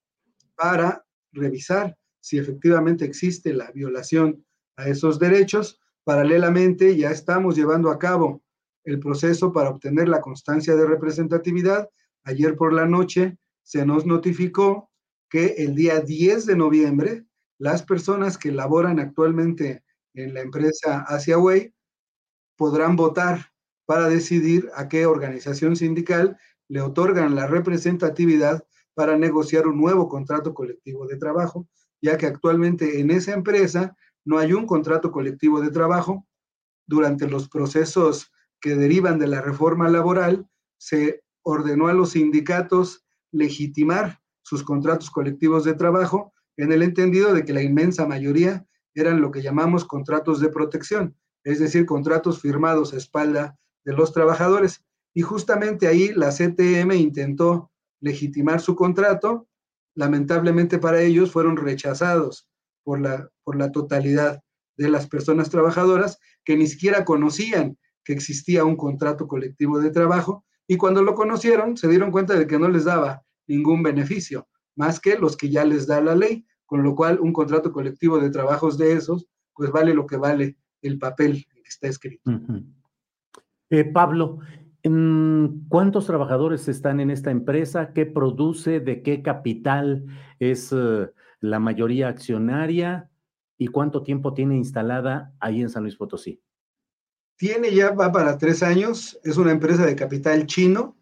para 0.55 1.05
revisar 1.33 1.97
si 2.21 2.39
efectivamente 2.39 3.05
existe 3.05 3.53
la 3.53 3.71
violación 3.73 4.47
a 4.77 4.89
esos 4.89 5.19
derechos 5.19 5.79
Paralelamente, 6.05 6.97
ya 6.97 7.11
estamos 7.11 7.57
llevando 7.57 7.91
a 7.91 7.99
cabo 7.99 8.43
el 8.85 9.01
proceso 9.01 9.53
para 9.53 9.71
obtener 9.71 10.09
la 10.09 10.21
constancia 10.21 10.77
de 10.77 10.87
representatividad. 10.87 11.89
Ayer 12.25 12.57
por 12.57 12.75
la 12.75 12.87
noche 12.87 13.39
se 13.63 13.87
nos 13.87 14.05
notificó 14.05 14.91
que 15.31 15.55
el 15.59 15.75
día 15.75 16.01
10 16.01 16.45
de 16.45 16.57
noviembre, 16.57 17.25
las 17.59 17.83
personas 17.83 18.37
que 18.37 18.53
laboran 18.53 19.01
actualmente 19.01 19.83
en 20.13 20.35
la 20.35 20.43
empresa 20.43 21.01
Asiaway 21.09 21.75
podrán 22.57 22.97
votar 22.97 23.53
para 23.87 24.09
decidir 24.09 24.71
a 24.77 24.89
qué 24.89 25.07
organización 25.07 25.77
sindical 25.77 26.39
le 26.69 26.83
otorgan 26.83 27.35
la 27.35 27.47
representatividad 27.47 28.65
para 28.95 29.17
negociar 29.17 29.67
un 29.67 29.79
nuevo 29.79 30.09
contrato 30.09 30.55
colectivo 30.55 31.07
de 31.07 31.17
trabajo, 31.17 31.67
ya 32.01 32.17
que 32.17 32.27
actualmente 32.27 33.01
en 33.01 33.11
esa 33.11 33.33
empresa 33.33 33.97
no 34.25 34.39
hay 34.39 34.53
un 34.53 34.67
contrato 34.67 35.13
colectivo 35.13 35.61
de 35.61 35.71
trabajo. 35.71 36.27
Durante 36.87 37.29
los 37.29 37.49
procesos 37.49 38.31
que 38.61 38.77
derivan 38.77 39.19
de 39.19 39.27
la 39.27 39.41
reforma 39.41 39.89
laboral, 39.89 40.49
se 40.79 41.23
ordenó 41.43 41.89
a 41.89 41.95
los 41.95 42.11
sindicatos 42.11 43.05
legitimar 43.31 44.21
sus 44.43 44.63
contratos 44.63 45.11
colectivos 45.11 45.65
de 45.65 45.75
trabajo 45.75 46.33
en 46.57 46.73
el 46.73 46.83
entendido 46.83 47.33
de 47.33 47.45
que 47.45 47.53
la 47.53 47.63
inmensa 47.63 48.07
mayoría 48.07 48.67
eran 48.95 49.21
lo 49.21 49.31
que 49.31 49.43
llamamos 49.43 49.85
contratos 49.85 50.41
de 50.41 50.51
protección, 50.51 51.17
es 51.43 51.59
decir, 51.59 51.85
contratos 51.85 52.41
firmados 52.41 52.93
a 52.93 52.97
espalda 52.97 53.59
de 53.85 53.93
los 53.93 54.13
trabajadores. 54.13 54.85
Y 55.15 55.23
justamente 55.23 55.87
ahí 55.87 56.13
la 56.15 56.31
CTM 56.31 56.93
intentó 56.93 57.71
legitimar 58.01 58.61
su 58.61 58.77
contrato. 58.77 59.49
Lamentablemente 59.95 60.79
para 60.79 61.01
ellos 61.01 61.31
fueron 61.33 61.57
rechazados 61.57 62.49
por 62.85 63.01
la, 63.01 63.29
por 63.43 63.57
la 63.57 63.73
totalidad 63.73 64.41
de 64.77 64.89
las 64.89 65.09
personas 65.09 65.51
trabajadoras 65.51 66.19
que 66.45 66.57
ni 66.57 66.67
siquiera 66.67 67.05
conocían 67.05 67.79
que 68.05 68.13
existía 68.13 68.65
un 68.65 68.77
contrato 68.77 69.27
colectivo 69.27 69.81
de 69.81 69.91
trabajo 69.91 70.45
y 70.67 70.77
cuando 70.77 71.03
lo 71.03 71.15
conocieron 71.15 71.77
se 71.77 71.89
dieron 71.89 72.11
cuenta 72.11 72.39
de 72.39 72.47
que 72.47 72.59
no 72.59 72.69
les 72.69 72.85
daba 72.85 73.23
ningún 73.47 73.83
beneficio, 73.83 74.49
más 74.77 75.01
que 75.01 75.19
los 75.19 75.37
que 75.37 75.51
ya 75.51 75.65
les 75.65 75.87
da 75.87 76.01
la 76.01 76.15
ley, 76.15 76.47
con 76.67 76.83
lo 76.83 76.95
cual 76.95 77.19
un 77.21 77.33
contrato 77.33 77.73
colectivo 77.73 78.19
de 78.19 78.31
trabajos 78.31 78.79
de 78.79 78.93
esos, 78.93 79.27
pues 79.55 79.71
vale 79.71 79.95
lo 79.95 80.07
que 80.07 80.17
vale 80.17 80.57
el 80.83 80.99
papel 80.99 81.47
que 81.53 81.61
está 81.69 81.89
escrito. 81.89 82.31
Eh, 83.71 83.85
Pablo, 83.85 84.39
¿cuántos 85.69 86.07
trabajadores 86.07 86.69
están 86.69 87.01
en 87.01 87.11
esta 87.11 87.31
empresa? 87.31 87.93
¿Qué 87.93 88.07
produce? 88.07 88.81
¿De 88.81 89.03
qué 89.03 89.23
capital 89.23 90.07
es 90.39 90.73
eh, 90.73 91.09
la 91.51 91.59
mayoría 91.59 92.09
accionaria? 92.09 93.11
¿Y 93.57 93.69
cuánto 93.69 94.03
tiempo 94.03 94.35
tiene 94.35 94.57
instalada 94.57 95.33
ahí 95.41 95.61
en 95.61 95.71
San 95.71 95.83
Luis 95.83 95.97
Potosí? 95.97 96.43
Tiene 97.37 97.75
ya, 97.75 97.91
va 97.91 98.13
para 98.13 98.39
tres 98.39 98.63
años, 98.63 99.19
es 99.25 99.37
una 99.37 99.53
empresa 99.53 99.85
de 99.85 99.97
capital 99.97 100.47
chino. 100.47 100.97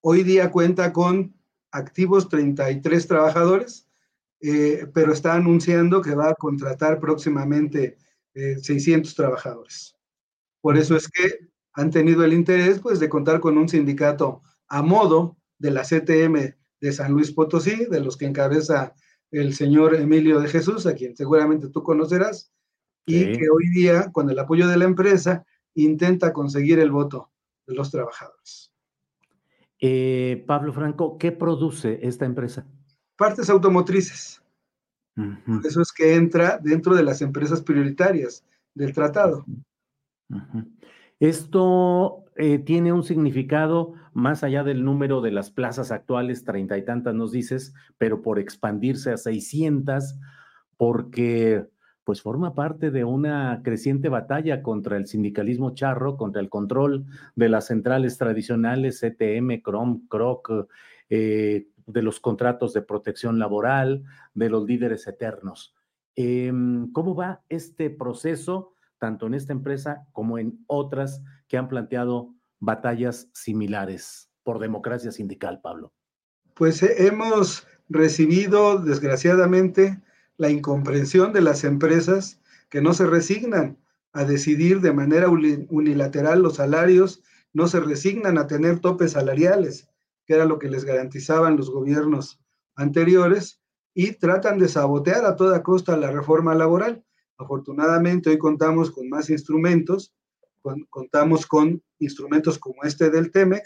Hoy 0.00 0.22
día 0.22 0.50
cuenta 0.50 0.92
con 0.92 1.34
activos 1.70 2.28
33 2.28 3.06
trabajadores, 3.06 3.88
eh, 4.40 4.86
pero 4.92 5.12
está 5.12 5.34
anunciando 5.34 6.02
que 6.02 6.14
va 6.14 6.30
a 6.30 6.34
contratar 6.34 7.00
próximamente 7.00 7.98
600 8.34 9.14
trabajadores. 9.14 9.96
Por 10.60 10.76
eso 10.76 10.94
es 10.94 11.08
que 11.08 11.48
han 11.72 11.90
tenido 11.90 12.22
el 12.22 12.34
interés 12.34 12.80
pues, 12.80 13.00
de 13.00 13.08
contar 13.08 13.40
con 13.40 13.56
un 13.56 13.68
sindicato 13.68 14.42
a 14.68 14.82
modo 14.82 15.38
de 15.58 15.70
la 15.70 15.82
CTM 15.82 16.54
de 16.80 16.92
San 16.92 17.12
Luis 17.12 17.32
Potosí, 17.32 17.86
de 17.86 18.00
los 18.00 18.16
que 18.18 18.26
encabeza 18.26 18.94
el 19.30 19.54
señor 19.54 19.94
Emilio 19.94 20.40
de 20.40 20.48
Jesús, 20.48 20.86
a 20.86 20.94
quien 20.94 21.16
seguramente 21.16 21.68
tú 21.68 21.82
conocerás, 21.82 22.52
y 23.04 23.38
que 23.38 23.48
hoy 23.50 23.68
día, 23.72 24.10
con 24.10 24.28
el 24.30 24.38
apoyo 24.38 24.66
de 24.66 24.76
la 24.76 24.84
empresa, 24.84 25.44
intenta 25.74 26.32
conseguir 26.32 26.80
el 26.80 26.90
voto 26.90 27.30
de 27.66 27.74
los 27.74 27.90
trabajadores. 27.90 28.72
Eh, 29.80 30.42
Pablo 30.46 30.72
Franco, 30.72 31.18
¿qué 31.18 31.32
produce 31.32 32.00
esta 32.02 32.24
empresa? 32.24 32.66
Partes 33.16 33.48
automotrices. 33.50 34.42
Eso 35.64 35.80
es 35.80 35.92
que 35.92 36.14
entra 36.14 36.58
dentro 36.58 36.94
de 36.94 37.02
las 37.02 37.22
empresas 37.22 37.62
prioritarias 37.62 38.44
del 38.74 38.92
tratado. 38.92 39.46
Esto 41.20 42.24
eh, 42.36 42.58
tiene 42.58 42.92
un 42.92 43.02
significado 43.02 43.94
más 44.12 44.44
allá 44.44 44.62
del 44.64 44.84
número 44.84 45.20
de 45.20 45.30
las 45.30 45.50
plazas 45.50 45.90
actuales, 45.90 46.44
treinta 46.44 46.76
y 46.76 46.84
tantas 46.84 47.14
nos 47.14 47.32
dices, 47.32 47.74
pero 47.98 48.22
por 48.22 48.38
expandirse 48.38 49.10
a 49.10 49.16
seiscientas, 49.16 50.18
porque 50.76 51.66
pues 52.04 52.22
forma 52.22 52.54
parte 52.54 52.92
de 52.92 53.02
una 53.04 53.62
creciente 53.64 54.08
batalla 54.08 54.62
contra 54.62 54.96
el 54.96 55.06
sindicalismo 55.06 55.74
charro, 55.74 56.16
contra 56.16 56.40
el 56.40 56.48
control 56.48 57.06
de 57.34 57.48
las 57.48 57.66
centrales 57.66 58.16
tradicionales, 58.16 59.00
CTM, 59.00 59.60
CROM, 59.60 60.06
CROC, 60.06 60.68
eh, 61.10 61.66
de 61.86 62.02
los 62.02 62.20
contratos 62.20 62.72
de 62.74 62.82
protección 62.82 63.40
laboral, 63.40 64.04
de 64.34 64.50
los 64.50 64.66
líderes 64.66 65.06
eternos. 65.08 65.74
Em, 66.14 66.92
¿Cómo 66.92 67.16
va 67.16 67.42
este 67.48 67.90
proceso? 67.90 68.75
Tanto 68.98 69.26
en 69.26 69.34
esta 69.34 69.52
empresa 69.52 70.06
como 70.12 70.38
en 70.38 70.64
otras 70.66 71.22
que 71.48 71.56
han 71.56 71.68
planteado 71.68 72.34
batallas 72.58 73.28
similares 73.34 74.30
por 74.42 74.58
democracia 74.58 75.12
sindical, 75.12 75.60
Pablo? 75.60 75.92
Pues 76.54 76.82
eh, 76.82 77.06
hemos 77.06 77.66
recibido, 77.88 78.78
desgraciadamente, 78.78 80.00
la 80.36 80.50
incomprensión 80.50 81.32
de 81.32 81.40
las 81.40 81.64
empresas 81.64 82.40
que 82.68 82.80
no 82.80 82.94
se 82.94 83.06
resignan 83.06 83.78
a 84.12 84.24
decidir 84.24 84.80
de 84.80 84.92
manera 84.92 85.28
unilateral 85.28 86.42
los 86.42 86.56
salarios, 86.56 87.22
no 87.52 87.68
se 87.68 87.80
resignan 87.80 88.38
a 88.38 88.46
tener 88.46 88.80
topes 88.80 89.12
salariales, 89.12 89.88
que 90.24 90.34
era 90.34 90.46
lo 90.46 90.58
que 90.58 90.68
les 90.68 90.84
garantizaban 90.84 91.56
los 91.56 91.70
gobiernos 91.70 92.40
anteriores, 92.74 93.60
y 93.94 94.12
tratan 94.12 94.58
de 94.58 94.68
sabotear 94.68 95.24
a 95.24 95.36
toda 95.36 95.62
costa 95.62 95.96
la 95.96 96.10
reforma 96.10 96.54
laboral. 96.54 97.05
Afortunadamente 97.38 98.30
hoy 98.30 98.38
contamos 98.38 98.90
con 98.90 99.08
más 99.08 99.30
instrumentos, 99.30 100.14
contamos 100.90 101.46
con 101.46 101.82
instrumentos 101.98 102.58
como 102.58 102.82
este 102.84 103.10
del 103.10 103.30
TEMEC 103.30 103.62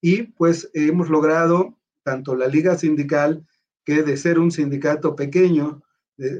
y 0.00 0.22
pues 0.22 0.70
hemos 0.74 1.08
logrado 1.08 1.78
tanto 2.04 2.36
la 2.36 2.46
Liga 2.46 2.76
Sindical, 2.76 3.46
que 3.84 4.02
de 4.02 4.16
ser 4.16 4.38
un 4.38 4.50
sindicato 4.50 5.16
pequeño, 5.16 5.82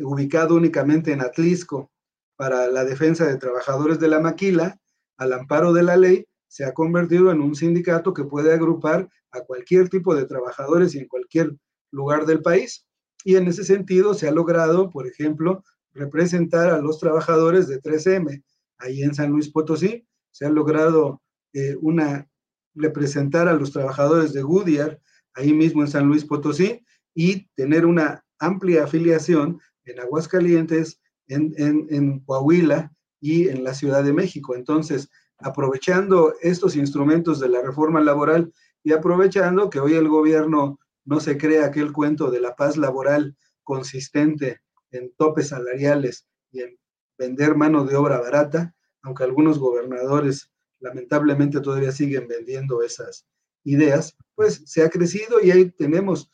ubicado 0.02 0.54
únicamente 0.54 1.12
en 1.12 1.20
Atlisco 1.20 1.90
para 2.36 2.68
la 2.68 2.84
defensa 2.84 3.26
de 3.26 3.36
trabajadores 3.36 3.98
de 3.98 4.08
la 4.08 4.20
maquila, 4.20 4.80
al 5.16 5.32
amparo 5.32 5.72
de 5.72 5.82
la 5.82 5.96
ley, 5.96 6.26
se 6.46 6.64
ha 6.64 6.72
convertido 6.72 7.30
en 7.30 7.40
un 7.40 7.54
sindicato 7.54 8.14
que 8.14 8.24
puede 8.24 8.52
agrupar 8.52 9.08
a 9.30 9.40
cualquier 9.42 9.88
tipo 9.88 10.14
de 10.14 10.24
trabajadores 10.24 10.94
y 10.94 10.98
en 10.98 11.08
cualquier 11.08 11.56
lugar 11.90 12.26
del 12.26 12.40
país. 12.42 12.86
Y 13.24 13.36
en 13.36 13.48
ese 13.48 13.64
sentido 13.64 14.14
se 14.14 14.28
ha 14.28 14.32
logrado, 14.32 14.90
por 14.90 15.06
ejemplo, 15.06 15.64
representar 15.94 16.70
a 16.70 16.80
los 16.80 16.98
trabajadores 16.98 17.68
de 17.68 17.80
3M. 17.80 18.42
Ahí 18.78 19.02
en 19.02 19.14
San 19.14 19.30
Luis 19.30 19.50
Potosí 19.50 20.06
se 20.30 20.46
ha 20.46 20.50
logrado 20.50 21.22
eh, 21.52 21.76
una 21.80 22.28
representar 22.74 23.48
a 23.48 23.54
los 23.54 23.72
trabajadores 23.72 24.32
de 24.32 24.42
Goodyear, 24.42 25.00
ahí 25.34 25.52
mismo 25.52 25.82
en 25.82 25.88
San 25.88 26.06
Luis 26.06 26.24
Potosí, 26.24 26.84
y 27.14 27.48
tener 27.54 27.86
una 27.86 28.24
amplia 28.38 28.84
afiliación 28.84 29.60
en 29.84 30.00
Aguascalientes, 30.00 31.00
en, 31.26 31.52
en, 31.56 31.86
en 31.90 32.20
Coahuila 32.20 32.92
y 33.20 33.48
en 33.48 33.64
la 33.64 33.74
Ciudad 33.74 34.04
de 34.04 34.12
México. 34.12 34.54
Entonces, 34.54 35.10
aprovechando 35.38 36.34
estos 36.40 36.76
instrumentos 36.76 37.40
de 37.40 37.48
la 37.48 37.62
reforma 37.62 38.00
laboral 38.00 38.52
y 38.82 38.92
aprovechando 38.92 39.70
que 39.70 39.80
hoy 39.80 39.94
el 39.94 40.08
gobierno 40.08 40.78
no 41.04 41.20
se 41.20 41.38
crea 41.38 41.66
aquel 41.66 41.92
cuento 41.92 42.30
de 42.30 42.40
la 42.40 42.54
paz 42.54 42.76
laboral 42.76 43.36
consistente 43.62 44.60
en 44.90 45.12
topes 45.16 45.48
salariales 45.48 46.26
y 46.50 46.60
en 46.60 46.78
vender 47.18 47.56
mano 47.56 47.84
de 47.84 47.96
obra 47.96 48.20
barata, 48.20 48.74
aunque 49.02 49.24
algunos 49.24 49.58
gobernadores 49.58 50.50
lamentablemente 50.80 51.60
todavía 51.60 51.92
siguen 51.92 52.28
vendiendo 52.28 52.82
esas 52.82 53.26
ideas, 53.64 54.16
pues 54.34 54.62
se 54.66 54.82
ha 54.82 54.88
crecido 54.88 55.40
y 55.42 55.50
ahí 55.50 55.70
tenemos 55.70 56.30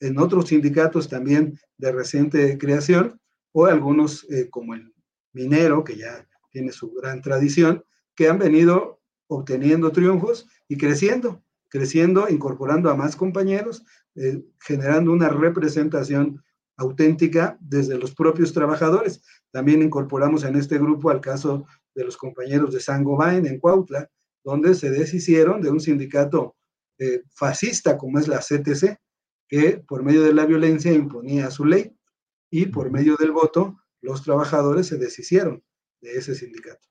en 0.00 0.18
otros 0.18 0.48
sindicatos 0.48 1.08
también 1.08 1.58
de 1.76 1.92
reciente 1.92 2.58
creación 2.58 3.20
o 3.52 3.66
algunos 3.66 4.28
eh, 4.30 4.48
como 4.50 4.74
el 4.74 4.92
minero, 5.32 5.84
que 5.84 5.96
ya 5.96 6.26
tiene 6.50 6.72
su 6.72 6.92
gran 6.92 7.22
tradición, 7.22 7.84
que 8.14 8.28
han 8.28 8.38
venido 8.38 9.00
obteniendo 9.28 9.92
triunfos 9.92 10.48
y 10.68 10.76
creciendo, 10.76 11.42
creciendo, 11.68 12.28
incorporando 12.28 12.90
a 12.90 12.96
más 12.96 13.16
compañeros, 13.16 13.84
eh, 14.14 14.42
generando 14.60 15.12
una 15.12 15.28
representación 15.28 16.42
auténtica 16.76 17.56
desde 17.60 17.98
los 17.98 18.14
propios 18.14 18.52
trabajadores. 18.52 19.22
También 19.50 19.82
incorporamos 19.82 20.44
en 20.44 20.56
este 20.56 20.78
grupo 20.78 21.10
al 21.10 21.20
caso 21.20 21.66
de 21.94 22.04
los 22.04 22.16
compañeros 22.16 22.72
de 22.72 22.80
Sangobain 22.80 23.46
en 23.46 23.58
Cuautla, 23.58 24.10
donde 24.44 24.74
se 24.74 24.90
deshicieron 24.90 25.60
de 25.60 25.70
un 25.70 25.80
sindicato 25.80 26.56
eh, 26.98 27.22
fascista 27.34 27.96
como 27.96 28.18
es 28.18 28.28
la 28.28 28.38
CTC, 28.38 28.98
que 29.48 29.82
por 29.86 30.02
medio 30.02 30.22
de 30.22 30.32
la 30.32 30.46
violencia 30.46 30.92
imponía 30.92 31.50
su 31.50 31.64
ley 31.64 31.94
y 32.50 32.66
por 32.66 32.90
medio 32.90 33.16
del 33.16 33.32
voto 33.32 33.76
los 34.00 34.22
trabajadores 34.22 34.86
se 34.86 34.98
deshicieron 34.98 35.62
de 36.00 36.12
ese 36.12 36.34
sindicato. 36.34 36.88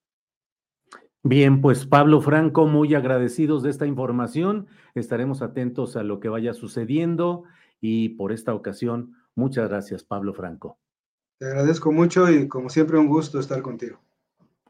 Bien, 1.24 1.62
pues 1.62 1.86
Pablo 1.86 2.20
Franco, 2.22 2.66
muy 2.66 2.96
agradecidos 2.96 3.62
de 3.62 3.70
esta 3.70 3.86
información. 3.86 4.68
Estaremos 4.96 5.44
atentos 5.44 5.96
a 5.96 6.04
lo 6.04 6.20
que 6.20 6.30
vaya 6.30 6.54
sucediendo 6.54 7.44
y 7.80 8.10
por 8.10 8.32
esta 8.32 8.56
ocasión, 8.56 9.16
muchas 9.36 9.70
gracias, 9.70 10.04
Pablo 10.04 10.34
Franco. 10.34 10.78
Te 11.38 11.48
agradezco 11.48 11.92
mucho 11.92 12.30
y 12.30 12.48
como 12.48 12.70
siempre 12.70 12.98
un 12.98 13.08
gusto 13.08 13.40
estar 13.40 13.62
contigo. 13.62 14.00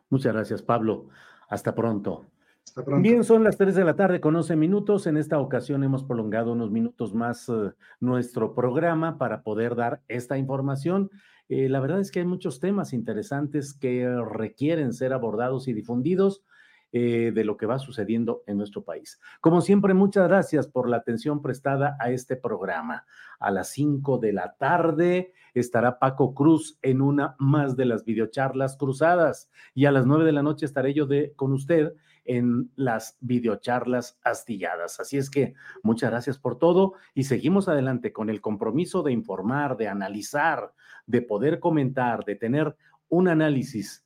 Muchas 0.10 0.34
gracias, 0.34 0.62
Pablo. 0.62 1.08
Hasta 1.50 1.76
pronto. 1.76 2.28
Hasta 2.66 2.84
pronto. 2.84 3.02
Bien, 3.02 3.24
son 3.24 3.44
las 3.44 3.58
3 3.58 3.76
de 3.76 3.84
la 3.84 3.96
tarde 3.96 4.22
con 4.22 4.36
11 4.36 4.56
minutos. 4.56 5.08
En 5.08 5.18
esta 5.18 5.40
ocasión 5.40 5.84
hemos 5.84 6.04
prolongado 6.04 6.54
unos 6.54 6.72
minutos 6.72 7.14
más 7.14 7.50
uh, 7.50 7.74
nuestro 8.00 8.56
programa 8.56 9.18
para 9.18 9.44
poder 9.44 9.76
dar 9.76 10.02
esta 10.08 10.38
información. 10.38 11.10
Eh, 11.50 11.68
la 11.68 11.82
verdad 11.82 12.00
es 12.00 12.12
que 12.12 12.20
hay 12.20 12.26
muchos 12.26 12.62
temas 12.62 12.94
interesantes 12.94 13.74
que 13.74 14.08
requieren 14.30 14.94
ser 14.94 15.12
abordados 15.12 15.68
y 15.68 15.74
difundidos. 15.74 16.44
Eh, 16.94 17.32
de 17.34 17.46
lo 17.46 17.56
que 17.56 17.66
va 17.66 17.80
sucediendo 17.80 18.44
en 18.48 18.58
nuestro 18.58 18.84
país. 18.84 19.18
Como 19.40 19.62
siempre, 19.62 19.94
muchas 19.94 20.28
gracias 20.28 20.68
por 20.68 20.90
la 20.90 20.98
atención 20.98 21.42
prestada 21.42 21.96
a 22.02 22.12
este 22.12 22.36
programa. 22.36 23.06
A 23.40 23.50
las 23.50 23.70
5 23.70 24.18
de 24.18 24.34
la 24.34 24.58
tarde 24.58 25.32
estará 25.54 26.00
Paco 26.00 26.34
Cruz 26.34 26.78
en 26.82 27.02
una 27.02 27.38
más 27.40 27.78
de 27.78 27.86
las 27.86 28.04
videocharlas 28.04 28.76
cruzadas 28.76 29.50
y 29.74 29.86
a 29.86 29.92
las 29.94 30.06
9 30.06 30.26
de 30.26 30.34
la 30.34 30.44
noche 30.44 30.66
estaré 30.66 30.94
yo 30.94 31.08
con 31.38 31.54
usted 31.54 31.94
en 32.26 32.70
las 32.76 33.18
videocharlas 33.22 34.20
astilladas. 34.22 35.00
Así 35.00 35.18
es 35.18 35.30
que 35.30 35.54
muchas 35.84 36.12
gracias 36.12 36.40
por 36.40 36.60
todo 36.60 36.96
y 37.14 37.24
seguimos 37.24 37.70
adelante 37.70 38.12
con 38.12 38.30
el 38.30 38.42
compromiso 38.42 39.02
de 39.02 39.14
informar, 39.14 39.78
de 39.78 39.88
analizar, 39.88 40.74
de 41.06 41.22
poder 41.22 41.62
comentar, 41.62 42.26
de 42.26 42.36
tener 42.36 42.76
un 43.08 43.30
análisis 43.30 44.04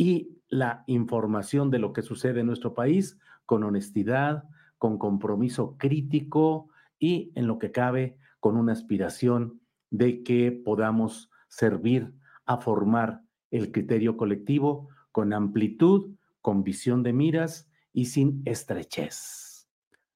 y 0.00 0.40
la 0.48 0.82
información 0.86 1.70
de 1.70 1.78
lo 1.78 1.92
que 1.92 2.00
sucede 2.00 2.40
en 2.40 2.46
nuestro 2.46 2.72
país 2.72 3.18
con 3.44 3.64
honestidad, 3.64 4.44
con 4.78 4.96
compromiso 4.96 5.76
crítico 5.76 6.70
y 6.98 7.32
en 7.34 7.46
lo 7.46 7.58
que 7.58 7.70
cabe 7.70 8.16
con 8.40 8.56
una 8.56 8.72
aspiración 8.72 9.60
de 9.90 10.22
que 10.22 10.52
podamos 10.52 11.30
servir 11.48 12.14
a 12.46 12.56
formar 12.56 13.20
el 13.50 13.72
criterio 13.72 14.16
colectivo 14.16 14.88
con 15.12 15.34
amplitud, 15.34 16.14
con 16.40 16.64
visión 16.64 17.02
de 17.02 17.12
miras 17.12 17.68
y 17.92 18.06
sin 18.06 18.40
estrechez. 18.46 19.68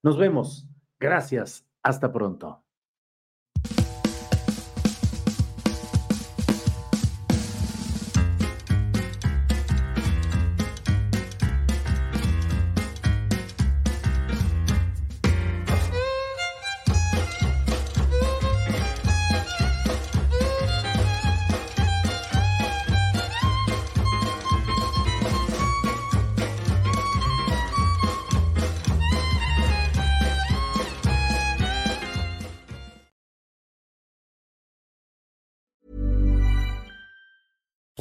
Nos 0.03 0.17
vemos. 0.17 0.67
Gracias. 0.99 1.69
Hasta 1.83 2.11
pronto. 2.11 2.64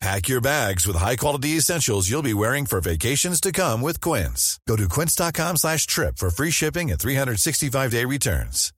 Pack 0.00 0.28
your 0.28 0.42
bags 0.42 0.86
with 0.86 0.96
high-quality 0.96 1.56
essentials 1.56 2.08
you'll 2.10 2.22
be 2.22 2.34
wearing 2.34 2.66
for 2.66 2.80
vacations 2.80 3.40
to 3.40 3.50
come 3.50 3.80
with 3.80 3.98
Quince. 4.00 4.60
Go 4.68 4.76
to 4.76 4.88
quince.com 4.88 5.56
slash 5.56 5.86
trip 5.86 6.18
for 6.18 6.28
free 6.30 6.50
shipping 6.50 6.90
and 6.90 7.00
365-day 7.00 8.04
returns. 8.04 8.72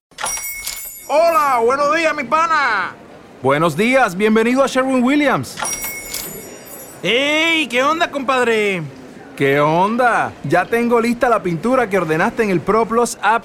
Hola, 1.09 1.61
buenos 1.65 1.95
días, 1.97 2.15
mi 2.15 2.23
pana. 2.25 2.95
Buenos 3.43 3.77
días, 3.77 4.15
bienvenido 4.17 4.63
a 4.63 4.69
Sherwin-Williams. 4.69 5.57
¡Ey! 7.03 7.67
¿Qué 7.69 7.83
onda, 7.83 8.11
compadre? 8.11 8.83
¿Qué 9.37 9.59
onda? 9.61 10.33
Ya 10.45 10.67
tengo 10.67 11.01
lista 11.01 11.29
la 11.29 11.43
pintura 11.43 11.89
que 11.89 11.99
ordenaste 11.99 12.43
en 12.45 12.51
el 12.51 12.61
ProPlus 12.61 13.19
app. 13.23 13.45